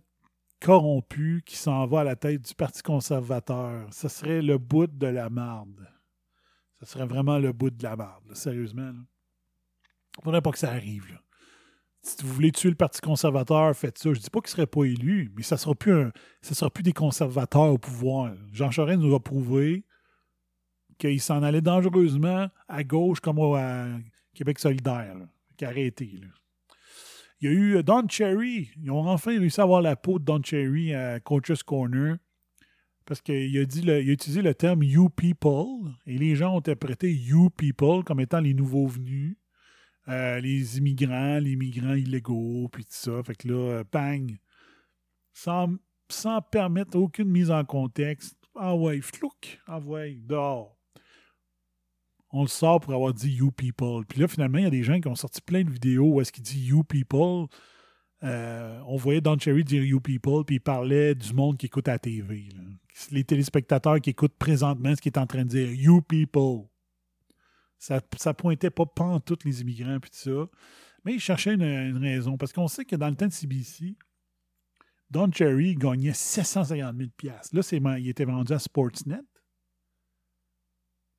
corrompu 0.60 1.42
qui 1.44 1.56
s'en 1.56 1.86
va 1.86 2.00
à 2.00 2.04
la 2.04 2.16
tête 2.16 2.42
du 2.42 2.54
Parti 2.54 2.82
conservateur. 2.82 3.86
Ce 3.92 4.08
serait 4.08 4.42
le 4.42 4.58
bout 4.58 4.86
de 4.86 5.06
la 5.06 5.30
marde. 5.30 5.88
Ce 6.80 6.86
serait 6.86 7.06
vraiment 7.06 7.38
le 7.38 7.52
bout 7.52 7.70
de 7.70 7.82
la 7.82 7.96
marde, 7.96 8.34
sérieusement. 8.34 8.92
Il 8.92 10.20
ne 10.20 10.24
faudrait 10.24 10.42
pas 10.42 10.52
que 10.52 10.58
ça 10.58 10.70
arrive. 10.70 11.18
Si 12.02 12.22
vous 12.22 12.32
voulez 12.32 12.52
tuer 12.52 12.68
le 12.68 12.76
Parti 12.76 13.00
conservateur, 13.00 13.74
faites 13.74 13.98
ça. 13.98 14.12
Je 14.12 14.20
dis 14.20 14.30
pas 14.30 14.40
qu'il 14.40 14.48
ne 14.48 14.56
serait 14.56 14.66
pas 14.66 14.84
élu, 14.84 15.32
mais 15.34 15.42
ça 15.42 15.54
ne 15.56 15.60
sera, 15.60 15.74
plus 15.74 16.10
sera 16.42 16.70
plus 16.70 16.82
des 16.82 16.92
conservateurs 16.92 17.72
au 17.72 17.78
pouvoir. 17.78 18.34
Jean 18.52 18.70
Charest 18.70 19.00
nous 19.00 19.14
a 19.14 19.20
prouvé 19.20 19.84
qu'il 20.98 21.20
s'en 21.20 21.42
allait 21.42 21.62
dangereusement 21.62 22.48
à 22.68 22.84
gauche 22.84 23.20
comme 23.20 23.38
à 23.54 23.86
Québec 24.34 24.58
solidaire. 24.58 25.16
arrêté. 25.62 26.18
là. 26.20 26.28
Il 27.44 27.50
y 27.50 27.50
a 27.50 27.56
eu 27.58 27.76
euh, 27.76 27.82
Don 27.82 28.08
Cherry. 28.08 28.70
Ils 28.82 28.90
ont 28.90 29.06
enfin 29.06 29.38
réussi 29.38 29.60
à 29.60 29.64
avoir 29.64 29.82
la 29.82 29.96
peau 29.96 30.18
de 30.18 30.24
Don 30.24 30.42
Cherry 30.42 30.94
à 30.94 31.20
Coach's 31.20 31.62
Corner. 31.62 32.16
Parce 33.04 33.20
qu'il 33.20 33.58
a, 33.58 33.92
a 33.92 34.00
utilisé 34.00 34.40
le 34.40 34.54
terme 34.54 34.82
You 34.82 35.10
People. 35.10 35.92
Et 36.06 36.16
les 36.16 36.36
gens 36.36 36.54
ont 36.54 36.58
interprété 36.58 37.12
You 37.12 37.50
People 37.50 38.02
comme 38.02 38.20
étant 38.20 38.40
les 38.40 38.54
nouveaux 38.54 38.86
venus. 38.86 39.36
euh, 40.08 40.40
les 40.40 40.78
immigrants, 40.78 41.38
les 41.38 41.56
migrants 41.56 41.92
illégaux, 41.94 42.68
puis 42.72 42.84
tout 42.84 42.92
ça. 42.92 43.22
Fait 43.22 43.34
que 43.34 43.48
là, 43.48 43.54
euh, 43.80 43.84
bang. 43.92 44.38
Sans, 45.34 45.76
sans 46.08 46.40
permettre 46.40 46.96
aucune 46.98 47.28
mise 47.28 47.50
en 47.50 47.64
contexte. 47.66 48.38
Ah 48.54 48.74
ouais, 48.74 49.02
flouc. 49.02 49.60
Ah 49.66 49.80
ouais, 49.80 50.16
dehors 50.22 50.78
on 52.34 52.42
le 52.42 52.48
sort 52.48 52.80
pour 52.80 52.92
avoir 52.92 53.14
dit 53.14 53.30
You 53.30 53.52
People. 53.52 54.04
Puis 54.08 54.20
là, 54.20 54.26
finalement, 54.26 54.58
il 54.58 54.64
y 54.64 54.66
a 54.66 54.70
des 54.70 54.82
gens 54.82 55.00
qui 55.00 55.06
ont 55.06 55.14
sorti 55.14 55.40
plein 55.40 55.62
de 55.62 55.70
vidéos 55.70 56.14
où 56.14 56.20
est-ce 56.20 56.32
qu'il 56.32 56.42
dit 56.42 56.66
You 56.66 56.82
People. 56.82 57.46
Euh, 58.24 58.80
on 58.86 58.96
voyait 58.96 59.20
Don 59.20 59.38
Cherry 59.38 59.62
dire 59.62 59.84
You 59.84 60.00
People, 60.00 60.44
puis 60.44 60.56
il 60.56 60.60
parlait 60.60 61.14
du 61.14 61.32
monde 61.32 61.56
qui 61.56 61.66
écoute 61.66 61.86
à 61.86 61.92
la 61.92 61.98
TV. 62.00 62.48
Les 63.12 63.22
téléspectateurs 63.22 64.00
qui 64.00 64.10
écoutent 64.10 64.36
présentement 64.36 64.96
ce 64.96 65.00
qu'il 65.00 65.12
est 65.12 65.18
en 65.18 65.28
train 65.28 65.44
de 65.44 65.48
dire 65.48 65.72
You 65.72 66.02
People. 66.02 66.66
Ça, 67.78 68.00
ça 68.16 68.34
pointait 68.34 68.70
pas 68.70 68.84
toutes 69.24 69.44
les 69.44 69.60
immigrants, 69.60 70.00
puis 70.00 70.10
tout 70.10 70.30
ça. 70.30 70.50
Mais 71.04 71.14
il 71.14 71.20
cherchait 71.20 71.54
une, 71.54 71.98
raison. 71.98 72.36
Parce 72.36 72.52
qu'on 72.52 72.66
sait 72.66 72.84
que 72.84 72.96
dans 72.96 73.08
le 73.08 73.14
temps 73.14 73.28
de 73.28 73.32
CBC, 73.32 73.94
Don 75.08 75.30
Cherry 75.30 75.76
gagnait 75.76 76.14
750 76.14 76.96
000 76.96 77.34
Là, 77.52 77.98
il 77.98 78.08
était 78.08 78.24
vendu 78.24 78.52
à 78.52 78.58
Sportsnet. 78.58 79.20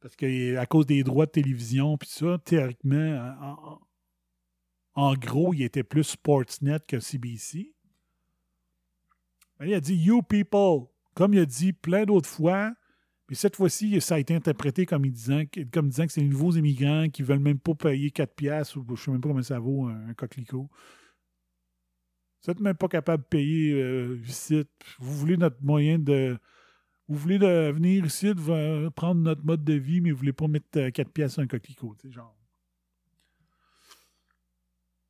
Parce 0.06 0.18
que 0.18 0.56
à 0.58 0.68
cause 0.68 0.86
des 0.86 1.04
droits 1.04 1.26
de 1.26 1.32
télévision, 1.32 1.98
puis 1.98 2.08
ça, 2.08 2.38
théoriquement, 2.46 3.80
en, 4.94 5.16
gros, 5.16 5.52
il 5.52 5.64
était 5.64 5.82
plus 5.82 6.04
Sportsnet 6.04 6.78
que 6.88 7.00
CBC. 7.00 7.74
Mais 9.60 9.70
il 9.70 9.74
a 9.74 9.80
dit 9.80 9.96
You 9.96 10.22
people, 10.22 10.92
comme 11.16 11.34
il 11.34 11.40
a 11.40 11.48
dit 11.48 11.74
plein 11.74 12.06
d'autres 12.06 12.30
fois, 12.30 12.76
mais 13.28 13.36
cette 13.36 13.56
fois-ci, 13.56 14.00
ça 14.00 14.14
a 14.14 14.20
été 14.20 14.36
interprété 14.36 14.86
comme, 14.86 15.08
disant, 15.08 15.42
comme 15.74 15.90
disant 15.90 16.06
que 16.06 16.12
c'est 16.12 16.22
les 16.22 16.30
nouveaux 16.30 16.52
immigrants 16.52 17.10
qui 17.10 17.24
veulent 17.24 17.40
même 17.40 17.58
pas 17.58 17.74
payer 17.74 18.12
4 18.12 18.36
piastres 18.36 18.78
ou 18.78 18.86
je 18.96 19.02
sais 19.02 19.10
même 19.10 19.22
pas 19.22 19.30
combien 19.30 19.42
ça 19.42 19.58
vaut 19.58 19.88
un, 19.88 20.10
un 20.10 20.14
coquelicot. 20.14 20.70
Vous 22.44 22.52
n'êtes 22.52 22.60
même 22.60 22.78
pas 22.78 22.90
capable 22.90 23.24
de 23.24 23.28
payer 23.28 23.74
euh, 23.74 24.22
ici. 24.28 24.66
Vous 25.00 25.18
voulez 25.18 25.36
notre 25.36 25.64
moyen 25.64 25.98
de. 25.98 26.38
Vous 27.08 27.18
voulez 27.18 27.38
venir 27.38 28.06
ici, 28.06 28.34
de 28.34 28.40
va- 28.42 28.90
prendre 28.92 29.22
notre 29.22 29.46
mode 29.46 29.64
de 29.64 29.74
vie, 29.74 30.02
mais 30.02 30.12
vous 30.12 30.18
voulez 30.18 30.34
pas 30.34 30.48
mettre 30.48 30.66
euh, 30.78 30.90
4 30.90 31.12
piastres 31.12 31.36
sur 31.36 31.44
un 31.44 31.48
coquelicot, 31.48 31.96
tu 32.00 32.08
sais, 32.08 32.14
genre. 32.14 32.36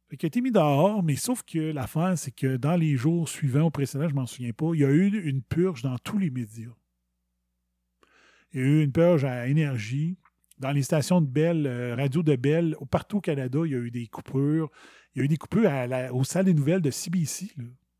Fait 0.10 0.24
a 0.24 0.28
été 0.28 0.42
mis 0.42 0.52
dehors, 0.52 1.02
mais 1.04 1.16
sauf 1.16 1.42
que 1.44 1.58
l'affaire, 1.58 2.18
c'est 2.18 2.32
que 2.32 2.58
dans 2.58 2.76
les 2.76 2.96
jours 2.96 3.28
suivants 3.28 3.64
au 3.68 3.72
précédent, 3.72 4.08
je 4.08 4.14
m'en 4.14 4.26
souviens 4.28 4.52
pas, 4.54 4.72
il 4.74 4.82
y 4.82 4.86
a 4.86 4.92
eu 4.92 5.08
une 5.28 5.42
purge 5.42 5.82
dans 5.82 5.98
tous 5.98 6.18
les 6.20 6.30
médias. 6.30 6.70
Il 8.54 8.60
y 8.60 8.64
a 8.64 8.66
eu 8.68 8.84
une 8.84 8.92
purge 8.92 9.24
à 9.26 9.48
énergie. 9.48 10.18
Dans 10.60 10.72
les 10.72 10.84
stations 10.84 11.20
de 11.22 11.28
Bell, 11.28 11.66
euh, 11.66 11.96
radio 11.96 12.24
de 12.24 12.36
Bell, 12.36 12.78
partout 12.92 13.18
au 13.18 13.22
Canada, 13.22 13.60
il 13.66 13.72
y 13.72 13.76
a 13.76 13.80
eu 13.80 13.92
des 13.92 14.08
coupures. 14.08 14.70
Il 15.14 15.20
y 15.20 15.22
a 15.22 15.26
eu 15.26 15.28
des 15.28 15.38
coupures 15.38 15.70
à 15.70 15.88
la- 15.88 16.14
aux 16.14 16.24
salles 16.24 16.46
des 16.46 16.54
nouvelles 16.54 16.82
de 16.82 16.92
CBC. 16.92 17.52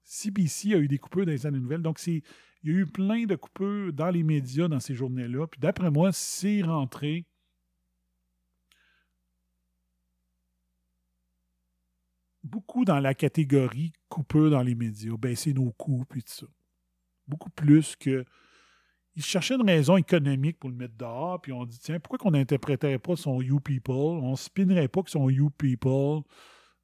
CBC 0.04 0.74
a 0.74 0.78
eu 0.78 0.88
des 0.88 0.98
coupures 1.00 1.26
dans 1.26 1.32
les 1.32 1.40
salles 1.40 1.54
des 1.54 1.60
nouvelles. 1.60 1.82
Donc, 1.82 1.98
c'est, 2.00 2.22
il 2.66 2.72
y 2.72 2.76
a 2.76 2.80
eu 2.80 2.86
plein 2.88 3.26
de 3.26 3.36
coupures 3.36 3.94
dans 3.94 4.10
les 4.10 4.24
médias 4.24 4.68
dans 4.68 4.80
ces 4.80 4.96
journées-là. 4.96 5.46
Puis 5.46 5.60
d'après 5.60 5.92
moi, 5.92 6.12
c'est 6.12 6.64
rentré 6.64 7.28
beaucoup 12.44 12.86
dans 12.86 13.00
la 13.00 13.14
catégorie 13.14 13.94
coupure 14.10 14.50
dans 14.50 14.64
les 14.64 14.74
médias, 14.74 15.16
baisser 15.16 15.54
nos 15.54 15.72
coûts, 15.74 16.06
puis 16.10 16.24
tout 16.24 16.34
ça. 16.34 16.48
Beaucoup 17.28 17.52
plus 17.52 17.96
que. 17.96 18.26
Ils 19.16 19.24
cherchaient 19.24 19.56
une 19.56 19.70
raison 19.70 19.96
économique 19.96 20.60
pour 20.60 20.70
le 20.70 20.76
mettre 20.76 20.96
dehors, 20.98 21.40
puis 21.42 21.54
on 21.54 21.66
dit 21.66 21.80
tiens, 21.80 22.00
pourquoi 22.00 22.18
qu'on 22.18 22.32
n'interpréterait 22.32 23.00
pas 23.00 23.16
son 23.16 23.42
You 23.42 23.60
People? 23.60 23.94
On 23.94 24.36
spinnerait 24.36 24.90
pas 24.90 25.04
que 25.04 25.12
son 25.12 25.30
You 25.30 25.52
People 25.52 26.24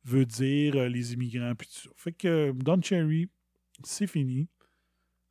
veut 0.05 0.25
dire 0.25 0.75
euh, 0.75 0.87
les 0.87 1.13
immigrants, 1.13 1.55
puis 1.55 1.67
tout 1.67 1.89
ça. 1.89 1.89
Fait 1.97 2.13
que 2.13 2.27
euh, 2.27 2.53
Don 2.53 2.81
Cherry, 2.81 3.29
c'est 3.83 4.07
fini. 4.07 4.47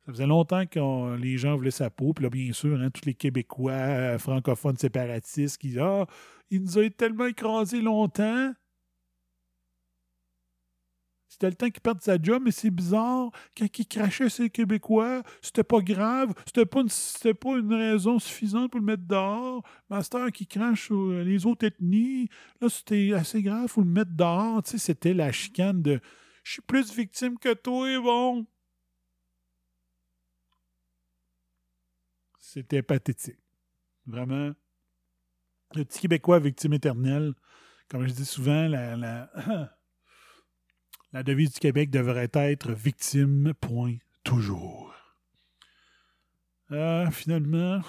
Ça 0.05 0.13
faisait 0.13 0.25
longtemps 0.25 0.65
que 0.65 1.15
les 1.15 1.37
gens 1.37 1.55
voulaient 1.55 1.69
sa 1.69 1.91
peau, 1.91 2.13
puis 2.13 2.23
là, 2.23 2.29
bien 2.29 2.51
sûr, 2.53 2.79
hein, 2.79 2.89
tous 2.89 3.05
les 3.05 3.13
Québécois 3.13 3.71
euh, 3.71 4.17
francophones 4.17 4.77
séparatistes 4.77 5.57
qui 5.59 5.69
disent 5.69 5.79
Ah, 5.79 6.07
il 6.49 6.63
nous 6.63 6.79
a 6.79 6.89
tellement 6.89 7.27
écrasé 7.27 7.81
longtemps. 7.81 8.51
C'était 11.27 11.49
le 11.49 11.55
temps 11.55 11.69
qu'il 11.69 11.81
perde 11.81 12.01
sa 12.01 12.21
job, 12.21 12.41
mais 12.43 12.51
c'est 12.51 12.69
bizarre. 12.69 13.31
Quand 13.57 13.65
il 13.79 13.87
crachait 13.87 14.29
ses 14.29 14.49
Québécois, 14.49 15.23
c'était 15.41 15.63
pas 15.63 15.79
grave. 15.79 16.33
C'était 16.45 16.65
pas, 16.65 16.81
une, 16.81 17.33
pas 17.35 17.57
une 17.57 17.73
raison 17.73 18.19
suffisante 18.19 18.69
pour 18.69 18.79
le 18.79 18.85
mettre 18.85 19.03
dehors. 19.07 19.63
Master 19.89 20.31
qui 20.31 20.45
crache 20.45 20.87
sur 20.87 21.11
les 21.11 21.45
autres 21.45 21.65
ethnies, 21.65 22.27
là, 22.59 22.69
c'était 22.69 23.13
assez 23.13 23.41
grave, 23.41 23.69
faut 23.69 23.81
le 23.81 23.87
mettre 23.87 24.11
dehors. 24.11 24.61
Tu 24.63 24.71
sais, 24.71 24.77
c'était 24.77 25.13
la 25.13 25.31
chicane 25.31 25.81
de 25.81 26.01
Je 26.43 26.53
suis 26.53 26.61
plus 26.61 26.93
victime 26.93 27.37
que 27.37 27.53
toi, 27.53 27.87
bon. 28.01 28.45
C'était 32.53 32.81
pathétique. 32.81 33.39
Vraiment. 34.05 34.51
Le 35.73 35.85
petit 35.85 36.01
Québécois 36.01 36.39
victime 36.39 36.73
éternelle. 36.73 37.33
Comme 37.87 38.05
je 38.05 38.11
dis 38.11 38.25
souvent, 38.25 38.67
la, 38.67 39.29
devise 41.23 41.53
du 41.53 41.59
Québec 41.61 41.89
devrait 41.89 42.29
être 42.33 42.73
victime, 42.73 43.53
point, 43.53 43.95
toujours. 44.25 44.93
Euh, 46.71 47.09
finalement, 47.11 47.79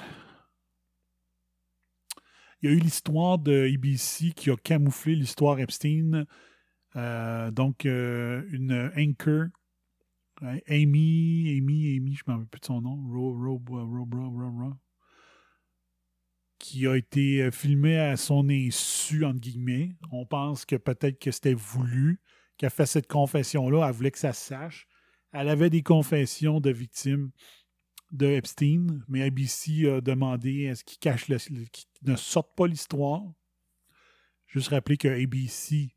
il 2.60 2.70
y 2.70 2.72
a 2.72 2.76
eu 2.76 2.78
l'histoire 2.78 3.40
de 3.40 3.68
ABC 3.68 4.30
qui 4.30 4.48
a 4.48 4.56
camouflé 4.56 5.16
l'histoire 5.16 5.58
Epstein. 5.58 6.24
Euh, 6.94 7.50
donc, 7.50 7.84
euh, 7.84 8.44
une 8.52 8.92
anchor, 8.96 9.46
Amy, 10.40 11.56
Amy, 11.58 11.96
Amy, 11.96 12.14
je 12.14 12.22
ne 12.26 12.32
me 12.32 12.38
rappelle 12.38 12.48
plus 12.48 12.60
de 12.60 12.66
son 12.66 12.80
nom, 12.80 12.96
Ro, 13.08 13.32
Ro, 13.34 13.60
Ro, 13.68 13.84
Ro, 13.84 14.72
qui 16.58 16.86
a 16.86 16.96
été 16.96 17.42
euh, 17.42 17.50
filmée 17.50 17.98
à 17.98 18.16
son 18.16 18.48
insu, 18.48 19.24
entre 19.24 19.40
guillemets. 19.40 19.96
On 20.10 20.24
pense 20.26 20.64
que 20.64 20.76
peut-être 20.76 21.18
que 21.18 21.30
c'était 21.30 21.54
voulu 21.54 22.20
qu'elle 22.56 22.70
fasse 22.70 22.92
cette 22.92 23.08
confession-là. 23.08 23.86
Elle 23.86 23.94
voulait 23.94 24.10
que 24.10 24.18
ça 24.18 24.32
se 24.32 24.46
sache. 24.46 24.86
Elle 25.32 25.48
avait 25.48 25.70
des 25.70 25.82
confessions 25.82 26.60
de 26.60 26.70
victimes 26.70 27.30
de 28.12 28.26
Epstein, 28.26 29.02
mais 29.08 29.22
ABC 29.22 29.88
a 29.88 30.00
demandé 30.00 30.68
à 30.68 30.74
ce 30.74 30.84
qu'il 30.84 30.98
cache 30.98 31.28
le, 31.28 31.38
ne 32.02 32.16
sorte 32.16 32.54
pas 32.54 32.66
l'histoire. 32.66 33.22
Juste 34.46 34.68
rappeler 34.68 34.98
que 34.98 35.08
ABC, 35.08 35.96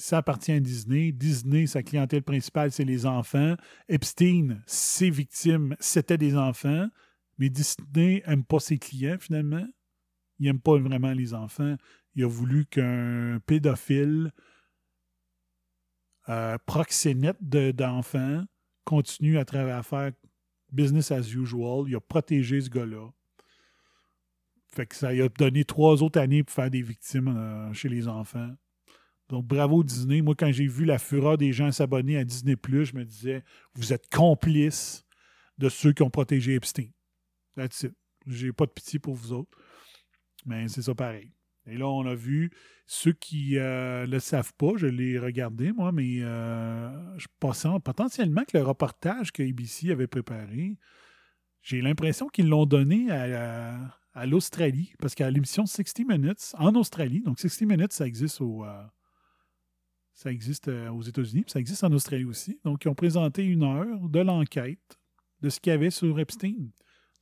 ça 0.00 0.18
appartient 0.18 0.52
à 0.52 0.60
Disney. 0.60 1.12
Disney, 1.12 1.66
sa 1.66 1.82
clientèle 1.82 2.22
principale, 2.22 2.72
c'est 2.72 2.84
les 2.84 3.04
enfants. 3.04 3.54
Epstein, 3.88 4.62
ses 4.66 5.10
victimes, 5.10 5.76
c'était 5.78 6.16
des 6.16 6.36
enfants. 6.36 6.88
Mais 7.38 7.50
Disney 7.50 8.22
n'aime 8.26 8.44
pas 8.44 8.60
ses 8.60 8.78
clients, 8.78 9.18
finalement. 9.20 9.66
Il 10.38 10.46
n'aime 10.46 10.60
pas 10.60 10.78
vraiment 10.78 11.12
les 11.12 11.34
enfants. 11.34 11.76
Il 12.14 12.24
a 12.24 12.28
voulu 12.28 12.64
qu'un 12.66 13.40
pédophile 13.46 14.32
euh, 16.28 16.56
proxénète 16.64 17.38
de- 17.40 17.72
d'enfants 17.72 18.44
continue 18.84 19.38
à 19.38 19.82
faire 19.82 20.12
business 20.72 21.10
as 21.10 21.28
usual. 21.34 21.84
Il 21.88 21.96
a 21.96 22.00
protégé 22.00 22.60
ce 22.60 22.70
gars-là. 22.70 23.10
Fait 24.66 24.86
que 24.86 24.94
ça 24.94 25.08
a 25.08 25.28
donné 25.28 25.64
trois 25.64 26.02
autres 26.02 26.20
années 26.20 26.42
pour 26.42 26.54
faire 26.54 26.70
des 26.70 26.82
victimes 26.82 27.28
euh, 27.36 27.72
chez 27.74 27.88
les 27.88 28.08
enfants. 28.08 28.54
Donc, 29.30 29.46
bravo 29.46 29.84
Disney. 29.84 30.22
Moi, 30.22 30.34
quand 30.36 30.50
j'ai 30.50 30.66
vu 30.66 30.84
la 30.84 30.98
fureur 30.98 31.38
des 31.38 31.52
gens 31.52 31.70
s'abonner 31.70 32.18
à 32.18 32.24
Disney, 32.24 32.56
je 32.64 32.96
me 32.96 33.04
disais, 33.04 33.44
vous 33.74 33.92
êtes 33.92 34.08
complices 34.10 35.06
de 35.56 35.68
ceux 35.68 35.92
qui 35.92 36.02
ont 36.02 36.10
protégé 36.10 36.54
Epstein. 36.54 36.88
That's 37.54 37.84
it. 37.84 37.94
J'ai 38.26 38.52
pas 38.52 38.66
de 38.66 38.72
pitié 38.72 38.98
pour 38.98 39.14
vous 39.14 39.32
autres. 39.32 39.56
Mais 40.46 40.66
c'est 40.68 40.82
ça 40.82 40.94
pareil. 40.94 41.32
Et 41.66 41.76
là, 41.76 41.86
on 41.86 42.04
a 42.06 42.14
vu 42.14 42.50
ceux 42.86 43.12
qui 43.12 43.52
ne 43.54 44.04
le 44.04 44.18
savent 44.18 44.52
pas, 44.54 44.72
je 44.76 44.86
l'ai 44.86 45.18
regardé, 45.18 45.70
moi, 45.70 45.92
mais 45.92 46.22
euh, 46.22 46.90
je 47.18 47.28
pensais 47.38 47.68
potentiellement 47.84 48.42
que 48.42 48.58
le 48.58 48.64
reportage 48.64 49.30
que 49.30 49.42
ABC 49.42 49.92
avait 49.92 50.08
préparé, 50.08 50.76
j'ai 51.62 51.82
l'impression 51.82 52.28
qu'ils 52.28 52.48
l'ont 52.48 52.66
donné 52.66 53.10
à 53.10 54.26
l'Australie, 54.26 54.92
parce 54.98 55.14
qu'à 55.14 55.30
l'émission 55.30 55.66
60 55.66 56.08
Minutes, 56.08 56.54
en 56.58 56.74
Australie, 56.74 57.20
donc 57.20 57.38
60 57.38 57.68
Minutes, 57.68 57.92
ça 57.92 58.06
existe 58.06 58.40
au, 58.40 58.64
euh, 58.64 58.82
ça 60.20 60.30
existe 60.30 60.68
euh, 60.68 60.90
aux 60.90 61.00
États-Unis, 61.00 61.44
ça 61.46 61.60
existe 61.60 61.82
en 61.82 61.90
Australie 61.92 62.26
aussi. 62.26 62.60
Donc, 62.62 62.84
ils 62.84 62.88
ont 62.88 62.94
présenté 62.94 63.42
une 63.42 63.62
heure 63.62 64.06
de 64.06 64.20
l'enquête 64.20 64.98
de 65.40 65.48
ce 65.48 65.58
qu'il 65.58 65.70
y 65.70 65.74
avait 65.74 65.88
sur 65.88 66.20
Epstein. 66.20 66.68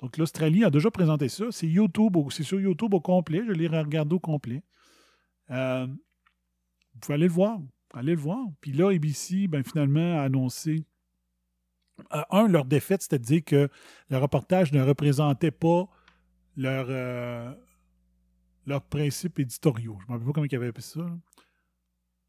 Donc, 0.00 0.16
l'Australie 0.16 0.64
a 0.64 0.70
déjà 0.70 0.90
présenté 0.90 1.28
ça. 1.28 1.44
C'est 1.52 1.68
YouTube, 1.68 2.16
c'est 2.30 2.42
sur 2.42 2.60
YouTube 2.60 2.92
au 2.94 3.00
complet. 3.00 3.42
Je 3.46 3.52
l'ai 3.52 3.68
regardé 3.68 4.16
au 4.16 4.18
complet. 4.18 4.64
Euh, 5.50 5.86
vous 5.86 6.98
pouvez 7.00 7.14
aller 7.14 7.28
le 7.28 7.32
voir. 7.32 7.60
Allez 7.94 8.16
le 8.16 8.20
voir. 8.20 8.44
Puis 8.60 8.72
là, 8.72 8.90
ABC, 8.90 9.46
ben, 9.46 9.62
finalement, 9.62 10.18
a 10.18 10.22
annoncé. 10.22 10.84
euh, 12.14 12.22
un, 12.30 12.48
leur 12.48 12.64
défaite, 12.64 13.02
c'était 13.02 13.20
de 13.20 13.24
dire 13.24 13.44
que 13.44 13.68
le 14.10 14.18
reportage 14.18 14.72
ne 14.72 14.82
représentait 14.82 15.52
pas 15.52 15.88
leur, 16.56 16.86
euh, 16.90 17.54
leurs 18.66 18.82
principes 18.82 19.38
éditoriaux. 19.38 19.98
Je 20.00 20.04
ne 20.04 20.08
me 20.08 20.12
rappelle 20.14 20.26
pas 20.26 20.32
comment 20.32 20.46
ils 20.50 20.56
avaient 20.56 20.66
appelé 20.66 20.82
ça. 20.82 21.06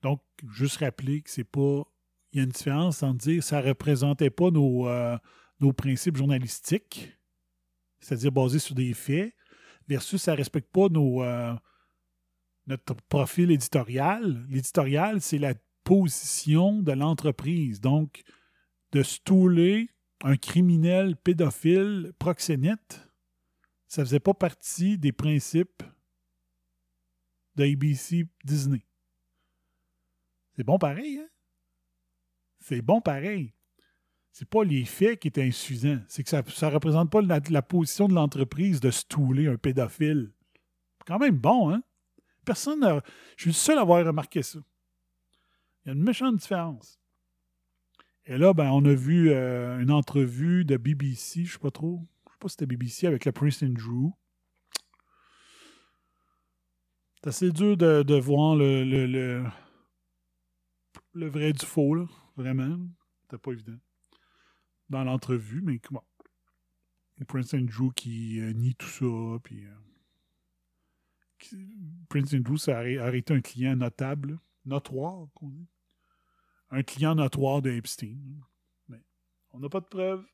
Donc, 0.01 0.21
juste 0.49 0.77
rappeler 0.77 1.21
que 1.21 1.29
c'est 1.29 1.43
pas. 1.43 1.83
Il 2.31 2.37
y 2.37 2.41
a 2.41 2.43
une 2.43 2.51
différence 2.51 3.01
en 3.01 3.13
dire 3.13 3.39
que 3.39 3.45
ça 3.45 3.61
ne 3.61 3.67
représentait 3.67 4.29
pas 4.29 4.51
nos, 4.51 4.87
euh, 4.87 5.17
nos 5.59 5.73
principes 5.73 6.15
journalistiques, 6.15 7.17
c'est-à-dire 7.99 8.31
basés 8.31 8.59
sur 8.59 8.75
des 8.75 8.93
faits, 8.93 9.33
versus 9.87 10.21
ça 10.21 10.33
ne 10.33 10.37
respecte 10.37 10.71
pas 10.71 10.89
nos, 10.89 11.23
euh, 11.23 11.55
notre 12.67 12.93
profil 12.93 13.51
éditorial. 13.51 14.45
L'éditorial, 14.47 15.21
c'est 15.21 15.39
la 15.39 15.55
position 15.83 16.81
de 16.83 16.91
l'entreprise. 16.91 17.81
Donc, 17.81 18.23
de 18.91 19.01
stouler 19.01 19.89
un 20.23 20.37
criminel 20.37 21.15
pédophile 21.15 22.13
proxénète, 22.19 23.07
ça 23.87 24.01
ne 24.01 24.05
faisait 24.05 24.19
pas 24.19 24.35
partie 24.35 24.97
des 24.97 25.11
principes 25.11 25.81
de 27.55 27.63
ABC 27.63 28.27
Disney. 28.45 28.85
C'est 30.59 30.65
bon 30.65 30.77
pareil, 30.77 31.19
hein? 31.19 31.29
C'est 32.59 32.81
bon 32.81 32.99
pareil. 32.99 33.53
C'est 34.33 34.49
pas 34.49 34.65
les 34.65 34.83
faits 34.83 35.21
qui 35.21 35.29
étaient 35.29 35.47
insuffisants. 35.47 36.01
C'est 36.09 36.21
que 36.21 36.29
ça 36.29 36.41
ne 36.41 36.73
représente 36.73 37.09
pas 37.09 37.21
la, 37.21 37.39
la 37.49 37.61
position 37.61 38.09
de 38.09 38.13
l'entreprise 38.13 38.81
de 38.81 38.91
stouler 38.91 39.47
un 39.47 39.55
pédophile. 39.55 40.33
quand 41.05 41.17
même 41.17 41.37
bon, 41.37 41.71
hein? 41.71 41.81
Personne 42.43 42.81
n'a... 42.81 43.01
Je 43.37 43.43
suis 43.43 43.51
le 43.51 43.53
seul 43.53 43.77
à 43.77 43.83
avoir 43.83 44.05
remarqué 44.05 44.43
ça. 44.43 44.59
Il 45.85 45.87
y 45.87 45.91
a 45.91 45.93
une 45.93 46.03
méchante 46.03 46.35
différence. 46.35 46.99
Et 48.25 48.37
là, 48.37 48.53
ben, 48.53 48.69
on 48.69 48.83
a 48.83 48.93
vu 48.93 49.31
euh, 49.31 49.79
une 49.79 49.91
entrevue 49.91 50.65
de 50.65 50.75
BBC, 50.75 51.45
je 51.45 51.53
sais 51.53 51.59
pas 51.59 51.71
trop. 51.71 52.05
Je 52.27 52.33
sais 52.33 52.37
pas 52.37 52.49
si 52.49 52.55
c'était 52.55 52.65
BBC 52.65 53.07
avec 53.07 53.23
le 53.23 53.31
Prince 53.31 53.63
Andrew. 53.63 54.11
C'est 57.15 57.29
assez 57.29 57.51
dur 57.53 57.77
de, 57.77 58.19
voir 58.19 58.57
le, 58.57 59.45
le 61.13 61.27
vrai 61.29 61.53
du 61.53 61.65
faux, 61.65 61.95
là. 61.95 62.05
Vraiment. 62.35 62.77
C'était 63.21 63.37
pas 63.37 63.51
évident. 63.51 63.77
Dans 64.89 65.03
l'entrevue, 65.03 65.61
mais 65.61 65.79
comment? 65.79 66.05
Prince 67.27 67.53
Andrew 67.53 67.91
qui 67.93 68.39
euh, 68.39 68.53
nie 68.53 68.75
tout 68.75 68.87
ça, 68.87 69.39
puis. 69.43 69.65
euh, 69.65 69.75
Prince 72.09 72.33
Andrew, 72.33 72.57
ça 72.57 72.77
a 72.77 72.81
arrê- 72.81 72.97
arrêté 72.97 73.33
un 73.33 73.41
client 73.41 73.75
notable, 73.75 74.39
notoire, 74.65 75.27
qu'on 75.33 75.49
dit. 75.49 75.67
Un 76.71 76.83
client 76.83 77.15
notoire 77.15 77.61
de 77.61 77.71
Epstein. 77.71 78.17
Mais 78.87 79.01
on 79.51 79.59
n'a 79.59 79.69
pas 79.69 79.79
de 79.79 79.85
preuves. 79.85 80.25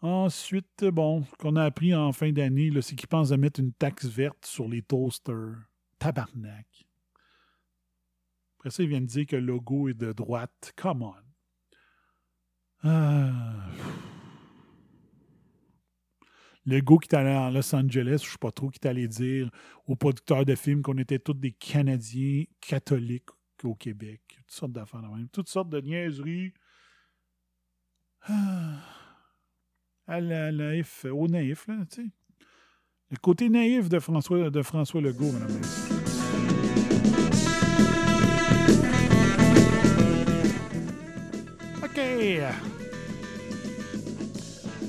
Ensuite, 0.00 0.84
bon, 0.84 1.24
ce 1.24 1.34
qu'on 1.36 1.56
a 1.56 1.64
appris 1.64 1.94
en 1.94 2.12
fin 2.12 2.30
d'année, 2.32 2.70
c'est 2.82 2.94
qu'ils 2.94 3.08
pensent 3.08 3.30
de 3.30 3.36
mettre 3.36 3.60
une 3.60 3.72
taxe 3.72 4.06
verte 4.06 4.46
sur 4.46 4.68
les 4.68 4.82
toasters. 4.82 5.56
Tabarnak. 5.98 6.87
Après 8.58 8.70
ça, 8.70 8.82
ils 8.82 8.88
viennent 8.88 9.06
dire 9.06 9.26
que 9.26 9.36
le 9.36 9.54
est 9.88 9.94
de 9.94 10.12
droite. 10.12 10.72
Come 10.76 11.02
on. 11.02 11.14
Ah. 12.82 13.70
Le 16.66 16.80
gars 16.80 16.96
qui 17.00 17.08
est 17.08 17.14
allé 17.14 17.30
à 17.30 17.50
Los 17.50 17.74
Angeles, 17.74 18.22
je 18.24 18.30
sais 18.30 18.38
pas 18.38 18.50
trop, 18.50 18.68
qui 18.68 18.78
est 18.82 18.88
allé 18.88 19.08
dire 19.08 19.50
aux 19.86 19.96
producteurs 19.96 20.44
de 20.44 20.54
films 20.54 20.82
qu'on 20.82 20.98
était 20.98 21.18
tous 21.18 21.34
des 21.34 21.52
Canadiens 21.52 22.44
catholiques 22.60 23.30
au 23.62 23.74
Québec. 23.74 24.20
Toutes 24.28 24.50
sortes 24.50 24.72
d'affaires 24.72 25.00
même. 25.00 25.28
Toutes 25.28 25.48
sortes 25.48 25.70
de 25.70 25.80
niaiseries. 25.80 26.52
Ah. 28.22 28.80
Naïf, 30.08 31.04
au 31.04 31.28
naïf, 31.28 31.66
là, 31.68 31.84
tu 31.90 32.02
sais. 32.02 32.10
Le 33.10 33.16
côté 33.16 33.48
naïf 33.48 33.88
de 33.88 33.98
François, 33.98 34.50
de 34.50 34.62
François 34.62 35.00
Legault, 35.00 35.32
madame. 35.32 35.87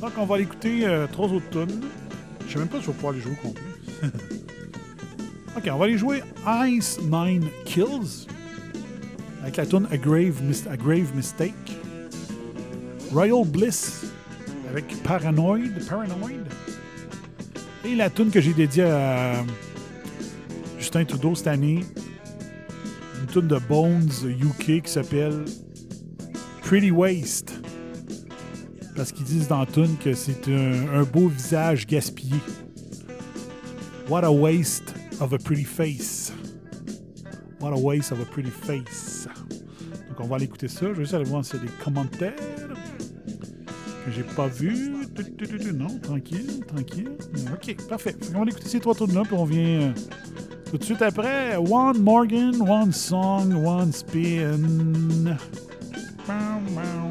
Donc, 0.02 0.12
on 0.18 0.26
va 0.26 0.36
aller 0.36 0.44
écouter 0.46 0.86
euh, 0.86 1.08
trois 1.08 1.28
autres 1.28 1.50
tunes. 1.50 1.82
Je 2.48 2.54
sais 2.54 2.60
même 2.60 2.68
pas 2.68 2.78
si 2.78 2.84
je 2.84 2.88
vais 2.88 2.94
pouvoir 2.94 3.14
les 3.14 3.20
jouer 3.20 3.34
au 3.34 3.48
complet. 3.48 3.64
OK, 5.58 5.70
on 5.72 5.78
va 5.78 5.86
aller 5.86 5.98
jouer 5.98 6.24
Ice 6.68 7.00
Nine 7.02 7.48
Kills 7.66 8.28
avec 9.42 9.58
la 9.58 9.66
tune 9.66 9.88
A 9.92 9.98
Grave, 9.98 10.42
A 10.70 10.78
Grave 10.78 11.16
Mistake. 11.16 11.54
Royal 13.12 13.46
Bliss 13.46 14.06
avec 14.70 15.02
Paranoid. 15.04 15.70
Paranoid. 15.88 16.46
Et 17.84 17.96
la 17.96 18.10
tune 18.10 18.30
que 18.30 18.40
j'ai 18.40 18.54
dédiée 18.54 18.84
à 18.84 19.44
Justin 20.78 21.06
Trudeau 21.06 21.36
cette 21.36 21.48
année. 21.48 21.80
Une 23.20 23.28
tune 23.28 23.48
de 23.48 23.58
Bones 23.58 24.10
UK 24.26 24.84
qui 24.84 24.92
s'appelle 24.92 25.46
Pretty 26.70 26.92
Waste. 26.92 27.60
Parce 28.96 29.12
qu'ils 29.12 29.26
disent 29.26 29.48
dans 29.48 29.66
tune 29.66 29.98
que 29.98 30.14
c'est 30.14 30.48
un, 30.50 31.02
beau 31.02 31.28
visage 31.28 31.88
gaspillé. 31.88 32.36
What 34.08 34.24
a 34.24 34.32
waste 34.32 34.94
of 35.20 35.34
a 35.34 35.40
pretty 35.40 35.64
face. 35.64 36.32
What 37.60 37.74
a 37.74 37.80
waste 37.80 38.12
of 38.12 38.22
a 38.22 38.26
pretty 38.26 38.52
face. 38.52 39.28
Donc 40.10 40.20
on 40.20 40.28
va 40.28 40.36
aller 40.36 40.46
écouter 40.46 40.68
ça. 40.68 40.82
Je 40.82 40.90
vais 40.90 41.00
juste 41.00 41.16
aller 41.16 41.24
voir 41.24 41.44
s'il 41.44 41.56
y 41.60 41.64
a 41.64 41.66
des 41.66 41.72
commentaires 41.84 42.36
que 44.06 44.12
j'ai 44.12 44.22
pas 44.22 44.48
tu. 44.52 44.94
Non, 45.74 45.98
tranquille, 46.04 46.64
tranquille. 46.68 47.10
Ok, 47.52 47.88
parfait. 47.88 48.16
Fait 48.22 48.32
qu'on 48.32 48.46
va 48.46 48.52
écouter 48.52 48.70
ces 48.70 48.80
trois 48.80 48.94
tunes-là, 48.94 49.24
puis 49.24 49.34
on 49.36 49.46
vient 49.46 49.82
euh, 49.82 49.92
tout 50.70 50.78
de 50.78 50.84
suite 50.84 51.02
après. 51.02 51.56
One 51.56 52.00
Morgan, 52.00 52.62
one 52.62 52.94
song, 52.94 53.56
one 53.56 53.92
spin. 53.92 55.36
Bow, 56.30 56.62
bow. 56.76 57.10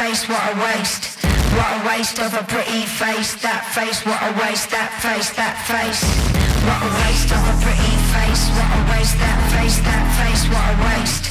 face, 0.00 0.26
what 0.28 0.40
a 0.52 0.54
waste. 0.64 1.04
What 1.56 1.68
a 1.76 1.80
waste 1.88 2.18
of 2.20 2.32
a 2.32 2.42
pretty 2.44 2.82
face, 2.88 3.36
that 3.44 3.68
face, 3.76 4.00
what 4.08 4.20
a 4.24 4.32
waste, 4.40 4.70
that 4.72 4.88
face, 5.04 5.28
that 5.36 5.56
face. 5.68 6.00
What 6.64 6.80
a 6.88 6.90
waste 7.04 7.30
of 7.36 7.42
a 7.44 7.56
pretty 7.60 7.94
face, 8.14 8.44
what 8.56 8.70
a 8.78 8.82
waste, 8.92 9.16
that 9.20 9.38
face, 9.52 9.76
that 9.84 10.04
face, 10.16 10.42
what 10.48 10.64
a 10.72 10.76
waste. 10.88 11.24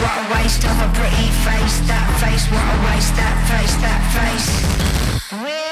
What 0.00 0.14
a 0.22 0.26
waste 0.36 0.64
of 0.64 0.76
a 0.86 0.88
pretty 0.96 1.28
face, 1.44 1.76
that 1.90 2.08
face, 2.22 2.44
what 2.48 2.64
a 2.64 2.78
waste, 2.88 3.12
that 3.20 3.36
face, 3.52 3.74
that 3.84 4.00
face. 4.16 5.63